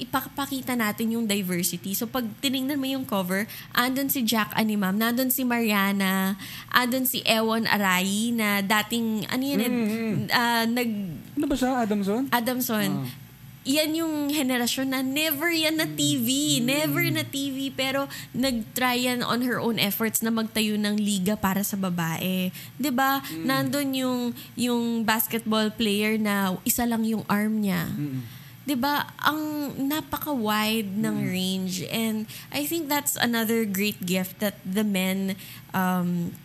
ipapakita 0.00 0.72
natin 0.72 1.14
yung 1.14 1.28
diversity. 1.28 1.92
So 1.92 2.08
pag 2.08 2.24
tiningnan 2.40 2.80
mo 2.80 2.88
yung 2.88 3.04
cover, 3.04 3.44
andun 3.76 4.08
si 4.08 4.24
Jack 4.24 4.56
Animam, 4.56 4.96
nandun 4.96 5.28
si 5.28 5.44
Mariana, 5.44 6.40
andun 6.72 7.04
si 7.04 7.20
Ewan 7.28 7.68
Arai 7.68 8.32
na 8.32 8.64
dating, 8.64 9.28
ano 9.28 9.42
yun, 9.44 9.60
eh, 9.60 9.70
ah, 10.32 10.64
nag, 10.64 10.90
Ano 11.36 11.46
ba 11.46 11.56
siya, 11.56 11.84
Adamson? 11.84 12.26
Adamson. 12.32 12.90
Ah. 13.04 13.28
Yan 13.68 13.92
yung 13.92 14.32
henerasyon 14.32 14.88
na 14.88 15.04
never 15.04 15.52
yan 15.52 15.76
na 15.76 15.84
TV. 15.84 16.58
Never 16.64 17.04
na 17.12 17.28
TV. 17.28 17.68
Pero 17.68 18.08
nag-try 18.32 19.04
yan 19.04 19.20
on 19.20 19.44
her 19.44 19.60
own 19.60 19.76
efforts 19.76 20.24
na 20.24 20.32
magtayo 20.32 20.80
ng 20.80 20.96
liga 20.96 21.36
para 21.36 21.60
sa 21.60 21.76
babae. 21.76 22.48
ba 22.88 23.20
Nandun 23.44 23.92
yung, 23.92 24.20
yung 24.56 25.04
basketball 25.04 25.68
player 25.68 26.16
na 26.16 26.56
isa 26.64 26.88
lang 26.88 27.04
yung 27.04 27.20
arm 27.28 27.60
niya. 27.60 27.84
Mm, 27.92 28.39
'di 28.70 28.78
ba 28.78 29.10
ang 29.18 29.74
napaka-wide 29.74 30.94
ng 30.94 31.26
range. 31.26 31.82
And 31.90 32.30
I 32.54 32.62
think 32.70 32.86
that's 32.86 33.18
another 33.18 33.66
great 33.66 34.06
gift 34.06 34.38
that 34.38 34.62
the 34.62 34.86
men 34.86 35.34
um 35.74 36.38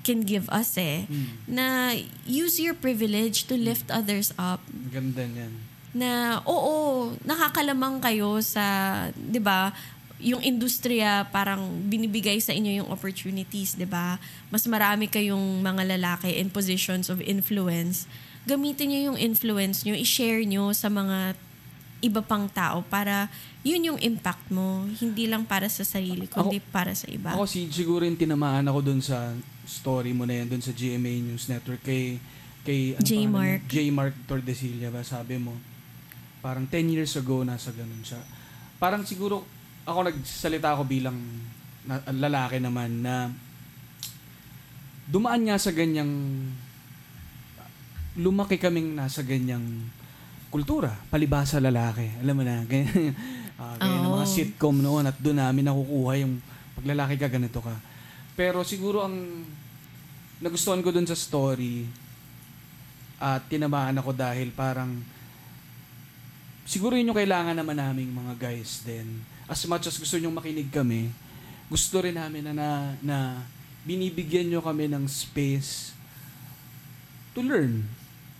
can 0.00 0.24
give 0.24 0.48
us 0.48 0.80
eh. 0.80 1.04
Na 1.44 1.92
use 2.24 2.56
your 2.56 2.72
privilege 2.72 3.44
to 3.52 3.60
lift 3.60 3.92
others 3.92 4.32
up. 4.40 4.64
Ganda 4.88 5.28
niyan. 5.28 5.76
na 5.96 6.44
oo 6.44 7.16
nakakalamang 7.24 8.04
kayo 8.04 8.36
sa 8.44 9.08
'di 9.16 9.40
ba 9.40 9.72
yung 10.20 10.44
industriya 10.44 11.24
parang 11.32 11.72
binibigay 11.88 12.36
sa 12.36 12.52
inyo 12.52 12.84
yung 12.84 12.88
opportunities 12.92 13.72
'di 13.80 13.88
ba 13.88 14.20
mas 14.52 14.68
marami 14.68 15.08
kayong 15.08 15.64
mga 15.64 15.96
lalaki 15.96 16.36
in 16.36 16.52
positions 16.52 17.08
of 17.08 17.24
influence. 17.24 18.04
Gamitin 18.44 18.92
niyo 18.92 19.00
yung 19.12 19.18
influence 19.18 19.88
niyo 19.88 19.96
i-share 19.96 20.44
niyo 20.44 20.76
sa 20.76 20.92
mga 20.92 21.32
iba 22.04 22.20
pang 22.20 22.44
tao 22.46 22.84
para 22.84 23.32
yun 23.64 23.94
yung 23.94 24.00
impact 24.00 24.52
mo 24.52 24.84
hindi 25.00 25.24
lang 25.24 25.48
para 25.48 25.66
sa 25.72 25.80
sarili 25.80 26.28
kundi 26.28 26.60
para 26.60 26.92
sa 26.92 27.08
iba 27.08 27.32
Ako 27.32 27.48
si 27.48 27.66
siguro 27.72 28.04
yung 28.04 28.20
tinamaan 28.20 28.68
ako 28.68 28.78
dun 28.84 29.00
sa 29.00 29.32
story 29.64 30.12
mo 30.12 30.28
na 30.28 30.44
yan 30.44 30.52
dun 30.52 30.60
sa 30.62 30.76
GMA 30.76 31.24
News 31.24 31.48
Network 31.48 31.80
kay 31.80 32.20
kay 32.66 32.98
ano 32.98 33.04
J. 33.06 33.10
pangalan 33.16 33.32
Mark. 33.32 33.62
niya? 33.64 33.72
J. 33.72 33.76
Mark 33.90 34.14
Tordesillas 34.28 34.90
ba 34.92 35.02
sabi 35.02 35.40
mo 35.40 35.56
parang 36.44 36.68
10 36.68 36.94
years 36.94 37.10
ago 37.18 37.42
nasa 37.42 37.74
ganun 37.74 38.06
siya. 38.06 38.22
Parang 38.78 39.02
siguro 39.02 39.42
ako 39.82 40.12
nagsalita 40.12 40.78
ako 40.78 40.86
bilang 40.86 41.18
na, 41.82 41.98
lalaki 42.14 42.62
naman 42.62 43.02
na 43.02 43.30
dumaan 45.10 45.42
nga 45.46 45.58
sa 45.58 45.74
ganyang 45.74 46.10
lumaki 48.18 48.62
kaming 48.62 48.94
nasa 48.94 49.26
ganyang 49.26 49.62
kultura, 50.50 50.92
palibasa 51.10 51.58
lalaki. 51.58 52.22
Alam 52.22 52.34
mo 52.40 52.42
na, 52.46 52.62
ganyan, 52.70 53.12
ah, 53.58 53.76
ganyan 53.76 54.02
ang 54.06 54.14
mga 54.20 54.28
sitcom 54.28 54.76
noon 54.78 55.10
at 55.10 55.16
doon 55.18 55.38
namin 55.38 55.66
nakukuha 55.66 56.12
yung 56.22 56.38
pag 56.76 56.86
lalaki 56.86 57.14
ka, 57.16 57.26
ganito 57.28 57.60
ka. 57.60 57.74
Pero 58.36 58.60
siguro 58.62 59.04
ang 59.04 59.16
nagustuhan 60.38 60.84
ko 60.84 60.92
doon 60.92 61.08
sa 61.08 61.16
story 61.16 61.88
at 63.16 63.48
tinamaan 63.48 63.96
ako 63.96 64.12
dahil 64.12 64.52
parang 64.52 65.00
siguro 66.68 66.92
yun 67.00 67.08
yung 67.08 67.16
kailangan 67.16 67.56
naman 67.56 67.80
naming 67.80 68.12
mga 68.12 68.36
guys 68.36 68.84
din. 68.84 69.24
As 69.48 69.64
much 69.64 69.88
as 69.88 69.96
gusto 69.96 70.20
nyong 70.20 70.36
makinig 70.36 70.68
kami, 70.68 71.08
gusto 71.72 71.96
rin 72.04 72.20
namin 72.20 72.52
na, 72.52 72.52
na, 72.52 72.68
na 73.00 73.18
binibigyan 73.88 74.52
nyo 74.52 74.60
kami 74.60 74.90
ng 74.90 75.08
space 75.08 75.96
to 77.32 77.40
learn 77.40 77.86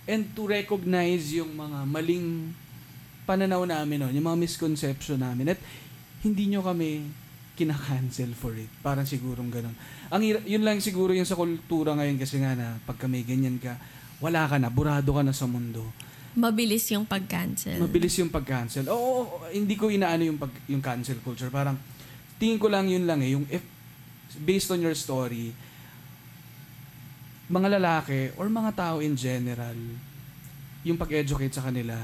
and 0.06 0.30
to 0.38 0.46
recognize 0.46 1.34
yung 1.34 1.50
mga 1.54 1.82
maling 1.84 2.54
pananaw 3.26 3.66
namin 3.66 4.06
nun, 4.06 4.12
yung 4.14 4.26
mga 4.30 4.38
misconception 4.38 5.18
namin. 5.18 5.52
At 5.52 5.60
hindi 6.22 6.46
nyo 6.50 6.62
kami 6.62 7.02
kinakancel 7.58 8.30
for 8.38 8.54
it. 8.54 8.70
Parang 8.84 9.02
sigurong 9.02 9.50
ganun. 9.50 9.74
Ang 10.12 10.22
yun 10.46 10.62
lang 10.62 10.78
siguro 10.78 11.10
yung 11.10 11.26
sa 11.26 11.34
kultura 11.34 11.96
ngayon 11.98 12.20
kasi 12.22 12.38
nga 12.38 12.54
na 12.54 12.78
pagka 12.86 13.10
may 13.10 13.26
ganyan 13.26 13.58
ka, 13.58 13.74
wala 14.22 14.46
ka 14.46 14.56
na, 14.62 14.70
burado 14.70 15.10
ka 15.10 15.22
na 15.26 15.34
sa 15.34 15.50
mundo. 15.50 15.82
mabilis 16.36 16.84
yung 16.92 17.08
pag-cancel 17.08 17.80
Mabilis 17.80 18.12
yung 18.20 18.28
pag-cancel. 18.28 18.84
Oo, 18.92 19.00
oo, 19.00 19.22
oo, 19.40 19.48
hindi 19.56 19.72
ko 19.72 19.88
inaano 19.88 20.20
yung 20.20 20.36
pag 20.36 20.52
yung 20.68 20.84
cancel 20.84 21.16
culture. 21.24 21.48
Parang 21.48 21.80
tingin 22.36 22.60
ko 22.60 22.68
lang 22.68 22.86
yun 22.92 23.08
lang 23.08 23.24
eh, 23.24 23.32
yung 23.32 23.48
if 23.48 23.64
based 24.44 24.68
on 24.68 24.84
your 24.84 24.92
story, 24.92 25.56
mga 27.46 27.78
lalaki 27.78 28.34
or 28.34 28.50
mga 28.50 28.74
tao 28.74 28.96
in 28.98 29.14
general, 29.14 29.76
yung 30.82 30.98
pag-educate 30.98 31.54
sa 31.54 31.66
kanila, 31.66 31.94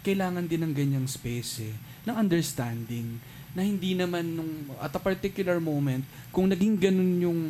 kailangan 0.00 0.44
din 0.44 0.62
ng 0.64 0.72
ganyang 0.72 1.06
space 1.08 1.66
eh, 1.66 1.74
ng 2.08 2.16
understanding 2.16 3.18
na 3.56 3.64
hindi 3.64 3.96
naman 3.96 4.36
nung 4.36 4.52
at 4.78 4.92
a 4.92 5.00
particular 5.00 5.56
moment 5.56 6.04
kung 6.28 6.46
naging 6.46 6.76
ganun 6.76 7.12
yung 7.20 7.40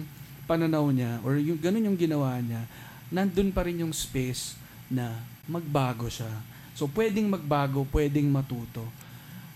pananaw 0.46 0.86
niya 0.94 1.18
or 1.26 1.36
yung 1.36 1.58
ganun 1.58 1.90
yung 1.90 1.98
ginawa 1.98 2.38
niya, 2.38 2.62
nandun 3.10 3.50
pa 3.50 3.66
rin 3.66 3.82
yung 3.82 3.90
space 3.90 4.54
na 4.86 5.18
magbago 5.50 6.06
siya. 6.06 6.30
So 6.78 6.86
pwedeng 6.94 7.26
magbago, 7.26 7.82
pwedeng 7.90 8.30
matuto. 8.30 8.86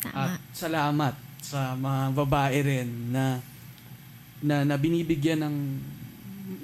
Tama. 0.02 0.14
At 0.14 0.42
salamat 0.50 1.14
sa 1.40 1.78
mga 1.78 2.02
babae 2.14 2.58
rin 2.62 2.88
na 3.14 3.38
na, 4.40 4.64
na 4.64 4.74
binibigyan 4.80 5.40
ng 5.44 5.56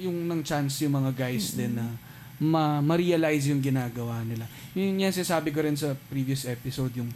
yung 0.00 0.26
ng 0.26 0.40
chance 0.42 0.82
yung 0.82 0.98
mga 0.98 1.14
guys 1.14 1.54
din 1.54 1.78
na 1.78 1.86
ma, 2.36 2.84
ma-realize 2.84 3.48
yung 3.48 3.62
ginagawa 3.62 4.20
nila. 4.26 4.44
Yun 4.76 5.00
yan 5.00 5.12
sinasabi 5.14 5.54
ko 5.54 5.64
rin 5.64 5.78
sa 5.78 5.96
previous 6.10 6.44
episode 6.44 6.92
yung 6.98 7.08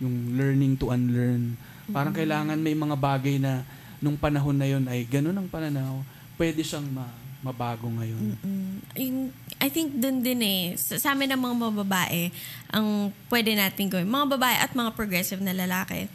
yung 0.00 0.36
learning 0.36 0.74
to 0.80 0.90
unlearn. 0.90 1.54
Parang 1.90 2.14
kailangan 2.14 2.56
may 2.56 2.74
mga 2.74 2.96
bagay 2.96 3.36
na 3.36 3.66
nung 4.00 4.16
panahon 4.16 4.56
na 4.56 4.66
yun 4.66 4.84
ay 4.88 5.04
ganun 5.04 5.36
ang 5.36 5.48
pananaw, 5.48 6.00
pwede 6.40 6.64
siyang 6.64 6.88
ma, 6.88 7.04
mabago 7.44 7.88
ngayon. 7.88 8.36
Mm. 8.40 8.74
Yung- 8.96 9.32
I 9.60 9.68
think 9.68 9.92
dun 9.92 10.24
din 10.24 10.40
eh, 10.40 10.62
sa, 10.80 10.96
sa 10.96 11.08
amin 11.12 11.28
ng 11.36 11.40
mga 11.40 11.56
mababae, 11.68 12.32
ang 12.72 13.12
pwede 13.28 13.52
natin 13.52 13.92
gawin, 13.92 14.08
mga 14.08 14.40
babae 14.40 14.56
at 14.56 14.72
mga 14.72 14.96
progressive 14.96 15.44
na 15.44 15.52
lalaki, 15.52 16.08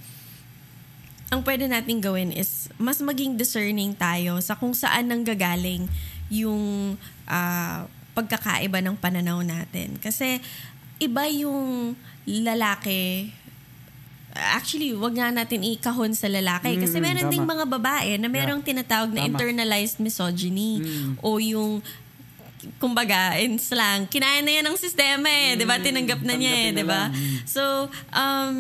ang 1.36 1.44
pwede 1.44 1.68
natin 1.68 2.00
gawin 2.00 2.32
is 2.32 2.72
mas 2.78 3.04
maging 3.04 3.36
discerning 3.36 3.92
tayo 3.92 4.40
sa 4.40 4.56
kung 4.56 4.72
saan 4.72 5.12
nanggagaling 5.12 5.84
yung 6.32 6.96
ah, 7.28 7.84
pagkakaiba 8.16 8.80
ng 8.80 8.96
pananaw 8.96 9.44
natin. 9.44 10.00
Kasi 10.00 10.40
iba 10.98 11.28
yung 11.28 11.94
lalaki 12.26 13.30
Actually, 14.36 14.92
wag 14.92 15.16
nga 15.16 15.32
natin 15.32 15.64
ikahon 15.64 16.12
sa 16.12 16.28
lalaki. 16.28 16.76
Kasi 16.76 17.00
Mm, 17.00 17.04
meron 17.08 17.28
ding 17.32 17.48
tama. 17.48 17.56
mga 17.56 17.66
babae 17.72 18.12
na 18.20 18.28
merong 18.28 18.60
tinatawag 18.60 19.08
na 19.08 19.24
Tama. 19.24 19.32
internalized 19.32 20.04
misogyny 20.04 20.84
Mm. 20.84 21.24
o 21.24 21.40
yung 21.40 21.80
kumbaga, 22.76 23.40
in 23.40 23.56
slang, 23.56 24.12
kinaya 24.12 24.44
na 24.44 24.60
yan 24.60 24.66
ng 24.68 24.76
sistema 24.76 25.24
eh, 25.30 25.56
di 25.56 25.64
ba? 25.64 25.80
Tinanggap 25.80 26.20
na 26.20 26.36
niya 26.36 26.52
eh, 26.52 26.68
Mm. 26.68 26.76
di 26.76 26.84
ba? 26.84 27.02
Mm. 27.08 27.36
So, 27.48 27.88
um, 28.12 28.58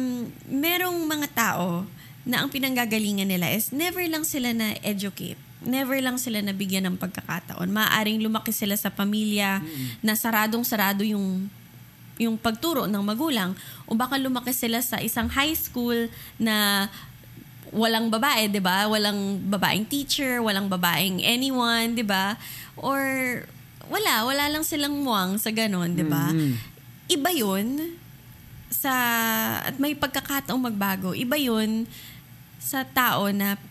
merong 0.47 0.95
mga 1.03 1.27
tao 1.35 1.83
na 2.25 2.41
ang 2.41 2.49
pinanggagalingan 2.49 3.29
nila 3.29 3.53
is 3.53 3.69
never 3.69 4.01
lang 4.09 4.25
sila 4.25 4.49
na 4.51 4.73
educate. 4.81 5.37
Never 5.61 5.97
lang 6.01 6.17
sila 6.17 6.41
nabigyan 6.41 6.89
ng 6.89 6.97
pagkakataon. 6.97 7.69
Maaring 7.69 8.21
lumaki 8.21 8.49
sila 8.49 8.73
sa 8.77 8.89
pamilya 8.89 9.61
na 10.01 10.13
saradong-sarado 10.17 11.05
yung 11.05 11.47
yung 12.15 12.39
pagturo 12.39 12.87
ng 12.87 13.03
magulang 13.03 13.51
o 13.83 13.91
baka 13.93 14.15
lumaki 14.15 14.55
sila 14.55 14.79
sa 14.79 15.03
isang 15.03 15.27
high 15.27 15.51
school 15.51 16.07
na 16.39 16.87
walang 17.75 18.07
babae, 18.07 18.47
'di 18.47 18.61
ba? 18.63 18.87
Walang 18.87 19.43
babaeng 19.51 19.83
teacher, 19.83 20.39
walang 20.39 20.71
babaeng 20.71 21.19
anyone, 21.19 21.91
'di 21.91 22.05
ba? 22.07 22.39
Or 22.79 23.01
wala, 23.91 24.25
wala 24.25 24.47
lang 24.47 24.63
silang 24.63 24.95
muwang 24.95 25.35
sa 25.35 25.51
ganun, 25.51 25.91
'di 25.91 26.05
ba? 26.07 26.31
Mm. 26.31 26.55
Iba 27.11 27.29
'yun 27.35 27.67
sa 28.71 28.93
at 29.61 29.75
may 29.77 29.93
pagkakataong 29.93 30.61
magbago. 30.71 31.11
Iba 31.11 31.35
'yun 31.35 31.83
sa 32.65 32.81
tao 32.81 33.29
na 33.29 33.61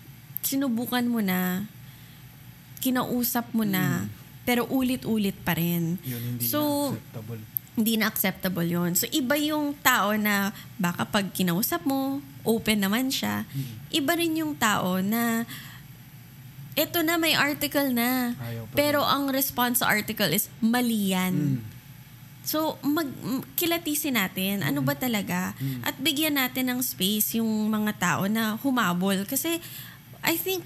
sinubukan 0.47 1.03
mo 1.03 1.19
na 1.19 1.67
kinausap 2.79 3.51
mo 3.51 3.67
na 3.67 4.07
pero 4.45 4.69
ulit-ulit 4.71 5.35
pa 5.43 5.57
rin. 5.57 5.97
Yun, 6.05 6.37
hindi 6.37 6.45
So, 6.45 6.93
na 6.93 7.01
acceptable. 7.01 7.41
hindi 7.75 7.93
na 7.97 8.07
acceptable 8.07 8.69
yun. 8.69 8.93
So, 8.93 9.09
iba 9.11 9.35
yung 9.35 9.73
tao 9.81 10.15
na 10.15 10.53
baka 10.77 11.09
pag 11.09 11.33
kinausap 11.33 11.83
mo, 11.83 12.21
open 12.45 12.85
naman 12.85 13.09
siya. 13.09 13.49
Iba 13.89 14.15
rin 14.15 14.37
yung 14.37 14.53
tao 14.55 15.01
na 15.01 15.49
eto 16.77 17.01
na, 17.01 17.17
may 17.17 17.33
article 17.33 17.89
na. 17.91 18.37
Ayaw 18.37 18.69
pa 18.69 18.75
Pero 18.77 19.01
ang 19.01 19.33
response 19.33 19.81
sa 19.81 19.89
article 19.89 20.29
is, 20.31 20.53
mali 20.61 21.17
yan. 21.17 21.57
Mm. 21.57 21.74
So, 22.45 22.77
mag, 22.85 23.09
kilatisin 23.57 24.21
natin, 24.21 24.61
ano 24.61 24.85
ba 24.85 24.93
talaga? 24.93 25.57
At 25.81 25.97
bigyan 25.97 26.37
natin 26.37 26.69
ng 26.71 26.81
space 26.85 27.41
yung 27.41 27.49
mga 27.73 27.93
tao 27.97 28.23
na 28.29 28.61
humabol. 28.61 29.25
Kasi, 29.25 29.59
I 30.21 30.37
think, 30.37 30.61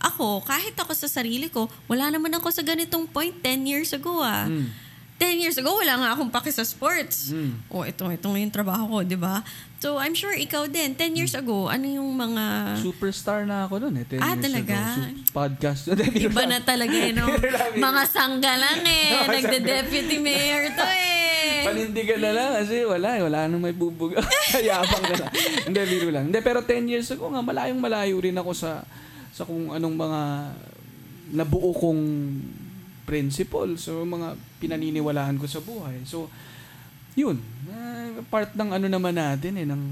ako, 0.00 0.40
kahit 0.46 0.72
ako 0.80 0.96
sa 0.96 1.10
sarili 1.10 1.52
ko, 1.52 1.68
wala 1.84 2.08
naman 2.08 2.32
ako 2.32 2.48
sa 2.48 2.64
ganitong 2.64 3.04
point 3.04 3.36
10 3.44 3.68
years 3.68 3.90
ago 3.92 4.24
ah. 4.24 4.48
Mm. 4.48 4.72
10 5.20 5.36
years 5.38 5.54
ago, 5.54 5.68
wala 5.70 5.94
nga 5.94 6.08
akong 6.16 6.32
paki 6.32 6.48
sa 6.48 6.64
sports. 6.64 7.28
Mm. 7.28 7.52
O, 7.68 7.84
ito, 7.84 8.08
ito 8.08 8.24
nga 8.24 8.38
yung 8.40 8.48
trabaho 8.50 8.88
ko, 8.88 8.96
di 9.04 9.14
ba? 9.14 9.44
So, 9.76 10.00
I'm 10.00 10.16
sure 10.16 10.32
ikaw 10.32 10.64
din. 10.64 10.96
10 10.96 11.12
years 11.14 11.36
ago, 11.36 11.68
ano 11.68 11.84
yung 11.84 12.08
mga... 12.10 12.74
Superstar 12.80 13.44
na 13.44 13.68
ako 13.68 13.84
noon 13.84 14.00
eh. 14.00 14.06
10 14.08 14.16
Ah, 14.16 14.32
years 14.32 14.40
talaga? 14.42 14.76
ago. 14.80 14.96
Su- 14.96 15.28
podcast. 15.30 15.82
Iba 16.24 16.42
na 16.48 16.58
talaga 16.58 16.96
eh, 16.96 17.12
no? 17.12 17.28
Mga 17.78 18.02
sangga 18.08 18.56
lang 18.56 18.80
eh. 18.80 19.08
Nagde-deputy 19.36 20.16
mayor 20.18 20.72
to 20.72 20.86
eh. 20.88 21.68
Panindigan 21.68 22.18
na 22.18 22.32
lang 22.32 22.50
kasi 22.56 22.80
wala 22.82 23.08
eh. 23.14 23.22
Wala 23.22 23.44
nang 23.44 23.60
may 23.60 23.76
bubuga. 23.76 24.24
Yabang 24.56 25.04
na 25.04 25.16
lang. 25.20 25.32
Hindi, 25.68 25.80
biro 25.86 26.08
lang. 26.08 26.32
Hindi, 26.32 26.40
pero 26.40 26.64
10 26.64 26.88
years 26.88 27.12
ago 27.12 27.28
nga, 27.28 27.44
malayong 27.44 27.76
malayo 27.76 28.16
rin 28.16 28.34
ako 28.34 28.56
sa 28.56 28.80
sa 29.30 29.44
kung 29.44 29.68
anong 29.68 29.94
mga 29.94 30.20
nabuo 31.30 31.70
kong 31.70 32.02
principle. 33.10 33.74
So, 33.74 34.06
mga 34.06 34.38
pinaniniwalaan 34.62 35.34
ko 35.34 35.50
sa 35.50 35.58
buhay. 35.58 36.06
So, 36.06 36.30
yun. 37.18 37.42
Uh, 37.66 38.22
part 38.30 38.54
ng 38.54 38.70
ano 38.70 38.86
naman 38.86 39.18
natin 39.18 39.58
eh, 39.58 39.66
ng 39.66 39.82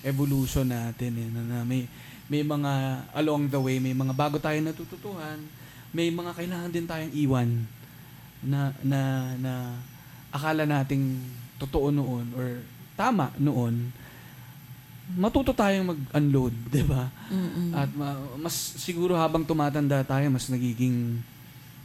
evolution 0.00 0.64
natin 0.64 1.12
eh, 1.20 1.28
na, 1.28 1.40
na 1.44 1.58
may, 1.68 1.84
may 2.32 2.40
mga 2.40 2.72
along 3.12 3.52
the 3.52 3.60
way, 3.60 3.76
may 3.76 3.92
mga 3.92 4.16
bago 4.16 4.40
tayo 4.40 4.56
natututuhan, 4.64 5.36
may 5.92 6.08
mga 6.08 6.32
kailangan 6.32 6.72
din 6.72 6.88
tayong 6.88 7.12
iwan 7.12 7.48
na, 8.40 8.72
na, 8.80 9.00
na 9.36 9.52
akala 10.32 10.64
nating 10.64 11.20
totoo 11.60 11.92
noon 11.92 12.26
or 12.36 12.64
tama 12.96 13.32
noon, 13.36 13.92
matuto 15.14 15.54
tayong 15.54 15.94
mag-unload, 15.94 16.54
di 16.74 16.82
ba? 16.82 17.06
At 17.76 17.90
ma- 17.94 18.18
mas 18.40 18.54
siguro 18.80 19.14
habang 19.14 19.46
tumatanda 19.46 20.02
tayo, 20.02 20.26
mas 20.32 20.50
nagiging, 20.50 21.20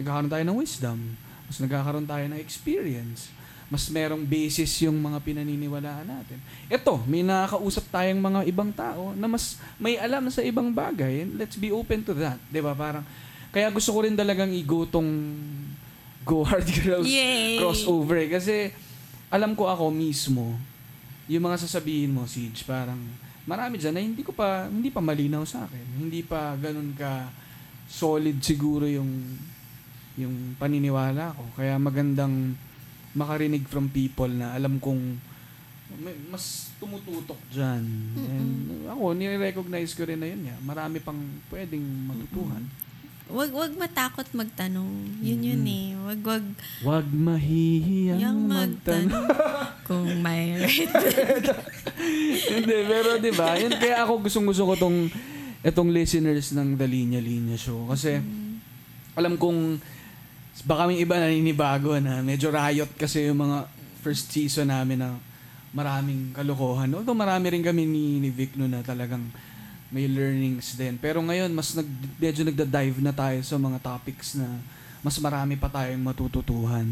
nagkakaroon 0.02 0.32
tayo 0.32 0.44
ng 0.44 0.58
wisdom, 0.58 0.98
mas 1.46 1.58
nagkakaroon 1.62 2.08
tayo 2.10 2.26
ng 2.28 2.40
experience, 2.42 3.30
mas 3.72 3.88
merong 3.88 4.26
basis 4.28 4.84
yung 4.84 5.00
mga 5.00 5.24
pinaniniwalaan 5.24 6.04
natin. 6.04 6.42
Ito, 6.68 7.00
may 7.08 7.24
nakakausap 7.24 7.88
tayong 7.88 8.20
mga 8.20 8.42
ibang 8.50 8.74
tao 8.76 9.16
na 9.16 9.32
mas 9.32 9.56
may 9.80 9.96
alam 9.96 10.28
sa 10.28 10.44
ibang 10.44 10.74
bagay. 10.76 11.24
Let's 11.38 11.56
be 11.56 11.72
open 11.72 12.04
to 12.04 12.12
that. 12.20 12.36
Ba? 12.52 12.76
Parang, 12.76 13.06
kaya 13.54 13.72
gusto 13.72 13.96
ko 13.96 14.04
rin 14.04 14.18
talagang 14.18 14.52
i-go 14.52 14.84
tong 14.84 15.08
Go 16.28 16.44
Hard 16.44 16.68
Girls 16.84 17.08
Yay! 17.08 17.58
crossover. 17.64 18.28
eh. 18.28 18.30
Kasi 18.30 18.76
alam 19.32 19.56
ko 19.56 19.72
ako 19.72 19.88
mismo, 19.88 20.52
yung 21.32 21.48
mga 21.48 21.64
sasabihin 21.64 22.12
mo, 22.12 22.28
Siege, 22.28 22.68
parang 22.68 23.00
marami 23.48 23.80
dyan 23.80 23.96
na 23.96 24.04
hindi 24.04 24.22
ko 24.22 24.36
pa, 24.36 24.68
hindi 24.68 24.92
pa 24.92 25.00
malinaw 25.00 25.48
sa 25.48 25.64
akin. 25.64 25.86
Hindi 25.96 26.28
pa 26.28 26.60
ganun 26.60 26.92
ka 26.92 27.32
solid 27.88 28.40
siguro 28.44 28.84
yung 28.84 29.08
yung 30.16 30.56
paniniwala 30.56 31.32
ko. 31.32 31.44
Kaya 31.56 31.76
magandang 31.76 32.56
makarinig 33.12 33.64
from 33.66 33.88
people 33.88 34.28
na 34.28 34.52
alam 34.52 34.78
kong 34.78 35.20
may, 35.94 36.16
mas 36.26 36.72
tumututok 36.80 37.36
dyan. 37.52 37.84
And 38.16 38.52
ako, 38.88 39.12
nire-recognize 39.12 39.92
ko 39.92 40.08
rin 40.08 40.18
na 40.18 40.28
yun 40.28 40.48
nga. 40.48 40.56
Marami 40.62 40.98
pang 40.98 41.20
pwedeng 41.50 41.84
matutuhan. 42.08 42.64
Wag, 43.28 43.52
wag 43.52 43.72
matakot 43.76 44.28
magtanong. 44.32 44.92
Yun 45.20 45.40
yun 45.42 45.62
Mm. 45.62 45.68
eh. 45.70 45.88
Wag, 46.02 46.20
wag 46.22 46.46
Huwag 46.80 47.08
mahihiyang 47.08 48.20
yang 48.20 48.40
magtanong. 48.42 49.28
kung 49.84 50.08
may 50.18 50.56
right. 50.58 50.88
Hindi, 52.52 52.78
pero 52.86 53.20
di 53.20 53.32
ba? 53.32 53.56
Yun 53.56 53.76
kaya 53.76 54.04
ako 54.04 54.24
gustong-gusto 54.24 54.64
ko 54.66 54.74
tong 54.78 54.98
itong 55.62 55.90
listeners 55.90 56.52
ng 56.52 56.74
The 56.74 56.88
Linya 56.88 57.20
Linya 57.20 57.56
Show 57.56 57.86
kasi 57.86 58.18
alam 59.12 59.36
kong 59.36 59.78
baka 60.68 60.92
may 60.92 61.00
iba 61.00 61.16
naninibago 61.16 61.96
na 62.04 62.20
medyo 62.20 62.52
riot 62.52 62.92
kasi 63.00 63.32
yung 63.32 63.40
mga 63.48 63.66
first 64.04 64.30
season 64.30 64.68
namin 64.68 65.00
na 65.00 65.16
maraming 65.72 66.36
kalokohan. 66.36 66.92
Although 66.92 67.16
marami 67.16 67.48
rin 67.56 67.64
kami 67.64 67.88
ni, 67.88 68.20
ni 68.20 68.30
Vic 68.30 68.60
no 68.60 68.68
na 68.68 68.84
talagang 68.84 69.24
may 69.92 70.08
learnings 70.08 70.76
din. 70.76 70.96
Pero 71.00 71.20
ngayon, 71.20 71.52
mas 71.52 71.76
nag, 71.76 71.88
medyo 72.20 72.48
nagda-dive 72.48 73.00
na 73.04 73.12
tayo 73.12 73.40
sa 73.44 73.60
mga 73.60 73.80
topics 73.80 74.40
na 74.40 74.48
mas 75.04 75.20
marami 75.20 75.60
pa 75.60 75.68
tayong 75.68 76.00
matututuhan. 76.00 76.88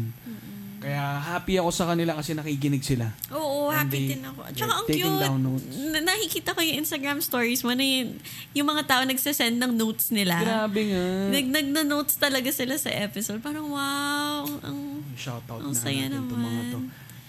Kaya 0.80 0.96
happy 1.20 1.60
ako 1.60 1.68
sa 1.68 1.84
kanila 1.86 2.16
kasi 2.16 2.32
nakikinig 2.32 2.80
sila. 2.80 3.12
Oo, 3.30 3.68
And 3.68 3.84
happy 3.84 4.00
they- 4.00 4.08
din 4.10 4.24
ako. 4.24 4.40
Tsaka 4.48 4.72
ang 4.74 4.86
cute. 4.88 5.20
down 5.20 5.38
notes. 5.38 5.76
Na- 5.76 6.00
nakikita 6.02 6.56
ko 6.56 6.60
yung 6.60 6.80
Instagram 6.80 7.20
stories 7.20 7.60
mo 7.60 7.70
na 7.70 7.84
yung, 7.84 8.16
yung 8.54 8.64
mga 8.66 8.88
tao 8.88 9.02
nagsasend 9.04 9.60
ng 9.60 9.76
notes 9.76 10.08
nila. 10.08 10.40
Grabe 10.40 10.80
nga. 10.88 11.04
Nag, 11.30 11.46
nagna-notes 11.46 12.16
talaga 12.16 12.48
sila 12.48 12.74
sa 12.74 12.88
episode. 12.88 13.38
Parang 13.38 13.68
wow. 13.68 14.48
Ang, 14.62 15.04
Shoutout 15.12 15.60
Ang 15.62 15.70
na 15.70 15.78
saya 15.78 16.08
natin 16.08 16.16
itong 16.24 16.32
mga 16.38 16.48
naman. 16.48 16.72
to. 16.72 16.78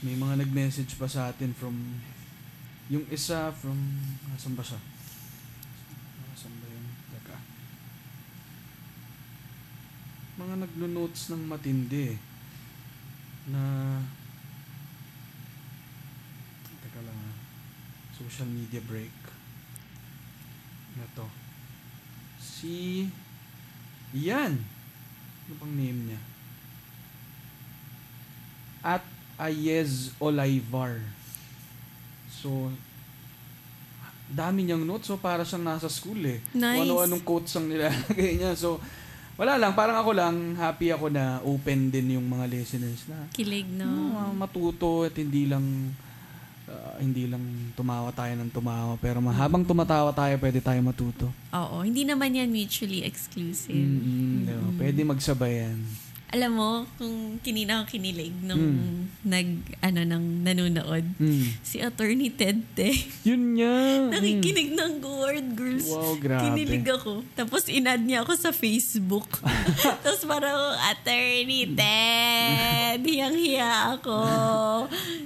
May 0.02 0.16
mga 0.16 0.36
nag-message 0.40 0.96
pa 0.96 1.06
sa 1.06 1.28
atin 1.28 1.52
from 1.52 1.76
yung 2.88 3.04
isa 3.08 3.52
from 3.54 3.76
nasan 4.28 4.56
ba 4.56 4.64
siya? 4.64 4.80
Nasan 6.26 6.56
ba 6.56 6.66
yun? 6.66 6.86
Teka. 7.10 7.38
Mga 10.38 10.56
nagno-notes 10.58 11.30
ng 11.30 11.44
matindi 11.46 12.16
na 13.52 13.64
Teka 16.82 17.00
lang 17.04 17.20
ah. 17.20 17.36
Social 18.16 18.48
media 18.48 18.82
break. 18.88 19.14
Na 20.96 21.06
to. 21.14 21.28
Si 22.40 23.06
Yan. 24.12 24.56
Ano 25.48 25.54
pang 25.60 25.74
name 25.76 26.12
niya? 26.12 26.22
At 28.82 29.04
Ayez 29.40 30.12
Olivar. 30.20 31.00
So, 32.28 32.74
dami 34.32 34.64
niyang 34.66 34.84
notes. 34.84 35.08
So, 35.08 35.20
para 35.20 35.44
siyang 35.44 35.66
nasa 35.66 35.88
school 35.92 36.20
eh. 36.26 36.40
Nice. 36.56 36.88
Ano-anong 36.88 37.24
quotes 37.24 37.56
ang 37.56 37.68
nilalagay 37.68 38.40
niya. 38.40 38.56
So, 38.56 38.80
wala 39.40 39.58
lang, 39.58 39.72
parang 39.74 39.98
ako 40.00 40.12
lang, 40.12 40.36
happy 40.56 40.92
ako 40.92 41.08
na 41.12 41.40
open 41.44 41.90
din 41.90 42.20
yung 42.20 42.28
mga 42.28 42.46
listeners 42.52 43.08
na 43.08 43.28
Kilig, 43.32 43.68
no? 43.68 43.88
ano, 43.88 44.36
matuto 44.36 45.08
at 45.08 45.16
hindi 45.16 45.48
lang 45.48 45.96
ah, 46.68 47.00
hindi 47.00 47.26
lang 47.26 47.42
tumawa 47.74 48.12
tayo 48.12 48.34
ng 48.38 48.52
tumawa 48.52 48.96
pero 49.00 49.24
habang 49.32 49.64
tumatawa 49.66 50.12
tayo 50.14 50.36
pwede 50.38 50.60
tayo 50.62 50.80
matuto. 50.84 51.28
Oo, 51.52 51.82
hindi 51.82 52.04
naman 52.04 52.36
yan 52.36 52.52
mutually 52.52 53.02
exclusive. 53.08 53.76
Mm-mm, 53.76 54.46
diba? 54.46 54.70
Pwede 54.78 55.02
magsabay 55.08 55.68
yan. 55.68 55.80
Alam 56.32 56.52
mo, 56.56 56.70
kung 56.96 57.12
kinina 57.40 57.84
ko 57.84 57.92
kinilig 57.92 58.32
nung 58.40 58.80
Mm. 58.80 59.04
nag, 59.22 59.48
ano, 59.84 60.00
nang 60.02 60.24
nanonood, 60.40 61.04
Mm. 61.20 61.60
si 61.60 61.76
Attorney 61.78 62.32
Ted 62.32 62.56
Te. 62.72 62.88
Yun 63.28 63.60
nga. 63.60 63.76
Mm. 64.08 64.16
Nakikinig 64.16 64.70
ng 64.72 64.92
Go 64.98 65.12
Word 65.22 65.48
Girls. 65.52 65.92
Wow, 65.92 66.16
grabe. 66.16 66.48
Kinilig 66.48 66.88
ako. 66.88 67.28
Tapos 67.36 67.68
inad 67.68 68.00
niya 68.00 68.24
ako 68.24 68.32
sa 68.34 68.50
Facebook. 68.50 69.28
Tapos 70.08 70.24
parang, 70.24 70.56
Attorney 70.88 71.68
Ted, 71.68 73.04
hiyang-hiya 73.04 74.00
ako. 74.00 74.18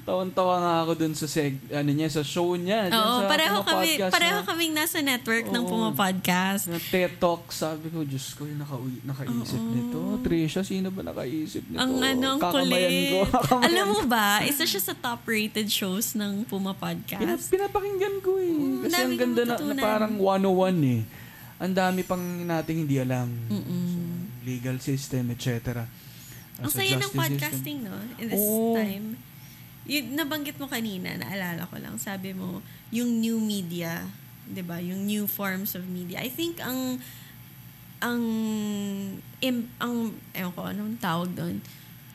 Tawan-tawa 0.01 0.55
nga 0.57 0.73
ako 0.81 0.91
dun 0.95 1.13
sa 1.13 1.29
seg, 1.29 1.53
ano 1.69 1.91
niya, 1.91 2.09
sa 2.09 2.25
show 2.25 2.57
niya. 2.57 2.89
Oo, 2.89 3.21
sa 3.21 3.29
pareho 3.29 3.61
kami, 3.61 4.01
pareho 4.09 4.41
na- 4.41 4.47
kaming 4.47 4.73
nasa 4.73 4.97
network 4.99 5.53
ng 5.53 5.61
Oo. 5.61 5.69
Puma 5.69 5.89
Podcast. 5.93 6.65
Na 6.65 6.81
TED 6.81 7.21
Talk, 7.21 7.53
sabi 7.53 7.89
ko, 7.89 8.01
Diyos 8.01 8.33
ko, 8.33 8.49
yung 8.49 8.57
naka, 8.57 8.73
nakaisip 9.03 9.61
nito. 9.61 10.01
Trisha, 10.21 10.65
sino 10.65 10.94
ba 10.95 11.03
nakaisip 11.03 11.67
nito? 11.67 11.77
Ang 11.77 11.99
ano, 11.99 12.27
ang 12.33 12.41
Kakamayan 12.41 12.87
kulit. 12.89 13.11
ko. 13.11 13.19
kakamayan 13.35 13.67
Alam 13.67 13.87
mo 13.91 14.01
ba, 14.07 14.27
isa 14.41 14.63
siya 14.63 14.81
sa 14.81 14.93
top-rated 14.95 15.67
shows 15.67 16.15
ng 16.15 16.47
Puma 16.47 16.71
Pinap- 16.71 17.03
Podcast. 17.03 17.51
pinapakinggan 17.51 18.15
ko 18.23 18.39
eh. 18.39 18.55
Mm, 18.55 18.79
Kasi 18.87 18.99
ang 19.03 19.15
ganda 19.19 19.41
na, 19.43 19.55
na 19.59 19.83
parang 19.83 20.13
101 20.17 20.79
eh. 20.87 21.01
Ang 21.55 21.73
dami 21.75 22.01
pang 22.01 22.23
nating 22.23 22.87
hindi 22.87 22.95
alam. 22.95 23.27
Mm-mm. 23.51 23.91
So, 23.91 24.47
legal 24.47 24.77
system, 24.79 25.31
etc. 25.31 25.83
Ang 26.63 26.71
Sa 26.71 26.79
saya 26.79 26.95
ng 26.95 27.11
podcasting, 27.11 27.83
no? 27.83 27.95
In 28.15 28.27
this 28.31 28.39
Oo. 28.39 28.79
time. 28.79 29.19
Yung 29.85 30.15
nabanggit 30.15 30.55
mo 30.57 30.65
kanina, 30.65 31.13
naalala 31.13 31.67
ko 31.67 31.77
lang, 31.77 31.99
sabi 31.99 32.31
mo, 32.31 32.63
yung 32.89 33.19
new 33.19 33.37
media, 33.37 34.07
'di 34.45 34.61
ba 34.61 34.77
Yung 34.77 35.05
new 35.05 35.25
forms 35.25 35.73
of 35.73 35.85
media. 35.89 36.21
I 36.21 36.29
think 36.29 36.61
ang 36.61 37.01
ang 38.05 38.21
im, 39.41 39.65
ang 39.81 40.13
ewan 40.37 40.53
ko 40.53 40.61
anong 40.69 41.01
tawag 41.01 41.33
doon? 41.33 41.65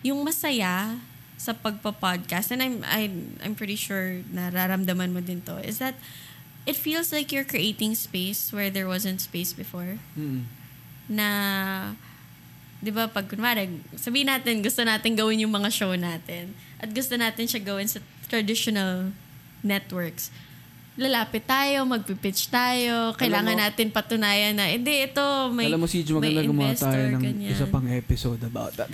Yung 0.06 0.22
masaya 0.22 1.02
sa 1.34 1.50
pagpa-podcast 1.50 2.54
and 2.54 2.62
I'm 2.62 2.76
I'm 2.86 3.14
I'm 3.42 3.54
pretty 3.58 3.74
sure 3.74 4.22
nararamdaman 4.30 5.10
mo 5.10 5.18
din 5.18 5.42
to 5.50 5.58
is 5.58 5.82
that 5.82 5.98
it 6.68 6.78
feels 6.78 7.10
like 7.10 7.34
you're 7.34 7.48
creating 7.48 7.98
space 7.98 8.54
where 8.54 8.70
there 8.70 8.86
wasn't 8.86 9.18
space 9.18 9.50
before. 9.50 9.98
Mm. 10.14 10.46
na 11.10 11.28
'di 12.80 12.94
ba 12.94 13.10
pag 13.10 13.26
kunwari 13.26 13.66
sabihin 13.98 14.30
natin 14.30 14.62
gusto 14.62 14.86
natin 14.86 15.18
gawin 15.18 15.42
yung 15.42 15.50
mga 15.50 15.68
show 15.74 15.90
natin 15.98 16.54
at 16.78 16.94
gusto 16.94 17.18
natin 17.18 17.50
siya 17.50 17.60
gawin 17.60 17.90
sa 17.90 17.98
traditional 18.30 19.10
networks 19.60 20.30
lalapit 20.94 21.46
tayo, 21.46 21.86
magpipitch 21.86 22.48
tayo, 22.48 23.14
kailangan 23.14 23.54
mo- 23.54 23.62
natin 23.62 23.86
patunayan 23.88 24.52
na, 24.52 24.66
hindi, 24.66 25.06
ito, 25.06 25.22
may, 25.50 25.70
Alam 25.70 25.82
mo, 25.82 25.88
si 25.88 26.02
may 26.02 26.34
maganda 26.34 26.42
gumawa 26.42 26.74
tayo 26.74 27.04
ng 27.10 27.22
ganyan. 27.22 27.50
isa 27.50 27.66
pang 27.66 27.86
episode 27.86 28.42
about 28.42 28.74
that. 28.74 28.90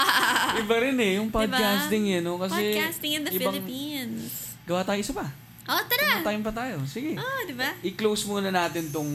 Iba 0.62 0.76
rin 0.80 0.96
eh, 0.96 1.20
yung 1.20 1.28
podcasting 1.28 2.10
eh, 2.10 2.20
no? 2.20 2.40
Kasi 2.40 2.72
Podcasting 2.72 3.12
in 3.12 3.22
the 3.22 3.32
ibang- 3.32 3.54
Philippines. 3.54 4.56
Gawa 4.64 4.80
tayo 4.82 4.98
isa 4.98 5.12
pa. 5.12 5.28
Oh, 5.64 5.80
tara! 5.84 6.20
Time 6.20 6.44
pa 6.44 6.52
tayo. 6.52 6.76
Sige. 6.84 7.16
Oh, 7.16 7.40
di 7.44 7.56
ba? 7.56 7.72
I-close 7.80 8.24
muna 8.24 8.48
natin 8.48 8.88
tong 8.88 9.08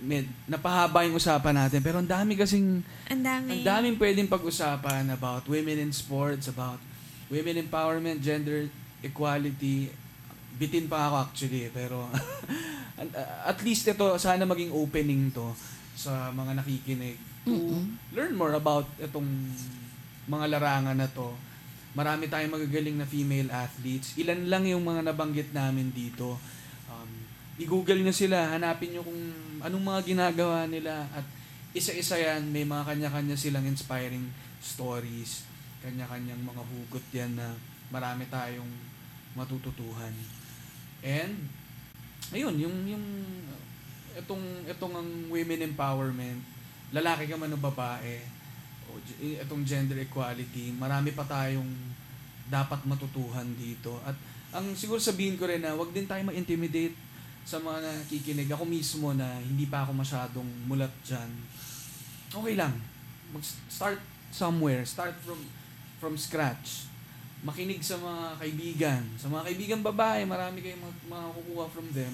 med, 0.00 0.24
napahaba 0.48 1.04
yung 1.04 1.12
usapan 1.14 1.52
natin. 1.54 1.80
Pero 1.80 2.00
ang 2.00 2.08
dami 2.08 2.32
kasing, 2.34 2.80
Ang 3.08 3.20
dami. 3.20 3.50
ang 3.52 3.62
daming 3.62 3.96
pwedeng 3.96 4.24
pag-usapan 4.26 5.12
about 5.12 5.44
women 5.44 5.76
in 5.76 5.92
sports, 5.92 6.48
about 6.48 6.80
women 7.28 7.60
empowerment, 7.60 8.20
gender 8.20 8.68
equality. 9.00 9.92
Bitin 10.60 10.92
pa 10.92 11.08
ako 11.08 11.16
actually, 11.24 11.72
eh, 11.72 11.72
pero 11.72 12.04
at 13.50 13.58
least 13.64 13.88
ito, 13.88 14.20
sana 14.20 14.44
maging 14.44 14.76
opening 14.76 15.32
to 15.32 15.56
sa 15.96 16.28
mga 16.36 16.60
nakikinig 16.60 17.16
to 17.48 17.56
Mm-mm. 17.56 17.96
learn 18.12 18.36
more 18.36 18.52
about 18.52 18.84
itong 19.00 19.24
mga 20.28 20.46
larangan 20.52 20.96
na 20.96 21.08
to. 21.08 21.32
Marami 21.96 22.28
tayong 22.28 22.54
magagaling 22.54 23.00
na 23.00 23.08
female 23.08 23.50
athletes. 23.50 24.14
Ilan 24.20 24.46
lang 24.46 24.68
yung 24.68 24.84
mga 24.84 25.10
nabanggit 25.10 25.50
namin 25.50 25.90
dito. 25.90 26.38
Um, 26.86 27.10
I-google 27.58 27.98
nyo 28.04 28.14
sila, 28.14 28.54
hanapin 28.54 28.94
nyo 28.94 29.02
kung 29.02 29.18
anong 29.64 29.84
mga 29.84 30.00
ginagawa 30.14 30.68
nila 30.70 31.08
at 31.10 31.24
isa-isa 31.74 32.20
yan, 32.20 32.52
may 32.52 32.62
mga 32.62 32.84
kanya-kanya 32.94 33.34
silang 33.34 33.66
inspiring 33.66 34.28
stories, 34.62 35.48
kanya-kanyang 35.82 36.42
mga 36.44 36.62
hugot 36.62 37.06
yan 37.10 37.32
na 37.34 37.56
marami 37.90 38.28
tayong 38.30 38.70
matututuhan. 39.34 40.14
And, 41.00 41.48
ayun, 42.32 42.54
yung, 42.60 42.76
yung, 42.86 43.04
itong, 44.16 44.44
itong 44.68 44.94
ang 44.94 45.08
women 45.32 45.70
empowerment, 45.70 46.40
lalaki 46.90 47.30
ka 47.30 47.38
man 47.38 47.54
o 47.54 47.58
babae, 47.58 48.20
o 48.90 48.98
g- 49.06 49.38
itong 49.38 49.62
gender 49.62 49.96
equality, 50.02 50.74
marami 50.74 51.14
pa 51.14 51.22
tayong 51.24 51.70
dapat 52.50 52.82
matutuhan 52.84 53.46
dito. 53.54 54.02
At 54.02 54.18
ang 54.50 54.74
siguro 54.74 54.98
sabihin 54.98 55.38
ko 55.38 55.46
rin 55.46 55.62
na 55.62 55.78
wag 55.78 55.94
din 55.94 56.10
tayo 56.10 56.26
ma-intimidate 56.26 56.98
sa 57.46 57.62
mga 57.62 57.86
nakikinig. 57.86 58.50
Ako 58.50 58.66
mismo 58.66 59.14
na 59.14 59.38
hindi 59.38 59.70
pa 59.70 59.86
ako 59.86 59.94
masyadong 59.94 60.48
mulat 60.66 60.90
dyan. 61.06 61.30
Okay 62.34 62.58
lang. 62.58 62.74
Mag-start 63.30 64.02
somewhere. 64.34 64.82
Start 64.82 65.14
from 65.22 65.38
from 66.02 66.18
scratch. 66.18 66.89
Makinig 67.40 67.80
sa 67.80 67.96
mga 67.96 68.36
kaibigan. 68.36 69.02
Sa 69.16 69.32
mga 69.32 69.48
kaibigan 69.48 69.80
babae, 69.80 70.28
marami 70.28 70.60
kayong 70.60 70.84
makukuha 71.08 71.64
from 71.72 71.88
them. 71.96 72.12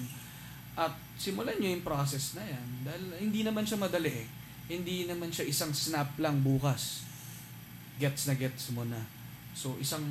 At 0.77 0.93
simulan 1.19 1.57
nyo 1.57 1.73
yung 1.73 1.83
process 1.83 2.37
na 2.37 2.45
yan. 2.45 2.67
Dahil 2.87 3.03
hindi 3.27 3.41
naman 3.43 3.67
siya 3.67 3.81
madali 3.81 4.13
eh. 4.23 4.27
Hindi 4.71 5.09
naman 5.09 5.33
siya 5.33 5.49
isang 5.49 5.73
snap 5.73 6.15
lang 6.21 6.39
bukas. 6.45 7.03
Gets 7.97 8.29
na 8.29 8.35
gets 8.37 8.71
mo 8.71 8.85
na. 8.85 9.01
So, 9.57 9.73
isang 9.81 10.05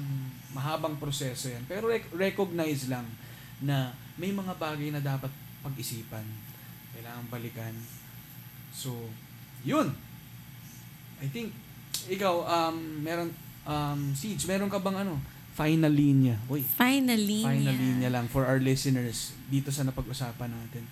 mahabang 0.50 0.98
proseso 0.98 1.48
yan. 1.48 1.62
Pero 1.70 1.86
rec- 1.86 2.10
recognize 2.10 2.90
lang 2.90 3.06
na 3.62 3.94
may 4.18 4.34
mga 4.34 4.58
bagay 4.58 4.90
na 4.90 4.98
dapat 4.98 5.30
pag-isipan. 5.62 6.26
Kailangan 6.98 7.30
balikan. 7.30 7.72
So, 8.74 9.06
yun. 9.62 9.94
I 11.22 11.30
think, 11.30 11.54
ikaw, 12.10 12.42
um, 12.42 13.06
meron, 13.06 13.30
um, 13.66 14.14
Siege, 14.14 14.46
meron 14.46 14.70
ka 14.70 14.78
bang 14.78 15.04
ano, 15.04 15.18
final 15.56 15.90
linya? 15.90 16.36
Uy, 16.46 16.62
Finally. 16.62 17.42
final 17.42 17.74
niya. 17.74 17.82
linya 17.82 18.10
lang 18.12 18.26
for 18.30 18.46
our 18.46 18.60
listeners 18.62 19.32
dito 19.50 19.68
sa 19.74 19.82
napag-usapan 19.82 20.48
natin. 20.52 20.84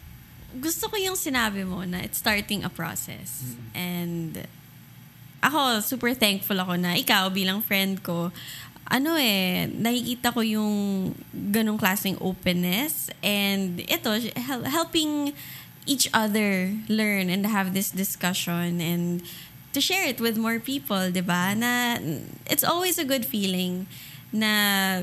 Gusto 0.58 0.86
ko 0.86 0.96
yung 0.98 1.18
sinabi 1.18 1.66
mo 1.66 1.82
na 1.82 2.02
it's 2.02 2.18
starting 2.18 2.62
a 2.62 2.70
process. 2.70 3.42
Mm. 3.42 3.66
And 3.74 4.32
ako, 5.44 5.84
super 5.84 6.16
thankful 6.16 6.56
ako 6.56 6.80
na 6.80 6.96
ikaw 6.96 7.28
bilang 7.28 7.60
friend 7.60 8.00
ko, 8.00 8.32
ano 8.88 9.16
eh, 9.16 9.68
nakikita 9.68 10.32
ko 10.32 10.40
yung 10.40 10.74
ganong 11.32 11.76
klaseng 11.80 12.16
openness 12.20 13.08
and 13.24 13.80
ito, 13.84 14.08
hel- 14.36 14.68
helping 14.68 15.32
each 15.84 16.08
other 16.16 16.72
learn 16.88 17.28
and 17.28 17.44
have 17.44 17.76
this 17.76 17.92
discussion 17.92 18.80
and 18.80 19.20
to 19.74 19.82
share 19.82 20.06
it 20.06 20.22
with 20.22 20.38
more 20.38 20.62
people, 20.62 21.10
di 21.10 21.20
ba? 21.20 21.52
Na 21.58 21.98
it's 22.46 22.62
always 22.62 22.96
a 22.96 23.04
good 23.04 23.26
feeling 23.26 23.90
na 24.30 25.02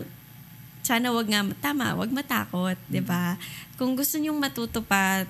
sana 0.81 1.11
wag 1.14 1.27
nga, 1.30 1.43
tama, 1.60 1.93
wag 1.93 2.10
matakot, 2.10 2.80
di 2.88 3.03
ba? 3.03 3.35
Kung 3.76 3.93
gusto 3.93 4.18
nyong 4.18 4.39
matuto 4.39 4.81
pa, 4.81 5.27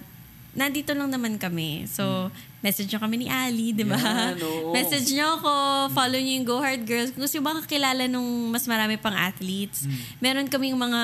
nandito 0.53 0.93
lang 0.93 1.11
naman 1.11 1.35
kami. 1.41 1.89
So, 1.89 2.30
message 2.61 2.91
nyo 2.93 2.99
kami 3.01 3.26
ni 3.26 3.27
Ali, 3.27 3.73
di 3.73 3.84
ba? 3.84 3.97
Yan, 3.97 4.38
oo. 4.41 4.72
Message 4.77 5.11
nyo 5.18 5.41
ako, 5.41 5.53
follow 5.91 6.19
nyo 6.19 6.34
yung 6.38 6.47
Go 6.47 6.57
Hard 6.61 6.84
Girls. 6.85 7.09
Kung 7.11 7.26
gusto 7.26 7.35
nyo 7.39 7.45
makakilala 7.51 8.05
nung 8.07 8.53
mas 8.53 8.69
marami 8.69 8.95
pang 8.95 9.15
athletes, 9.15 9.89
meron 10.22 10.47
kaming 10.47 10.77
mga 10.77 11.01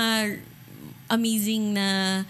amazing 1.07 1.73
na 1.73 2.21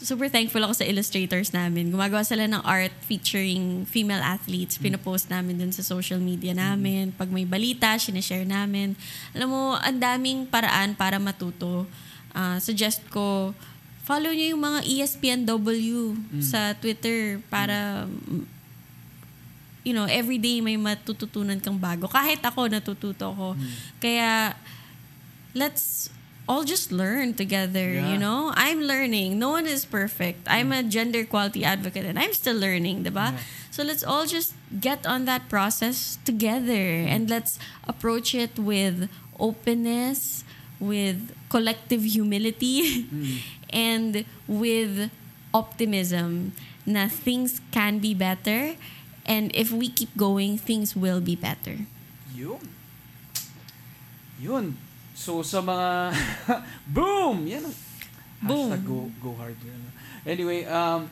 super 0.00 0.32
thankful 0.32 0.64
ako 0.64 0.80
sa 0.80 0.88
illustrators 0.88 1.52
namin. 1.52 1.92
Gumagawa 1.92 2.24
sila 2.24 2.48
ng 2.48 2.64
art 2.64 2.92
featuring 3.04 3.84
female 3.84 4.24
athletes. 4.24 4.80
Pinopost 4.80 5.28
namin 5.28 5.60
dun 5.60 5.72
sa 5.72 5.84
social 5.84 6.18
media 6.18 6.56
namin. 6.56 7.12
Pag 7.12 7.28
may 7.28 7.44
balita, 7.44 8.00
sinashare 8.00 8.48
namin. 8.48 8.96
Alam 9.36 9.48
mo, 9.52 9.62
ang 9.76 10.00
daming 10.00 10.48
paraan 10.48 10.96
para 10.96 11.20
matuto. 11.20 11.84
Ah, 12.32 12.56
suggest 12.56 13.04
ko, 13.12 13.52
follow 14.08 14.32
nyo 14.32 14.46
yung 14.56 14.62
mga 14.64 14.80
ESPNW 14.88 16.16
sa 16.40 16.72
Twitter 16.80 17.38
para 17.52 18.08
mm, 18.08 18.60
you 19.84 19.96
know, 19.96 20.04
everyday 20.08 20.60
may 20.60 20.76
matututunan 20.76 21.60
kang 21.60 21.80
bago. 21.80 22.08
Kahit 22.08 22.40
ako, 22.44 22.68
natututo 22.68 23.32
ako. 23.32 23.56
Kaya, 24.00 24.56
let's 25.56 26.12
all 26.50 26.66
just 26.66 26.90
learn 26.90 27.38
together, 27.38 27.94
Yeah. 27.94 28.10
you 28.10 28.18
know? 28.18 28.50
I'm 28.58 28.82
learning. 28.82 29.38
No 29.38 29.54
one 29.54 29.70
is 29.70 29.86
perfect. 29.86 30.42
I'm 30.50 30.74
mm. 30.74 30.78
a 30.78 30.82
gender 30.82 31.22
equality 31.22 31.62
advocate 31.62 32.02
and 32.02 32.18
I'm 32.18 32.34
still 32.34 32.58
learning, 32.58 33.06
di 33.06 33.14
ba? 33.14 33.30
Yeah. 33.30 33.38
So 33.70 33.86
let's 33.86 34.02
all 34.02 34.26
just 34.26 34.58
get 34.74 35.06
on 35.06 35.30
that 35.30 35.46
process 35.46 36.18
together 36.26 37.06
mm. 37.06 37.06
and 37.06 37.30
let's 37.30 37.62
approach 37.86 38.34
it 38.34 38.58
with 38.58 39.06
openness, 39.38 40.42
with 40.82 41.30
collective 41.46 42.02
humility, 42.02 43.06
mm. 43.14 43.46
and 43.70 44.26
with 44.50 45.14
optimism 45.54 46.50
na 46.82 47.06
things 47.06 47.62
can 47.70 48.02
be 48.02 48.10
better. 48.10 48.74
And 49.22 49.54
if 49.54 49.70
we 49.70 49.86
keep 49.86 50.10
going, 50.18 50.58
things 50.58 50.98
will 50.98 51.22
be 51.22 51.38
better. 51.38 51.86
Yun. 52.34 52.58
Yun. 54.42 54.89
So, 55.20 55.44
sa 55.44 55.60
mga... 55.60 56.16
Boom! 56.96 57.44
Yan 57.44 57.68
ang... 57.68 57.76
Boom. 58.40 58.72
Hashtag 58.72 58.88
go, 58.88 59.04
go 59.20 59.36
hard. 59.36 59.60
Yan. 59.60 59.92
Anyway, 60.24 60.64
um, 60.64 61.04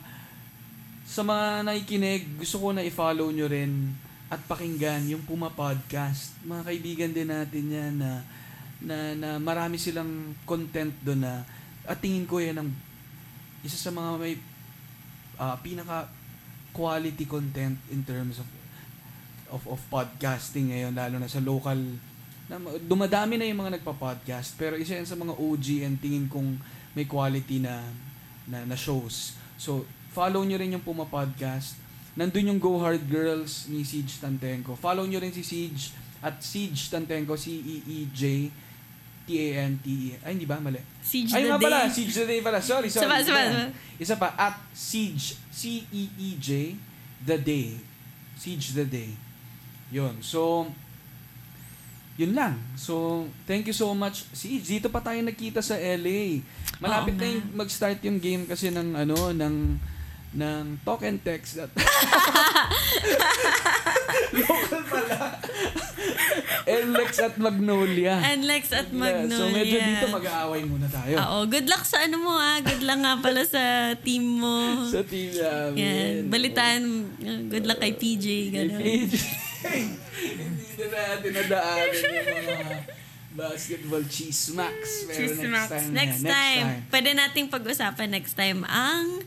sa 1.05 1.21
mga 1.21 1.61
nakikinig, 1.61 2.25
gusto 2.41 2.57
ko 2.57 2.73
na 2.73 2.81
i-follow 2.81 3.29
nyo 3.29 3.45
rin 3.45 3.93
at 4.33 4.41
pakinggan 4.49 5.05
yung 5.13 5.21
Puma 5.29 5.53
Podcast. 5.53 6.33
Mga 6.41 6.61
kaibigan 6.65 7.11
din 7.13 7.29
natin 7.29 7.65
yan 7.69 7.93
na, 8.01 8.25
na, 8.81 8.97
na 9.13 9.29
marami 9.37 9.77
silang 9.77 10.33
content 10.41 10.93
doon 11.05 11.21
na 11.21 11.45
at 11.85 12.01
tingin 12.01 12.25
ko 12.25 12.41
yan 12.41 12.57
ang 12.61 12.69
isa 13.61 13.77
sa 13.77 13.93
mga 13.93 14.09
may 14.17 14.37
ah, 15.37 15.57
pinaka 15.61 16.09
quality 16.73 17.25
content 17.25 17.77
in 17.89 18.05
terms 18.05 18.37
of 18.37 18.47
of 19.49 19.65
of 19.65 19.81
podcasting 19.89 20.69
ngayon 20.69 20.93
lalo 20.93 21.17
na 21.17 21.25
sa 21.25 21.41
local 21.41 21.75
na 22.49 22.57
dumadami 22.81 23.37
na 23.37 23.45
yung 23.45 23.61
mga 23.61 23.77
nagpa-podcast 23.77 24.57
pero 24.57 24.73
isa 24.73 24.97
yan 24.97 25.05
sa 25.05 25.13
mga 25.13 25.37
OG 25.37 25.85
and 25.85 25.95
tingin 26.01 26.25
kong 26.25 26.57
may 26.97 27.05
quality 27.05 27.61
na 27.61 27.85
na, 28.49 28.65
na 28.65 28.73
shows. 28.73 29.37
So, 29.61 29.85
follow 30.09 30.41
nyo 30.41 30.57
rin 30.57 30.73
yung 30.73 30.81
Puma 30.81 31.05
Podcast. 31.05 31.77
Nandun 32.17 32.49
yung 32.49 32.57
Go 32.57 32.81
Hard 32.81 33.05
Girls 33.05 33.69
ni 33.69 33.85
Siege 33.85 34.17
Tantenko. 34.17 34.73
Follow 34.73 35.05
nyo 35.05 35.21
rin 35.21 35.29
si 35.29 35.45
Siege 35.45 35.93
at 36.25 36.41
Siege 36.41 36.89
Tantenko, 36.89 37.37
E 37.37 37.41
C-E-E-J 37.45 38.23
T-A-N-T-E. 39.29 40.25
Ay, 40.25 40.33
hindi 40.33 40.49
ba? 40.49 40.57
Mali. 40.57 40.81
Siege 41.05 41.37
Ay, 41.37 41.45
the 41.45 41.53
nga 41.53 41.57
day. 41.61 41.65
pala. 41.69 41.79
Siege 41.85 42.13
the 42.17 42.25
day 42.25 42.39
pala. 42.41 42.57
Sorry, 42.57 42.89
sorry. 42.89 43.05
Saba, 43.05 43.21
saba, 43.21 43.41
Isa 43.45 43.53
saba. 43.53 43.69
Isa 44.01 44.15
pa. 44.17 44.29
At 44.33 44.57
Siege. 44.73 45.37
C-E-E-J. 45.53 46.49
The 47.29 47.37
day. 47.37 47.77
Siege 48.33 48.73
the 48.73 48.89
day. 48.89 49.13
Yun. 49.93 50.17
So, 50.25 50.65
yun 52.19 52.35
lang. 52.35 52.59
So, 52.75 53.23
thank 53.47 53.63
you 53.63 53.71
so 53.71 53.95
much. 53.95 54.27
Siege, 54.35 54.67
dito 54.67 54.91
pa 54.91 54.99
tayo 54.99 55.23
nakita 55.23 55.63
sa 55.63 55.79
LA. 55.79 56.43
Malapit 56.83 57.15
Oo 57.15 57.21
na 57.23 57.27
yung 57.31 57.47
mag-start 57.55 58.03
yung 58.03 58.19
game 58.19 58.43
kasi 58.43 58.67
ng 58.67 58.91
ano, 58.91 59.31
ng 59.31 59.55
ng 60.29 60.77
talk 60.85 61.01
and 61.01 61.17
text 61.25 61.57
at 61.57 61.73
local 64.37 64.83
pala 64.85 65.41
NLEX 66.69 67.17
at 67.17 67.35
Magnolia 67.41 68.21
And 68.21 68.45
Lex 68.45 68.69
at 68.69 68.93
Magnolia. 68.93 69.33
so 69.33 69.49
medyo 69.49 69.81
dito 69.81 70.05
mag-aaway 70.05 70.61
muna 70.69 70.85
tayo 70.85 71.17
Oo, 71.17 71.49
good 71.49 71.65
luck 71.65 71.81
sa 71.81 72.05
ano 72.05 72.21
mo 72.21 72.37
ah. 72.37 72.61
Good 72.61 72.85
luck 72.85 73.01
nga 73.01 73.17
pala 73.17 73.41
sa 73.41 73.97
team 74.05 74.37
mo. 74.37 74.85
sa 74.85 75.01
team 75.01 75.33
namin 75.33 75.81
Yan. 75.81 76.13
Balitaan, 76.29 76.81
good 77.49 77.65
luck 77.65 77.81
kay 77.81 77.97
PJ. 77.97 78.25
Ganun. 78.53 78.85
Hindi 78.85 79.17
na 80.87 80.99
natin 81.15 81.31
nadaanan 81.35 81.91
yung 81.91 82.39
mga 82.47 82.67
basketball 83.35 84.03
chismax. 84.09 85.05
Pero 85.05 85.17
Cheese 85.17 85.37
next 85.37 85.53
Max. 85.53 85.69
time. 85.69 85.89
Next, 85.93 86.21
na, 86.23 86.29
time. 86.31 86.67
Pwede 86.89 87.09
nating 87.13 87.47
pag-usapan 87.51 88.07
next 88.09 88.33
time 88.33 88.65
ang 88.65 89.21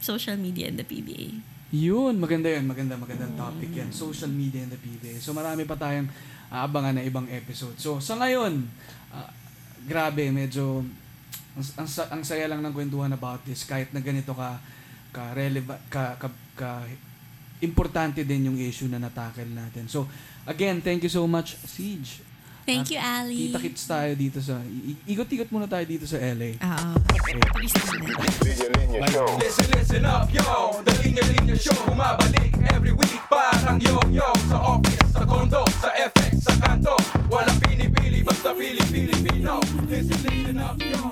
social 0.00 0.36
media 0.36 0.68
in 0.68 0.76
the 0.76 0.86
PBA. 0.86 1.40
Yun, 1.74 2.20
maganda 2.22 2.46
yun. 2.46 2.64
Maganda, 2.70 2.94
magandang 2.94 3.34
topic 3.34 3.74
yan. 3.74 3.90
Social 3.90 4.30
media 4.30 4.62
and 4.62 4.70
the 4.70 4.78
PBA. 4.78 5.18
So 5.18 5.34
marami 5.34 5.66
pa 5.66 5.74
tayong 5.74 6.06
aabangan 6.52 7.00
na 7.00 7.02
ibang 7.02 7.26
episode. 7.32 7.74
So 7.82 7.98
sa 7.98 8.14
ngayon, 8.20 8.62
ah, 9.10 9.32
grabe, 9.88 10.30
medyo 10.30 10.86
ang, 11.54 11.66
ang, 11.82 11.88
ang 11.88 12.22
saya 12.22 12.46
lang 12.46 12.62
ng 12.62 12.74
kwentuhan 12.74 13.10
about 13.10 13.42
this 13.46 13.66
kahit 13.66 13.90
na 13.90 14.02
ganito 14.02 14.34
ka 14.34 14.58
ka 15.14 15.30
relevant 15.38 15.78
ka, 15.86 16.18
ka, 16.18 16.26
ka 16.58 16.82
importante 17.64 18.22
din 18.22 18.46
yung 18.46 18.56
issue 18.56 18.86
na 18.86 19.00
natackle 19.00 19.48
natin. 19.48 19.88
So 19.88 20.06
again, 20.44 20.78
thank 20.78 21.02
you 21.02 21.10
so 21.10 21.24
much 21.24 21.56
Siege. 21.64 22.20
Thank 22.64 22.88
At 22.88 22.92
you, 22.92 22.98
Ali. 22.98 23.36
Kita-kits 23.48 23.84
tayo 23.84 24.12
dito 24.16 24.40
sa 24.40 24.56
i- 24.64 24.96
ikot-ikot 25.04 25.52
muna 25.52 25.68
tayo 25.68 25.84
dito 25.84 26.08
sa 26.08 26.16
LA. 26.16 26.56
Oo. 26.56 26.92
Naman. 28.94 29.10
Listen, 29.36 29.66
listen 29.74 30.04
up, 30.06 30.30
yo 30.32 30.80
The 30.80 30.92
Linya 31.02 31.24
Linya 31.26 31.56
Show 31.58 31.74
Bumabalik 31.84 32.54
every 32.72 32.94
week 32.94 33.18
Parang 33.26 33.76
yo-yo 33.82 34.30
Sa 34.46 34.78
office, 34.78 35.10
sa 35.10 35.26
condo, 35.26 35.66
sa 35.82 35.90
FX, 35.92 36.46
sa 36.46 36.54
kanto 36.56 36.94
Walang 37.26 37.58
pinipili, 37.58 38.22
basta 38.22 38.54
pili-Pilipino 38.54 39.58
Listen, 39.90 40.18
listen 40.22 40.58
up, 40.62 40.78
yo 40.78 41.02